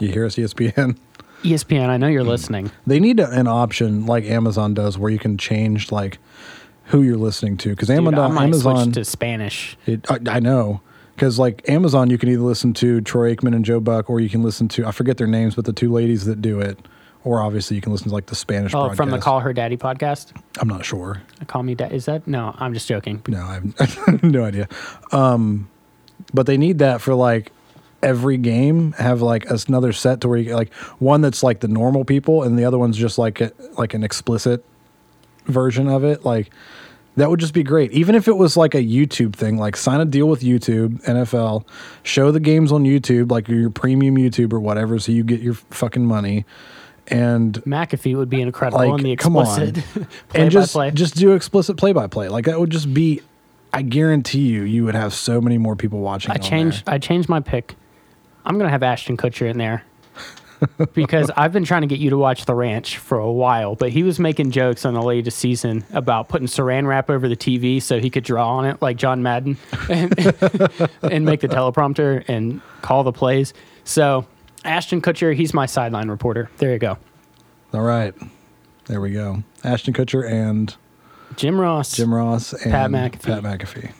You 0.00 0.08
hear 0.08 0.24
us, 0.24 0.36
ESPN. 0.36 0.96
ESPN, 1.42 1.88
I 1.88 1.98
know 1.98 2.06
you're 2.06 2.24
listening. 2.24 2.70
They 2.86 2.98
need 2.98 3.20
an 3.20 3.46
option 3.46 4.06
like 4.06 4.24
Amazon 4.24 4.72
does 4.72 4.96
where 4.96 5.10
you 5.10 5.18
can 5.18 5.36
change 5.36 5.92
like 5.92 6.18
who 6.86 7.02
you're 7.02 7.16
listening 7.16 7.56
to 7.58 7.70
because 7.70 7.88
Dude, 7.88 7.96
I 7.96 7.98
Amazon 7.98 8.38
Amazon 8.38 8.92
to 8.92 9.04
Spanish. 9.04 9.76
it, 9.86 10.10
I, 10.10 10.18
I 10.36 10.40
know 10.40 10.80
because 11.14 11.38
like 11.38 11.68
Amazon 11.68 12.10
you 12.10 12.18
can 12.18 12.28
either 12.28 12.42
listen 12.42 12.72
to 12.74 13.00
Troy 13.00 13.34
Aikman 13.34 13.54
and 13.54 13.64
Joe 13.64 13.80
Buck 13.80 14.10
or 14.10 14.20
you 14.20 14.28
can 14.28 14.42
listen 14.42 14.68
to 14.68 14.86
I 14.86 14.90
forget 14.92 15.16
their 15.16 15.26
names 15.26 15.54
but 15.54 15.64
the 15.64 15.72
two 15.72 15.92
ladies 15.92 16.24
that 16.26 16.40
do 16.42 16.60
it 16.60 16.78
or 17.24 17.40
obviously 17.40 17.76
you 17.76 17.80
can 17.82 17.92
listen 17.92 18.08
to 18.08 18.14
like 18.14 18.26
the 18.26 18.34
Spanish 18.34 18.74
Oh, 18.74 18.90
from 18.94 19.10
the. 19.10 19.18
Call 19.18 19.38
Her 19.40 19.52
Daddy 19.52 19.76
podcast. 19.76 20.32
I'm 20.58 20.68
not 20.68 20.84
sure 20.84 21.22
Call 21.46 21.62
Me 21.62 21.74
Dad. 21.74 21.92
Is 21.92 22.06
that? 22.06 22.26
No, 22.26 22.54
I'm 22.58 22.74
just 22.74 22.88
joking. 22.88 23.22
no 23.28 23.38
I 23.40 23.54
have 23.54 24.22
no 24.22 24.44
idea 24.44 24.68
um 25.12 25.68
but 26.34 26.46
they 26.46 26.56
need 26.56 26.78
that 26.78 27.00
for 27.00 27.14
like 27.14 27.52
every 28.02 28.36
game 28.36 28.92
have 28.92 29.22
like 29.22 29.46
another 29.68 29.92
set 29.92 30.20
to 30.22 30.28
where 30.28 30.36
you 30.38 30.44
get 30.46 30.56
like 30.56 30.72
one 30.98 31.20
that's 31.20 31.42
like 31.44 31.60
the 31.60 31.68
normal 31.68 32.04
people 32.04 32.42
and 32.42 32.58
the 32.58 32.64
other 32.64 32.76
one's 32.78 32.96
just 32.96 33.16
like 33.16 33.40
a, 33.40 33.52
like 33.78 33.94
an 33.94 34.02
explicit 34.02 34.64
version 35.46 35.88
of 35.88 36.04
it 36.04 36.24
like 36.24 36.50
that 37.16 37.28
would 37.28 37.40
just 37.40 37.52
be 37.52 37.62
great 37.62 37.90
even 37.92 38.14
if 38.14 38.28
it 38.28 38.36
was 38.36 38.56
like 38.56 38.74
a 38.74 38.82
youtube 38.82 39.34
thing 39.34 39.58
like 39.58 39.76
sign 39.76 40.00
a 40.00 40.04
deal 40.04 40.28
with 40.28 40.40
youtube 40.40 41.02
nfl 41.04 41.64
show 42.02 42.30
the 42.30 42.40
games 42.40 42.72
on 42.72 42.84
youtube 42.84 43.30
like 43.30 43.48
your 43.48 43.68
premium 43.70 44.16
youtube 44.16 44.52
or 44.52 44.60
whatever 44.60 44.98
so 44.98 45.12
you 45.12 45.22
get 45.24 45.40
your 45.40 45.54
fucking 45.54 46.06
money 46.06 46.44
and 47.08 47.54
McAfee 47.64 48.16
would 48.16 48.30
be 48.30 48.40
incredible 48.40 48.78
Like, 48.78 48.90
on 48.92 49.00
the 49.02 49.16
come 49.16 49.36
on. 49.36 49.44
play 49.44 49.82
and 50.34 50.50
just 50.50 50.72
play. 50.72 50.90
just 50.92 51.16
do 51.16 51.32
explicit 51.32 51.76
play 51.76 51.92
by 51.92 52.06
play 52.06 52.28
like 52.28 52.44
that 52.44 52.58
would 52.60 52.70
just 52.70 52.94
be 52.94 53.20
i 53.72 53.82
guarantee 53.82 54.46
you 54.46 54.62
you 54.62 54.84
would 54.84 54.94
have 54.94 55.12
so 55.12 55.40
many 55.40 55.58
more 55.58 55.74
people 55.76 55.98
watching 55.98 56.30
I 56.30 56.36
changed. 56.36 56.84
I 56.86 56.98
changed 56.98 57.28
my 57.28 57.40
pick. 57.40 57.74
I'm 58.46 58.56
gonna 58.58 58.70
have 58.70 58.82
Ashton 58.82 59.16
Kutcher 59.16 59.50
in 59.50 59.58
there 59.58 59.82
because 60.94 61.30
I've 61.36 61.52
been 61.52 61.64
trying 61.64 61.82
to 61.82 61.86
get 61.86 61.98
you 61.98 62.10
to 62.10 62.16
watch 62.18 62.44
The 62.44 62.54
Ranch 62.54 62.98
for 62.98 63.18
a 63.18 63.30
while, 63.30 63.74
but 63.74 63.90
he 63.90 64.02
was 64.02 64.18
making 64.18 64.50
jokes 64.50 64.84
on 64.84 64.94
the 64.94 65.02
latest 65.02 65.38
season 65.38 65.84
about 65.92 66.28
putting 66.28 66.46
Saran 66.46 66.86
wrap 66.86 67.10
over 67.10 67.28
the 67.28 67.36
TV 67.36 67.80
so 67.82 67.98
he 68.00 68.10
could 68.10 68.24
draw 68.24 68.48
on 68.56 68.64
it 68.64 68.80
like 68.82 68.96
John 68.96 69.22
Madden 69.22 69.56
and, 69.88 70.12
and 71.02 71.24
make 71.24 71.40
the 71.40 71.48
teleprompter 71.48 72.24
and 72.28 72.60
call 72.82 73.02
the 73.04 73.12
plays. 73.12 73.54
So 73.84 74.26
Ashton 74.64 75.00
Kutcher, 75.02 75.34
he's 75.34 75.52
my 75.54 75.66
sideline 75.66 76.08
reporter. 76.08 76.50
There 76.58 76.72
you 76.72 76.78
go. 76.78 76.98
all 77.74 77.82
right 77.82 78.14
there 78.86 79.00
we 79.00 79.12
go 79.12 79.42
ashton 79.62 79.94
kutcher 79.94 80.28
and 80.28 80.76
Jim 81.36 81.58
Ross. 81.60 81.94
jim 81.96 82.12
ross 82.12 82.52
and 82.52 82.72
Pat 82.72 82.90
McAfee. 82.90 83.22
pat 83.22 83.42
mcafee 83.42 83.92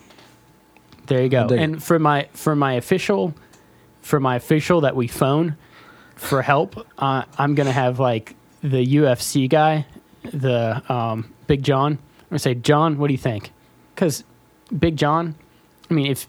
There 1.07 1.23
you 1.23 1.29
go. 1.29 1.47
And 1.47 1.83
for 1.83 1.99
my 1.99 2.29
for 2.33 2.55
my 2.57 2.75
official 2.75 3.33
for 4.01 4.19
my 4.21 4.37
official 4.37 4.81
that 4.83 4.97
we 4.97 5.07
phone 5.09 5.57
for 6.17 6.43
help, 6.43 6.87
uh, 6.99 7.25
I'm 7.39 7.55
gonna 7.55 7.73
have 7.73 7.99
like 8.01 8.35
the 8.63 8.85
UFC 8.97 9.49
guy, 9.49 9.87
the 10.33 10.83
um, 10.93 11.33
Big 11.47 11.63
John. 11.63 11.93
I'm 11.93 11.99
gonna 12.31 12.39
say, 12.39 12.55
John, 12.55 12.99
what 12.99 13.09
do 13.09 13.13
you 13.15 13.19
think? 13.19 13.53
Because 13.95 14.25
Big 14.79 14.97
John, 14.97 15.35
I 15.91 15.95
mean, 15.95 16.07
if 16.07 16.27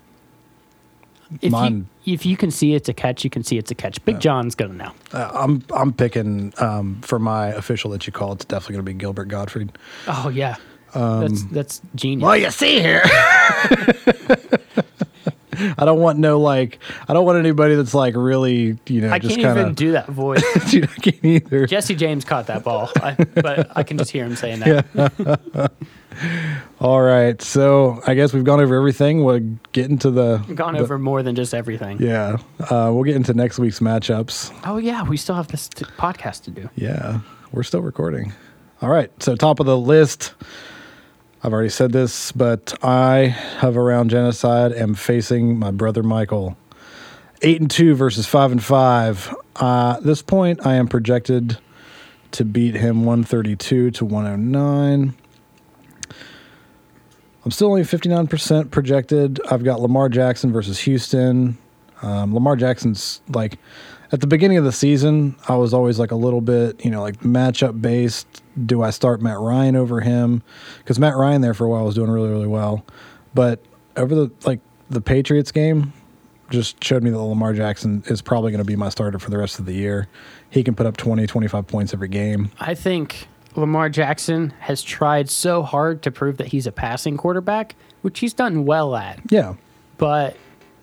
if 1.41 1.51
Mine- 1.51 1.87
you 2.03 2.13
if 2.13 2.25
you 2.25 2.35
can 2.37 2.51
see 2.51 2.73
it's 2.75 2.89
a 2.89 2.93
catch, 2.93 3.23
you 3.23 3.29
can 3.29 3.43
see 3.43 3.57
it's 3.57 3.71
a 3.71 3.75
catch. 3.75 4.03
Big 4.05 4.19
John's 4.19 4.55
gonna 4.55 4.73
know. 4.73 4.91
Uh, 5.13 5.31
I'm 5.33 5.63
I'm 5.73 5.93
picking 5.93 6.53
um, 6.57 6.99
for 7.01 7.17
my 7.19 7.47
official 7.47 7.89
that 7.91 8.05
you 8.05 8.13
call. 8.13 8.33
It's 8.33 8.45
definitely 8.45 8.77
to 8.77 8.83
be 8.83 8.93
Gilbert 8.93 9.25
Gottfried. 9.29 9.71
Oh 10.07 10.29
yeah, 10.29 10.57
Um, 10.93 11.21
that's 11.21 11.43
that's 11.45 11.81
genius. 11.95 12.25
Well, 12.25 12.37
you 12.37 12.51
see 12.51 12.81
here. 12.81 13.03
I 15.77 15.85
don't 15.85 15.99
want 15.99 16.19
no 16.19 16.39
like. 16.39 16.79
I 17.07 17.13
don't 17.13 17.25
want 17.25 17.37
anybody 17.39 17.75
that's 17.75 17.93
like 17.93 18.15
really 18.15 18.77
you 18.87 19.01
know 19.01 19.11
I 19.11 19.19
just 19.19 19.35
can't 19.35 19.43
kind 19.43 19.59
even 19.59 19.73
do 19.73 19.91
that 19.93 20.07
voice. 20.07 20.43
Dude, 20.71 20.85
I 20.89 21.01
can't 21.01 21.23
either. 21.25 21.65
Jesse 21.67 21.95
James 21.95 22.25
caught 22.25 22.47
that 22.47 22.63
ball, 22.63 22.89
I, 22.97 23.13
but 23.13 23.75
I 23.75 23.83
can 23.83 23.97
just 23.97 24.11
hear 24.11 24.25
him 24.25 24.35
saying 24.35 24.59
that. 24.59 24.85
Yeah. 24.93 25.67
All 26.79 27.01
right, 27.01 27.41
so 27.41 28.01
I 28.05 28.13
guess 28.13 28.33
we've 28.33 28.43
gone 28.43 28.59
over 28.59 28.75
everything. 28.75 29.23
We'll 29.23 29.39
get 29.71 29.89
into 29.89 30.11
the. 30.11 30.37
Gone 30.53 30.75
the- 30.75 30.81
over 30.81 30.99
more 30.99 31.23
than 31.23 31.35
just 31.35 31.53
everything. 31.53 31.99
Yeah, 32.01 32.37
uh, 32.59 32.91
we'll 32.93 33.03
get 33.03 33.15
into 33.15 33.33
next 33.33 33.57
week's 33.57 33.79
matchups. 33.79 34.53
Oh 34.65 34.77
yeah, 34.77 35.03
we 35.03 35.17
still 35.17 35.35
have 35.35 35.47
this 35.47 35.67
t- 35.69 35.85
podcast 35.97 36.43
to 36.43 36.51
do. 36.51 36.69
Yeah, 36.75 37.21
we're 37.51 37.63
still 37.63 37.81
recording. 37.81 38.33
All 38.81 38.89
right, 38.89 39.11
so 39.23 39.35
top 39.35 39.59
of 39.59 39.65
the 39.65 39.77
list. 39.77 40.33
I've 41.45 41.51
already 41.51 41.69
said 41.69 41.91
this, 41.91 42.31
but 42.31 42.73
I 42.81 43.25
have 43.59 43.75
around 43.75 44.09
genocide 44.09 44.71
am 44.71 44.93
facing 44.93 45.59
my 45.59 45.71
brother 45.71 46.01
Michael. 46.01 46.55
Eight 47.41 47.59
and 47.59 47.69
two 47.69 47.95
versus 47.95 48.25
five 48.25 48.53
and 48.53 48.63
five. 48.63 49.35
Uh, 49.57 49.95
at 49.97 50.03
this 50.03 50.21
point, 50.21 50.65
I 50.65 50.75
am 50.75 50.87
projected 50.87 51.57
to 52.31 52.45
beat 52.45 52.75
him 52.75 53.03
one 53.03 53.25
thirty 53.25 53.57
two 53.57 53.91
to 53.91 54.05
one 54.05 54.23
hundred 54.23 54.37
nine. 54.37 55.15
I'm 57.43 57.51
still 57.51 57.67
only 57.67 57.81
59% 57.81 58.71
projected. 58.71 59.41
I've 59.51 59.65
got 59.65 59.81
Lamar 59.81 60.07
Jackson 60.07 60.53
versus 60.53 60.79
Houston. 60.79 61.57
Um, 62.01 62.33
Lamar 62.33 62.55
Jackson's 62.55 63.19
like 63.27 63.59
at 64.13 64.21
the 64.21 64.27
beginning 64.27 64.57
of 64.57 64.63
the 64.63 64.71
season, 64.71 65.35
I 65.49 65.55
was 65.55 65.73
always 65.73 65.97
like 65.97 66.11
a 66.11 66.15
little 66.15 66.39
bit, 66.39 66.85
you 66.85 66.91
know, 66.91 67.01
like 67.01 67.21
matchup 67.21 67.81
based. 67.81 68.43
Do 68.63 68.83
I 68.83 68.91
start 68.91 69.23
Matt 69.23 69.39
Ryan 69.39 69.75
over 69.75 70.01
him? 70.01 70.43
Because 70.77 70.99
Matt 70.99 71.15
Ryan 71.15 71.41
there 71.41 71.55
for 71.55 71.65
a 71.65 71.69
while 71.69 71.83
was 71.83 71.95
doing 71.95 72.11
really, 72.11 72.29
really 72.29 72.47
well. 72.47 72.85
But 73.33 73.59
over 73.97 74.13
the 74.13 74.31
like 74.45 74.59
the 74.91 75.01
Patriots 75.01 75.51
game, 75.51 75.93
just 76.51 76.81
showed 76.83 77.01
me 77.01 77.09
that 77.09 77.17
Lamar 77.17 77.53
Jackson 77.53 78.03
is 78.05 78.21
probably 78.21 78.51
going 78.51 78.59
to 78.59 78.65
be 78.65 78.75
my 78.75 78.89
starter 78.89 79.17
for 79.17 79.31
the 79.31 79.37
rest 79.39 79.57
of 79.57 79.65
the 79.65 79.73
year. 79.73 80.07
He 80.51 80.63
can 80.63 80.75
put 80.75 80.85
up 80.85 80.95
20, 80.95 81.25
25 81.25 81.65
points 81.65 81.91
every 81.95 82.07
game. 82.07 82.51
I 82.59 82.75
think 82.75 83.27
Lamar 83.55 83.89
Jackson 83.89 84.51
has 84.59 84.83
tried 84.83 85.27
so 85.31 85.63
hard 85.63 86.03
to 86.03 86.11
prove 86.11 86.37
that 86.37 86.47
he's 86.47 86.67
a 86.67 86.71
passing 86.71 87.17
quarterback, 87.17 87.75
which 88.03 88.19
he's 88.19 88.35
done 88.35 88.65
well 88.65 88.95
at. 88.95 89.19
Yeah. 89.31 89.55
But 89.97 90.37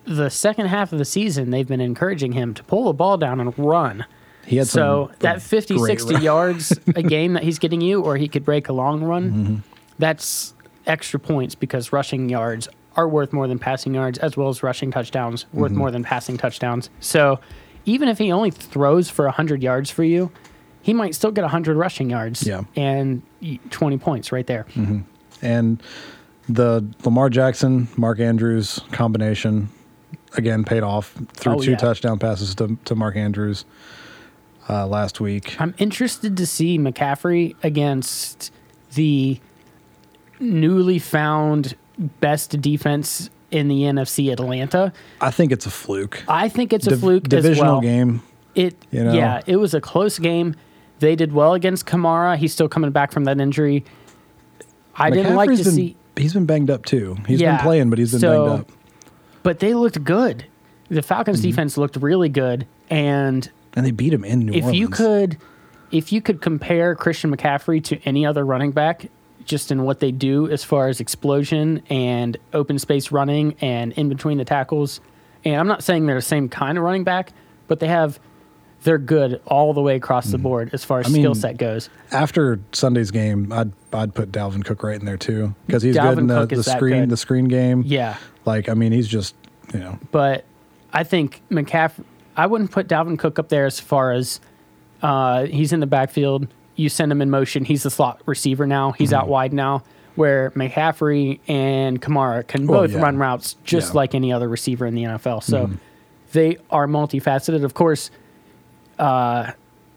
the 0.05 0.29
second 0.29 0.67
half 0.67 0.91
of 0.93 0.99
the 0.99 1.05
season, 1.05 1.51
they've 1.51 1.67
been 1.67 1.81
encouraging 1.81 2.31
him 2.33 2.53
to 2.55 2.63
pull 2.63 2.85
the 2.85 2.93
ball 2.93 3.17
down 3.17 3.39
and 3.39 3.53
run. 3.57 4.05
He 4.45 4.57
had 4.57 4.67
so 4.67 5.11
that 5.19 5.41
50, 5.41 5.77
60 5.77 6.13
run. 6.15 6.23
yards 6.23 6.71
a 6.95 7.03
game 7.03 7.33
that 7.33 7.43
he's 7.43 7.59
getting 7.59 7.79
you, 7.81 8.01
or 8.01 8.17
he 8.17 8.27
could 8.27 8.43
break 8.43 8.69
a 8.69 8.73
long 8.73 9.03
run, 9.03 9.31
Mm-hmm. 9.31 9.55
that's 9.99 10.53
extra 10.87 11.19
points 11.19 11.53
because 11.55 11.93
rushing 11.93 12.27
yards 12.29 12.67
are 12.95 13.07
worth 13.07 13.31
more 13.31 13.47
than 13.47 13.59
passing 13.59 13.93
yards, 13.93 14.17
as 14.17 14.35
well 14.35 14.49
as 14.49 14.63
rushing 14.63 14.89
touchdowns 14.91 15.43
Mm-hmm. 15.45 15.59
worth 15.59 15.71
more 15.71 15.91
than 15.91 16.03
passing 16.03 16.37
touchdowns. 16.37 16.89
So 16.99 17.39
even 17.85 18.09
if 18.09 18.17
he 18.17 18.31
only 18.31 18.49
throws 18.51 19.09
for 19.09 19.25
100 19.25 19.61
yards 19.63 19.91
for 19.91 20.03
you, 20.03 20.31
he 20.81 20.93
might 20.93 21.13
still 21.13 21.31
get 21.31 21.43
100 21.43 21.77
rushing 21.77 22.09
yards 22.09 22.45
Yeah. 22.45 22.63
and 22.75 23.21
20 23.69 23.97
points 23.99 24.31
right 24.31 24.47
there. 24.47 24.65
And 25.43 25.81
the 26.49 26.83
Lamar 27.05 27.29
Jackson, 27.29 27.87
Mark 27.95 28.19
Andrews 28.19 28.79
combination 28.91 29.69
again 30.37 30.63
paid 30.63 30.83
off 30.83 31.13
through 31.33 31.53
Oh, 31.55 31.59
two 31.61 31.71
yeah. 31.71 31.77
touchdown 31.77 32.19
passes 32.19 32.55
to, 32.55 32.77
to 32.85 32.95
Mark 32.95 33.15
Andrews 33.15 33.65
uh, 34.69 34.87
last 34.87 35.19
week. 35.19 35.59
I'm 35.59 35.73
interested 35.77 36.37
to 36.37 36.45
see 36.45 36.77
McCaffrey 36.77 37.55
against 37.63 38.51
the 38.93 39.39
newly 40.39 40.99
found 40.99 41.75
best 42.19 42.59
defense 42.61 43.29
in 43.51 43.67
the 43.67 43.81
NFC, 43.83 44.31
Atlanta. 44.31 44.93
I 45.19 45.31
think 45.31 45.51
it's 45.51 45.65
a 45.65 45.69
fluke. 45.69 46.23
I 46.27 46.47
think 46.49 46.71
it's 46.73 46.87
a 46.87 46.91
Div- 46.91 46.99
fluke 47.01 47.23
divisional 47.23 47.65
as 47.65 47.71
well. 47.73 47.81
game. 47.81 48.21
It, 48.55 48.75
you 48.91 49.03
know? 49.03 49.13
yeah, 49.13 49.41
it 49.45 49.57
was 49.57 49.73
a 49.73 49.81
close 49.81 50.19
game. 50.19 50.55
They 50.99 51.15
did 51.15 51.33
well 51.33 51.53
against 51.53 51.85
Kamara. 51.85 52.37
He's 52.37 52.53
still 52.53 52.69
coming 52.69 52.91
back 52.91 53.11
from 53.11 53.23
that 53.25 53.39
injury. 53.39 53.83
I 54.95 55.09
didn't 55.09 55.35
like 55.35 55.49
to 55.49 55.55
been, 55.63 55.63
see, 55.73 55.95
He's 56.17 56.33
been 56.33 56.45
banged 56.45 56.69
up 56.69 56.85
too. 56.85 57.17
He's 57.27 57.39
Yeah, 57.41 57.55
been 57.57 57.63
playing, 57.63 57.89
but 57.89 57.99
he's 57.99 58.11
been 58.11 58.19
so- 58.19 58.45
banged 58.47 58.59
up. 58.61 58.71
But 59.43 59.59
they 59.59 59.73
looked 59.73 60.03
good. 60.03 60.45
The 60.89 61.01
Falcons 61.01 61.39
Mm-hmm. 61.39 61.49
defense 61.49 61.77
looked 61.77 61.95
really 61.97 62.29
good, 62.29 62.67
and 62.89 63.49
And 63.75 63.85
they 63.85 63.91
beat 63.91 64.13
him 64.13 64.23
in 64.25 64.45
New 64.47 64.53
if 64.53 64.63
Orleans. 64.65 64.75
If 64.75 64.79
you 64.79 64.87
could 64.89 65.37
if 65.91 66.11
you 66.13 66.21
could 66.21 66.41
compare 66.41 66.95
Christian 66.95 67.35
McCaffrey 67.35 67.83
to 67.85 67.99
any 68.05 68.25
other 68.25 68.45
running 68.45 68.71
back 68.71 69.07
just 69.43 69.71
in 69.71 69.83
what 69.83 69.99
they 69.99 70.11
do 70.11 70.49
as 70.49 70.63
far 70.63 70.87
as 70.87 70.99
explosion 71.01 71.81
and 71.89 72.37
open 72.53 72.79
space 72.79 73.11
running 73.11 73.55
and 73.59 73.91
in 73.93 74.07
between 74.07 74.37
the 74.37 74.45
tackles 74.45 75.01
and 75.43 75.55
I'm 75.55 75.67
not 75.67 75.83
saying 75.83 76.05
they're 76.05 76.15
the 76.15 76.21
same 76.21 76.47
kind 76.47 76.77
of 76.77 76.83
running 76.83 77.03
back 77.03 77.33
but 77.67 77.79
they 77.81 77.87
have 77.87 78.19
they're 78.83 78.97
good 78.99 79.41
all 79.45 79.73
the 79.73 79.81
way 79.81 79.95
across 79.95 80.27
the 80.27 80.37
board 80.37 80.69
as 80.73 80.83
far 80.85 80.99
as. 81.01 81.07
I 81.07 81.09
mean, 81.09 81.21
skill 81.23 81.35
set 81.35 81.57
goes. 81.57 81.89
after 82.11 82.59
Sunday's 82.71 83.11
game, 83.11 83.51
I'd 83.51 83.71
I'd 83.93 84.13
put 84.15 84.31
Dalvin 84.31 84.63
Cook 84.65 84.83
right 84.83 84.99
in 84.99 85.05
there 85.05 85.17
too 85.17 85.53
because 85.67 85.83
he's 85.83 85.95
Dalvin 85.95 86.09
good 86.09 86.17
in 86.19 86.27
the, 86.27 86.45
the 86.45 86.63
screen 86.63 87.09
the 87.09 87.17
screen 87.17 87.45
game. 87.45 87.83
Yeah. 87.85 88.17
like 88.45 88.69
I 88.69 88.73
mean, 88.73 88.91
he's 88.91 89.07
just 89.07 89.35
you 89.73 89.79
know 89.79 89.97
but 90.11 90.45
I 90.93 91.03
think 91.03 91.41
McCaffrey. 91.49 92.03
I 92.35 92.45
wouldn't 92.47 92.71
put 92.71 92.87
Dalvin 92.87 93.17
Cook 93.19 93.39
up 93.39 93.49
there 93.49 93.65
as 93.65 93.79
far 93.79 94.11
as 94.13 94.39
uh, 95.01 95.45
he's 95.45 95.73
in 95.73 95.79
the 95.81 95.87
backfield. 95.87 96.47
You 96.75 96.87
send 96.89 97.11
him 97.11 97.21
in 97.21 97.29
motion. 97.29 97.65
He's 97.65 97.83
the 97.83 97.89
slot 97.91 98.21
receiver 98.25 98.65
now. 98.65 98.91
He's 98.93 99.09
Mm-hmm. 99.11 99.19
out 99.19 99.27
wide 99.27 99.53
now. 99.53 99.83
Where 100.15 100.51
McCaffrey 100.51 101.39
and 101.47 102.01
Kamara 102.01 102.45
can 102.47 102.67
Well, 102.67 102.81
both 102.81 102.91
yeah. 102.91 102.99
run 103.01 103.17
routes 103.17 103.55
just 103.63 103.85
Yeah. 103.85 103.89
Mm-hmm. 103.89 103.97
like 103.97 104.15
any 104.15 104.33
other 104.33 104.47
receiver 104.49 104.85
in 104.85 104.95
the 104.95 105.03
NFL. 105.03 105.43
So 105.43 105.69
they 106.33 106.57
are 106.69 106.87
multifaceted. 106.87 107.63
Of 107.63 107.73
course, 107.73 108.11
uh, 108.99 109.51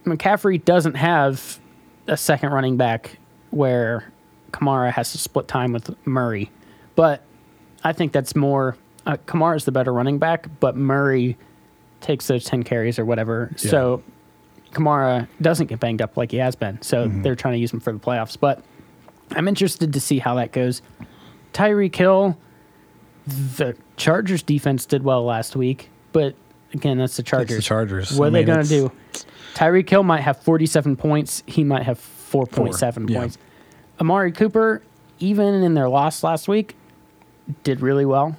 McCaffrey 0.05 0.65
doesn't 0.65 0.95
have 0.95 1.59
a 2.07 2.17
second 2.17 2.53
running 2.53 2.77
back 2.77 3.19
where 3.55 4.13
Kamara 4.53 4.91
has 4.93 5.13
to 5.13 5.19
split 5.19 5.49
time 5.49 5.73
with 5.73 5.95
Murray, 6.07 6.51
but 6.95 7.23
I 7.83 7.93
think 7.93 8.13
that's 8.13 8.35
more. 8.37 8.77
Uh, 9.07 9.17
Kamara 9.27 9.57
is 9.57 9.65
the 9.65 9.73
better 9.73 9.93
running 9.93 10.19
back, 10.19 10.49
but 10.61 10.77
Murray 10.77 11.37
takes 12.01 12.27
those 12.27 12.45
ten 12.45 12.63
carries 12.63 12.99
or 12.99 13.05
whatever. 13.05 13.51
So 13.57 14.03
Kamara 14.73 15.29
doesn't 15.41 15.67
get 15.67 15.81
banged 15.81 16.01
up 16.03 16.17
like 16.17 16.31
he 16.31 16.39
has 16.39 16.55
been. 16.57 16.81
So 16.83 17.07
Mm-hmm. 17.07 17.23
they're 17.23 17.37
trying 17.37 17.55
to 17.55 17.59
use 17.61 17.73
him 17.73 17.81
for 17.81 17.93
the 17.93 17.99
playoffs. 17.99 18.37
But 18.39 18.63
I'm 19.33 19.47
interested 19.49 19.93
to 19.93 20.01
see 20.01 20.19
how 20.19 20.35
that 20.37 20.53
goes. 20.53 20.83
Tyreek 21.53 21.95
Hill, 21.95 22.37
the 23.27 23.77
Chargers 23.97 24.43
defense 24.43 24.87
did 24.87 25.03
well 25.03 25.25
last 25.25 25.57
week, 25.57 25.91
but 26.13 26.35
again, 26.73 26.99
that's 26.99 27.17
the 27.17 27.23
Chargers. 27.23 27.59
it's 27.59 27.65
the 27.67 27.69
Chargers. 27.69 28.13
What 28.19 28.27
I 28.27 28.29
are 28.29 28.31
they 28.33 28.45
going 28.45 28.63
to 28.63 28.69
do? 28.69 28.93
Tyreek 29.55 29.89
Hill 29.89 30.03
might 30.03 30.21
have 30.23 30.41
47 30.43 30.97
points. 30.97 31.43
He 31.47 31.63
might 31.65 31.85
have 31.85 31.99
4.7 32.35 33.09
yeah. 33.11 33.19
points. 33.21 33.39
Amari 34.01 34.33
Cooper, 34.33 34.83
even 35.21 35.55
in 35.63 35.75
their 35.75 35.89
loss 35.89 36.23
last 36.25 36.49
week, 36.49 36.77
did 37.63 37.81
really 37.81 38.05
well. 38.07 38.37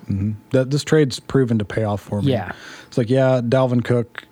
That 0.51 0.71
this 0.71 0.83
trade's 0.83 1.19
proven 1.19 1.59
to 1.59 1.65
pay 1.65 1.83
off 1.83 2.01
for 2.01 2.21
me. 2.21 2.31
Yeah. 2.31 2.51
it's 2.87 2.97
like 2.97 3.09
yeah, 3.09 3.39
Dalvin 3.41 3.83
Cook 3.83 4.23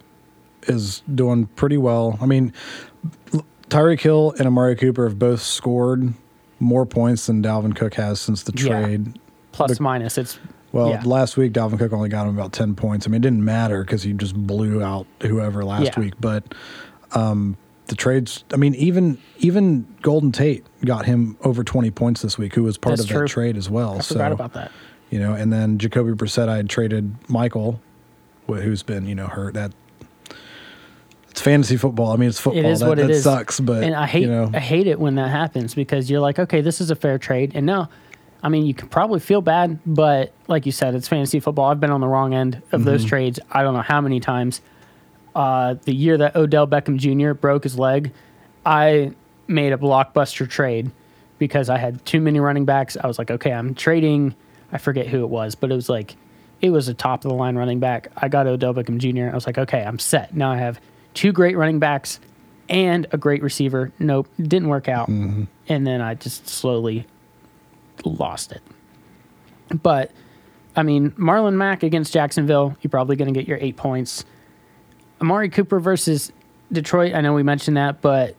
is 0.63 1.01
doing 1.13 1.45
pretty 1.47 1.77
well. 1.77 2.17
I 2.21 2.25
mean, 2.25 2.53
Tyreek 3.69 4.01
Hill 4.01 4.33
and 4.37 4.47
Amari 4.47 4.75
Cooper 4.75 5.07
have 5.07 5.17
both 5.19 5.41
scored 5.41 6.13
more 6.59 6.85
points 6.85 7.27
than 7.27 7.41
Dalvin 7.43 7.75
Cook 7.75 7.93
has 7.95 8.19
since 8.19 8.43
the 8.43 8.53
Yeah. 8.55 8.81
trade. 8.81 9.19
Plus 9.51 9.77
The- 9.77 9.83
minus, 9.83 10.17
it's 10.17 10.39
Well, 10.71 10.89
yeah. 10.89 11.01
last 11.05 11.37
week 11.37 11.53
Dalvin 11.53 11.77
Cook 11.77 11.93
only 11.93 12.09
got 12.09 12.27
him 12.27 12.35
about 12.37 12.51
ten 12.51 12.73
points. 12.75 13.05
I 13.05 13.09
mean, 13.11 13.19
it 13.19 13.21
didn't 13.21 13.45
matter 13.45 13.83
because 13.83 14.01
he 14.03 14.13
just 14.13 14.35
blew 14.35 14.81
out 14.83 15.05
whoever 15.21 15.63
last 15.63 15.83
Yeah. 15.83 15.99
week. 15.99 16.13
But 16.19 16.43
um, 17.11 17.57
the 17.87 17.95
trades, 17.95 18.43
I 18.53 18.57
mean, 18.57 18.75
even 18.75 19.17
even 19.39 19.85
Golden 20.01 20.31
Tate 20.31 20.65
got 20.85 21.05
him 21.05 21.37
over 21.41 21.63
twenty 21.63 21.91
points 21.91 22.21
this 22.21 22.37
week, 22.37 22.55
who 22.55 22.63
was 22.63 22.77
part 22.77 22.97
That's 22.97 23.03
of 23.03 23.09
true. 23.09 23.21
that 23.21 23.27
trade 23.29 23.57
as 23.57 23.69
well. 23.69 23.95
I 23.97 23.99
so 23.99 24.15
forgot 24.15 24.31
about 24.31 24.53
that. 24.53 24.71
you 25.09 25.19
know, 25.19 25.33
and 25.33 25.51
then 25.51 25.77
Jacoby 25.77 26.11
Brissett, 26.13 26.47
I 26.49 26.57
had 26.57 26.69
traded 26.69 27.13
Michael, 27.29 27.79
who's 28.47 28.83
been 28.83 29.05
you 29.07 29.15
know 29.15 29.27
hurt. 29.27 29.53
That 29.55 29.73
it's 31.29 31.41
fantasy 31.41 31.77
football. 31.77 32.11
I 32.11 32.15
mean, 32.17 32.29
it's 32.29 32.39
football. 32.39 32.63
It 32.63 32.69
is 32.69 32.79
that, 32.81 32.87
what 32.89 32.99
it 32.99 33.07
that 33.07 33.11
is. 33.11 33.23
sucks, 33.23 33.59
but 33.59 33.83
and 33.83 33.95
I 33.95 34.05
hate 34.05 34.21
you 34.23 34.27
know, 34.29 34.51
I 34.53 34.59
hate 34.59 34.87
it 34.87 34.99
when 34.99 35.15
that 35.15 35.29
happens 35.29 35.73
because 35.73 36.09
you're 36.09 36.19
like, 36.21 36.37
okay, 36.39 36.61
this 36.61 36.79
is 36.79 36.91
a 36.91 36.95
fair 36.95 37.17
trade, 37.17 37.51
and 37.55 37.65
now. 37.65 37.89
I 38.45 38.49
mean 38.49 38.65
you 38.65 38.73
can 38.73 38.89
probably 38.89 39.21
feel 39.21 39.39
bad, 39.39 39.79
but 39.85 40.33
like 40.49 40.65
you 40.65 40.73
said, 40.73 40.95
it's 40.95 41.07
fantasy 41.07 41.39
football. 41.39 41.71
I've 41.71 41.79
been 41.79 41.91
on 41.91 42.01
the 42.01 42.09
wrong 42.09 42.33
end 42.33 42.55
of 42.73 42.81
Mm-hmm. 42.81 42.83
those 42.83 43.05
trades. 43.05 43.39
I 43.49 43.63
don't 43.63 43.73
know 43.73 43.79
how 43.81 44.01
many 44.01 44.19
times. 44.19 44.59
Uh, 45.35 45.75
the 45.83 45.93
year 45.93 46.17
that 46.17 46.35
Odell 46.35 46.67
Beckham 46.67 46.97
Jr. 46.97 47.33
broke 47.33 47.63
his 47.63 47.77
leg, 47.77 48.11
I 48.65 49.13
made 49.47 49.73
a 49.73 49.77
blockbuster 49.77 50.49
trade 50.49 50.91
because 51.39 51.69
I 51.69 51.77
had 51.77 52.05
too 52.05 52.21
many 52.21 52.39
running 52.39 52.65
backs. 52.65 52.95
I 53.01 53.07
was 53.07 53.17
like, 53.17 53.31
okay, 53.31 53.51
I'm 53.51 53.73
trading. 53.75 54.35
I 54.71 54.77
forget 54.77 55.07
who 55.07 55.23
it 55.23 55.29
was, 55.29 55.55
but 55.55 55.71
it 55.71 55.75
was 55.75 55.89
like 55.89 56.15
it 56.61 56.69
was 56.69 56.87
a 56.87 56.93
top 56.93 57.25
of 57.25 57.29
the 57.29 57.35
line 57.35 57.55
running 57.57 57.79
back. 57.79 58.07
I 58.15 58.29
got 58.29 58.47
Odell 58.47 58.73
Beckham 58.73 58.97
Jr. 58.97 59.29
I 59.31 59.35
was 59.35 59.45
like, 59.45 59.57
okay, 59.57 59.83
I'm 59.83 59.99
set. 59.99 60.35
Now 60.35 60.51
I 60.51 60.57
have 60.57 60.79
two 61.13 61.31
great 61.31 61.57
running 61.57 61.79
backs 61.79 62.19
and 62.69 63.05
a 63.11 63.17
great 63.17 63.43
receiver. 63.43 63.91
Nope, 63.99 64.27
didn't 64.37 64.69
work 64.69 64.87
out. 64.87 65.09
And 65.67 65.85
then 65.85 66.01
I 66.01 66.15
just 66.15 66.47
slowly 66.47 67.05
lost 68.05 68.51
it. 68.51 68.61
But 69.81 70.11
I 70.75 70.83
mean, 70.83 71.11
Marlon 71.11 71.55
Mack 71.55 71.83
against 71.83 72.13
Jacksonville, 72.13 72.77
you're 72.81 72.89
probably 72.89 73.15
going 73.15 73.31
to 73.31 73.37
get 73.37 73.47
your 73.47 73.57
eight 73.61 73.75
points. 73.75 74.25
Amari 75.21 75.49
Cooper 75.49 75.79
versus 75.79 76.31
Detroit, 76.71 77.13
I 77.13 77.21
know 77.21 77.33
we 77.33 77.43
mentioned 77.43 77.77
that, 77.77 78.01
but 78.01 78.35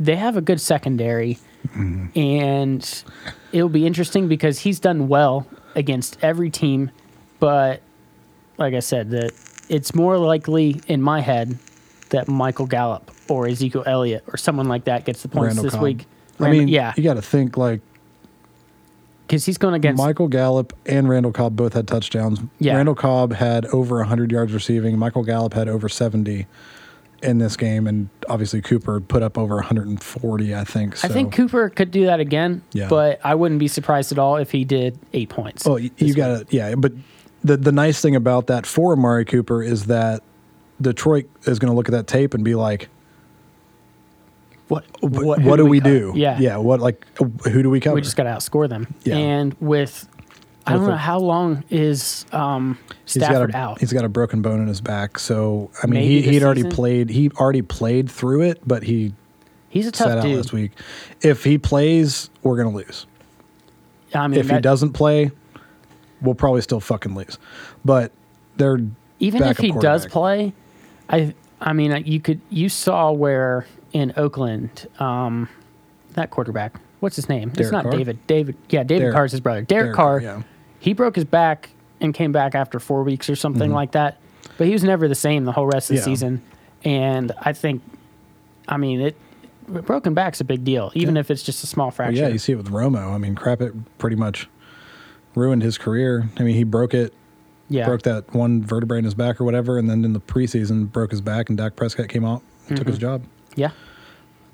they 0.00 0.16
have 0.16 0.36
a 0.36 0.40
good 0.40 0.60
secondary. 0.60 1.38
Mm-hmm. 1.68 2.18
And 2.18 3.04
it'll 3.52 3.68
be 3.68 3.86
interesting 3.86 4.28
because 4.28 4.60
he's 4.60 4.80
done 4.80 5.08
well 5.08 5.46
against 5.74 6.18
every 6.22 6.50
team. 6.50 6.90
But 7.38 7.82
like 8.58 8.74
I 8.74 8.80
said, 8.80 9.10
that 9.10 9.32
it's 9.68 9.94
more 9.94 10.18
likely 10.18 10.80
in 10.86 11.02
my 11.02 11.20
head 11.20 11.58
that 12.10 12.28
Michael 12.28 12.66
Gallup 12.66 13.10
or 13.28 13.48
Ezekiel 13.48 13.82
Elliott 13.86 14.24
or 14.28 14.36
someone 14.36 14.68
like 14.68 14.84
that 14.84 15.04
gets 15.04 15.22
the 15.22 15.28
points 15.28 15.56
Randall 15.56 15.64
this 15.64 15.74
Cobb. 15.74 15.82
week. 15.82 16.06
I 16.38 16.50
mean, 16.50 16.68
yeah, 16.68 16.92
you 16.96 17.02
got 17.02 17.14
to 17.14 17.22
think 17.22 17.56
like 17.56 17.80
because 19.26 19.44
he's 19.44 19.58
going 19.58 19.74
against 19.74 20.02
Michael 20.02 20.28
Gallup 20.28 20.72
and 20.86 21.08
Randall 21.08 21.32
Cobb 21.32 21.56
both 21.56 21.72
had 21.74 21.88
touchdowns. 21.88 22.38
Yeah. 22.58 22.76
Randall 22.76 22.94
Cobb 22.94 23.32
had 23.32 23.66
over 23.66 23.96
100 23.98 24.30
yards 24.30 24.52
receiving. 24.52 24.98
Michael 24.98 25.24
Gallup 25.24 25.54
had 25.54 25.68
over 25.68 25.88
70. 25.88 26.46
in 27.22 27.38
this 27.38 27.56
game, 27.56 27.86
and 27.86 28.10
obviously 28.28 28.60
Cooper 28.60 29.00
put 29.00 29.22
up 29.22 29.38
over 29.38 29.54
140. 29.56 30.54
I 30.54 30.64
think. 30.64 30.96
So. 30.96 31.08
I 31.08 31.10
think 31.10 31.32
Cooper 31.32 31.70
could 31.70 31.90
do 31.90 32.04
that 32.06 32.20
again, 32.20 32.62
Yeah. 32.72 32.88
but 32.88 33.20
I 33.24 33.34
wouldn't 33.34 33.58
be 33.58 33.68
surprised 33.68 34.12
at 34.12 34.18
all 34.18 34.36
if 34.36 34.50
he 34.50 34.64
did 34.66 34.98
eight 35.14 35.30
points. 35.30 35.66
Oh, 35.66 35.76
you, 35.76 35.90
got 36.14 36.48
to 36.50 36.56
yeah, 36.56 36.74
but 36.74 36.92
the 37.42 37.56
the 37.56 37.72
nice 37.72 38.02
thing 38.02 38.14
about 38.16 38.48
that 38.48 38.66
for 38.66 38.92
Amari 38.92 39.24
Cooper 39.24 39.62
is 39.62 39.86
that 39.86 40.22
Detroit 40.80 41.26
is 41.46 41.58
going 41.58 41.70
to 41.70 41.74
look 41.76 41.88
at 41.88 41.92
that 41.92 42.06
tape 42.06 42.34
and 42.34 42.44
be 42.44 42.54
like, 42.54 42.90
What 44.68 44.84
"What, 45.00 45.40
what, 45.42 45.56
do 45.56 45.66
we, 45.66 45.80
cut? 45.80 45.88
do? 45.88 46.12
Yeah, 46.16 46.38
yeah. 46.40 46.56
What 46.56 46.80
like 46.80 47.06
who 47.18 47.62
do 47.62 47.70
we 47.70 47.80
cover? 47.80 47.94
We 47.94 48.00
just 48.00 48.16
got 48.16 48.24
to 48.24 48.30
outscore 48.30 48.68
them. 48.68 48.92
Yeah. 49.04 49.16
And 49.16 49.54
with 49.60 50.08
I 50.66 50.72
don't 50.72 50.86
know 50.86 50.92
a- 50.94 50.96
how 50.96 51.20
long 51.20 51.62
is 51.70 52.26
um, 52.32 52.78
He's 53.04 53.18
got 53.18 53.26
Stafford 53.26 53.54
a, 53.54 53.56
out. 53.56 53.78
He's 53.78 53.92
got 53.92 54.04
a 54.04 54.08
broken 54.08 54.42
bone 54.42 54.60
in 54.60 54.66
his 54.66 54.80
back, 54.80 55.18
so 55.20 55.70
I 55.82 55.86
mean, 55.86 56.00
Maybe 56.00 56.22
he 56.22 56.32
he'd 56.32 56.42
already 56.42 56.64
played. 56.64 57.10
He 57.10 57.30
already 57.30 57.62
played 57.62 58.10
through 58.10 58.42
it, 58.42 58.60
but 58.66 58.82
he 58.82 59.14
He's 59.68 59.86
a 59.86 59.90
sat 59.94 60.06
tough 60.06 60.18
out 60.18 60.22
dude. 60.22 60.36
last 60.38 60.52
week. 60.52 60.72
If 61.22 61.44
he 61.44 61.58
plays, 61.58 62.30
we're 62.42 62.56
gonna 62.56 62.74
lose. 62.74 63.06
I 64.14 64.26
mean, 64.26 64.40
if 64.40 64.50
he 64.50 64.58
doesn't 64.58 64.92
play, 64.94 65.30
we'll 66.20 66.34
probably 66.34 66.62
still 66.62 66.80
fucking 66.80 67.14
lose. 67.14 67.38
But 67.84 68.10
they're 68.56 68.80
even 69.20 69.42
if 69.44 69.58
he 69.58 69.70
does 69.70 70.06
play, 70.06 70.52
I 71.08 71.34
I 71.60 71.72
mean 71.72 72.04
you 72.06 72.20
could 72.20 72.40
you 72.50 72.68
saw 72.68 73.12
where 73.12 73.66
in 73.96 74.12
Oakland 74.16 74.86
um, 74.98 75.48
that 76.12 76.30
quarterback 76.30 76.74
what's 77.00 77.16
his 77.16 77.28
name? 77.28 77.50
it's 77.56 77.70
not 77.70 77.82
Carr? 77.84 77.92
David. 77.92 78.26
David 78.26 78.56
yeah, 78.70 78.82
David 78.82 79.00
Derek- 79.04 79.14
Carr's 79.14 79.32
his 79.32 79.40
brother. 79.40 79.62
Derek, 79.62 79.84
Derek 79.86 79.96
Carr. 79.96 80.20
Yeah. 80.20 80.42
He 80.80 80.92
broke 80.92 81.14
his 81.16 81.24
back 81.24 81.70
and 82.00 82.12
came 82.14 82.32
back 82.32 82.54
after 82.54 82.78
four 82.78 83.02
weeks 83.02 83.28
or 83.30 83.36
something 83.36 83.70
like 83.72 83.92
that. 83.92 84.18
But 84.58 84.66
he 84.66 84.72
was 84.72 84.84
never 84.84 85.08
the 85.08 85.14
same 85.14 85.44
the 85.44 85.52
whole 85.52 85.66
rest 85.66 85.90
of 85.90 85.96
the 85.96 86.02
Mm-hmm. 86.02 86.10
Yeah. 86.10 86.14
season. 86.14 86.42
And 86.84 87.32
I 87.40 87.52
think, 87.52 87.82
I 88.68 88.76
mean 88.76 89.00
it. 89.00 89.16
Broken 89.68 90.14
back's 90.14 90.40
a 90.40 90.44
big 90.44 90.62
deal, 90.64 90.92
even 90.94 91.16
Yeah. 91.16 91.20
if 91.20 91.30
it's 91.30 91.42
just 91.42 91.64
a 91.64 91.66
small 91.66 91.86
Well, 91.86 91.90
fracture. 91.92 92.16
yeah, 92.20 92.28
you 92.28 92.38
see 92.38 92.52
it 92.52 92.56
with 92.56 92.70
Romo. 92.70 93.12
I 93.14 93.18
mean, 93.18 93.34
crap, 93.34 93.60
it 93.60 93.72
pretty 93.98 94.16
much 94.16 94.48
ruined 95.34 95.62
his 95.62 95.76
career. 95.76 96.28
I 96.38 96.42
mean, 96.44 96.54
he 96.54 96.62
broke 96.64 96.94
it, 96.94 97.12
yeah. 97.68 97.84
broke 97.86 98.02
that 98.02 98.32
one 98.32 98.62
vertebrae 98.62 98.98
in 98.98 99.04
his 99.04 99.14
back 99.14 99.40
or 99.40 99.44
whatever, 99.44 99.76
and 99.78 99.90
then 99.90 100.04
in 100.04 100.12
the 100.12 100.20
preseason 100.20 100.90
broke 100.92 101.10
his 101.10 101.20
back, 101.20 101.48
and 101.48 101.58
Dak 101.58 101.74
Prescott 101.76 102.08
came 102.08 102.24
out 102.24 102.42
and 102.68 102.76
took 102.78 102.86
his 102.86 102.98
job. 102.98 103.22
Yeah. 103.56 103.70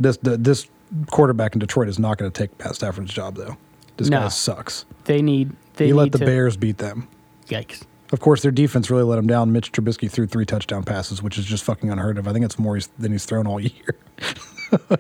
This 0.01 0.17
the, 0.17 0.37
this 0.37 0.67
quarterback 1.11 1.55
in 1.55 1.59
Detroit 1.59 1.89
is 1.89 1.99
not 1.99 2.19
going 2.19 2.31
to 2.31 2.37
take 2.37 2.59
Matt 2.59 2.75
Stafford's 2.75 3.13
job 3.13 3.37
though. 3.37 3.57
This 3.99 4.09
No. 4.09 4.21
guy 4.21 4.29
sucks. 4.29 4.85
They 5.05 5.21
need. 5.23 5.53
They 5.75 5.87
he 5.87 5.93
need 5.93 5.97
let 5.99 6.13
the 6.13 6.19
to, 6.19 6.25
Bears 6.27 6.57
beat 6.57 6.79
them. 6.79 7.09
Yikes. 7.49 7.83
Of 8.13 8.21
course, 8.21 8.43
their 8.43 8.51
defense 8.51 8.91
really 8.91 9.05
let 9.05 9.19
him 9.19 9.27
down. 9.27 9.53
Mitch 9.53 9.73
Trubisky 9.73 10.11
threw 10.11 10.27
three 10.27 10.45
touchdown 10.45 10.83
passes, 10.85 11.23
which 11.23 11.39
is 11.39 11.45
just 11.47 11.65
fucking 11.65 11.91
unheard 11.91 12.19
of. 12.19 12.29
I 12.29 12.33
think 12.33 12.45
it's 12.45 12.59
more 12.59 12.75
he's, 12.75 12.89
than 12.99 13.11
he's 13.13 13.25
thrown 13.25 13.47
all 13.47 13.59
year. 13.61 13.97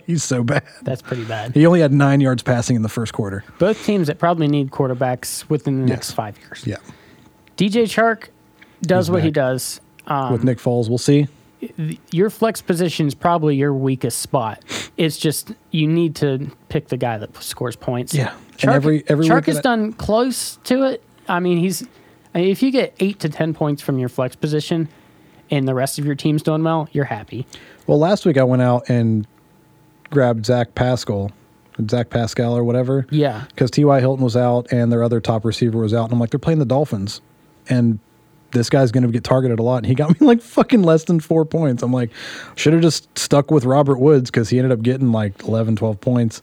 he's 0.06 0.22
so 0.24 0.42
bad. 0.42 0.62
That's 0.82 1.02
pretty 1.02 1.24
bad. 1.24 1.54
He 1.54 1.66
only 1.66 1.80
had 1.80 1.92
nine 1.92 2.20
yards 2.20 2.42
passing 2.42 2.74
in 2.76 2.82
the 2.82 2.88
first 2.88 3.12
quarter. 3.12 3.44
Both 3.58 3.84
teams 3.84 4.06
that 4.06 4.18
probably 4.18 4.48
need 4.48 4.70
quarterbacks 4.70 5.48
within 5.50 5.82
the 5.82 5.86
next 5.88 6.12
five 6.12 6.38
years. 6.38 6.66
Yeah. 6.66 6.76
DJ 7.58 7.82
Chark 7.84 8.28
does 8.80 9.06
He's 9.06 9.10
what 9.12 9.22
he 9.22 9.30
does. 9.30 9.80
Um, 10.06 10.32
With 10.32 10.42
Nick 10.44 10.58
Foles, 10.58 10.88
we'll 10.88 10.98
see. 10.98 11.28
Your 12.10 12.30
flex 12.30 12.60
position 12.62 13.06
is 13.06 13.14
probably 13.14 13.56
your 13.56 13.72
weakest 13.74 14.18
spot. 14.20 14.62
It's 14.96 15.16
just 15.16 15.52
you 15.70 15.86
need 15.86 16.16
to 16.16 16.50
pick 16.68 16.88
the 16.88 16.96
guy 16.96 17.18
that 17.18 17.36
scores 17.42 17.76
points. 17.76 18.14
Yeah. 18.14 18.34
And 18.62 18.70
every- 18.70 19.04
every 19.08 19.26
Chark 19.26 19.46
has 19.46 19.60
done 19.60 19.92
close 19.92 20.56
to 20.64 20.84
it. 20.84 21.02
I 21.28 21.40
mean, 21.40 21.58
he's 21.58 21.86
I 22.34 22.40
mean, 22.40 22.48
if 22.48 22.62
you 22.62 22.70
get 22.70 22.94
eight 23.00 23.20
to 23.20 23.28
ten 23.28 23.52
points 23.54 23.82
from 23.82 23.98
your 23.98 24.08
flex 24.08 24.34
position, 24.36 24.88
and 25.50 25.68
the 25.68 25.74
rest 25.74 25.98
of 25.98 26.06
your 26.06 26.14
team's 26.14 26.42
doing 26.42 26.62
well, 26.64 26.88
you're 26.92 27.04
happy. 27.04 27.46
Well, 27.86 27.98
last 27.98 28.24
week 28.24 28.38
I 28.38 28.44
went 28.44 28.62
out 28.62 28.88
and 28.88 29.26
grabbed 30.10 30.46
Zach 30.46 30.74
Pascal, 30.74 31.30
Zach 31.90 32.08
Pascal 32.08 32.56
or 32.56 32.64
whatever. 32.64 33.06
Yeah. 33.10 33.44
Because 33.48 33.70
T.Y. 33.70 34.00
Hilton 34.00 34.24
was 34.24 34.36
out 34.36 34.72
and 34.72 34.90
their 34.90 35.02
other 35.02 35.20
top 35.20 35.44
receiver 35.44 35.78
was 35.78 35.92
out. 35.92 36.04
And 36.04 36.12
I'm 36.14 36.18
like, 36.20 36.30
they're 36.30 36.38
playing 36.38 36.58
the 36.58 36.64
Dolphins. 36.64 37.20
And 37.68 37.98
this 38.52 38.70
guy's 38.70 38.92
going 38.92 39.02
to 39.04 39.10
get 39.10 39.24
targeted 39.24 39.58
a 39.58 39.62
lot. 39.62 39.78
And 39.78 39.86
he 39.86 39.94
got 39.94 40.08
me 40.20 40.26
like 40.26 40.40
fucking 40.40 40.82
less 40.82 41.04
than 41.04 41.20
four 41.20 41.44
points. 41.44 41.82
I'm 41.82 41.92
like, 41.92 42.10
should 42.56 42.72
have 42.72 42.82
just 42.82 43.06
stuck 43.18 43.50
with 43.50 43.64
Robert 43.64 43.98
Woods 43.98 44.30
because 44.30 44.48
he 44.48 44.58
ended 44.58 44.72
up 44.72 44.82
getting 44.82 45.12
like 45.12 45.42
11, 45.42 45.76
12 45.76 46.00
points. 46.00 46.42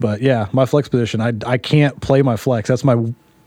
But 0.00 0.20
yeah, 0.22 0.48
my 0.52 0.66
flex 0.66 0.88
position, 0.88 1.20
I, 1.20 1.32
I 1.46 1.58
can't 1.58 2.00
play 2.00 2.22
my 2.22 2.36
flex. 2.36 2.68
That's 2.68 2.84
my, 2.84 2.96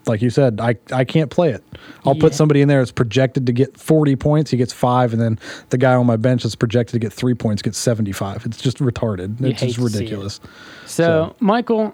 like 0.07 0.21
you 0.21 0.31
said, 0.31 0.59
I, 0.59 0.75
I 0.91 1.05
can't 1.05 1.29
play 1.29 1.49
it. 1.51 1.63
I'll 2.05 2.15
Yeah. 2.15 2.21
put 2.21 2.33
somebody 2.33 2.61
in 2.61 2.67
there 2.67 2.79
that's 2.79 2.91
projected 2.91 3.45
to 3.45 3.51
get 3.53 3.77
40 3.77 4.15
points. 4.15 4.49
He 4.49 4.57
gets 4.57 4.73
five. 4.73 5.13
And 5.13 5.21
then 5.21 5.37
the 5.69 5.77
guy 5.77 5.93
on 5.93 6.07
my 6.07 6.15
bench 6.15 6.41
that's 6.43 6.55
projected 6.55 6.93
to 6.93 6.99
get 6.99 7.13
three 7.13 7.35
points 7.35 7.61
gets 7.61 7.77
75. 7.77 8.45
It's 8.47 8.57
just 8.61 8.79
retarded. 8.79 9.39
You 9.39 9.47
it's 9.49 9.61
just 9.61 9.75
see 9.75 9.81
it. 9.81 9.85
ridiculous. 9.85 10.39
So, 10.87 11.35
Michael, 11.39 11.93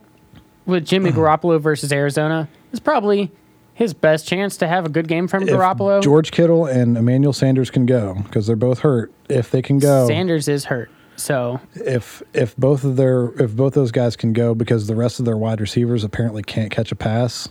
with 0.65 0.85
Jimmy 0.85 1.11
Garoppolo 1.11 1.59
versus 1.59 1.91
Arizona, 1.91 2.47
is 2.71 2.79
probably 2.79 3.31
his 3.75 3.93
best 3.93 4.27
chance 4.27 4.57
to 4.57 4.67
have 4.67 4.85
a 4.85 4.89
good 4.89 5.07
game 5.07 5.27
from 5.27 5.43
If 5.43 5.49
Garoppolo. 5.49 6.01
George 6.01 6.31
Kittle 6.31 6.65
and 6.65 6.97
Emmanuel 6.97 7.33
Sanders 7.33 7.69
can 7.69 7.85
go 7.85 8.15
because 8.23 8.47
they're 8.47 8.55
both 8.55 8.79
hurt. 8.79 9.11
If 9.29 9.51
they 9.51 9.61
can 9.61 9.77
go, 9.79 10.07
Sanders 10.07 10.47
is 10.47 10.65
hurt. 10.65 10.89
So 11.17 11.59
if 11.75 12.23
if 12.33 12.55
both 12.57 12.83
of 12.83 12.95
their 12.97 13.27
if 13.41 13.55
both 13.55 13.73
those 13.73 13.91
guys 13.91 14.15
can 14.15 14.33
go 14.33 14.55
because 14.55 14.87
the 14.87 14.95
rest 14.95 15.19
of 15.19 15.25
their 15.25 15.37
wide 15.37 15.61
receivers 15.61 16.03
apparently 16.03 16.41
can't 16.41 16.71
catch 16.71 16.91
a 16.91 16.95
pass. 16.95 17.47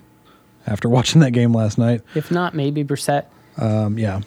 After 0.66 0.88
watching 0.96 1.20
that 1.20 1.30
game 1.32 1.52
last 1.52 1.76
night, 1.78 2.00
if 2.14 2.30
not, 2.30 2.54
maybe 2.54 2.82
Brissett. 2.84 3.26
um, 3.58 3.98
yeah, 3.98 4.20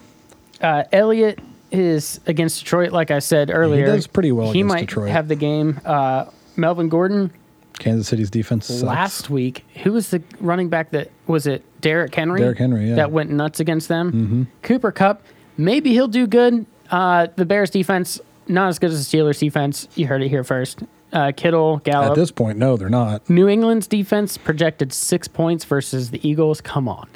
Uh, 0.60 0.84
Elliott 0.92 1.40
is 1.72 2.20
against 2.26 2.60
Detroit, 2.60 2.92
like 2.92 3.10
I 3.10 3.18
said 3.18 3.50
earlier. 3.52 3.86
He 3.86 3.92
does 3.92 4.06
pretty 4.06 4.30
well 4.32 4.52
He 4.52 4.60
against 4.60 4.74
might 4.74 4.80
Detroit. 4.80 5.10
have 5.10 5.26
the 5.28 5.34
game. 5.36 5.80
Uh, 5.84 6.26
Melvin 6.56 6.88
Gordon 6.88 7.30
Kansas 7.78 8.08
City's 8.08 8.30
defense 8.30 8.66
sucks. 8.66 8.82
last 8.82 9.30
week. 9.30 9.64
Who 9.82 9.92
was 9.92 10.10
the 10.10 10.22
running 10.40 10.68
back 10.68 10.90
that 10.90 11.10
was 11.26 11.46
it? 11.46 11.64
Derrick 11.80 12.14
Henry. 12.14 12.40
Derrick 12.40 12.58
Henry, 12.58 12.80
yeah. 12.82 12.86
Mm-hmm. 12.88 12.96
That 12.96 13.12
went 13.12 13.30
nuts 13.30 13.60
against 13.60 13.88
them. 13.88 14.48
Cooper 14.62 14.92
Kupp. 14.92 15.22
Maybe 15.56 15.92
he'll 15.92 16.08
do 16.08 16.26
good. 16.26 16.66
Uh, 16.90 17.28
the 17.36 17.44
Bears 17.44 17.70
defense 17.70 18.20
not 18.48 18.68
as 18.68 18.78
good 18.78 18.90
as 18.90 19.08
the 19.08 19.16
Steelers 19.16 19.38
defense. 19.38 19.88
You 19.94 20.06
heard 20.06 20.22
it 20.22 20.28
here 20.28 20.44
first. 20.44 20.82
Uh, 21.12 21.32
Kittle, 21.34 21.78
Gallup. 21.78 22.10
At 22.10 22.16
this 22.16 22.30
point, 22.30 22.58
no, 22.58 22.76
they're 22.76 22.90
not. 22.90 23.28
New 23.30 23.48
England's 23.48 23.86
defense 23.86 24.36
projected 24.36 24.92
six 24.92 25.28
points 25.28 25.64
versus 25.64 26.10
the 26.10 26.26
Eagles. 26.26 26.60
Come 26.60 26.88
on. 26.88 27.08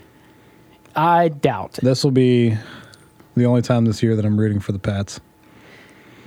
I 0.95 1.29
doubt. 1.29 1.79
This 1.83 2.05
will 2.05 2.11
be 2.11 2.57
the 3.35 3.45
only 3.45 3.63
time 3.63 3.85
this 3.85 4.03
year 4.03 4.17
that 4.17 4.25
I'm 4.25 4.39
rooting 4.39 4.61
for 4.61 4.73
the 4.73 4.79
Pats. 4.79 5.21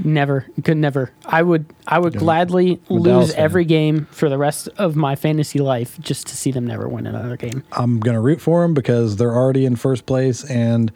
Never. 0.04 0.46
Could 0.64 0.78
never. 0.78 1.12
I 1.26 1.42
would 1.42 1.66
I 1.88 2.00
would 2.00 2.18
gladly 2.18 2.82
I'm 2.90 2.98
a 2.98 3.00
lose 3.00 3.32
fan. 3.34 3.44
every 3.44 3.66
game 3.66 4.08
for 4.12 4.30
the 4.30 4.38
rest 4.38 4.68
of 4.78 4.96
my 4.96 5.16
fantasy 5.16 5.60
life 5.60 5.98
just 6.00 6.28
to 6.28 6.36
see 6.36 6.52
them 6.52 6.68
never 6.68 6.88
win 6.88 7.08
another 7.08 7.38
game. 7.38 7.64
I'm 7.72 8.00
going 8.00 8.16
to 8.16 8.22
root 8.22 8.42
for 8.42 8.62
them 8.62 8.74
because 8.74 9.16
they're 9.16 9.34
already 9.34 9.66
in 9.66 9.76
first 9.78 10.06
place. 10.06 10.44
And 10.50 10.92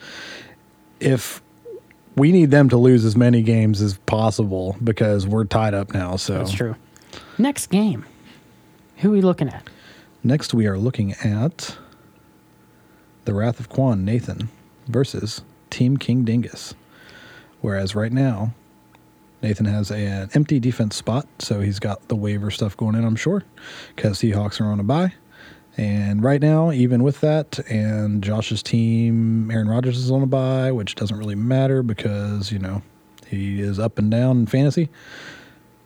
if 1.00 1.42
we 2.16 2.32
need 2.34 2.52
them 2.52 2.68
to 2.70 2.78
lose 2.78 3.06
as 3.06 3.16
many 3.16 3.42
games 3.42 3.82
as 3.82 3.98
possible 4.00 4.76
because 4.84 5.26
we're 5.26 5.46
tied 5.46 5.74
up 5.74 5.94
now. 5.94 6.18
So 6.18 6.38
That's 6.40 6.52
true. 6.52 6.76
Next 7.38 7.68
game. 7.68 8.06
Who 8.98 9.10
are 9.10 9.14
we 9.14 9.22
looking 9.22 9.48
at? 9.50 9.70
next 10.22 10.54
we 10.54 10.68
are 10.68 10.78
looking 10.78 11.14
at 11.24 11.78
the 13.24 13.34
Wrath 13.34 13.62
of 13.62 13.70
Quan 13.70 14.04
Nathan 14.04 14.50
versus 14.88 15.42
Team 15.70 15.96
King 15.96 16.26
Dingus. 16.26 16.74
Whereas 17.62 17.96
right 17.96 18.12
now, 18.12 18.54
Nathan 19.42 19.66
has 19.66 19.90
an 19.92 20.30
empty 20.34 20.60
defense 20.60 20.96
spot, 20.96 21.28
so 21.40 21.62
he's 21.62 21.80
got 21.80 22.08
the 22.08 22.16
waiver 22.16 22.52
stuff 22.52 22.76
going 22.76 22.96
in, 22.96 23.06
I'm 23.06 23.16
sure, 23.16 23.44
because 23.96 24.20
Seahawks 24.20 24.60
are 24.60 24.66
on 24.66 24.80
a 24.80 24.84
bye. 24.84 25.14
And 25.78 26.22
right 26.22 26.42
now, 26.42 26.72
even 26.72 27.04
with 27.04 27.22
that, 27.22 27.58
and 27.70 28.22
Josh's 28.22 28.62
team, 28.62 29.50
Aaron 29.50 29.70
Rodgers 29.70 29.98
is 29.98 30.12
on 30.12 30.22
a 30.22 30.28
bye, 30.28 30.74
which 30.74 30.96
doesn't 30.96 31.18
really 31.18 31.36
matter 31.36 31.84
because, 31.84 32.52
you 32.52 32.60
know, 32.60 32.82
he 33.28 33.62
is 33.62 33.80
up 33.80 33.98
and 33.98 34.12
down 34.12 34.40
in 34.40 34.46
fantasy. 34.46 34.90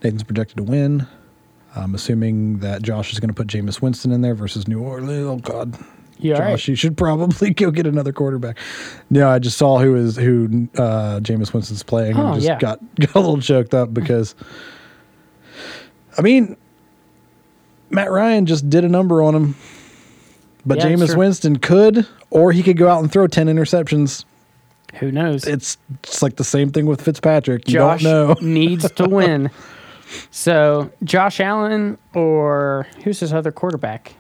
Nathan's 0.02 0.24
projected 0.24 0.58
to 0.58 0.64
win. 0.64 1.06
I'm 1.76 1.94
assuming 1.94 2.60
that 2.60 2.82
Josh 2.82 3.14
is 3.14 3.20
going 3.20 3.30
to 3.30 3.36
put 3.36 3.48
Jameis 3.48 3.82
Winston 3.82 4.12
in 4.12 4.22
there 4.22 4.36
versus 4.36 4.68
New 4.68 4.82
Orleans. 4.82 5.28
Oh, 5.28 5.38
God. 5.38 5.78
You 6.24 6.36
Josh, 6.36 6.40
right? 6.40 6.68
you 6.68 6.76
should 6.76 6.98
probably 6.98 7.50
go 7.54 7.70
get 7.72 7.86
another 7.86 8.12
quarterback. 8.14 8.58
No, 9.10 9.30
I 9.30 9.40
just 9.40 9.58
saw 9.58 9.80
who 9.80 9.96
is 9.96 10.16
who 10.16 10.68
uh, 10.78 11.20
Jameis 11.20 11.54
Winston's 11.54 11.84
playing 11.84 12.18
Oh, 12.18 12.28
and 12.28 12.36
just 12.36 12.48
yeah. 12.48 12.58
got, 12.60 12.80
got 13.00 13.16
a 13.16 13.20
little 13.20 13.40
choked 13.42 13.74
up 13.74 13.94
because, 13.94 14.34
I 16.18 16.22
mean, 16.22 16.56
Matt 17.90 18.12
Ryan 18.12 18.46
just 18.46 18.70
did 18.70 18.84
a 18.84 18.90
number 18.90 19.22
on 19.22 19.36
him, 19.36 19.56
but 20.66 20.78
Yeah, 20.78 20.88
Jameis. 20.88 21.16
Winston 21.18 21.58
could, 21.60 22.08
or 22.30 22.52
he 22.52 22.64
could 22.64 22.78
go 22.78 22.88
out 22.90 23.02
and 23.02 23.12
throw 23.12 23.28
10 23.28 23.48
interceptions. 23.48 24.26
Who 24.96 25.12
knows? 25.12 25.46
It's, 25.46 25.78
it's 26.04 26.22
like 26.22 26.36
the 26.36 26.44
same 26.44 26.72
thing 26.72 26.86
with 26.86 27.02
Fitzpatrick. 27.02 27.68
You 27.68 27.74
Josh 27.74 28.04
don't 28.04 28.28
know. 28.28 28.36
needs 28.48 28.90
to 28.92 29.10
win. 29.10 29.50
So 30.30 30.92
Josh 31.04 31.40
Allen 31.40 31.98
or 32.14 32.86
who's 33.04 33.20
his 33.20 33.34
other 33.34 33.52
quarterback? 33.52 34.14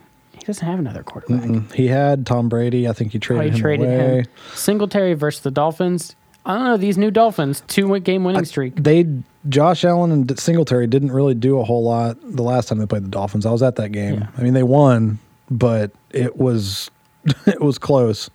He 0.43 0.47
doesn't 0.47 0.67
have 0.67 0.77
another 0.77 1.03
quarterback. 1.03 1.71
He 1.71 1.87
had 1.87 2.25
Tom 2.25 2.49
Brady. 2.49 2.85
I 2.85 2.91
think 2.91 3.13
he 3.13 3.17
Oh, 3.17 3.21
traded 3.21 3.53
he 3.53 3.57
him 3.59 3.61
traded 3.61 3.85
away. 3.87 4.17
him. 4.19 4.25
Singletary 4.55 5.13
versus 5.13 5.41
the 5.41 5.51
Dolphins. 5.51 6.17
I 6.45 6.53
don't 6.55 6.65
know 6.65 6.75
these 6.75 6.97
new 6.97 7.11
Dolphins 7.11 7.63
two 7.67 7.97
game 8.01 8.25
winning 8.25 8.43
streak. 8.43 8.75
They 8.75 9.07
Josh 9.47 9.85
Allen 9.85 10.11
and 10.11 10.37
Singletary 10.37 10.85
didn't 10.87 11.13
really 11.13 11.33
do 11.33 11.59
a 11.59 11.63
whole 11.63 11.83
lot 11.85 12.17
the 12.21 12.43
last 12.43 12.67
time 12.67 12.79
they 12.79 12.85
played 12.85 13.05
the 13.05 13.09
Dolphins. 13.09 13.45
I 13.45 13.51
was 13.51 13.63
at 13.63 13.77
that 13.77 13.93
game. 13.93 14.15
Yeah. 14.15 14.27
I 14.37 14.41
mean, 14.41 14.53
they 14.53 14.63
won, 14.63 15.19
but 15.49 15.91
it 16.11 16.35
was 16.35 16.91
it 17.47 17.61
was 17.61 17.77
close. 17.77 18.29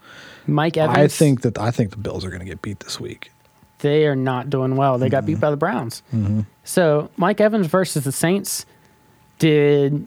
Mike 0.46 0.78
Evans. 0.78 0.96
I 0.96 1.09
think 1.09 1.42
that 1.42 1.59
I 1.59 1.70
think 1.70 1.90
the 1.90 1.98
Bills 1.98 2.24
are 2.24 2.30
going 2.30 2.40
to 2.40 2.46
get 2.46 2.62
beat 2.62 2.80
this 2.80 2.98
week. 2.98 3.30
they 3.80 4.06
are 4.06 4.16
not 4.16 4.48
doing 4.48 4.76
well. 4.76 4.96
They 4.96 5.11
got 5.11 5.18
Mm-hmm. 5.24 5.26
beat 5.34 5.40
by 5.40 5.50
the 5.50 5.59
Browns. 5.59 6.02
So 6.64 7.11
Mike 7.18 7.42
Evans 7.42 7.66
versus 7.66 8.04
the 8.04 8.12
Saints. 8.12 8.64
Did 9.38 10.06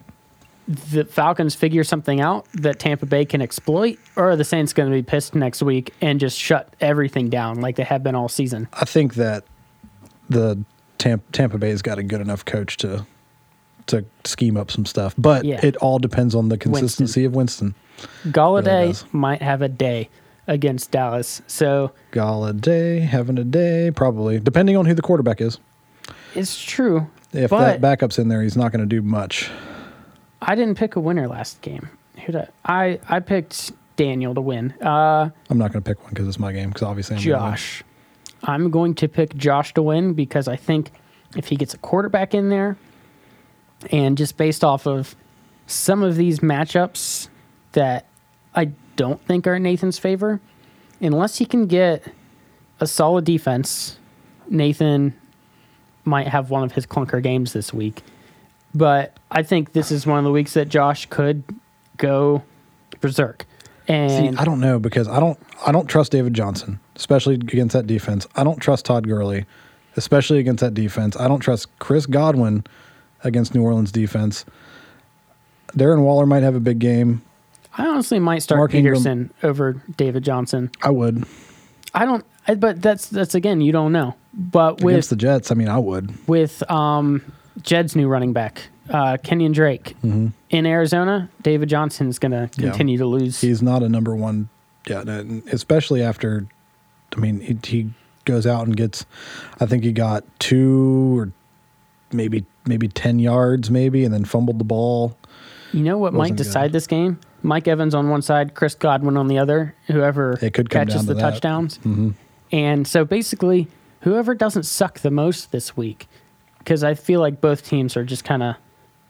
the 0.91 1.05
Falcons 1.05 1.55
figure 1.55 1.83
something 1.83 2.21
out 2.21 2.45
that 2.53 2.79
Tampa 2.79 3.05
Bay 3.05 3.25
can 3.25 3.41
exploit, 3.41 3.97
or 4.15 4.31
are 4.31 4.35
the 4.35 4.43
Saints 4.43 4.73
going 4.73 4.89
to 4.89 4.95
be 4.95 5.03
pissed 5.03 5.35
next 5.35 5.61
week 5.61 5.93
and 6.01 6.19
just 6.19 6.37
shut 6.39 6.73
everything 6.81 7.29
down 7.29 7.61
like 7.61 7.75
they 7.75 7.83
have 7.83 8.03
been 8.03 8.15
all 8.15 8.29
season? 8.29 8.67
I 8.73 8.85
think 8.85 9.15
that 9.15 9.43
the 10.29 10.63
Tampa, 10.97 11.23
Tampa 11.31 11.57
Bay's 11.57 11.81
got 11.81 11.97
a 11.99 12.03
good 12.03 12.21
enough 12.21 12.45
coach 12.45 12.77
to 12.77 13.05
to 13.87 14.05
scheme 14.23 14.55
up 14.57 14.69
some 14.71 14.85
stuff, 14.85 15.15
but 15.17 15.43
Yeah. 15.43 15.59
it 15.65 15.75
all 15.77 15.97
depends 15.99 16.35
on 16.35 16.49
the 16.49 16.57
consistency 16.57 17.25
of 17.25 17.33
Winston. 17.35 17.73
Golladay 18.27 18.87
does. 18.87 19.05
might 19.11 19.41
have 19.41 19.61
a 19.63 19.67
day 19.67 20.07
against 20.47 20.91
Dallas, 20.91 21.41
so 21.47 21.91
Golladay 22.11 23.01
having 23.01 23.37
a 23.39 23.43
day, 23.43 23.91
probably 23.93 24.39
depending 24.39 24.77
on 24.77 24.85
who 24.85 24.93
the 24.93 25.01
quarterback 25.01 25.41
is. 25.41 25.59
it's 26.35 26.61
true. 26.63 27.07
If 27.33 27.49
but 27.49 27.59
that 27.61 27.81
backup's 27.81 28.19
in 28.19 28.27
there, 28.27 28.43
he's 28.43 28.55
not 28.55 28.71
going 28.71 28.81
to 28.81 28.85
do 28.85 29.01
much. 29.01 29.49
I 30.41 30.55
didn't 30.55 30.75
pick 30.75 30.95
a 30.95 30.99
winner 30.99 31.27
last 31.27 31.61
game. 31.61 31.89
Who 32.25 32.31
did 32.31 32.47
I? 32.65 32.83
I, 32.83 32.99
I 33.07 33.19
picked 33.19 33.71
Daniel 33.95 34.33
to 34.35 34.41
win. 34.41 34.73
Uh, 34.81 35.29
I'm 35.49 35.57
not 35.57 35.71
going 35.71 35.83
to 35.83 35.89
pick 35.89 36.01
one 36.01 36.09
because 36.09 36.27
it's 36.27 36.39
my 36.39 36.51
game. 36.51 36.69
Because 36.69 36.83
obviously, 36.83 37.17
I'm. 37.17 37.21
Josh. 37.21 37.83
I'm 38.43 38.71
going 38.71 38.95
to 38.95 39.07
pick 39.07 39.35
Josh 39.35 39.73
to 39.75 39.83
win 39.83 40.13
because 40.13 40.47
I 40.47 40.55
think 40.55 40.91
if 41.35 41.47
he 41.47 41.55
gets 41.55 41.73
a 41.73 41.77
quarterback 41.77 42.33
in 42.33 42.49
there, 42.49 42.75
and 43.91 44.17
just 44.17 44.37
based 44.37 44.63
off 44.63 44.85
of 44.87 45.15
some 45.67 46.03
of 46.03 46.15
these 46.15 46.39
matchups 46.39 47.29
that 47.73 48.05
I 48.53 48.71
don't 48.95 49.23
think 49.25 49.47
are 49.47 49.55
in 49.55 49.63
Nathan's 49.63 49.97
favor, 49.97 50.39
unless 50.99 51.37
he 51.37 51.45
can 51.45 51.67
get 51.67 52.03
a 52.79 52.87
solid 52.87 53.25
defense, 53.25 53.97
Nathan 54.49 55.13
might 56.03 56.27
have 56.27 56.49
one 56.49 56.63
of 56.63 56.71
his 56.73 56.85
clunker 56.85 57.21
games 57.21 57.53
this 57.53 57.73
week. 57.73 58.01
But 58.73 59.17
I 59.29 59.43
think 59.43 59.73
this 59.73 59.91
is 59.91 60.05
one 60.07 60.17
of 60.17 60.23
the 60.23 60.31
weeks 60.31 60.53
that 60.53 60.69
Josh 60.69 61.05
could 61.07 61.43
go 61.97 62.43
berserk. 62.99 63.45
See, 63.87 63.93
And 63.93 64.39
I 64.39 64.45
don't 64.45 64.59
know 64.59 64.79
because 64.79 65.07
I 65.07 65.19
don't 65.19 65.37
I 65.65 65.71
don't 65.71 65.87
trust 65.87 66.11
David 66.11 66.33
Johnson, 66.33 66.79
especially 66.95 67.35
against 67.35 67.73
that 67.73 67.87
defense. 67.87 68.27
I 68.35 68.43
don't 68.43 68.59
trust 68.59 68.85
Todd 68.85 69.07
Gurley, 69.07 69.45
especially 69.97 70.39
against 70.39 70.61
that 70.61 70.73
defense. 70.73 71.17
I 71.17 71.27
don't 71.27 71.39
trust 71.39 71.67
Chris 71.79 72.05
Godwin 72.05 72.63
against 73.23 73.53
New 73.53 73.63
Orleans 73.63 73.91
defense. 73.91 74.45
Darren 75.73 76.01
Waller 76.03 76.25
might 76.25 76.43
have 76.43 76.55
a 76.55 76.59
big 76.59 76.79
game. 76.79 77.21
I 77.77 77.87
honestly 77.87 78.19
might 78.19 78.39
start 78.39 78.59
Mark 78.59 78.73
Ingram- 78.73 78.95
Peterson 78.95 79.33
over 79.43 79.81
David 79.97 80.23
Johnson. 80.23 80.71
I 80.81 80.89
would 80.89 81.25
I 81.93 82.05
don't, 82.05 82.25
I, 82.47 82.55
but 82.55 82.81
that's 82.81 83.07
that's 83.07 83.35
again 83.35 83.61
you 83.61 83.71
don't 83.71 83.91
know. 83.91 84.15
But 84.33 84.81
with 84.81 84.93
against 84.93 85.09
the 85.09 85.15
Jets. 85.17 85.51
I 85.51 85.55
mean, 85.55 85.67
I 85.67 85.77
would. 85.77 86.27
with 86.27 86.69
um, 86.71 87.21
Jed's 87.61 87.95
new 87.95 88.07
running 88.07 88.33
back, 88.33 88.63
uh, 88.89 89.17
Kenyon 89.23 89.51
Drake 89.51 89.95
in 90.03 90.33
Arizona, 90.65 91.29
David 91.41 91.69
Johnson 91.69 92.07
is 92.07 92.19
going 92.19 92.31
to 92.31 92.37
Mm-hmm. 92.37 92.61
Yeah. 92.61 92.69
continue 92.69 92.97
to 92.97 93.05
lose. 93.05 93.41
He's 93.41 93.61
not 93.61 93.83
a 93.83 93.89
number 93.89 94.15
one 94.15 94.49
yet, 94.87 95.07
especially 95.51 96.01
after. 96.01 96.47
I 97.15 97.19
mean, 97.19 97.39
he, 97.41 97.57
he 97.65 97.89
goes 98.25 98.47
out 98.47 98.65
and 98.67 98.75
gets. 98.75 99.05
I 99.59 99.65
think 99.65 99.83
he 99.83 99.91
got 99.91 100.23
two 100.39 101.19
or 101.19 101.31
maybe 102.11 102.45
maybe 102.65 102.87
ten 102.87 103.19
yards, 103.19 103.69
maybe, 103.69 104.05
and 104.05 104.13
then 104.13 104.23
fumbled 104.25 104.59
the 104.59 104.63
ball. 104.65 105.17
you 105.73 105.81
know 105.83 105.97
what 105.97 106.13
might 106.13 106.19
wasn't 106.19 106.37
good. 106.37 106.43
decide 106.45 106.71
this 106.71 106.87
game? 106.87 107.19
Mike 107.43 107.67
Evans 107.67 107.95
on 107.95 108.09
one 108.09 108.21
side, 108.21 108.53
Chris 108.53 108.75
Godwin 108.75 109.17
on 109.17 109.27
the 109.27 109.39
other. 109.39 109.75
Whoever 109.87 110.37
It 110.41 110.53
could 110.53 110.69
catches 110.69 111.01
to 111.01 111.07
the 111.07 111.13
that. 111.15 111.19
Mm-hmm. 111.21 111.29
touchdowns, 111.31 111.79
and 112.51 112.87
so 112.87 113.03
basically, 113.03 113.67
whoever 114.01 114.35
doesn't 114.35 114.63
suck 114.63 114.99
the 114.99 115.11
most 115.11 115.51
this 115.51 115.75
week, 115.75 116.07
because 116.63 116.83
I 116.83 116.93
feel 116.93 117.19
like 117.19 117.41
both 117.41 117.65
teams 117.65 117.97
are 117.97 118.03
just 118.05 118.23
kind 118.23 118.43
of 118.43 118.55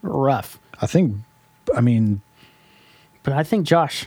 rough. 0.02 0.58
I 0.80 0.86
think. 0.86 1.16
I 1.76 1.80
mean, 1.80 2.22
But 3.22 3.34
I 3.34 3.44
think 3.44 3.66
Josh, 3.66 4.06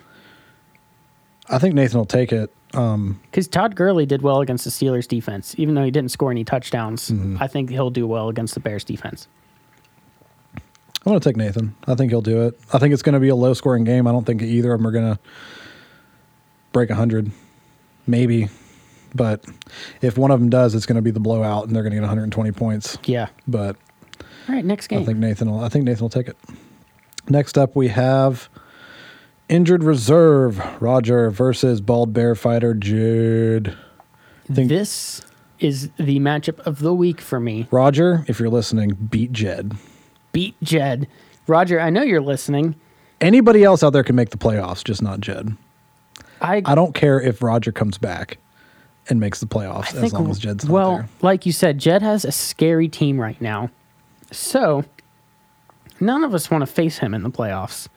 I 1.49 1.57
think 1.59 1.73
Nathan 1.75 1.97
will 1.99 2.05
take 2.05 2.33
it. 2.33 2.51
Um, 2.73 3.21
Because 3.31 3.47
Todd 3.47 3.75
Gurley 3.75 4.05
did 4.05 4.21
well 4.21 4.41
against 4.41 4.65
the 4.65 4.71
Steelers 4.71 5.07
defense, 5.07 5.55
even 5.57 5.75
though 5.75 5.83
he 5.85 5.91
didn't 5.91 6.11
score 6.11 6.31
any 6.31 6.43
touchdowns. 6.43 7.09
Mm-hmm. 7.11 7.37
I 7.39 7.47
think 7.47 7.69
he'll 7.69 7.89
do 7.91 8.05
well 8.05 8.27
against 8.27 8.53
the 8.55 8.59
Bears 8.59 8.83
defense. 8.83 9.27
I'm 10.55 11.11
going 11.11 11.19
to 11.19 11.29
take 11.29 11.37
Nathan. 11.37 11.75
I 11.87 11.93
think 11.95 12.11
he'll 12.11 12.21
do 12.21 12.47
it. 12.47 12.59
I 12.73 12.79
think 12.79 12.91
it's 12.93 13.03
going 13.03 13.13
to 13.13 13.19
be 13.19 13.29
a 13.29 13.35
low 13.35 13.53
scoring 13.53 13.83
game. 13.83 14.07
I 14.07 14.11
don't 14.11 14.25
think 14.25 14.41
either 14.41 14.73
of 14.73 14.79
them 14.79 14.87
are 14.87 14.91
going 14.91 15.13
to 15.13 15.19
break 16.73 16.89
100. 16.89 17.31
Maybe. 18.07 18.49
But 19.15 19.45
if 20.01 20.17
one 20.17 20.29
of 20.29 20.39
them 20.41 20.49
does, 20.49 20.75
it's 20.75 20.85
going 20.85 20.97
to 20.97 21.01
be 21.01 21.09
the 21.09 21.21
blowout 21.21 21.65
and 21.65 21.75
they're 21.75 21.83
going 21.83 21.91
to 21.91 21.95
get 21.95 22.01
120 22.01 22.51
points. 22.51 22.97
Yeah. 23.05 23.29
But 23.47 23.77
All 24.49 24.53
right, 24.55 24.65
next 24.65 24.87
game. 24.87 25.01
I 25.01 25.05
think 25.05 25.17
Nathan 25.17 25.49
will 25.49 25.61
I 25.63 25.69
think 25.69 25.85
Nathan 25.85 26.03
will 26.03 26.09
take 26.09 26.27
it. 26.27 26.37
Next 27.29 27.57
up 27.57 27.75
we 27.75 27.87
have 27.87 28.49
injured 29.47 29.83
reserve 29.83 30.61
Roger 30.81 31.31
versus 31.31 31.79
bald 31.79 32.13
bear 32.13 32.35
fighter 32.35 32.73
Jude. 32.73 33.75
think- 34.51 34.69
this 34.69 35.21
is 35.59 35.89
the 35.97 36.19
matchup 36.19 36.59
of 36.59 36.79
the 36.79 36.93
week 36.93 37.21
for 37.21 37.39
me. 37.39 37.65
Roger, 37.71 38.25
if 38.27 38.39
you're 38.39 38.49
listening, 38.49 38.91
beat 39.09 39.31
Jed. 39.31 39.73
Beat 40.33 40.55
Jed. 40.61 41.07
Roger, 41.47 41.79
I 41.79 41.89
know 41.89 42.01
you're 42.01 42.19
listening. 42.21 42.75
Anybody 43.21 43.63
else 43.63 43.81
out 43.81 43.93
there 43.93 44.03
can 44.03 44.17
make 44.17 44.31
the 44.31 44.37
playoffs, 44.37 44.83
just 44.83 45.01
not 45.01 45.21
Jed. 45.21 45.55
I, 46.41 46.61
I 46.65 46.75
don't 46.75 46.93
care 46.93 47.21
if 47.21 47.41
Roger 47.41 47.71
comes 47.71 47.97
back 47.97 48.37
and 49.09 49.19
makes 49.19 49.39
the 49.39 49.45
playoffs 49.45 49.95
I 49.95 50.03
as 50.05 50.13
long 50.13 50.29
as 50.29 50.39
Jed's 50.39 50.65
well, 50.65 50.97
there. 50.97 51.09
like 51.21 51.45
you 51.45 51.51
said, 51.51 51.77
Jed 51.77 52.01
has 52.01 52.25
a 52.25 52.31
scary 52.31 52.87
team 52.87 53.19
right 53.19 53.39
now. 53.41 53.69
So 54.31 54.83
none 55.99 56.23
of 56.23 56.33
us 56.33 56.49
want 56.51 56.61
to 56.61 56.65
face 56.67 56.97
him 56.97 57.13
in 57.13 57.23
the 57.23 57.29
playoffs. 57.31 57.87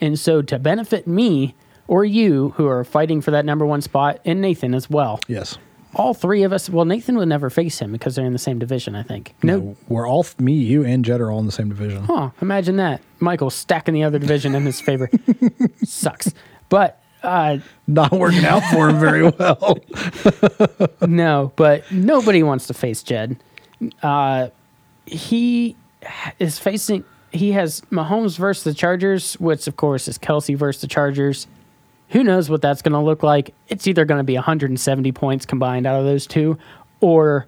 And 0.00 0.18
so 0.18 0.42
to 0.42 0.58
benefit 0.58 1.06
me 1.06 1.54
or 1.86 2.04
you 2.04 2.50
who 2.56 2.66
are 2.66 2.84
fighting 2.84 3.20
for 3.20 3.30
that 3.32 3.44
number 3.44 3.64
one 3.66 3.80
spot, 3.80 4.20
and 4.24 4.40
Nathan 4.40 4.74
as 4.74 4.88
well, 4.90 5.20
Yes. 5.26 5.56
all 5.94 6.12
three 6.14 6.42
of 6.42 6.52
us. 6.52 6.68
Well, 6.68 6.84
Nathan 6.84 7.16
would 7.16 7.28
never 7.28 7.48
face 7.50 7.78
him 7.78 7.92
because 7.92 8.14
they're 8.14 8.26
in 8.26 8.34
the 8.34 8.38
same 8.38 8.58
division. 8.58 8.94
I 8.94 9.02
think. 9.02 9.34
No. 9.42 9.74
We're 9.88 10.06
all 10.06 10.26
me, 10.38 10.52
you, 10.52 10.84
and 10.84 11.02
Jed 11.04 11.20
are 11.20 11.30
all 11.32 11.40
in 11.40 11.46
the 11.46 11.52
same 11.52 11.70
division. 11.70 12.04
Huh, 12.04 12.30
imagine 12.42 12.76
that. 12.76 13.00
Michael 13.20 13.48
stacking 13.50 13.94
the 13.94 14.04
other 14.04 14.18
division 14.18 14.54
in 14.54 14.64
his 14.66 14.80
favor. 14.82 15.08
Sucks. 15.84 16.32
But 16.68 17.02
uh, 17.22 17.58
Not 17.86 18.12
working 18.12 18.44
out 18.44 18.62
for 18.72 18.88
him 18.88 18.98
very 18.98 19.22
well. 19.38 19.78
no, 21.06 21.52
but 21.56 21.90
nobody 21.90 22.42
wants 22.42 22.66
to 22.68 22.74
face 22.74 23.02
Jed. 23.02 23.36
Uh, 24.02 24.48
he 25.06 25.76
is 26.38 26.58
facing. 26.58 27.04
He 27.32 27.52
has 27.52 27.80
Mahomes 27.90 28.38
versus 28.38 28.64
the 28.64 28.74
Chargers, 28.74 29.34
which 29.34 29.66
of 29.66 29.76
course 29.76 30.08
is 30.08 30.18
Kelce 30.18 30.56
versus 30.56 30.80
the 30.80 30.86
Chargers. 30.88 31.46
Who 32.10 32.24
knows 32.24 32.48
what 32.48 32.62
that's 32.62 32.80
going 32.80 32.92
to 32.94 33.00
look 33.00 33.22
like? 33.22 33.54
It's 33.68 33.86
either 33.86 34.04
going 34.06 34.18
to 34.18 34.24
be 34.24 34.34
170 34.34 35.12
points 35.12 35.44
combined 35.44 35.86
out 35.86 35.98
of 36.00 36.06
those 36.06 36.26
two, 36.26 36.56
or 37.00 37.46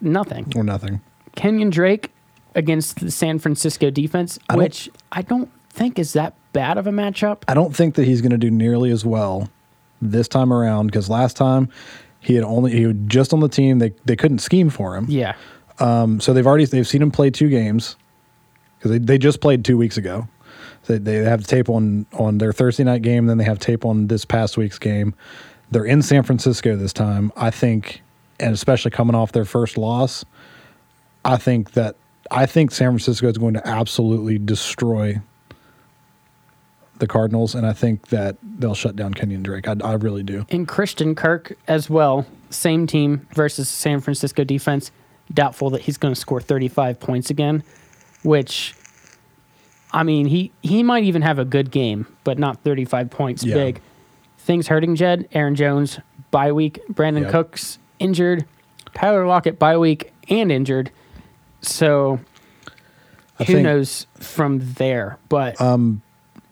nothing. 0.00 0.50
or 0.56 0.64
nothing. 0.64 1.00
Kenyon 1.36 1.68
Drake 1.70 2.10
against 2.54 3.00
the 3.00 3.10
San 3.10 3.38
Francisco 3.38 3.90
defense, 3.90 4.38
I 4.48 4.56
which 4.56 4.88
I 5.10 5.22
don't 5.22 5.50
think 5.70 5.98
is 5.98 6.14
that 6.14 6.34
bad 6.52 6.78
of 6.78 6.86
a 6.86 6.90
matchup. 6.90 7.42
I 7.48 7.54
don't 7.54 7.74
think 7.74 7.94
that 7.96 8.04
he's 8.04 8.20
going 8.20 8.32
to 8.32 8.38
do 8.38 8.50
nearly 8.50 8.90
as 8.90 9.04
well 9.04 9.48
this 10.00 10.28
time 10.28 10.52
around 10.52 10.86
because 10.86 11.08
last 11.08 11.36
time 11.36 11.68
he 12.20 12.34
had 12.34 12.44
only 12.44 12.72
he 12.72 12.86
was 12.86 12.96
just 13.06 13.32
on 13.32 13.40
the 13.40 13.48
team. 13.48 13.78
They 13.78 13.92
they 14.04 14.16
couldn't 14.16 14.38
scheme 14.38 14.70
for 14.70 14.96
him. 14.96 15.06
Yeah. 15.08 15.34
Um, 15.78 16.20
so 16.20 16.32
they've 16.32 16.46
already 16.46 16.64
they've 16.64 16.86
seen 16.86 17.02
him 17.02 17.10
play 17.10 17.30
two 17.30 17.48
games 17.48 17.96
because 18.78 18.92
they, 18.92 18.98
they 18.98 19.18
just 19.18 19.40
played 19.40 19.64
two 19.64 19.76
weeks 19.76 19.96
ago. 19.96 20.28
So 20.84 20.98
they 20.98 21.16
have 21.16 21.46
tape 21.46 21.68
on 21.68 22.06
on 22.12 22.38
their 22.38 22.52
Thursday 22.52 22.84
night 22.84 23.02
game, 23.02 23.26
then 23.26 23.38
they 23.38 23.44
have 23.44 23.58
tape 23.58 23.84
on 23.84 24.08
this 24.08 24.24
past 24.24 24.56
week's 24.56 24.78
game. 24.78 25.14
They're 25.70 25.84
in 25.84 26.02
San 26.02 26.22
Francisco 26.22 26.76
this 26.76 26.92
time. 26.92 27.32
I 27.36 27.50
think, 27.50 28.02
and 28.38 28.52
especially 28.52 28.90
coming 28.90 29.14
off 29.14 29.32
their 29.32 29.44
first 29.44 29.78
loss, 29.78 30.24
I 31.24 31.36
think 31.36 31.72
that 31.72 31.96
I 32.30 32.46
think 32.46 32.72
San 32.72 32.90
Francisco 32.90 33.28
is 33.28 33.38
going 33.38 33.54
to 33.54 33.66
absolutely 33.66 34.38
destroy 34.38 35.20
the 36.98 37.06
Cardinals, 37.06 37.54
and 37.54 37.66
I 37.66 37.72
think 37.72 38.08
that 38.08 38.36
they'll 38.42 38.74
shut 38.74 38.94
down 38.96 39.14
Kenyon 39.14 39.42
Drake. 39.42 39.66
I, 39.68 39.74
I 39.82 39.94
really 39.94 40.22
do. 40.22 40.46
And 40.50 40.68
Christian 40.68 41.14
Kirk 41.14 41.56
as 41.66 41.90
well, 41.90 42.26
same 42.50 42.86
team 42.86 43.26
versus 43.34 43.68
San 43.68 44.00
Francisco 44.00 44.44
defense. 44.44 44.90
Doubtful 45.32 45.70
that 45.70 45.82
he's 45.82 45.96
going 45.96 46.12
to 46.14 46.20
score 46.20 46.40
35 46.40 47.00
points 47.00 47.30
again, 47.30 47.62
which, 48.22 48.74
I 49.92 50.02
mean, 50.02 50.26
he, 50.26 50.52
he 50.62 50.82
might 50.82 51.04
even 51.04 51.22
have 51.22 51.38
a 51.38 51.44
good 51.44 51.70
game, 51.70 52.06
but 52.24 52.38
not 52.38 52.62
35 52.62 53.08
points 53.10 53.42
Yeah. 53.44 53.54
big. 53.54 53.80
Things 54.38 54.66
hurting 54.68 54.94
Jed, 54.96 55.28
Aaron 55.32 55.54
Jones, 55.54 55.98
bye 56.30 56.52
week, 56.52 56.80
Brandon 56.88 57.22
Yep. 57.22 57.32
Cooks 57.32 57.78
injured. 57.98 58.44
Tyler 58.94 59.26
Lockett 59.26 59.58
bye 59.58 59.78
week 59.78 60.12
and 60.28 60.52
injured. 60.52 60.90
So 61.62 62.20
I 63.38 63.44
who 63.44 63.62
knows 63.62 64.06
from 64.18 64.58
there? 64.74 65.18
But 65.28 65.58
um, 65.60 66.02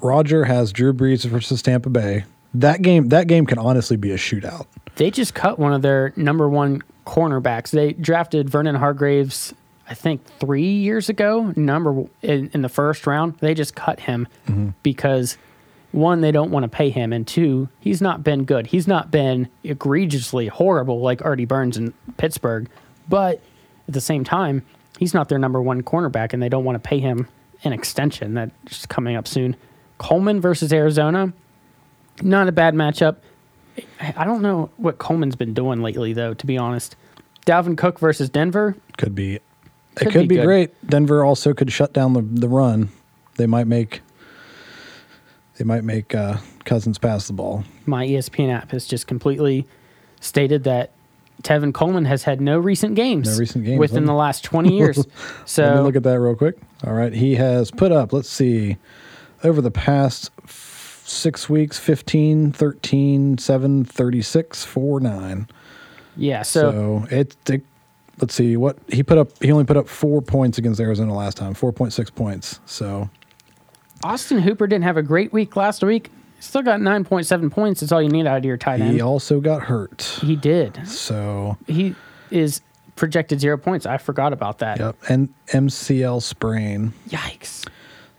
Roger 0.03 0.45
has 0.45 0.73
Drew 0.73 0.93
Brees 0.93 1.25
versus 1.25 1.63
Tampa 1.63 1.91
Bay. 1.91 2.25
That 2.55 2.83
game, 2.83 3.09
that 3.11 3.27
game 3.29 3.47
can 3.47 3.59
honestly 3.59 3.97
be 3.97 4.11
a 4.11 4.17
shootout. 4.17 4.67
they 4.97 5.11
just 5.11 5.35
cut 5.35 5.59
one 5.59 5.73
of 5.73 5.83
their 5.83 6.13
number 6.17 6.49
one 6.49 6.83
cornerbacks. 7.07 7.71
They 7.71 7.93
drafted 7.93 8.51
Vernon 8.51 8.75
Hargreaves, 8.75 9.55
I 9.89 9.95
think 9.95 10.25
three 10.39 10.71
years 10.71 11.09
ago, 11.09 11.53
number 11.57 12.05
in, 12.23 12.51
in 12.53 12.63
the 12.63 12.69
first 12.69 13.07
round. 13.07 13.37
They 13.39 13.55
just 13.55 13.75
cut 13.75 14.01
him 14.01 14.29
mm-hmm. 14.47 14.71
because 14.83 15.39
one, 15.93 16.21
they 16.21 16.31
don't 16.31 16.51
want 16.51 16.65
to 16.65 16.69
pay 16.69 16.91
him, 16.91 17.13
and 17.13 17.27
two, 17.27 17.69
he's 17.81 18.01
not 18.01 18.23
been 18.23 18.45
good. 18.45 18.69
He's 18.69 18.87
not 18.87 19.11
been 19.11 19.49
egregiously 19.65 20.47
horrible 20.47 21.01
like 21.01 21.25
Artie 21.25 21.45
Burns 21.45 21.77
in 21.77 21.93
Pittsburgh, 22.17 22.69
but 23.09 23.41
at 23.89 23.95
the 23.95 24.01
same 24.01 24.23
time, 24.23 24.63
he's 24.99 25.15
not 25.15 25.29
their 25.29 25.39
number 25.39 25.61
one 25.61 25.83
cornerback, 25.83 26.33
and 26.33 26.43
they 26.43 26.49
don't 26.49 26.65
want 26.65 26.77
to 26.77 26.89
pay 26.89 27.01
him 27.01 27.27
an 27.65 27.73
extension 27.73 28.35
that's 28.35 28.87
coming 28.87 29.17
up 29.17 29.27
soon. 29.27 29.57
Coleman 30.01 30.41
versus 30.41 30.73
Arizona, 30.73 31.31
not 32.23 32.49
a 32.49 32.53
bad 32.53 32.75
matchup. 32.75 33.17
I 34.17 34.25
don't 34.25 34.41
know 34.41 34.71
what 34.79 34.97
Coleman's 34.97 35.37
been 35.37 35.53
doing 35.53 35.83
lately, 35.83 36.15
though. 36.15 36.33
To 36.33 36.47
be 36.47 36.57
honest, 36.57 36.97
Dalvin 37.47 37.77
Cook 37.77 37.99
versus 37.99 38.31
Denver. 38.31 38.77
Could 38.97 39.15
be, 39.15 39.35
it 39.35 39.43
Could 39.97 40.13
could, 40.13 40.29
be 40.29 40.39
be, 40.39 40.43
great. 40.43 40.89
Denver 40.89 41.23
also 41.23 41.53
could 41.53 41.71
shut 41.71 41.93
down 41.93 42.15
the, 42.15 42.23
the 42.23 42.49
run. 42.49 42.89
They 43.37 43.47
might 43.47 43.67
make, 43.67 44.01
they 45.59 45.65
might 45.65 45.85
make 45.85 46.15
uh, 46.15 46.39
Cousins 46.65 46.97
pass 46.97 47.27
the 47.27 47.35
ball. 47.35 47.65
My 47.85 48.07
ESPN 48.07 48.51
app 48.51 48.71
has 48.71 48.87
just 48.87 49.07
completely 49.07 49.67
stated 50.19 50.65
that 50.65 50.93
Tevin 51.43 51.75
Coleman 51.75 52.07
has 52.07 52.23
had 52.23 52.41
no 52.41 52.59
recent 52.59 52.95
games, 52.95 53.29
No 53.29 53.39
recent 53.39 53.67
games, 53.67 53.79
within 53.79 54.07
the 54.07 54.15
last 54.15 54.45
twenty 54.45 54.79
years. 54.79 54.97
Let 54.99 55.07
me 55.07 55.13
so 55.45 55.83
look 55.83 55.97
at 55.97 56.05
that 56.05 56.19
real 56.19 56.37
quick. 56.37 56.57
All 56.85 56.95
right. 56.95 57.13
He 57.13 57.35
has 57.35 57.71
put 57.71 57.93
up, 57.93 58.15
let's 58.15 58.31
see, 58.31 58.79
over 59.45 59.61
the 59.61 59.71
past 59.71 60.31
f- 60.45 61.03
six 61.05 61.49
weeks 61.49 61.79
15, 61.79 62.53
13, 62.53 63.39
7, 63.39 63.85
36, 63.85 64.65
4, 64.65 65.01
9. 65.01 65.49
yeah, 66.17 66.43
so, 66.43 66.71
So, 67.09 67.17
it, 67.17 67.37
it, 67.51 67.63
let's 68.21 68.35
see, 68.35 68.57
what 68.57 68.77
he 68.89 69.03
put 69.03 69.19
up, 69.19 69.31
he 69.43 69.51
only 69.53 69.65
put 69.65 69.77
up 69.77 69.89
four 69.89 70.21
points 70.23 70.59
against 70.59 70.81
Arizona 70.81 71.15
last 71.15 71.37
time, 71.37 71.55
4.6 71.55 72.15
points. 72.15 72.61
So, 72.67 73.09
Austin 74.05 74.39
Hooper 74.41 74.67
didn't 74.67 74.85
have 74.85 74.97
a 74.97 75.03
great 75.03 75.33
week 75.33 75.57
last 75.57 75.83
week. 75.83 76.11
Still 76.39 76.63
got 76.63 76.81
nine 76.81 77.05
point 77.05 77.27
seven 77.27 77.51
points. 77.51 77.81
That's 77.81 77.93
all 77.93 78.01
you 78.01 78.09
need 78.09 78.27
out 78.27 78.39
of 78.39 78.45
your 78.47 78.57
tight 78.57 78.81
end. 78.81 78.95
he 78.95 79.03
also 79.03 79.41
got 79.41 79.63
hurt. 79.65 80.19
he 80.23 80.37
did. 80.37 80.89
So, 80.89 81.59
He 81.67 81.95
is 82.31 82.63
projected 82.97 83.41
zero 83.41 83.59
points. 83.59 83.85
I 83.85 83.99
forgot 83.99 84.33
about 84.33 84.59
that. 84.61 84.79
yep. 84.79 84.97
And 85.11 85.29
MCL 85.49 86.23
sprain. 86.23 86.95
Yikes. 87.11 87.69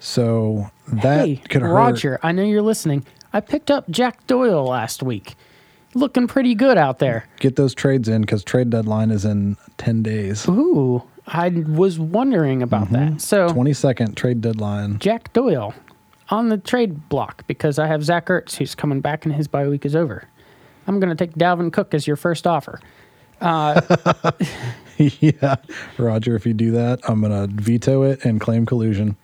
So, 0.03 0.69
that 0.91 1.27
hey, 1.27 1.35
could 1.35 1.61
hurt. 1.61 1.73
Roger, 1.73 2.19
I 2.23 2.31
know 2.31 2.41
you're 2.43 2.63
listening. 2.63 3.05
I 3.33 3.39
picked 3.39 3.69
up 3.69 3.87
Jack 3.89 4.25
Doyle 4.25 4.65
last 4.65 5.03
week. 5.03 5.35
Looking 5.93 6.25
pretty 6.27 6.55
good 6.55 6.75
out 6.77 6.97
there. 6.99 7.27
Get 7.39 7.55
those 7.55 7.75
trades 7.75 8.09
in 8.09 8.21
because 8.21 8.43
trade 8.43 8.71
deadline 8.71 9.11
is 9.11 9.25
in 9.25 9.57
10 9.77 10.01
days. 10.01 10.47
Ooh, 10.49 11.03
I 11.27 11.49
was 11.49 11.99
wondering 11.99 12.63
about 12.63 12.87
Mm-hmm. 12.87 13.13
that. 13.13 13.21
So, 13.21 13.49
22nd 13.49 14.15
trade 14.15 14.41
deadline. 14.41 14.97
Jack 14.99 15.31
Doyle 15.33 15.73
on 16.29 16.49
the 16.49 16.57
trade 16.57 17.07
block 17.09 17.45
because 17.45 17.77
I 17.77 17.85
have 17.87 18.03
Zach 18.03 18.25
Ertz 18.25 18.55
who's 18.55 18.73
coming 18.73 19.01
back 19.01 19.25
and 19.25 19.35
his 19.35 19.47
bye 19.47 19.67
week 19.67 19.85
is 19.85 19.95
over. 19.95 20.23
I'm 20.87 20.99
going 20.99 21.15
to 21.15 21.25
take 21.27 21.35
Dalvin 21.35 21.71
Cook 21.71 21.93
as 21.93 22.07
your 22.07 22.15
first 22.15 22.47
offer. 22.47 22.79
yeah, 24.97 25.55
Roger, 25.97 26.35
if 26.35 26.45
you 26.45 26.53
do 26.53 26.71
that, 26.71 26.99
I'm 27.09 27.21
gonna 27.21 27.47
veto 27.47 28.03
it 28.03 28.23
and 28.23 28.39
claim 28.39 28.65
collusion. 28.67 29.15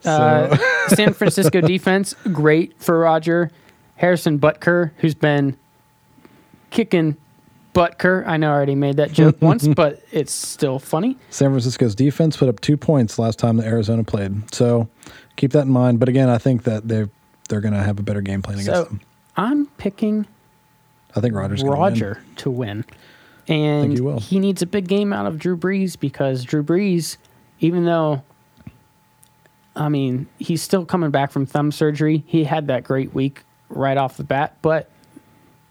So 0.00 0.10
Uh, 0.10 0.56
San 0.88 1.12
Francisco 1.12 1.60
defense, 1.60 2.14
great 2.32 2.74
for 2.80 2.98
Roger. 2.98 3.50
Harrison 3.96 4.38
Butker, 4.38 4.92
who's 4.98 5.14
been 5.14 5.56
kicking 6.70 7.16
Butker. 7.74 8.26
I 8.26 8.36
know 8.36 8.50
I 8.50 8.54
already 8.54 8.74
made 8.74 8.96
that 8.96 9.12
joke 9.12 9.36
once, 9.42 9.68
but 9.68 10.02
it's 10.10 10.32
still 10.32 10.78
funny. 10.78 11.16
San 11.30 11.50
Francisco's 11.50 11.94
defense 11.94 12.36
put 12.36 12.48
up 12.48 12.60
two 12.60 12.76
points 12.76 13.18
last 13.18 13.38
time 13.38 13.56
that 13.58 13.66
Arizona 13.66 14.02
played. 14.04 14.52
So 14.54 14.88
keep 15.36 15.52
that 15.52 15.62
in 15.66 15.70
mind. 15.70 16.00
But 16.00 16.08
again, 16.08 16.28
I 16.28 16.38
think 16.38 16.64
that 16.64 16.88
they're, 16.88 17.08
they're 17.48 17.60
gonna 17.60 17.82
have 17.82 17.98
a 17.98 18.02
better 18.02 18.20
game 18.22 18.42
plan 18.42 18.58
against 18.58 18.72
So 18.74 18.84
them. 18.84 19.00
I'm 19.36 19.66
picking 19.66 20.26
I 21.14 21.20
think 21.20 21.34
Rogers 21.34 21.62
gonna 21.62 21.72
win. 21.72 21.80
Roger 21.80 22.22
to 22.36 22.50
win. 22.50 22.84
And 23.48 23.98
he 23.98 24.18
he 24.18 24.38
needs 24.38 24.62
a 24.62 24.66
big 24.66 24.86
game 24.88 25.12
out 25.12 25.26
of 25.26 25.38
Drew 25.38 25.56
Brees 25.56 25.98
because 25.98 26.44
Drew 26.44 26.62
Brees, 26.62 27.16
even 27.58 27.84
though, 27.84 28.22
I 29.80 29.88
mean, 29.88 30.26
he's 30.38 30.62
still 30.62 30.84
coming 30.84 31.10
back 31.10 31.32
from 31.32 31.46
thumb 31.46 31.72
surgery, 31.72 32.22
he 32.26 32.44
had 32.44 32.66
that 32.68 32.84
great 32.84 33.14
week 33.14 33.42
right 33.70 33.96
off 33.96 34.16
the 34.18 34.24
bat. 34.24 34.56
But, 34.62 34.90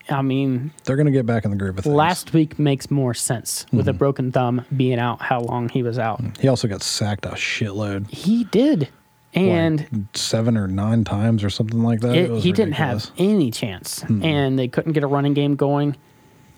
I 0.10 0.22
mean, 0.24 0.72
They're 0.84 0.96
gonna 0.98 1.12
get 1.12 1.26
back 1.28 1.46
in 1.46 1.52
the 1.52 1.58
groove 1.58 1.78
of 1.78 1.84
things. 1.84 1.96
last 1.96 2.34
week 2.34 2.58
makes 2.58 2.90
more 2.90 3.14
sense 3.14 3.66
with 3.72 3.82
Mm-hmm. 3.82 3.90
a 3.90 3.94
broken 3.94 4.32
thumb 4.32 4.66
being 4.76 4.98
out 5.00 5.22
how 5.22 5.42
long 5.42 5.70
he 5.70 5.84
was 5.84 6.00
out. 6.00 6.22
he 6.40 6.48
also 6.48 6.68
got 6.68 6.82
sacked 6.82 7.26
a 7.26 7.30
shitload, 7.32 8.10
He 8.10 8.46
did. 8.46 8.90
And 9.36 9.82
like 9.92 10.02
seven 10.16 10.58
or 10.58 10.68
nine 10.68 11.04
times 11.04 11.44
or 11.44 11.52
something 11.52 11.84
like 11.84 12.00
that. 12.00 12.16
it, 12.16 12.32
was 12.32 12.44
he 12.44 12.52
didn't 12.52 12.74
have 12.74 13.12
any 13.20 13.52
chance, 13.52 14.04
and 14.04 14.58
they 14.58 14.68
couldn't 14.68 14.94
get 14.94 15.04
a 15.04 15.08
running 15.08 15.36
game 15.36 15.56
going. 15.56 15.96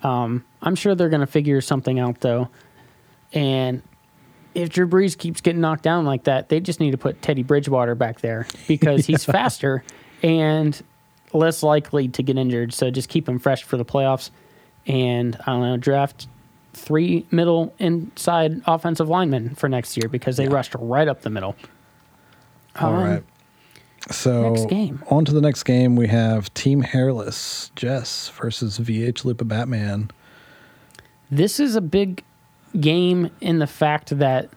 Um, 0.03 0.45
I'm 0.61 0.75
sure 0.75 0.95
they're 0.95 1.09
going 1.09 1.19
to 1.19 1.27
figure 1.27 1.59
something 1.59 1.99
out 1.99 2.21
though, 2.21 2.47
and 3.33 3.81
if 4.55 4.69
Drew 4.69 4.87
Brees 4.87 5.17
keeps 5.17 5.41
getting 5.41 5.61
knocked 5.61 5.83
down 5.83 6.05
like 6.05 6.23
that, 6.25 6.49
they 6.49 6.59
just 6.59 6.79
need 6.79 6.91
to 6.91 6.97
put 6.97 7.21
Teddy 7.21 7.43
Bridgewater 7.43 7.95
back 7.95 8.21
there 8.21 8.47
because 8.67 9.05
he's 9.05 9.23
faster 9.25 9.83
and 10.23 10.81
less 11.33 11.63
likely 11.63 12.07
to 12.09 12.23
get 12.23 12.37
injured. 12.37 12.73
So 12.73 12.91
just 12.91 13.09
keep 13.09 13.27
him 13.29 13.39
fresh 13.39 13.63
for 13.63 13.77
the 13.77 13.85
playoffs, 13.85 14.29
and 14.87 15.35
I 15.41 15.51
don't 15.51 15.61
know, 15.61 15.77
draft 15.77 16.27
three 16.73 17.25
middle 17.31 17.73
inside 17.79 18.61
offensive 18.65 19.09
linemen 19.09 19.55
for 19.55 19.67
next 19.67 19.97
year 19.97 20.07
because 20.07 20.37
they 20.37 20.47
rushed 20.47 20.73
right 20.79 21.07
up 21.07 21.21
the 21.21 21.29
middle. 21.29 21.55
All 22.79 22.93
Um, 22.93 23.03
right. 23.03 23.23
So 24.09 24.53
next 24.53 24.69
game. 24.69 25.03
on 25.09 25.25
to 25.25 25.31
the 25.33 25.41
next 25.41 25.63
game. 25.63 25.95
We 25.95 26.07
have 26.07 26.51
Team 26.53 26.81
Hairless 26.81 27.71
Jess 27.75 28.29
versus 28.29 28.79
VH 28.79 29.25
Lupa 29.25 29.45
Batman. 29.45 30.09
This 31.29 31.59
is 31.59 31.75
a 31.75 31.81
big 31.81 32.23
game 32.79 33.29
in 33.41 33.59
the 33.59 33.67
fact 33.67 34.17
that 34.17 34.49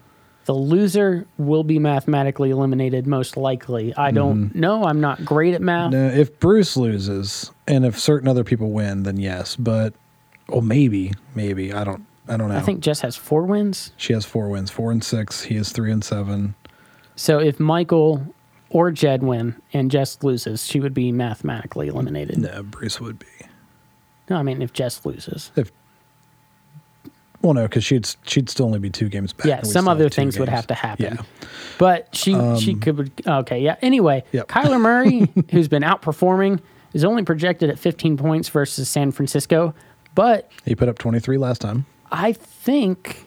the 0.45 0.53
loser 0.53 1.27
will 1.39 1.65
be 1.65 1.79
mathematically 1.79 2.51
eliminated 2.51 3.07
most 3.07 3.37
likely. 3.37 3.95
I 3.97 4.11
don't 4.11 4.49
mm-hmm. 4.49 4.61
know. 4.61 4.85
I'm 4.85 5.01
not 5.01 5.25
great 5.25 5.55
at 5.55 5.63
math. 5.63 5.93
Now, 5.93 6.09
if 6.09 6.39
Bruce 6.39 6.77
loses 6.77 7.51
and 7.67 7.85
if 7.85 7.99
certain 7.99 8.29
other 8.29 8.45
people 8.45 8.71
win, 8.71 9.05
then 9.05 9.17
yes. 9.17 9.57
But 9.57 9.95
well, 10.49 10.61
maybe, 10.61 11.13
maybe 11.35 11.73
I 11.73 11.85
don't. 11.85 12.07
I 12.27 12.39
don't 12.39 12.49
know. 12.49 12.57
I 12.57 12.61
think 12.61 12.81
Jess 12.81 13.01
has 13.01 13.17
four 13.17 13.43
wins. 13.43 13.93
she 13.99 14.15
has 14.15 14.25
four 14.25 14.49
wins, 14.49 14.71
four 14.71 14.91
and 14.91 15.05
six. 15.05 15.43
He 15.43 15.57
has 15.57 15.73
three 15.73 15.93
and 15.93 16.03
seven. 16.03 16.55
So 17.17 17.39
if 17.39 17.61
Michael 17.61 18.35
or 18.71 18.91
Jed 18.91 19.23
win 19.23 19.61
and 19.75 19.91
Jess 19.91 20.23
loses, 20.23 20.67
she 20.67 20.81
would 20.81 20.95
be 20.95 21.13
mathematically 21.13 21.89
eliminated. 21.89 22.39
No, 22.39 22.51
No, 22.51 22.63
Bruce 22.63 22.99
would 22.99 23.19
be. 23.19 23.27
No, 24.31 24.37
I 24.37 24.43
mean 24.43 24.63
if 24.63 24.73
Jess 24.73 25.05
loses. 25.05 25.53
If 25.55 25.71
well, 27.45 27.53
no, 27.53 27.63
because 27.65 27.85
she'd 27.85 28.09
she'd 28.25 28.49
still 28.49 28.67
only 28.67 28.79
be 28.79 28.89
two 28.89 29.11
games 29.11 29.35
back. 29.35 29.47
Yeah, 29.47 29.63
some 29.63 29.87
other 29.87 30.09
things 30.09 30.39
would 30.39 30.49
have 30.49 30.67
to 30.69 30.75
happen. 30.75 31.19
Yeah. 31.19 31.47
But 31.77 32.15
she 32.17 32.33
she 32.59 32.73
um, 32.73 32.81
could 32.81 33.13
okay, 33.27 33.61
yeah. 33.61 33.77
Anyway, 33.83 34.25
Yep. 34.33 34.49
Kyler 34.49 34.81
Murray, 34.81 35.31
who's 35.51 35.69
been 35.69 35.83
outperforming, 35.83 36.61
is 36.95 37.05
only 37.05 37.23
projected 37.23 37.69
at 37.69 37.79
15 37.79 38.17
points 38.17 38.49
versus 38.49 38.89
San 38.89 39.13
Francisco, 39.13 39.75
but 40.15 40.51
He 40.65 40.75
put 40.75 40.89
up 40.89 40.99
twenty 40.99 41.21
three 41.21 41.37
last 41.37 41.61
time. 41.61 41.85
I 42.11 42.33
think 42.33 43.25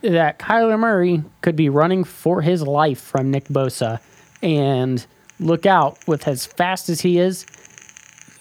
that 0.00 0.38
Kyler 0.40 0.78
Murray 0.78 1.22
could 1.40 1.56
be 1.56 1.68
running 1.68 2.02
for 2.02 2.42
his 2.42 2.62
life 2.62 3.00
from 3.00 3.30
Nick 3.30 3.44
Bosa 3.44 4.00
and 4.42 5.06
look 5.38 5.64
out 5.64 5.98
with 6.08 6.26
as 6.26 6.44
fast 6.44 6.88
as 6.88 7.00
he 7.02 7.18
is. 7.18 7.46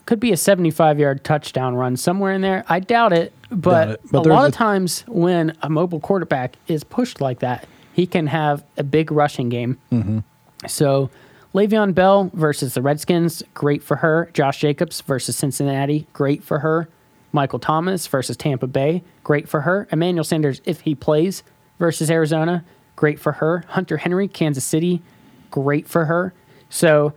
Could 0.06 0.20
be 0.20 0.32
a 0.34 0.38
75 0.38 1.00
yard 1.00 1.24
touchdown 1.24 1.76
run 1.76 1.96
somewhere 1.96 2.34
in 2.34 2.42
there. 2.42 2.66
I 2.68 2.80
doubt 2.80 3.14
it, 3.14 3.34
but, 3.50 3.86
Doubt 3.86 3.90
it. 3.94 4.02
But 4.12 4.26
a 4.26 4.30
lot 4.30 4.44
a- 4.44 4.48
of 4.48 4.54
times 4.54 5.04
when 5.08 5.56
a 5.62 5.70
mobile 5.70 6.00
quarterback 6.00 6.56
is 6.68 6.84
pushed 6.84 7.22
like 7.22 7.40
that, 7.40 7.68
he 7.94 8.06
can 8.06 8.28
have 8.28 8.64
a 8.78 8.84
big 8.84 9.12
rushing 9.12 9.50
game. 9.50 9.78
Mm-hmm. 9.92 10.20
So 10.68 11.10
Le'Veon 11.54 11.94
Bell 11.94 12.32
versus 12.34 12.74
the 12.74 12.82
Redskins, 12.82 13.44
great 13.54 13.84
for 13.84 13.98
her. 13.98 14.30
Josh 14.34 14.60
Jacobs 14.60 15.02
versus 15.02 15.36
Cincinnati, 15.36 16.08
great 16.12 16.44
for 16.44 16.60
her. 16.60 16.90
Michael 17.32 17.60
Thomas 17.60 18.06
versus 18.08 18.36
Tampa 18.38 18.68
Bay, 18.68 19.04
great 19.24 19.48
for 19.48 19.62
her. 19.62 19.88
Emmanuel 19.92 20.24
Sanders, 20.24 20.62
if 20.66 20.82
he 20.82 20.96
plays, 20.96 21.44
versus 21.80 22.12
Arizona, 22.12 22.64
great 22.96 23.20
for 23.20 23.34
her. 23.34 23.64
Hunter 23.70 23.98
Henry, 23.98 24.28
Kansas 24.28 24.64
City, 24.64 25.02
great 25.50 25.88
for 25.88 26.06
her. 26.06 26.34
So 26.70 27.14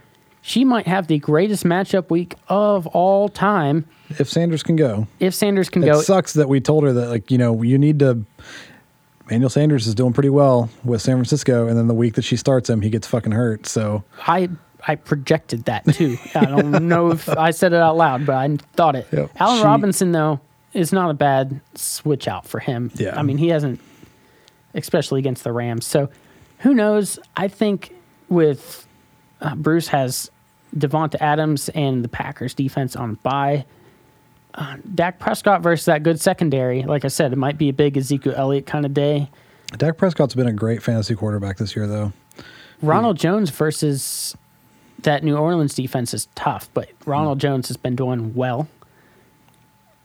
she 0.47 0.65
might 0.65 0.87
have 0.87 1.09
the 1.09 1.19
greatest 1.19 1.65
matchup 1.65 2.09
week 2.09 2.37
of 2.49 2.87
all 2.87 3.29
time. 3.29 3.85
If 4.11 4.29
Sanders 4.31 4.63
can 4.63 4.77
go, 4.77 5.09
if 5.19 5.35
Sanders 5.35 5.69
can 5.69 5.83
it 5.83 5.87
go, 5.87 6.01
sucks 6.01 6.35
that 6.35 6.49
we 6.49 6.61
told 6.61 6.85
her 6.85 6.93
that 6.93 7.09
like 7.09 7.33
you 7.33 7.37
know 7.39 7.63
you 7.65 7.77
need 7.79 7.99
to. 7.99 8.23
Manuel 9.29 9.51
Sanders 9.51 9.89
is 9.89 9.95
doing 9.97 10.13
pretty 10.13 10.29
well 10.31 10.71
with 10.85 11.03
San 11.03 11.17
Francisco, 11.17 11.67
and 11.67 11.77
then 11.77 11.89
the 11.89 11.95
week 11.95 12.15
that 12.15 12.23
she 12.23 12.37
starts 12.37 12.71
him, 12.71 12.81
he 12.81 12.91
gets 12.91 13.09
fucking 13.09 13.33
hurt. 13.33 13.67
So 13.67 14.05
I 14.25 14.49
I 14.87 14.95
projected 14.95 15.65
that 15.65 15.85
too. 15.93 16.17
I 16.37 16.45
don't 16.45 16.71
know 16.89 17.11
if 17.11 17.29
I 17.29 17.51
said 17.51 17.73
it 17.73 17.81
out 17.81 17.97
loud, 17.97 18.25
but 18.25 18.37
I 18.37 18.57
thought 18.75 18.95
it. 18.95 19.09
Yep. 19.13 19.31
Allen 19.41 19.59
She- 19.59 19.65
Robinson 19.65 20.13
though 20.13 20.39
is 20.75 20.93
not 20.93 21.11
a 21.11 21.15
bad 21.15 21.61
switch 21.75 22.29
out 22.29 22.47
for 22.47 22.61
him. 22.61 22.93
Yeah. 22.95 23.19
I 23.19 23.23
mean 23.23 23.39
he 23.39 23.49
hasn't, 23.49 23.81
especially 24.75 25.19
against 25.19 25.43
the 25.43 25.51
Rams. 25.53 25.85
So 25.87 26.09
who 26.61 26.73
knows? 26.73 27.19
I 27.37 27.49
think 27.49 27.97
with 28.29 28.87
uh, 29.41 29.57
Bruce 29.57 29.89
has 29.89 30.31
Davante 30.77 31.17
Adams 31.21 31.69
and 31.71 32.05
the 32.05 32.09
Packers 32.09 32.55
defense 32.55 32.97
on 32.97 33.15
bye. 33.17 33.65
Uh, 34.55 34.77
Dak 34.95 35.19
Prescott 35.19 35.63
versus 35.63 35.85
that 35.87 36.03
good 36.03 36.21
secondary. 36.21 36.83
Like 36.83 37.05
I 37.05 37.09
said, 37.09 37.33
it 37.33 37.37
might 37.37 37.59
be 37.59 37.69
a 37.69 37.73
big 37.73 37.97
Ezekiel 37.97 38.35
Elliott 38.37 38.67
kind 38.67 38.87
of 38.87 38.95
day. 38.95 39.29
Dak 39.77 39.97
Prescott's 39.97 40.35
been 40.35 40.47
a 40.47 40.53
great 40.53 40.83
fantasy 40.83 41.15
quarterback 41.15 41.59
this 41.59 41.77
year, 41.77 41.87
though. 41.87 42.13
Ronald 42.83 43.19
Jones 43.19 43.51
versus 43.51 44.37
that 45.01 45.25
New 45.25 45.37
Orleans 45.37 45.75
defense 45.75 46.15
is 46.15 46.29
tough, 46.35 46.69
but 46.73 46.89
Ronald 47.05 47.39
Jones 47.39 47.69
has 47.69 47.77
been 47.77 47.97
doing 47.97 48.35
well. 48.35 48.69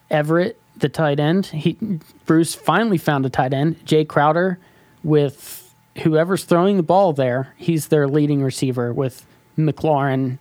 Everett, 0.10 0.60
the 0.76 0.90
tight 0.90 1.20
end, 1.20 1.46
he 1.48 1.78
Bruce 2.26 2.56
finally 2.56 2.98
found 2.98 3.26
a 3.26 3.30
tight 3.30 3.54
end, 3.54 3.86
Jay 3.86 4.04
Crowder, 4.04 4.58
with 5.04 5.74
whoever's 6.04 6.44
throwing 6.44 6.78
the 6.78 6.84
ball 6.84 7.14
there, 7.14 7.54
he's 7.58 7.88
their 7.88 8.08
leading 8.08 8.44
receiver 8.44 8.94
with 8.94 9.26
McLaurin, 9.58 10.40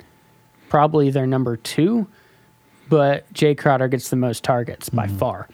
probably 0.70 1.10
their 1.10 1.26
number 1.26 1.58
two, 1.58 2.06
but 2.88 3.30
Jay 3.34 3.54
Crowder 3.54 3.88
gets 3.88 4.08
the 4.08 4.16
most 4.16 4.42
targets 4.42 4.88
by 4.88 5.06
far. 5.06 5.48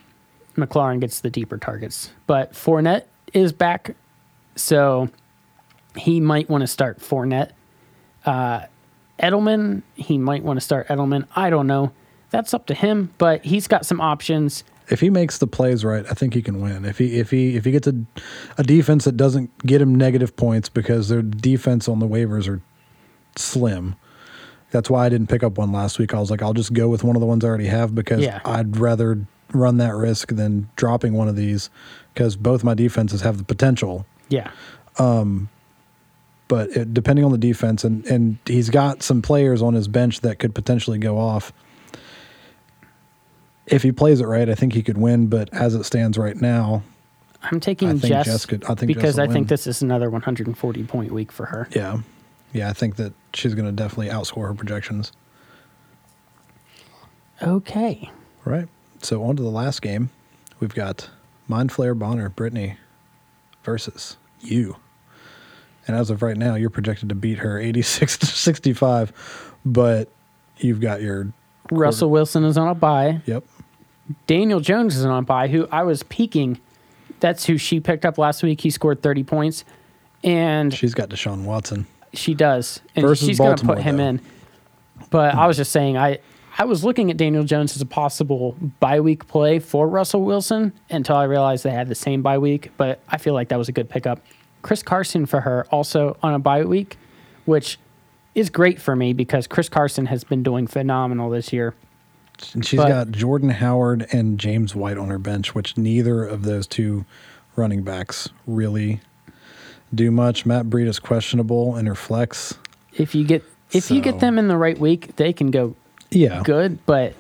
McLaurin 0.57 1.01
gets 1.01 1.21
the 1.21 1.31
deeper 1.31 1.59
targets, 1.59 2.13
but 2.29 2.53
Fournette 2.53 3.07
is 3.35 3.53
back, 3.53 3.97
so 4.55 5.11
he 5.97 6.21
might 6.21 6.49
want 6.49 6.63
to 6.63 6.69
start 6.69 7.01
Fournette. 7.01 7.51
Uh, 8.25 8.67
Edelman, 9.19 9.83
he 9.97 10.19
might 10.19 10.43
want 10.43 10.59
to 10.59 10.61
start 10.61 10.89
Edelman. 10.89 11.27
I 11.35 11.51
don't 11.51 11.67
know. 11.67 11.93
That's 12.31 12.55
up 12.55 12.67
to 12.67 12.75
him, 12.75 13.13
but 13.19 13.45
he's 13.45 13.67
got 13.67 13.87
some 13.87 14.01
options. 14.01 14.65
If 14.89 15.01
he 15.01 15.11
makes 15.11 15.39
the 15.39 15.47
plays 15.47 15.85
right, 15.85 16.05
I 16.09 16.15
think 16.15 16.35
he 16.35 16.43
can 16.43 16.61
win. 16.61 16.85
If 16.85 16.99
he 16.99 17.19
if 17.19 17.31
he 17.31 17.57
if 17.57 17.65
he 17.65 17.73
gets 17.73 17.87
a 17.87 17.95
a 18.57 18.63
defense 18.63 19.05
that 19.05 19.17
doesn't 19.17 19.67
get 19.67 19.81
him 19.81 19.95
negative 19.95 20.37
points 20.37 20.69
because 20.69 21.09
their 21.09 21.23
defense 21.23 21.89
on 21.89 21.99
the 21.99 22.07
waivers 22.07 22.49
are 22.49 22.63
slim. 23.37 23.97
That's 24.77 24.91
why 24.91 25.07
I 25.07 25.09
didn't 25.09 25.29
pick 25.29 25.43
up 25.43 25.57
one 25.57 25.73
last 25.73 25.99
week. 25.99 26.13
I 26.13 26.21
was 26.21 26.31
like, 26.31 26.43
I'll 26.43 26.53
just 26.53 26.75
go 26.75 26.87
with 26.87 27.03
one 27.03 27.17
of 27.17 27.21
the 27.21 27.27
ones 27.27 27.43
I 27.47 27.49
already 27.49 27.65
have 27.69 27.95
because 27.95 28.21
Yeah. 28.21 28.41
I'd 28.45 28.77
rather 28.77 29.25
run 29.55 29.79
that 29.79 29.95
risk 29.95 30.29
than 30.35 30.69
dropping 30.77 31.15
one 31.15 31.29
of 31.29 31.35
these 31.37 31.71
because 32.13 32.37
both 32.37 32.63
my 32.63 32.75
defenses 32.75 33.23
have 33.23 33.39
the 33.39 33.45
potential. 33.45 34.05
Yeah. 34.29 34.51
Um, 34.99 35.49
But 36.49 36.69
it, 36.77 36.93
depending 36.93 37.25
on 37.25 37.33
the 37.33 37.39
defense, 37.39 37.85
and 37.85 38.05
and 38.05 38.37
he's 38.45 38.69
got 38.69 39.03
some 39.03 39.23
players 39.23 39.63
on 39.63 39.73
his 39.73 39.89
bench 39.89 40.21
that 40.21 40.39
could 40.39 40.55
potentially 40.55 40.99
go 40.99 41.19
off. 41.19 41.53
If 43.67 43.83
he 43.83 43.91
plays 43.93 44.21
it 44.21 44.27
right, 44.27 44.49
I 44.49 44.55
think 44.55 44.75
he 44.75 44.83
could 44.83 44.99
win. 44.99 45.27
But 45.29 45.49
as 45.55 45.75
it 45.75 45.85
stands 45.85 46.19
right 46.19 46.39
now, 46.41 46.83
I'm 47.43 47.61
taking 47.61 47.89
I 47.89 47.93
think 47.93 48.03
Jess, 48.13 48.27
Jess 48.27 48.47
could- 48.47 48.65
I 48.65 48.75
think 48.75 48.91
Jess 48.93 48.97
because 48.97 49.17
will 49.17 49.25
I 49.25 49.33
think 49.33 49.49
this 49.49 49.67
is 49.67 49.81
another 49.83 50.11
140 50.11 50.85
point 50.85 51.13
week 51.13 51.33
for 51.33 51.47
her. 51.47 51.67
Yeah. 51.73 51.99
Yeah, 52.53 52.69
I 52.71 52.73
think 52.73 52.97
that 52.97 53.13
she's 53.35 53.55
going 53.55 53.67
to 53.67 53.73
definitely 53.73 54.09
outscore 54.09 54.47
her 54.49 54.55
projections. 54.55 55.13
Okay. 57.43 58.11
Right. 58.45 58.69
So 59.03 59.25
on 59.25 59.37
to 59.37 59.43
the 59.43 59.51
last 59.51 59.83
game. 59.83 60.11
We've 60.61 60.75
got 60.75 61.11
Mind 61.49 61.71
Flayer 61.71 61.99
Bonner, 61.99 62.29
Brittany 62.29 62.79
versus 63.63 64.17
you. 64.41 64.77
And 65.87 65.97
as 65.97 66.11
of 66.11 66.23
right 66.23 66.37
now, 66.37 66.55
you're 66.55 66.71
projected 66.71 67.09
to 67.11 67.15
beat 67.15 67.39
her 67.39 67.59
86 67.59 68.19
to 68.19 68.27
65, 68.27 69.55
but 69.65 70.09
you've 70.59 70.81
got 70.81 71.03
your 71.03 71.33
Russell 71.71 72.11
Wilson 72.11 72.45
is 72.45 72.57
on 72.57 72.69
a 72.69 72.75
bye. 72.75 73.21
yep. 73.27 73.45
Daniel 74.27 74.61
Jones 74.61 74.97
is 74.97 75.05
on 75.05 75.19
a 75.19 75.23
bye, 75.23 75.49
who 75.49 75.69
I 75.73 75.83
was 75.83 76.03
peeking. 76.05 76.61
That's 77.21 77.45
who 77.45 77.59
she 77.59 77.81
picked 77.81 78.05
up 78.05 78.19
last 78.19 78.43
week. 78.43 78.61
He 78.61 78.71
scored 78.71 79.03
30 79.03 79.25
points. 79.25 79.65
And 80.23 80.73
She's 80.73 80.95
got 80.95 81.09
Deshaun 81.09 81.45
Watson. 81.45 81.87
She 82.17 82.35
does, 82.35 82.81
and 82.95 83.07
Versus 83.07 83.27
she's 83.27 83.39
going 83.39 83.57
to 83.57 83.65
put 83.67 83.79
him 83.79 83.97
though. 83.99 84.05
in. 84.05 84.21
But 85.11 85.35
I 85.35 85.47
was 85.47 85.57
just 85.57 85.73
saying, 85.73 85.97
I 85.97 86.19
I 86.59 86.65
was 86.65 86.83
looking 86.85 87.11
at 87.11 87.17
Daniel 87.17 87.45
Jones 87.45 87.77
as 87.77 87.83
a 87.83 87.87
possible 87.87 88.57
bye 88.81 89.01
week 89.01 89.27
play 89.29 89.59
for 89.59 89.87
Russell 89.89 90.23
Wilson 90.23 90.73
until 90.91 91.17
I 91.17 91.25
realized 91.25 91.65
they 91.65 91.71
had 91.71 91.89
the 91.89 91.95
same 91.95 92.23
bye 92.23 92.39
week. 92.39 92.71
But 92.77 93.01
I 93.09 93.19
feel 93.19 93.35
like 93.35 93.49
that 93.49 93.59
was 93.59 93.69
a 93.69 93.73
good 93.73 93.89
pickup. 93.91 94.21
Chris 94.63 94.83
Carson 94.83 95.27
for 95.27 95.41
her 95.43 95.67
also 95.71 96.17
on 96.23 96.35
a 96.35 96.39
bye 96.39 96.65
week, 96.65 96.97
which 97.45 97.79
is 98.35 98.51
great 98.51 98.81
for 98.81 98.97
me 98.97 99.13
because 99.13 99.47
Chris 99.47 99.69
Carson 99.69 100.07
has 100.07 100.25
been 100.25 100.43
doing 100.43 100.67
phenomenal 100.67 101.31
this 101.31 101.53
year. 101.53 101.75
And 102.53 102.65
she's 102.67 102.79
But- 102.79 102.89
got 102.89 103.11
Jordan 103.13 103.51
Howard 103.51 104.07
and 104.13 104.39
James 104.39 104.75
White 104.75 104.99
on 104.99 105.09
her 105.09 105.19
bench, 105.19 105.55
which 105.55 105.77
neither 105.79 106.25
of 106.25 106.43
those 106.43 106.67
two 106.67 107.05
running 107.55 107.83
backs 107.83 108.29
really 108.47 109.01
do 109.95 110.11
much. 110.11 110.45
Matt 110.47 110.67
Breida 110.67 110.89
is 110.89 110.99
questionable 110.99 111.77
in 111.77 111.87
her 111.87 111.95
flex. 111.95 112.55
If 112.97 113.15
you 113.15 113.25
get 113.25 113.45
if 113.73 113.91
you 113.91 114.01
get 114.01 114.21
them 114.21 114.39
in 114.39 114.49
the 114.49 114.57
right 114.57 114.79
week, 114.79 115.17
they 115.17 115.33
can 115.33 115.51
go 115.51 115.75
Yeah. 116.11 116.43
good, 116.45 116.85
but 116.87 117.15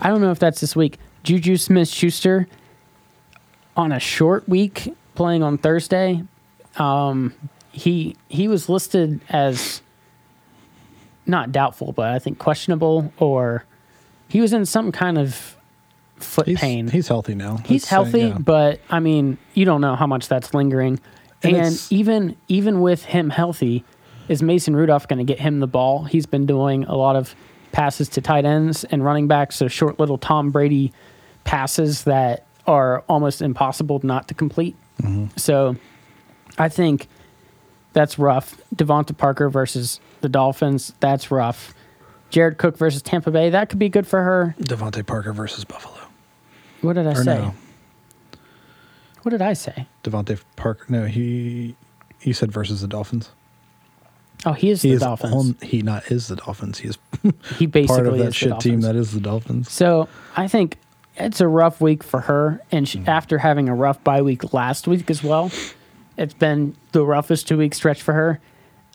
I 0.00 0.08
don't 0.08 0.20
know 0.20 0.30
if 0.30 0.38
that's 0.38 0.60
this 0.60 0.74
week. 0.74 0.98
Juju 1.22 1.56
Smith 1.56 1.88
Schuster 1.88 2.48
on 3.76 3.92
a 3.92 4.00
short 4.00 4.48
week 4.48 4.94
playing 5.14 5.42
on 5.42 5.58
Thursday. 5.58 6.22
Um, 6.76 7.34
he 7.72 8.16
he 8.28 8.48
was 8.48 8.68
listed 8.68 9.20
as 9.28 9.80
not 11.26 11.52
doubtful, 11.52 11.92
but 11.92 12.10
I 12.10 12.18
think 12.18 12.38
questionable, 12.38 13.12
or 13.18 13.64
he 14.28 14.40
was 14.40 14.52
in 14.52 14.66
some 14.66 14.90
kind 14.92 15.18
of 15.18 15.56
foot 16.16 16.46
He's, 16.46 16.58
pain. 16.58 16.88
he's 16.88 17.08
healthy 17.08 17.34
now. 17.34 17.58
He's 17.58 17.82
Let's 17.82 17.84
say, 17.84 17.90
healthy, 17.90 18.20
yeah. 18.20 18.38
but 18.38 18.80
I 18.90 19.00
mean, 19.00 19.38
you 19.54 19.64
don't 19.64 19.80
know 19.80 19.94
how 19.94 20.06
much 20.06 20.28
that's 20.28 20.52
lingering. 20.54 20.98
And 21.42 21.56
And, 21.56 21.86
even 21.90 22.36
even 22.48 22.80
with 22.80 23.04
him 23.04 23.30
healthy, 23.30 23.84
is 24.28 24.42
Mason 24.42 24.76
Rudolph 24.76 25.08
going 25.08 25.18
to 25.18 25.24
get 25.24 25.40
him 25.40 25.60
the 25.60 25.66
ball? 25.66 26.04
He's 26.04 26.26
been 26.26 26.46
doing 26.46 26.84
a 26.84 26.94
lot 26.96 27.16
of 27.16 27.34
passes 27.72 28.08
to 28.10 28.20
tight 28.20 28.44
ends 28.44 28.84
and 28.84 29.04
running 29.04 29.28
backs, 29.28 29.56
so 29.56 29.68
short 29.68 29.98
little 29.98 30.18
Tom 30.18 30.50
Brady 30.50 30.92
passes 31.44 32.04
that 32.04 32.46
are 32.66 33.00
almost 33.08 33.40
impossible 33.42 34.00
not 34.02 34.28
to 34.28 34.34
complete. 34.34 34.76
Mm-hmm. 35.02 35.26
So 35.36 35.76
I 36.58 36.68
think 36.68 37.08
that's 37.92 38.18
rough. 38.18 38.60
DeVante 38.74 39.16
Parker 39.16 39.48
versus 39.48 39.98
the 40.20 40.28
Dolphins, 40.28 40.92
that's 41.00 41.30
rough. 41.30 41.74
Jared 42.28 42.58
Cook 42.58 42.76
versus 42.76 43.02
Tampa 43.02 43.30
Bay, 43.30 43.50
that 43.50 43.68
could 43.70 43.78
be 43.78 43.88
good 43.88 44.06
for 44.06 44.22
her. 44.22 44.54
DeVante 44.60 45.04
Parker 45.06 45.32
versus 45.32 45.64
Buffalo. 45.64 45.96
What 46.82 46.92
did 46.94 47.06
I 47.06 47.12
Or 47.12 47.24
say? 47.24 47.38
no, 47.38 47.54
What 49.22 49.30
did 49.30 49.42
I 49.42 49.52
say? 49.52 49.86
DeVante 50.04 50.40
Parker. 50.56 50.86
No, 50.88 51.04
he 51.06 51.76
he 52.18 52.32
said 52.32 52.52
versus 52.52 52.80
the 52.80 52.88
Dolphins. 52.88 53.30
Oh, 54.46 54.52
he 54.52 54.70
is 54.70 54.80
He 54.82 54.90
the 54.90 54.94
is 54.96 55.00
Dolphins. 55.02 55.34
on. 55.34 55.56
He 55.68 55.82
not 55.82 56.10
is 56.10 56.28
the 56.28 56.36
Dolphins. 56.36 56.78
He 56.78 56.88
is 56.88 56.98
he 57.58 57.66
basically 57.66 57.86
part 58.02 58.06
of 58.06 58.18
that 58.18 58.34
shit 58.34 58.58
team 58.60 58.80
that 58.82 58.96
is 58.96 59.12
the 59.12 59.20
Dolphins. 59.20 59.70
So 59.70 60.08
I 60.36 60.48
think 60.48 60.78
it's 61.16 61.40
a 61.40 61.48
rough 61.48 61.80
week 61.80 62.02
for 62.02 62.20
her, 62.20 62.62
and 62.72 62.88
she, 62.88 63.02
after 63.06 63.38
having 63.38 63.68
a 63.68 63.74
rough 63.74 64.02
bye 64.02 64.22
week 64.22 64.54
last 64.54 64.88
week 64.88 65.10
as 65.10 65.22
well, 65.22 65.50
it's 66.16 66.32
been 66.34 66.74
the 66.92 67.04
roughest 67.04 67.48
two 67.48 67.58
week 67.58 67.74
stretch 67.74 68.00
for 68.00 68.14
her. 68.14 68.40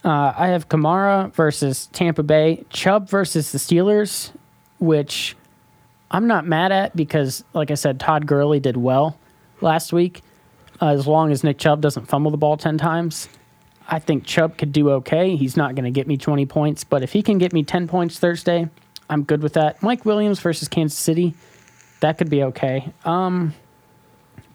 Uh, 0.03 0.34
I 0.35 0.47
have 0.47 0.69
Kamara 0.69 1.34
versus 1.34 1.88
Tampa 1.88 2.23
Bay, 2.23 2.64
Chubb 2.69 3.10
versus 3.10 3.52
the 3.52 3.57
Steelers, 3.57 4.31
which 4.80 5.35
I'm 6.11 6.27
not 6.27 6.45
mad 6.45 6.72
at 6.72 6.95
because, 6.95 7.43
like 7.53 7.69
I 7.72 7.73
said, 7.76 7.99
Todd 7.99 8.26
Gurley 8.27 8.60
did 8.60 8.77
well 8.77 9.18
last 9.61 9.94
week. 9.94 10.22
Uh, 10.82 10.88
as 10.90 11.07
long 11.07 11.32
as 11.32 11.44
Nick 11.44 11.57
Chubb 11.57 11.82
doesn't 11.82 12.06
fumble 12.06 12.32
the 12.32 12.38
ball 12.38 12.57
10 12.57 12.77
times, 12.77 13.30
I 13.88 13.99
think 13.99 14.26
Chubb 14.26 14.57
could 14.57 14.72
do 14.72 14.90
okay. 14.91 15.36
He's 15.36 15.56
not 15.56 15.76
going 15.76 15.86
to 15.86 15.91
get 15.91 16.07
me 16.07 16.18
20 16.18 16.45
points, 16.45 16.84
but 16.84 17.02
if 17.03 17.14
he 17.14 17.22
can 17.22 17.38
get 17.38 17.53
me 17.53 17.64
10 17.64 17.88
points 17.88 18.19
Thursday, 18.19 18.69
I'm 19.10 19.23
good 19.23 19.41
with 19.41 19.53
that. 19.53 19.82
Mike 19.82 20.03
Williams 20.06 20.40
versus 20.40 20.68
Kansas 20.68 20.98
City, 20.98 21.34
that 22.02 22.18
could 22.18 22.30
be 22.30 22.44
okay. 22.44 22.91
Um, 23.06 23.53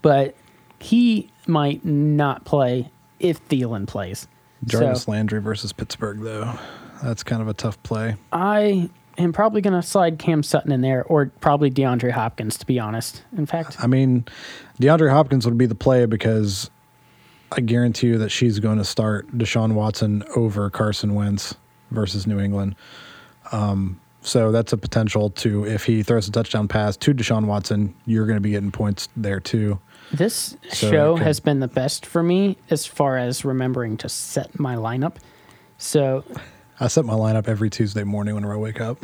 but 0.02 0.34
he 0.78 1.30
might 1.46 1.84
not 1.84 2.44
play 2.44 2.90
if 3.18 3.46
Thielen 3.48 3.86
plays. 3.86 4.28
Jarvis 4.64 5.04
So 5.04 5.12
Landry 5.12 5.40
versus 5.40 5.72
Pittsburgh, 5.72 6.20
though. 6.20 6.52
That's 7.02 7.22
kind 7.22 7.40
of 7.40 7.48
a 7.48 7.54
tough 7.54 7.82
play. 7.82 8.16
I 8.32 8.90
am 9.20 9.32
probably 9.32 9.60
going 9.60 9.80
to 9.80 9.86
slide 9.86 10.18
Cam 10.18 10.42
Sutton 10.42 10.72
in 10.72 10.80
there, 10.80 11.04
or 11.04 11.26
probably 11.40 11.70
DeAndre 11.70 12.10
Hopkins, 12.10 12.56
to 12.58 12.66
be 12.66 12.78
honest. 12.78 13.22
In 13.36 13.46
fact, 13.46 13.76
I 13.80 13.86
mean, 13.86 14.24
DeAndre 14.80 15.10
Hopkins 15.10 15.46
would 15.46 15.58
be 15.58 15.66
the 15.66 15.74
play 15.74 16.06
because 16.06 16.70
I 17.52 17.60
guarantee 17.60 18.08
you 18.08 18.18
that 18.18 18.30
she's 18.30 18.58
going 18.58 18.78
to 18.78 18.84
start 18.84 19.30
Deshaun 19.36 19.72
Watson 19.74 20.22
over 20.36 20.70
Carson 20.70 21.14
Wentz 21.14 21.54
versus 21.90 22.26
New 22.26 22.38
England. 22.40 22.76
Um, 23.52 24.00
So 24.22 24.52
that's 24.52 24.72
a 24.74 24.76
potential 24.76 25.30
to 25.30 25.64
if 25.66 25.84
he 25.84 26.02
throws 26.02 26.28
a 26.28 26.30
touchdown 26.30 26.68
pass 26.68 26.96
to 26.98 27.14
Deshaun 27.14 27.46
Watson, 27.46 27.94
you're 28.04 28.26
going 28.26 28.36
to 28.36 28.42
be 28.42 28.50
getting 28.50 28.70
points 28.70 29.08
there 29.16 29.40
too. 29.40 29.78
This 30.12 30.56
So 30.72 30.90
show 30.90 31.16
has 31.16 31.40
been 31.40 31.60
the 31.60 31.68
best 31.68 32.04
for 32.04 32.22
me 32.22 32.58
as 32.68 32.84
far 32.84 33.16
as 33.16 33.44
remembering 33.44 33.96
to 33.98 34.08
set 34.08 34.58
my 34.60 34.76
lineup. 34.76 35.16
So, 35.78 36.24
I 36.80 36.88
set 36.88 37.04
my 37.04 37.12
lineup 37.14 37.46
every 37.48 37.70
Tuesday 37.70 38.04
morning 38.04 38.34
whenever 38.34 38.54
I 38.54 38.56
wake 38.56 38.80
up. 38.80 38.98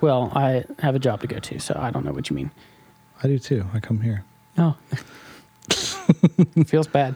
well, 0.00 0.32
I 0.34 0.64
have 0.80 0.94
a 0.94 0.98
job 0.98 1.20
to 1.20 1.26
go 1.26 1.38
to, 1.38 1.58
so 1.60 1.76
I 1.78 1.90
don't 1.90 2.04
know 2.04 2.12
what 2.12 2.28
you 2.30 2.36
mean. 2.36 2.50
I 3.22 3.28
do 3.28 3.38
too. 3.38 3.64
I 3.72 3.80
come 3.80 4.00
here. 4.00 4.24
Oh, 4.58 4.76
feels 6.66 6.86
bad. 6.86 7.14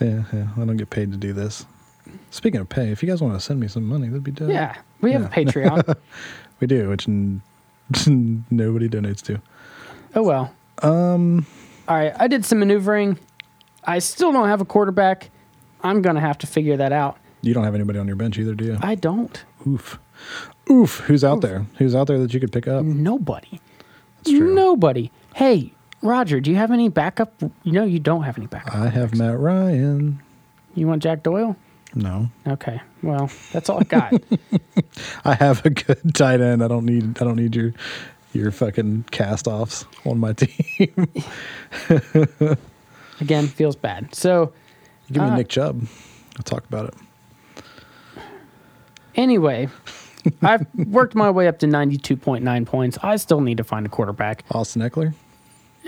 Yeah, 0.00 0.24
yeah. 0.32 0.48
I 0.56 0.64
don't 0.64 0.76
get 0.76 0.90
paid 0.90 1.10
to 1.12 1.16
do 1.18 1.32
this. 1.32 1.64
Speaking 2.30 2.60
of 2.60 2.68
pay, 2.68 2.90
if 2.90 3.02
you 3.02 3.08
guys 3.08 3.20
want 3.22 3.34
to 3.34 3.40
send 3.40 3.58
me 3.60 3.68
some 3.68 3.84
money, 3.84 4.08
that'd 4.08 4.22
be 4.22 4.30
dope. 4.30 4.50
Yeah, 4.50 4.76
we 5.00 5.12
have 5.12 5.22
Yeah. 5.22 5.28
a 5.28 5.30
Patreon. 5.30 5.96
we 6.60 6.66
do, 6.66 6.88
which 6.90 7.08
n- 7.08 7.40
nobody 8.50 8.88
donates 8.88 9.22
to. 9.22 9.40
oh 10.14 10.22
well. 10.22 10.54
Um. 10.82 11.46
All 11.88 11.96
right, 11.96 12.12
I 12.18 12.28
did 12.28 12.44
some 12.44 12.58
maneuvering. 12.58 13.18
I 13.84 14.00
still 14.00 14.32
don't 14.32 14.48
have 14.48 14.60
a 14.60 14.64
quarterback. 14.64 15.30
I'm 15.82 16.02
gonna 16.02 16.20
have 16.20 16.38
to 16.38 16.46
figure 16.46 16.76
that 16.76 16.92
out. 16.92 17.16
You 17.42 17.54
don't 17.54 17.64
have 17.64 17.74
anybody 17.74 17.98
on 17.98 18.06
your 18.06 18.16
bench 18.16 18.38
either, 18.38 18.54
do 18.54 18.64
you? 18.64 18.78
I 18.82 18.94
don't. 18.94 19.44
Oof. 19.66 19.98
Oof. 20.70 20.98
Who's 21.00 21.22
out 21.22 21.40
there? 21.42 21.66
Who's 21.78 21.94
out 21.94 22.06
there 22.08 22.18
that 22.18 22.32
you 22.34 22.40
could 22.40 22.52
pick 22.52 22.66
up? 22.66 22.84
Nobody. 22.84 23.60
That's 24.18 24.30
true. 24.30 24.54
Nobody. 24.54 25.10
Hey, 25.34 25.72
Roger, 26.02 26.40
do 26.40 26.50
you 26.50 26.56
have 26.56 26.72
any 26.72 26.88
backup? 26.88 27.32
You 27.62 27.72
know 27.72 27.84
you 27.84 27.98
don't 28.00 28.22
have 28.24 28.36
any 28.38 28.46
backup. 28.46 28.74
I 28.74 28.88
have 28.88 29.14
Matt 29.14 29.38
Ryan. 29.38 30.20
You 30.74 30.88
want 30.88 31.02
Jack 31.02 31.22
Doyle? 31.22 31.56
No. 31.94 32.28
Okay. 32.46 32.80
Well, 33.02 33.30
that's 33.52 33.68
all 33.70 33.78
I 33.80 33.84
got. 33.84 34.12
I 35.24 35.34
have 35.34 35.64
a 35.64 35.70
good 35.70 36.14
tight 36.14 36.40
end. 36.40 36.62
I 36.64 36.68
don't 36.68 36.84
need 36.84 37.20
I 37.20 37.24
don't 37.24 37.36
need 37.36 37.54
your 37.54 37.72
your 38.32 38.50
fucking 38.50 39.04
cast 39.12 39.46
offs 39.46 39.86
on 40.04 40.18
my 40.18 40.32
team. 40.34 41.08
Again, 43.20 43.46
feels 43.46 43.76
bad. 43.76 44.14
So, 44.14 44.52
Give 45.10 45.22
me 45.22 45.28
Uh, 45.28 45.36
Nick 45.36 45.48
Chubb. 45.48 45.86
I'll 46.36 46.42
talk 46.42 46.64
about 46.66 46.86
it. 46.88 46.94
Anyway, 49.16 49.68
I've 50.42 50.66
worked 50.74 51.14
my 51.14 51.30
way 51.30 51.48
up 51.48 51.58
to 51.60 51.66
92.9 51.66 52.66
points. 52.66 52.98
I 53.02 53.16
still 53.16 53.40
need 53.40 53.56
to 53.56 53.64
find 53.64 53.86
a 53.86 53.88
quarterback. 53.88 54.44
Austin 54.50 54.82
Ekeler. 54.82 55.14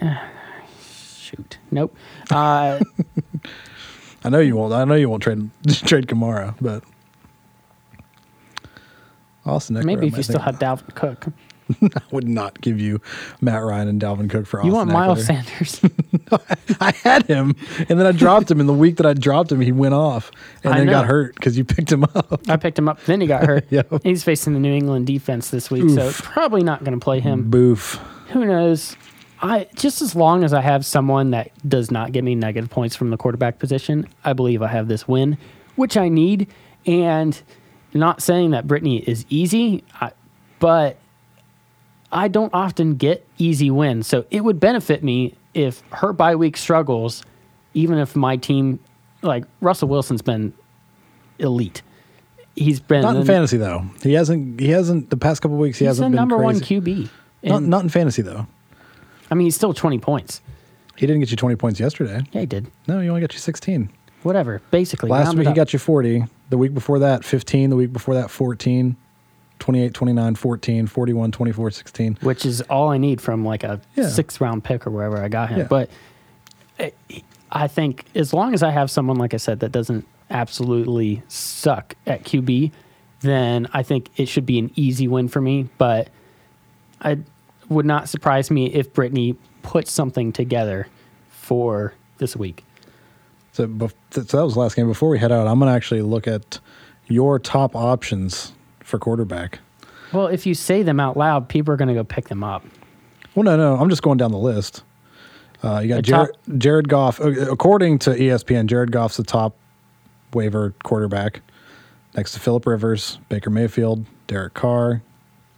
Shoot. 1.19 1.59
Nope. 1.71 1.95
Uh, 2.31 2.81
I 4.25 4.31
know 4.31 4.41
you 4.41 4.57
won't. 4.57 4.73
I 4.73 4.85
know 4.85 4.95
you 4.95 5.09
won't 5.09 5.23
trade 5.23 5.51
trade 5.69 6.07
Kamara, 6.07 6.55
but 6.61 6.83
Austin 9.45 9.77
Ekeler. 9.77 9.85
maybe 9.85 10.07
if 10.07 10.17
you 10.17 10.23
still 10.23 10.41
had 10.41 10.59
Dalvin 10.59 10.95
Cook. 10.95 11.27
I 11.83 12.03
would 12.11 12.29
not 12.29 12.61
give 12.61 12.81
you 12.81 13.01
Matt 13.41 13.63
Ryan 13.63 13.89
and 13.89 14.01
Dalvin 14.01 14.31
Cook 14.31 14.47
for 14.47 14.63
You 14.63 14.75
Austin 14.75 14.75
want 14.75 14.91
Miles 14.91 15.27
Ekeler. 15.27 15.67
Sanders. 15.67 15.81
I 16.81 16.93
had 16.93 17.27
him, 17.27 17.55
and 17.89 17.99
then 17.99 18.07
I 18.07 18.13
dropped 18.13 18.51
him. 18.51 18.61
In 18.61 18.67
the 18.67 18.75
week 18.75 18.97
that 18.97 19.07
I 19.07 19.15
dropped 19.15 19.51
him, 19.51 19.61
he 19.61 19.73
went 19.73 19.95
off, 19.95 20.31
and 20.65 20.75
I 20.75 20.79
then 20.79 20.87
got 20.89 21.07
hurt 21.07 21.35
because 21.35 21.57
you 21.57 21.65
picked 21.65 21.91
him 21.91 22.05
up. 22.05 22.41
I 22.49 22.57
picked 22.57 22.79
him 22.79 22.89
up. 22.89 23.03
Then 23.05 23.21
he 23.21 23.27
got 23.27 23.45
hurt. 23.45 23.67
Yep. 23.71 24.03
He's 24.03 24.25
facing 24.25 24.55
the 24.55 24.61
New 24.61 24.73
England 24.73 25.07
defense 25.07 25.51
this 25.51 25.71
week, 25.71 25.89
so 25.91 26.09
Oof. 26.09 26.23
probably 26.23 26.63
not 26.63 26.85
going 26.85 26.99
to 26.99 27.03
play 27.03 27.21
him. 27.21 27.51
Boof. 27.51 27.99
Who 28.31 28.45
knows? 28.45 28.97
I 29.41 29.69
just 29.75 30.03
as 30.03 30.15
long 30.17 30.45
as 30.45 30.53
I 30.53 30.61
have 30.61 30.85
someone 30.85 31.31
that 31.31 31.51
does 31.69 31.91
not 31.91 32.13
give 32.13 32.25
me 32.25 32.35
negative 32.35 32.71
points 32.71 32.97
from 32.97 33.11
the 33.11 33.17
quarterback 33.17 33.59
position, 33.59 34.09
I 34.25 34.33
believe 34.33 34.63
I 34.63 34.69
have 34.69 34.89
this 34.89 35.07
win, 35.07 35.39
which 35.77 35.97
I 35.97 36.09
need. 36.09 36.49
And 36.87 37.41
not 37.95 38.23
saying 38.23 38.51
that 38.51 38.67
Brittany 38.67 38.99
is 38.99 39.25
easy, 39.29 39.85
I, 40.01 40.13
but 40.59 40.97
I 42.11 42.29
don't 42.29 42.53
often 42.55 42.95
get 42.97 43.27
easy 43.39 43.71
wins. 43.71 44.07
So 44.07 44.25
it 44.31 44.43
would 44.43 44.59
benefit 44.61 45.03
me 45.05 45.35
if 45.55 45.83
her 45.93 46.13
bye 46.13 46.37
week 46.37 46.57
struggles, 46.57 47.25
even 47.75 47.99
if 47.99 48.17
my 48.17 48.37
team, 48.37 48.81
like 49.23 49.45
Russell 49.61 49.89
Wilson's 49.89 50.23
been 50.23 50.53
elite. 51.39 51.83
He's 52.55 52.81
been 52.81 53.03
Not 53.03 53.17
in 53.17 53.25
fantasy 53.25 53.57
though. 53.57 53.85
He 54.03 54.15
hasn't. 54.15 54.59
He 54.59 54.71
hasn't. 54.71 55.11
The 55.11 55.17
past 55.17 55.43
couple 55.43 55.57
weeks, 55.59 55.79
he 55.79 55.85
He's 55.85 55.91
hasn't 55.91 56.07
the 56.07 56.11
been 56.11 56.17
number 56.17 56.39
one 56.39 56.59
crazy. 56.59 56.81
QB. 56.81 57.11
Not, 57.45 57.63
not 57.63 57.83
in 57.85 57.89
fantasy 57.89 58.23
though. 58.23 58.47
I 59.31 59.35
mean, 59.35 59.45
he's 59.47 59.55
still 59.55 59.73
twenty 59.75 59.99
points. 59.99 60.41
He 60.97 61.07
didn't 61.07 61.21
get 61.21 61.31
you 61.31 61.37
twenty 61.37 61.55
points 61.55 61.79
yesterday. 61.79 62.23
Yeah, 62.33 62.41
he 62.41 62.47
did. 62.47 62.67
No, 62.89 62.99
he 63.01 63.09
only 63.09 63.21
got 63.21 63.33
you 63.33 63.39
sixteen. 63.39 63.91
Whatever. 64.25 64.61
Basically, 64.73 65.09
Last 65.11 65.37
week 65.37 65.47
he 65.47 65.55
got 65.55 65.73
you 65.73 65.79
40. 65.79 66.25
The 66.51 66.59
week 66.59 66.75
before 66.75 66.99
that, 66.99 67.25
15. 67.25 67.71
The 67.71 67.77
week 67.77 67.93
before 67.93 68.15
that, 68.15 68.31
14. 68.33 68.97
28, 69.59 69.93
29, 69.95 70.35
14, 70.35 70.87
41, 70.87 71.33
24, 71.33 71.71
16. 71.71 72.19
which 72.23 72.47
is 72.47 72.61
all 72.63 72.89
I 72.91 72.99
need 72.99 73.21
from 73.21 73.45
like 73.45 73.65
a 73.65 73.81
Yeah. 73.97 74.09
sixth 74.09 74.41
round 74.41 74.65
pick 74.65 74.87
or 74.87 74.91
wherever 74.91 75.19
I 75.23 75.29
got 75.29 75.49
him. 75.51 75.59
Yeah. 75.61 75.67
But 75.69 75.91
I- 76.79 76.93
I 77.51 77.67
think 77.67 78.05
as 78.15 78.35
long 78.35 78.53
as 78.53 78.63
I 78.63 78.71
have 78.71 78.91
someone, 78.91 79.17
like 79.17 79.33
I 79.33 79.39
said, 79.39 79.61
that 79.61 79.73
doesn't 79.73 80.07
absolutely 80.31 81.23
suck 81.29 81.95
at 82.07 82.23
QB, 82.25 82.71
then 83.21 83.67
I 83.73 83.83
think 83.83 84.11
it 84.17 84.29
should 84.29 84.45
be 84.47 84.59
an 84.59 84.71
easy 84.77 85.09
win 85.09 85.29
for 85.29 85.41
me. 85.41 85.69
But 85.79 86.09
I 87.01 87.19
would 87.71 87.87
not 87.87 88.09
surprise 88.09 88.51
me 88.51 88.67
if 88.67 88.93
Brittany 88.93 89.35
put 89.63 89.89
something 89.89 90.31
together 90.33 90.89
for 91.31 91.95
this 92.19 92.37
week. 92.37 92.65
So, 93.53 93.67
so 94.11 94.21
that 94.23 94.45
was 94.45 94.55
the 94.55 94.61
last 94.61 94.77
game. 94.77 94.87
Before 94.87 95.09
we 95.09 95.19
head 95.19 95.33
out, 95.33 95.47
I'm 95.49 95.59
going 95.59 95.71
to 95.71 95.75
actually 95.75 96.03
look 96.03 96.29
at 96.29 96.59
your 97.09 97.39
top 97.39 97.75
options 97.75 98.53
for 98.89 98.99
quarterback. 98.99 99.61
Well, 100.13 100.27
if 100.27 100.47
you 100.47 100.55
say 100.55 100.83
them 100.83 100.99
out 100.99 101.17
loud, 101.17 101.49
people 101.49 101.73
are 101.75 101.77
going 101.77 101.89
to 101.89 101.95
go 101.95 102.03
pick 102.05 102.29
them 102.29 102.43
up. 102.43 102.65
Well, 103.35 103.45
no, 103.45 103.57
no. 103.57 103.77
I'm 103.77 103.91
just 103.91 104.03
going 104.03 104.19
down 104.19 104.33
the 104.33 104.39
list. 104.39 104.83
Uh, 105.63 105.81
you 105.81 105.89
got 105.89 106.03
Jared, 106.03 106.31
Jared 106.57 106.89
Goff. 106.89 107.21
uh, 107.21 107.29
According 107.51 107.99
to 108.01 108.11
ESPN, 108.11 108.67
Jared 108.67 108.91
Goff's 108.91 109.17
the 109.17 109.25
top 109.25 109.55
waiver 110.33 110.75
quarterback 110.85 111.43
next 112.17 112.33
to 112.33 112.41
Philip 112.41 112.67
Rivers, 112.67 113.19
Baker 113.29 113.51
Mayfield, 113.51 114.07
Derek 114.29 114.55
Carr, 114.55 115.03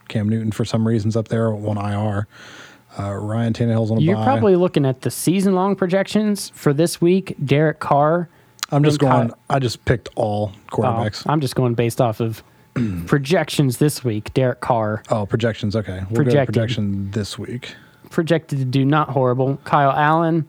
Cam 0.09 0.27
Newton 0.27 0.51
for 0.51 0.65
some 0.65 0.87
reasons 0.87 1.15
up 1.15 1.29
there 1.29 1.49
one 1.51 1.77
IR. 1.77 2.27
Uh, 2.99 3.13
Ryan 3.13 3.53
Tannehill's 3.53 3.89
on 3.89 3.99
a 3.99 4.01
You're 4.01 4.21
probably 4.21 4.57
looking 4.57 4.85
at 4.85 5.01
the 5.01 5.11
season 5.11 5.55
long 5.55 5.77
projections 5.77 6.49
for 6.49 6.73
this 6.73 6.99
week. 6.99 7.35
Derek 7.43 7.79
Carr. 7.79 8.27
I'm 8.69 8.83
just 8.83 9.01
and 9.01 9.09
Kyle- 9.09 9.21
going. 9.27 9.33
I 9.49 9.59
just 9.59 9.85
picked 9.85 10.09
all 10.15 10.51
quarterbacks. 10.71 11.25
Oh, 11.25 11.31
I'm 11.31 11.39
just 11.39 11.55
going 11.55 11.73
based 11.73 12.01
off 12.01 12.19
of 12.19 12.43
projections 13.05 13.77
this 13.77 14.03
week. 14.03 14.33
Derek 14.33 14.61
Carr 14.61 15.03
Oh, 15.09 15.25
projections. 15.25 15.75
Okay, 15.75 15.99
we'll 16.09 16.23
Projected. 16.23 16.53
projection 16.53 17.11
this 17.11 17.37
week. 17.37 17.75
projected 18.09 18.59
to 18.59 18.65
do 18.65 18.85
not 18.85 19.09
horrible. 19.09 19.57
Kyle 19.63 19.91
Allen. 19.91 20.47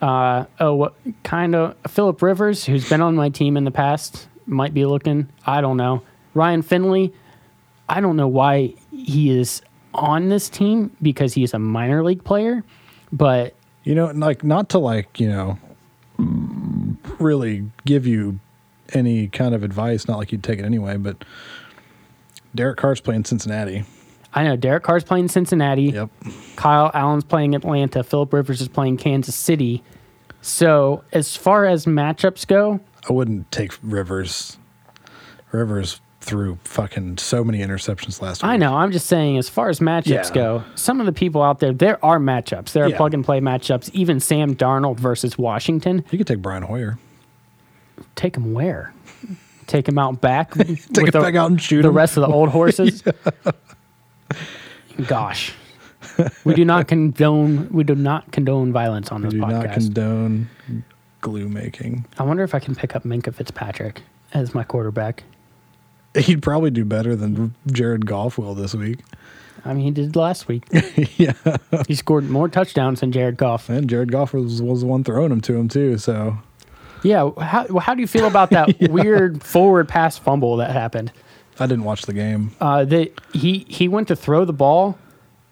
Uh, 0.00 0.44
oh, 0.60 0.74
what 0.74 0.94
kind 1.24 1.54
of 1.56 1.74
Philip 1.88 2.22
Rivers, 2.22 2.64
who's 2.64 2.88
been 2.88 3.00
on 3.00 3.16
my 3.16 3.28
team 3.30 3.56
in 3.56 3.64
the 3.64 3.70
past, 3.72 4.28
might 4.46 4.72
be 4.72 4.84
looking. 4.86 5.28
I 5.44 5.60
don't 5.60 5.76
know. 5.76 6.02
Ryan 6.34 6.62
Finley. 6.62 7.12
I 7.88 8.00
don't 8.00 8.16
know 8.16 8.28
why 8.28 8.74
he 8.92 9.30
is 9.36 9.60
on 9.94 10.28
this 10.28 10.48
team 10.48 10.90
because 11.02 11.34
he's 11.34 11.52
a 11.54 11.58
minor 11.58 12.04
league 12.04 12.22
player, 12.22 12.62
but 13.10 13.54
You 13.84 13.94
know, 13.94 14.06
like 14.06 14.44
not 14.44 14.68
to 14.70 14.78
like 14.78 15.18
you 15.18 15.28
know, 15.30 15.58
really 17.18 17.64
give 17.84 18.06
you 18.06 18.38
any 18.94 19.28
kind 19.28 19.54
of 19.54 19.62
advice. 19.62 20.08
Not 20.08 20.18
like 20.18 20.32
you'd 20.32 20.42
take 20.44 20.58
it 20.58 20.64
anyway, 20.64 20.96
but 20.96 21.24
Derek 22.54 22.76
Carr's 22.78 23.00
playing 23.00 23.24
Cincinnati. 23.24 23.84
I 24.34 24.44
know 24.44 24.56
Derek 24.56 24.82
Carr's 24.82 25.04
playing 25.04 25.28
Cincinnati. 25.28 25.84
Yep. 25.84 26.10
Kyle 26.56 26.90
Allen's 26.94 27.24
playing 27.24 27.54
Atlanta. 27.54 28.02
Philip 28.04 28.32
Rivers 28.32 28.60
is 28.60 28.68
playing 28.68 28.98
Kansas 28.98 29.34
City. 29.34 29.82
So 30.42 31.02
as 31.12 31.34
far 31.34 31.64
as 31.66 31.86
matchups 31.86 32.46
go, 32.46 32.80
I 33.08 33.12
wouldn't 33.12 33.50
take 33.50 33.72
Rivers. 33.82 34.58
Rivers 35.50 36.00
threw 36.20 36.58
fucking 36.64 37.16
so 37.16 37.42
many 37.42 37.60
interceptions 37.60 38.20
last 38.20 38.42
week. 38.42 38.50
I 38.50 38.56
know. 38.58 38.74
I'm 38.74 38.92
just 38.92 39.06
saying, 39.06 39.38
as 39.38 39.48
far 39.48 39.70
as 39.70 39.80
matchups 39.80 40.06
Yeah. 40.28 40.30
go, 40.34 40.64
some 40.74 41.00
of 41.00 41.06
the 41.06 41.12
people 41.12 41.42
out 41.42 41.60
there, 41.60 41.72
there 41.72 42.04
are 42.04 42.18
matchups. 42.18 42.72
There 42.72 42.84
are 42.84 42.88
Yeah. 42.90 42.96
plug 42.98 43.14
and 43.14 43.24
play 43.24 43.40
matchups. 43.40 43.88
Even 43.94 44.20
Sam 44.20 44.54
Darnold 44.54 44.98
versus 45.00 45.38
Washington. 45.38 46.04
You 46.10 46.18
could 46.18 46.26
take 46.26 46.42
Brian 46.42 46.64
Hoyer. 46.64 46.98
Take 48.16 48.36
him 48.36 48.52
where? 48.54 48.92
Take 49.66 49.86
him 49.88 49.98
out 49.98 50.20
back. 50.20 50.52
Take 50.54 51.14
him 51.14 51.22
back 51.22 51.34
out 51.34 51.50
and 51.50 51.60
shoot 51.60 51.82
the 51.82 51.90
rest 51.90 52.16
of 52.16 52.22
the 52.22 52.28
old 52.32 52.48
horses. 52.48 53.02
Gosh, 55.06 55.52
we 56.44 56.54
do 56.54 56.64
not 56.64 56.88
condone. 56.88 57.68
We 57.70 57.84
do 57.84 57.94
not 57.94 58.32
condone 58.32 58.72
violence 58.72 59.12
on 59.12 59.22
We 59.22 59.26
this 59.26 59.34
do 59.34 59.38
not 59.40 59.50
podcast. 59.50 59.74
condone 59.74 60.48
glue 61.20 61.48
making. 61.48 62.06
I 62.18 62.22
wonder 62.24 62.42
if 62.42 62.54
I 62.54 62.58
can 62.58 62.74
pick 62.74 62.96
up 62.96 63.04
Minkah 63.04 63.34
Fitzpatrick 63.34 64.02
as 64.32 64.54
my 64.54 64.64
quarterback. 64.64 65.24
He'd 66.16 66.42
probably 66.42 66.70
do 66.70 66.84
better 66.84 67.14
than 67.14 67.54
Jared 67.70 68.06
Goff 68.06 68.38
will 68.38 68.54
this 68.54 68.74
week. 68.74 69.00
I 69.64 69.74
mean, 69.74 69.84
he 69.84 69.90
did 69.90 70.16
last 70.16 70.48
week. 70.48 70.64
yeah. 71.16 71.32
He 71.86 71.94
scored 71.94 72.24
more 72.30 72.48
touchdowns 72.48 73.00
than 73.00 73.12
Jared 73.12 73.36
Goff. 73.36 73.68
And 73.68 73.88
Jared 73.88 74.10
Goff 74.10 74.32
was, 74.32 74.62
was 74.62 74.80
the 74.80 74.86
one 74.86 75.04
throwing 75.04 75.30
them 75.30 75.40
to 75.42 75.54
him 75.56 75.68
too. 75.68 75.98
So 75.98 76.38
Yeah. 77.02 77.30
How, 77.40 77.78
how 77.78 77.94
do 77.94 78.00
you 78.00 78.06
feel 78.06 78.26
about 78.26 78.50
that 78.50 78.76
weird 78.90 79.42
forward 79.42 79.88
pass 79.88 80.18
fumble 80.18 80.56
that 80.58 80.70
happened? 80.70 81.12
I 81.60 81.66
didn't 81.66 81.84
watch 81.84 82.02
the 82.02 82.12
game. 82.12 82.52
Uh, 82.60 82.84
that 82.84 83.12
he 83.32 83.66
he 83.68 83.88
went 83.88 84.08
to 84.08 84.16
throw 84.16 84.44
the 84.44 84.52
ball, 84.52 84.96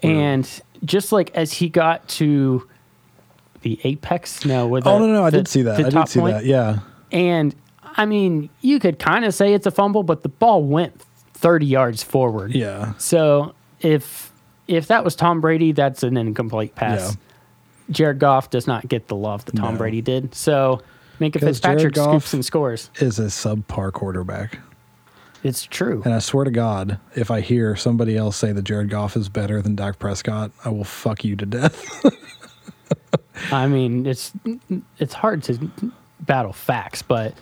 and 0.00 0.48
just 0.84 1.10
like 1.12 1.30
as 1.34 1.52
he 1.52 1.68
got 1.68 2.06
to 2.08 2.68
the 3.62 3.80
apex, 3.82 4.44
no, 4.44 4.68
with 4.68 4.86
oh 4.86 5.00
the- 5.00 5.06
no, 5.06 5.12
no, 5.12 5.24
I 5.24 5.30
the- 5.30 5.38
did 5.38 5.48
see 5.48 5.62
that. 5.62 5.80
I 5.84 5.88
did 5.90 6.08
see 6.08 6.20
point, 6.20 6.34
that. 6.36 6.44
Yeah. 6.44 6.78
And 7.10 7.54
I 7.82 8.06
mean, 8.06 8.50
you 8.60 8.78
could 8.78 8.98
kind 8.98 9.24
of 9.24 9.34
say 9.34 9.52
it's 9.54 9.66
a 9.66 9.70
fumble, 9.70 10.02
but 10.04 10.22
the 10.22 10.28
ball 10.28 10.62
went 10.62 11.00
thirty 11.34 11.66
yards 11.66 12.02
forward. 12.04 12.54
Yeah. 12.54 12.92
So 12.98 13.54
if 13.80 14.32
if 14.68 14.86
that 14.86 15.02
was 15.04 15.16
Tom 15.16 15.40
Brady, 15.40 15.72
that's 15.72 16.02
an 16.04 16.16
incomplete 16.16 16.74
pass. 16.76 17.10
Yeah. 17.10 17.16
Jared 17.90 18.18
Goff 18.18 18.50
does 18.50 18.66
not 18.66 18.86
get 18.88 19.08
the 19.08 19.14
love 19.16 19.44
that 19.46 19.56
Tom 19.56 19.74
No. 19.74 19.78
Brady 19.78 20.02
did. 20.02 20.34
So 20.34 20.82
Minkah 21.20 21.40
Fitzpatrick 21.40 21.94
Goff- 21.94 22.10
scoops 22.22 22.34
and 22.34 22.44
scores. 22.44 22.90
Is 23.00 23.18
a 23.18 23.24
subpar 23.26 23.92
quarterback. 23.92 24.58
It's 25.42 25.64
true. 25.64 26.02
And 26.04 26.12
I 26.12 26.18
swear 26.18 26.44
to 26.44 26.50
God, 26.50 26.98
if 27.14 27.30
I 27.30 27.40
hear 27.40 27.76
somebody 27.76 28.16
else 28.16 28.36
say 28.36 28.52
that 28.52 28.62
Jared 28.62 28.90
Goff 28.90 29.16
is 29.16 29.28
better 29.28 29.62
than 29.62 29.76
Dak 29.76 29.98
Prescott, 29.98 30.50
I 30.64 30.70
will 30.70 30.84
fuck 30.84 31.24
you 31.24 31.36
to 31.36 31.46
death. 31.46 32.04
I 33.52 33.66
mean, 33.68 34.06
it's 34.06 34.32
it's 34.98 35.14
hard 35.14 35.42
to 35.44 35.70
battle 36.20 36.52
facts, 36.52 37.02
but 37.02 37.34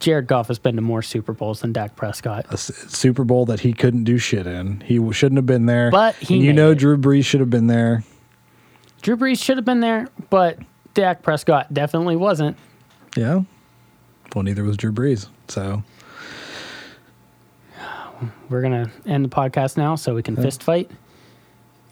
Jared 0.00 0.26
Goff 0.26 0.48
has 0.48 0.58
been 0.58 0.76
to 0.76 0.80
more 0.82 1.02
Super 1.02 1.32
Bowls 1.32 1.60
than 1.60 1.72
Dak 1.72 1.96
Prescott. 1.96 2.46
a 2.50 2.56
Super 2.56 3.24
Bowl 3.24 3.44
that 3.46 3.60
he 3.60 3.72
couldn't 3.72 4.04
do 4.04 4.16
shit 4.16 4.46
in. 4.46 4.80
He 4.80 4.96
w- 4.96 5.12
shouldn't 5.12 5.36
have 5.38 5.46
been 5.46 5.66
there. 5.66 5.90
But 5.90 6.14
he 6.16 6.38
you 6.38 6.52
know 6.52 6.70
it. 6.70 6.78
Drew 6.78 6.96
Brees 6.96 7.24
should 7.24 7.40
have 7.40 7.50
been 7.50 7.66
there. 7.66 8.04
Drew 9.02 9.16
Brees 9.16 9.42
should 9.42 9.58
have 9.58 9.64
been 9.64 9.80
there, 9.80 10.06
but 10.30 10.58
Dak 10.94 11.22
Prescott 11.22 11.74
definitely 11.74 12.16
wasn't. 12.16 12.56
Yeah. 13.16 13.42
Well, 14.34 14.42
neither 14.44 14.64
was 14.64 14.76
Drew 14.76 14.92
Brees. 14.92 15.28
So 15.48 15.82
We're 18.48 18.62
gonna 18.62 18.90
end 19.06 19.24
the 19.24 19.28
podcast 19.28 19.76
now 19.76 19.94
so 19.96 20.14
we 20.14 20.22
can 20.22 20.36
fist 20.36 20.62
fight. 20.62 20.90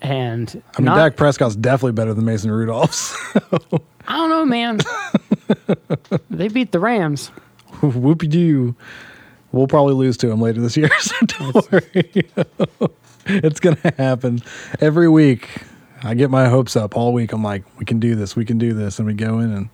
And 0.03 0.63
I 0.77 0.81
mean, 0.81 0.87
not- 0.87 0.97
Dak 0.97 1.17
Prescott's 1.17 1.57
definitely 1.57 1.93
better 1.93 2.15
than 2.15 2.25
Mason 2.25 2.51
Rudolph's. 2.51 3.15
I 4.09 4.17
don't 4.17 4.31
know, 4.31 4.45
man. 4.47 4.81
they 6.31 6.49
beat 6.49 6.73
the 6.73 6.79
Rams. 6.79 7.31
Whoopie 7.81 8.29
doo. 8.31 8.75
We'll 9.53 9.67
probably 9.67 9.95
lose 9.95 10.17
to 10.19 10.31
him 10.31 10.41
later 10.41 10.61
this 10.61 10.77
year, 10.77 10.91
so 11.01 11.15
don't 11.27 11.73
worry. 11.73 12.31
it's 13.27 13.61
gonna 13.61 13.93
happen 13.99 14.43
every 14.81 15.09
week. 15.09 15.49
I 16.03 16.15
get 16.15 16.31
my 16.31 16.49
hopes 16.49 16.77
up 16.77 16.97
all 16.97 17.13
week. 17.13 17.33
I'm 17.33 17.43
like, 17.43 17.65
we 17.79 17.85
can 17.85 17.99
do 18.01 18.15
this, 18.15 18.35
we 18.37 18.45
can 18.45 18.59
do 18.59 18.73
this, 18.73 18.99
and 18.99 19.07
we 19.07 19.15
go 19.15 19.41
in 19.41 19.53
and 19.53 19.69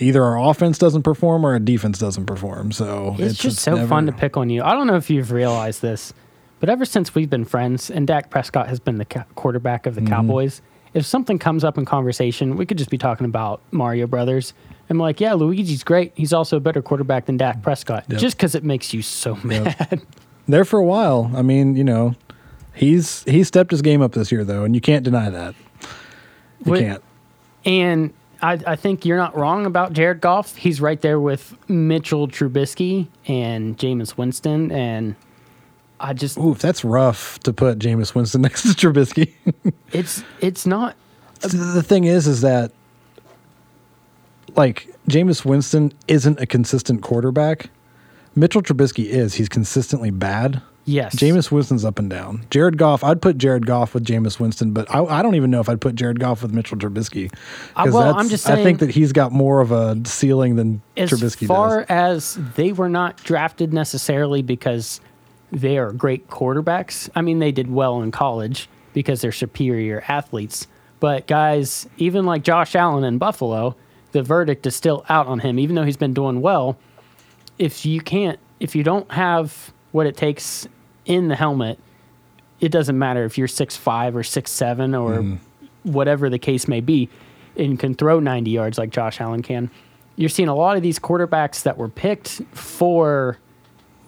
either 0.00 0.22
our 0.24 0.38
offense 0.50 0.78
doesn't 0.78 1.02
perform 1.02 1.44
or 1.44 1.52
our 1.52 1.58
defense 1.58 1.98
doesn't 1.98 2.26
perform. 2.26 2.72
So 2.72 3.16
It's, 3.18 3.38
just 3.38 3.58
so 3.60 3.74
never- 3.76 3.86
fun 3.88 4.06
to 4.06 4.12
pick 4.12 4.36
on 4.36 4.50
you. 4.50 4.62
I 4.62 4.72
don't 4.72 4.86
know 4.86 4.96
if 4.96 5.10
you've 5.10 5.30
realized 5.32 5.82
this, 5.82 6.12
but 6.58 6.68
ever 6.68 6.84
since 6.84 7.14
we've 7.14 7.30
been 7.30 7.44
friends 7.44 7.90
and 7.90 8.06
Dak 8.06 8.30
Prescott 8.30 8.68
has 8.68 8.80
been 8.80 8.98
the 8.98 9.04
ca- 9.04 9.24
quarterback 9.34 9.86
of 9.86 9.94
the 9.94 10.00
Mm-hmm. 10.00 10.12
Cowboys, 10.12 10.62
if 10.94 11.06
something 11.06 11.38
comes 11.38 11.62
up 11.64 11.78
in 11.78 11.84
conversation, 11.84 12.56
we 12.56 12.66
could 12.66 12.76
just 12.78 12.90
be 12.90 12.98
talking 12.98 13.24
about 13.24 13.60
Mario 13.70 14.06
Brothers. 14.06 14.54
I'm 14.88 14.98
like, 14.98 15.20
yeah, 15.20 15.34
Luigi's 15.34 15.84
great. 15.84 16.12
He's 16.16 16.32
also 16.32 16.56
a 16.56 16.60
better 16.60 16.82
quarterback 16.82 17.26
than 17.26 17.36
Dak 17.36 17.62
Prescott, 17.62 18.04
Yep. 18.08 18.18
just 18.20 18.36
because 18.36 18.56
it 18.56 18.64
makes 18.64 18.92
you 18.92 19.02
so 19.02 19.36
mad. 19.44 20.02
there 20.48 20.64
for 20.64 20.80
a 20.80 20.84
while. 20.84 21.30
I 21.34 21.42
mean, 21.42 21.76
you 21.76 21.84
know, 21.84 22.16
he's 22.74 23.22
he 23.24 23.44
stepped 23.44 23.70
his 23.70 23.82
game 23.82 24.02
up 24.02 24.12
this 24.12 24.32
year 24.32 24.42
though, 24.44 24.64
and 24.64 24.74
you 24.74 24.80
can't 24.80 25.04
deny 25.04 25.30
that. 25.30 25.54
You 26.66 26.74
can't. 26.74 27.02
And 27.64 28.12
I, 28.42 28.58
I 28.66 28.76
think 28.76 29.04
you're 29.04 29.16
not 29.16 29.36
wrong 29.36 29.66
about 29.66 29.92
Jared 29.92 30.20
Goff. 30.20 30.56
He's 30.56 30.80
right 30.80 31.00
there 31.00 31.20
with 31.20 31.54
Mitchell 31.68 32.28
Trubisky 32.28 33.08
and 33.26 33.76
Jameis 33.76 34.16
Winston. 34.16 34.72
And 34.72 35.14
I 35.98 36.14
just, 36.14 36.38
Ooh, 36.38 36.54
that's 36.54 36.84
rough 36.84 37.38
to 37.40 37.52
put 37.52 37.78
Jameis 37.78 38.14
Winston 38.14 38.42
next 38.42 38.62
to 38.62 38.68
Trubisky. 38.68 39.34
it's 39.92 40.22
it's 40.40 40.66
not 40.66 40.96
the 41.40 41.82
thing 41.82 42.04
is, 42.04 42.26
is 42.26 42.40
that 42.40 42.72
like 44.56 44.88
Jameis 45.08 45.44
Winston 45.44 45.92
isn't 46.08 46.40
a 46.40 46.46
consistent 46.46 47.02
quarterback. 47.02 47.70
Mitchell 48.34 48.62
Trubisky 48.62 49.06
is. 49.06 49.34
He's 49.34 49.48
consistently 49.48 50.10
bad. 50.10 50.62
Yes. 50.84 51.14
Jameis 51.16 51.50
Winston's 51.50 51.84
up 51.84 51.98
and 51.98 52.08
down. 52.10 52.44
Jared 52.50 52.78
Goff, 52.78 53.02
I'd 53.04 53.22
put 53.22 53.38
Jared 53.38 53.66
Goff 53.66 53.94
with 53.94 54.04
Jameis 54.04 54.40
Winston, 54.40 54.72
but 54.72 54.92
I, 54.94 55.02
I 55.04 55.22
don't 55.22 55.34
even 55.34 55.50
know 55.50 55.60
if 55.60 55.68
I'd 55.68 55.80
put 55.80 55.94
Jared 55.94 56.20
Goff 56.20 56.42
with 56.42 56.52
Mitchell 56.52 56.78
Trubisky. 56.78 57.32
Uh, 57.76 57.90
well, 57.92 58.14
I'm 58.14 58.28
just 58.28 58.48
I 58.48 58.62
think 58.62 58.80
that 58.80 58.90
he's 58.90 59.12
got 59.12 59.32
more 59.32 59.60
of 59.60 59.72
a 59.72 60.00
ceiling 60.04 60.56
than 60.56 60.82
as 60.96 61.10
Trubisky 61.10 61.42
As 61.42 61.48
far 61.48 61.84
does. 61.84 62.36
as 62.36 62.54
they 62.54 62.72
were 62.72 62.88
not 62.88 63.16
drafted 63.18 63.72
necessarily 63.72 64.42
because 64.42 65.00
they 65.52 65.78
are 65.78 65.92
great 65.92 66.28
quarterbacks. 66.28 67.08
I 67.14 67.22
mean, 67.22 67.38
they 67.38 67.52
did 67.52 67.70
well 67.70 68.02
in 68.02 68.10
college 68.10 68.68
because 68.92 69.20
they're 69.20 69.32
superior 69.32 70.04
athletes. 70.08 70.66
But 71.00 71.26
guys, 71.26 71.88
even 71.96 72.26
like 72.26 72.42
Josh 72.42 72.74
Allen 72.74 73.04
in 73.04 73.18
Buffalo, 73.18 73.74
the 74.12 74.22
verdict 74.22 74.66
is 74.66 74.76
still 74.76 75.04
out 75.08 75.26
on 75.26 75.40
him, 75.40 75.58
even 75.58 75.76
though 75.76 75.84
he's 75.84 75.96
been 75.96 76.14
doing 76.14 76.40
well. 76.40 76.76
If 77.58 77.86
you 77.86 78.00
can't, 78.00 78.38
if 78.58 78.74
you 78.76 78.82
don't 78.82 79.10
have 79.12 79.72
what 79.92 80.06
it 80.06 80.16
takes 80.16 80.66
in 81.06 81.28
the 81.28 81.36
helmet, 81.36 81.78
it 82.60 82.70
doesn't 82.70 82.98
matter 82.98 83.24
if 83.24 83.36
you're 83.38 83.48
six 83.48 83.76
five 83.76 84.14
or 84.16 84.22
six 84.22 84.50
seven 84.50 84.94
or 84.94 85.12
Mm-hmm. 85.18 85.92
whatever 85.92 86.28
the 86.28 86.38
case 86.38 86.68
may 86.68 86.80
be, 86.80 87.08
and 87.56 87.78
can 87.78 87.94
throw 87.94 88.20
90 88.20 88.50
yards 88.50 88.76
like 88.78 88.90
Josh 88.90 89.20
Allen 89.20 89.42
can. 89.42 89.70
You're 90.16 90.28
seeing 90.28 90.48
a 90.48 90.54
lot 90.54 90.76
of 90.76 90.82
these 90.82 90.98
quarterbacks 90.98 91.62
that 91.62 91.78
were 91.78 91.88
picked 91.88 92.42
for 92.52 93.38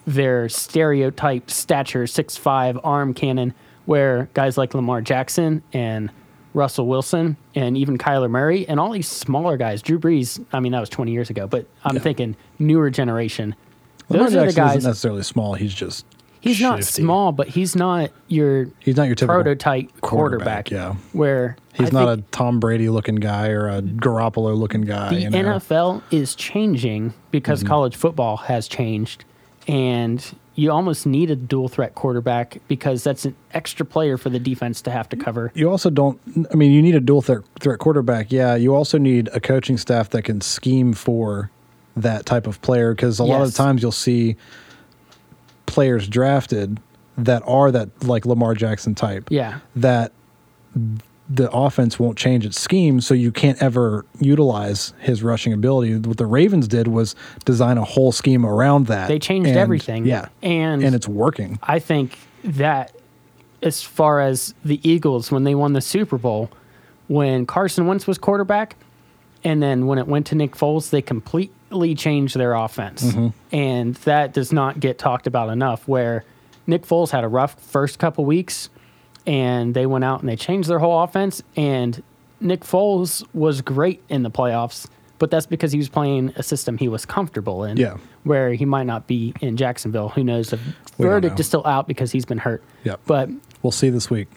their 0.05 0.49
stereotype 0.49 1.49
stature, 1.49 2.05
six 2.07 2.37
five 2.37 2.77
arm 2.83 3.13
cannon, 3.13 3.53
where 3.85 4.29
guys 4.33 4.57
like 4.57 4.73
Lamar 4.75 5.01
Jackson 5.01 5.63
and 5.73 6.11
Russell 6.53 6.85
Wilson 6.87 7.35
and 7.55 7.75
even 7.75 7.97
Kyler 7.97 8.29
Murray 8.29 8.67
and 8.67 8.79
all 8.79 8.91
these 8.91 9.07
smaller 9.07 9.57
guys, 9.57 9.81
Drew 9.81 9.97
Brees. 9.97 10.43
I 10.53 10.59
mean, 10.59 10.71
that 10.73 10.79
was 10.81 10.89
20 10.89 11.11
years 11.11 11.29
ago, 11.31 11.47
but 11.47 11.65
I'm 11.83 11.97
thinking 11.99 12.35
newer 12.59 12.89
generation. 12.91 13.55
Lamar 14.09 14.25
Those 14.27 14.35
are 14.35 14.39
the 14.39 14.45
Jackson 14.47 14.63
guys. 14.63 14.77
isn't 14.77 14.89
necessarily 14.89 15.23
small. 15.23 15.53
He's 15.55 15.73
just 15.73 16.05
He's 16.41 16.59
not 16.59 16.79
shifty. 16.79 17.03
small, 17.03 17.31
but 17.31 17.47
he's 17.47 17.73
not 17.75 18.11
your 18.27 18.67
He's 18.79 18.97
not 18.97 19.03
your 19.03 19.15
typical 19.15 19.35
prototype 19.35 19.89
quarterback. 20.01 20.65
quarterback, 20.65 20.71
yeah. 20.71 20.95
Where 21.13 21.55
He's 21.73 21.87
I 21.95 21.99
not 21.99 22.15
think 22.15 22.27
a 22.27 22.31
Tom 22.31 22.59
Brady 22.59 22.89
looking 22.89 23.15
guy 23.15 23.47
or 23.47 23.67
a 23.69 23.81
Garoppolo 23.81 24.55
looking 24.55 24.81
guy. 24.81 25.09
the 25.09 25.21
you 25.21 25.29
know? 25.29 25.57
NFL 25.57 26.01
is 26.11 26.35
changing 26.35 27.13
because 27.31 27.59
Mm-hmm. 27.61 27.67
college 27.69 27.95
football 27.95 28.37
has 28.37 28.67
changed, 28.67 29.23
and 29.67 30.35
you 30.55 30.69
almost 30.71 31.07
need 31.07 31.31
a 31.31 31.35
dual 31.35 31.67
threat 31.67 31.95
quarterback 31.95 32.57
because 32.67 33.03
that's 33.03 33.25
an 33.25 33.35
extra 33.53 33.85
player 33.85 34.17
for 34.17 34.29
the 34.29 34.37
defense 34.37 34.81
to 34.83 34.91
have 34.91 35.09
to 35.09 35.15
cover. 35.17 35.51
you 35.55 35.67
also 35.71 35.89
don't. 35.89 36.19
I 36.51 36.55
mean, 36.55 36.71
you 36.71 36.81
need 36.81 36.93
a 36.95 36.99
dual 36.99 37.21
threat, 37.23 37.41
threat 37.59 37.79
quarterback. 37.79 38.31
Yeah, 38.31 38.53
you 38.55 38.75
also 38.75 38.97
need 38.99 39.29
a 39.33 39.39
coaching 39.39 39.77
staff 39.77 40.09
that 40.11 40.23
can 40.23 40.41
scheme 40.41 40.93
for 40.93 41.49
that 41.95 42.25
type 42.25 42.47
of 42.47 42.61
player 42.61 42.93
because 42.93 43.19
a 43.19 43.23
lot 43.23 43.41
of 43.41 43.53
times 43.53 43.81
you'll 43.81 43.91
see 43.91 44.35
players 45.65 46.07
drafted 46.07 46.79
that 47.17 47.43
are 47.45 47.71
that 47.71 47.89
like 48.03 48.25
Lamar 48.25 48.53
Jackson 48.55 48.95
type. 48.95 49.27
Yeah, 49.29 49.59
That 49.75 50.11
the 51.29 51.49
offense 51.51 51.97
won't 51.99 52.17
change 52.17 52.45
its 52.45 52.59
scheme, 52.59 52.99
so 52.99 53.13
you 53.13 53.31
can't 53.31 53.61
ever 53.61 54.05
utilize 54.19 54.93
his 54.99 55.23
rushing 55.23 55.53
ability. 55.53 55.95
What 55.99 56.17
the 56.17 56.25
Ravens 56.25 56.67
did 56.67 56.87
was 56.87 57.15
design 57.45 57.77
a 57.77 57.83
whole 57.83 58.11
scheme 58.11 58.45
around 58.45 58.87
that. 58.87 59.07
They 59.07 59.19
changed 59.19 59.47
And, 59.49 59.57
everything. 59.57 60.05
Yeah, 60.05 60.27
And- 60.41 60.83
and 60.83 60.93
it's 60.95 61.07
working. 61.07 61.59
I 61.63 61.79
think 61.79 62.17
that 62.43 62.91
as 63.61 63.81
far 63.81 64.19
as 64.19 64.53
the 64.65 64.79
Eagles 64.87 65.31
when 65.31 65.43
they 65.45 65.55
won 65.55 65.73
the 65.73 65.81
Super 65.81 66.17
Bowl, 66.17 66.49
when 67.07 67.45
Carson 67.45 67.85
Wentz 67.87 68.05
was 68.05 68.17
quarterback, 68.17 68.75
and 69.45 69.61
then 69.63 69.85
when 69.87 69.99
it 69.99 70.07
went 70.07 70.25
to 70.27 70.35
Nick 70.35 70.55
Foles, 70.57 70.89
they 70.89 71.01
completely 71.73 71.95
changed 71.95 72.35
their 72.35 72.53
offense. 72.53 73.03
Mm-hmm. 73.03 73.27
And 73.55 73.95
that 73.95 74.33
does 74.33 74.51
not 74.51 74.79
get 74.79 74.97
talked 74.97 75.27
about 75.27 75.49
enough. 75.49 75.87
Where 75.87 76.23
Nick 76.67 76.83
Foles 76.83 77.09
had 77.09 77.23
a 77.23 77.27
rough 77.27 77.59
first 77.59 77.99
couple 77.99 78.25
weeks, 78.25 78.69
and 79.25 79.73
they 79.73 79.85
went 79.85 80.03
out 80.03 80.19
and 80.19 80.29
they 80.29 80.35
changed 80.35 80.69
their 80.69 80.79
whole 80.79 81.01
offense. 81.03 81.41
And 81.55 82.01
Nick 82.39 82.61
Foles 82.61 83.25
was 83.33 83.61
great 83.61 84.03
in 84.09 84.23
the 84.23 84.31
playoffs, 84.31 84.87
but 85.19 85.31
that's 85.31 85.45
because 85.45 85.71
he 85.71 85.77
was 85.79 85.89
playing 85.89 86.33
a 86.35 86.43
system 86.43 86.77
he 86.77 86.87
was 86.87 87.05
comfortable 87.05 87.63
in. 87.63 87.77
Yeah. 87.77 87.97
Where 88.23 88.53
he 88.53 88.65
might 88.65 88.85
not 88.85 89.07
be 89.07 89.33
in 89.41 89.57
Jacksonville. 89.57 90.09
Who 90.09 90.23
knows? 90.23 90.49
The 90.51 90.59
We 90.97 91.05
verdict 91.05 91.39
is 91.39 91.47
still 91.47 91.65
out 91.65 91.87
because 91.87 92.11
he's 92.11 92.25
been 92.25 92.37
hurt. 92.37 92.63
Yep. 92.83 93.01
But 93.05 93.29
We'll 93.61 93.71
see 93.71 93.89
this 93.89 94.09
week. 94.09 94.27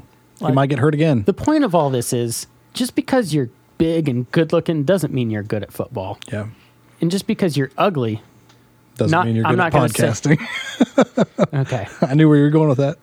he 0.40 0.52
might 0.52 0.68
get 0.68 0.78
hurt 0.78 0.94
again. 0.94 1.24
the 1.24 1.34
point 1.34 1.64
of 1.64 1.74
all 1.74 1.90
this 1.90 2.12
is 2.12 2.46
just 2.74 2.94
because 2.94 3.34
you're 3.34 3.50
big 3.78 4.08
and 4.08 4.30
good 4.32 4.52
looking 4.52 4.84
doesn't 4.84 5.12
mean 5.12 5.30
you're 5.30 5.42
good 5.42 5.62
at 5.62 5.72
football. 5.72 6.18
yeah. 6.32 6.46
And 7.00 7.10
just 7.10 7.26
because 7.26 7.56
you're 7.56 7.70
ugly, 7.76 8.22
Doesn't 8.96 9.10
Not- 9.10 9.26
mean 9.26 9.36
you're 9.36 9.44
I'm 9.46 9.52
good 9.52 9.58
not 9.58 9.66
at 9.74 9.94
gonna 9.94 10.14
say- 10.14 10.36
podcasting. 10.36 11.54
okay, 11.62 11.86
I 12.00 12.14
knew 12.14 12.28
where 12.28 12.38
you 12.38 12.44
were 12.44 12.50
going 12.50 12.68
with 12.70 12.78
that. 12.78 12.96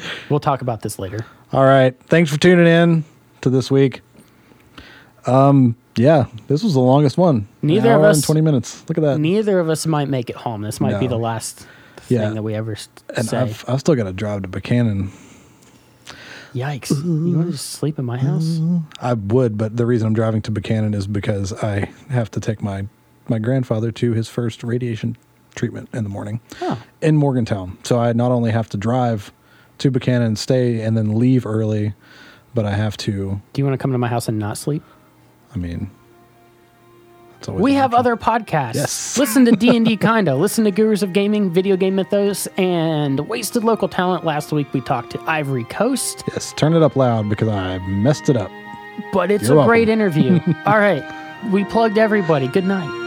we'll 0.30 0.40
talk 0.40 0.62
about 0.62 0.80
this 0.82 0.98
later. 0.98 1.24
All 1.52 1.64
right. 1.64 1.94
Thanks 2.06 2.30
for 2.30 2.38
tuning 2.38 2.66
in 2.66 3.04
to 3.42 3.50
this 3.50 3.70
week. 3.70 4.00
Um, 5.26 5.76
Yeah, 5.96 6.26
this 6.48 6.62
was 6.62 6.74
the 6.74 6.80
longest 6.80 7.16
one. 7.18 7.48
Neither 7.62 7.92
of 7.92 8.02
us- 8.02 8.22
twenty 8.22 8.40
minutes. 8.40 8.82
Look 8.88 8.98
at 8.98 9.02
that. 9.04 9.18
Neither 9.18 9.58
of 9.60 9.68
us 9.70 9.86
might 9.86 10.08
make 10.08 10.30
it 10.30 10.36
home. 10.36 10.62
This 10.62 10.80
might 10.80 10.98
be 11.00 11.06
the 11.06 11.18
last 11.18 11.66
Yeah. 12.08 12.20
thing 12.20 12.34
that 12.34 12.42
we 12.42 12.54
ever 12.54 12.72
s- 12.72 12.88
and 13.16 13.26
say. 13.26 13.38
I've 13.38 13.64
I've 13.68 13.80
still 13.80 13.94
got 13.94 14.04
to 14.04 14.12
drive 14.12 14.42
to 14.42 14.48
Buchanan. 14.48 15.10
Yikes! 16.54 16.90
You 17.04 17.36
want 17.36 17.46
to 17.46 17.52
just 17.52 17.70
sleep 17.70 17.98
in 17.98 18.04
my 18.04 18.18
house? 18.18 18.60
I 19.00 19.12
would, 19.14 19.56
but 19.58 19.76
the 19.76 19.86
reason 19.86 20.06
I'm 20.06 20.14
driving 20.14 20.42
to 20.42 20.50
Buchanan 20.50 20.94
is 20.94 21.06
because 21.06 21.52
I 21.52 21.90
have 22.08 22.30
to 22.32 22.40
take 22.40 22.62
my 22.62 22.86
my 23.28 23.38
grandfather 23.38 23.90
to 23.92 24.12
his 24.12 24.28
first 24.28 24.62
radiation 24.62 25.16
treatment 25.56 25.88
in 25.92 26.04
the 26.04 26.10
morning 26.10 26.40
Oh, 26.62 26.80
in 27.00 27.16
Morgantown. 27.16 27.78
So 27.82 27.98
I 27.98 28.12
not 28.12 28.30
only 28.30 28.50
have 28.52 28.68
to 28.70 28.76
drive 28.76 29.32
to 29.78 29.90
Buchanan, 29.90 30.22
and 30.28 30.38
stay, 30.38 30.80
and 30.80 30.96
then 30.96 31.18
leave 31.18 31.44
early, 31.44 31.94
but 32.54 32.64
I 32.64 32.72
have 32.72 32.96
to. 32.98 33.40
do 33.52 33.60
you 33.60 33.64
want 33.64 33.74
to 33.74 33.82
come 33.82 33.92
to 33.92 33.98
my 33.98 34.08
house 34.08 34.28
and 34.28 34.38
not 34.38 34.56
sleep? 34.56 34.82
I 35.54 35.58
mean, 35.58 35.90
We 37.48 37.74
have 37.74 37.94
option. 37.94 37.98
other 37.98 38.16
podcasts. 38.16 38.74
Yes. 38.74 39.18
Listen 39.18 39.44
to 39.44 39.52
D 39.52 39.76
and 39.76 39.86
D 39.86 39.96
kinda. 40.08 40.34
Listen 40.34 40.64
to 40.64 40.70
Gurus 40.70 41.02
of 41.02 41.12
Gaming, 41.12 41.50
Video 41.50 41.76
Game 41.76 41.94
Mythos, 41.96 42.46
and 42.56 43.20
Wasted 43.28 43.62
Local 43.64 43.88
Talent. 43.88 44.24
Last 44.24 44.52
week 44.52 44.72
we 44.72 44.80
talked 44.80 45.10
to 45.12 45.20
Ivory 45.22 45.64
Coast, 45.64 46.24
Yes, 46.32 46.52
turn 46.56 46.74
it 46.74 46.82
up 46.82 46.96
loud 46.96 47.28
because 47.28 47.48
I 47.48 47.78
messed 47.86 48.28
it 48.28 48.36
up. 48.36 48.50
but 49.12 49.30
it's 49.30 49.48
You're 49.48 49.60
a 49.62 49.64
great 49.64 49.88
interview. 49.88 50.40
All 50.66 50.78
right, 50.78 51.04
we 51.52 51.64
plugged 51.64 51.98
everybody. 51.98 52.48
Good 52.48 52.64
night. 52.64 53.05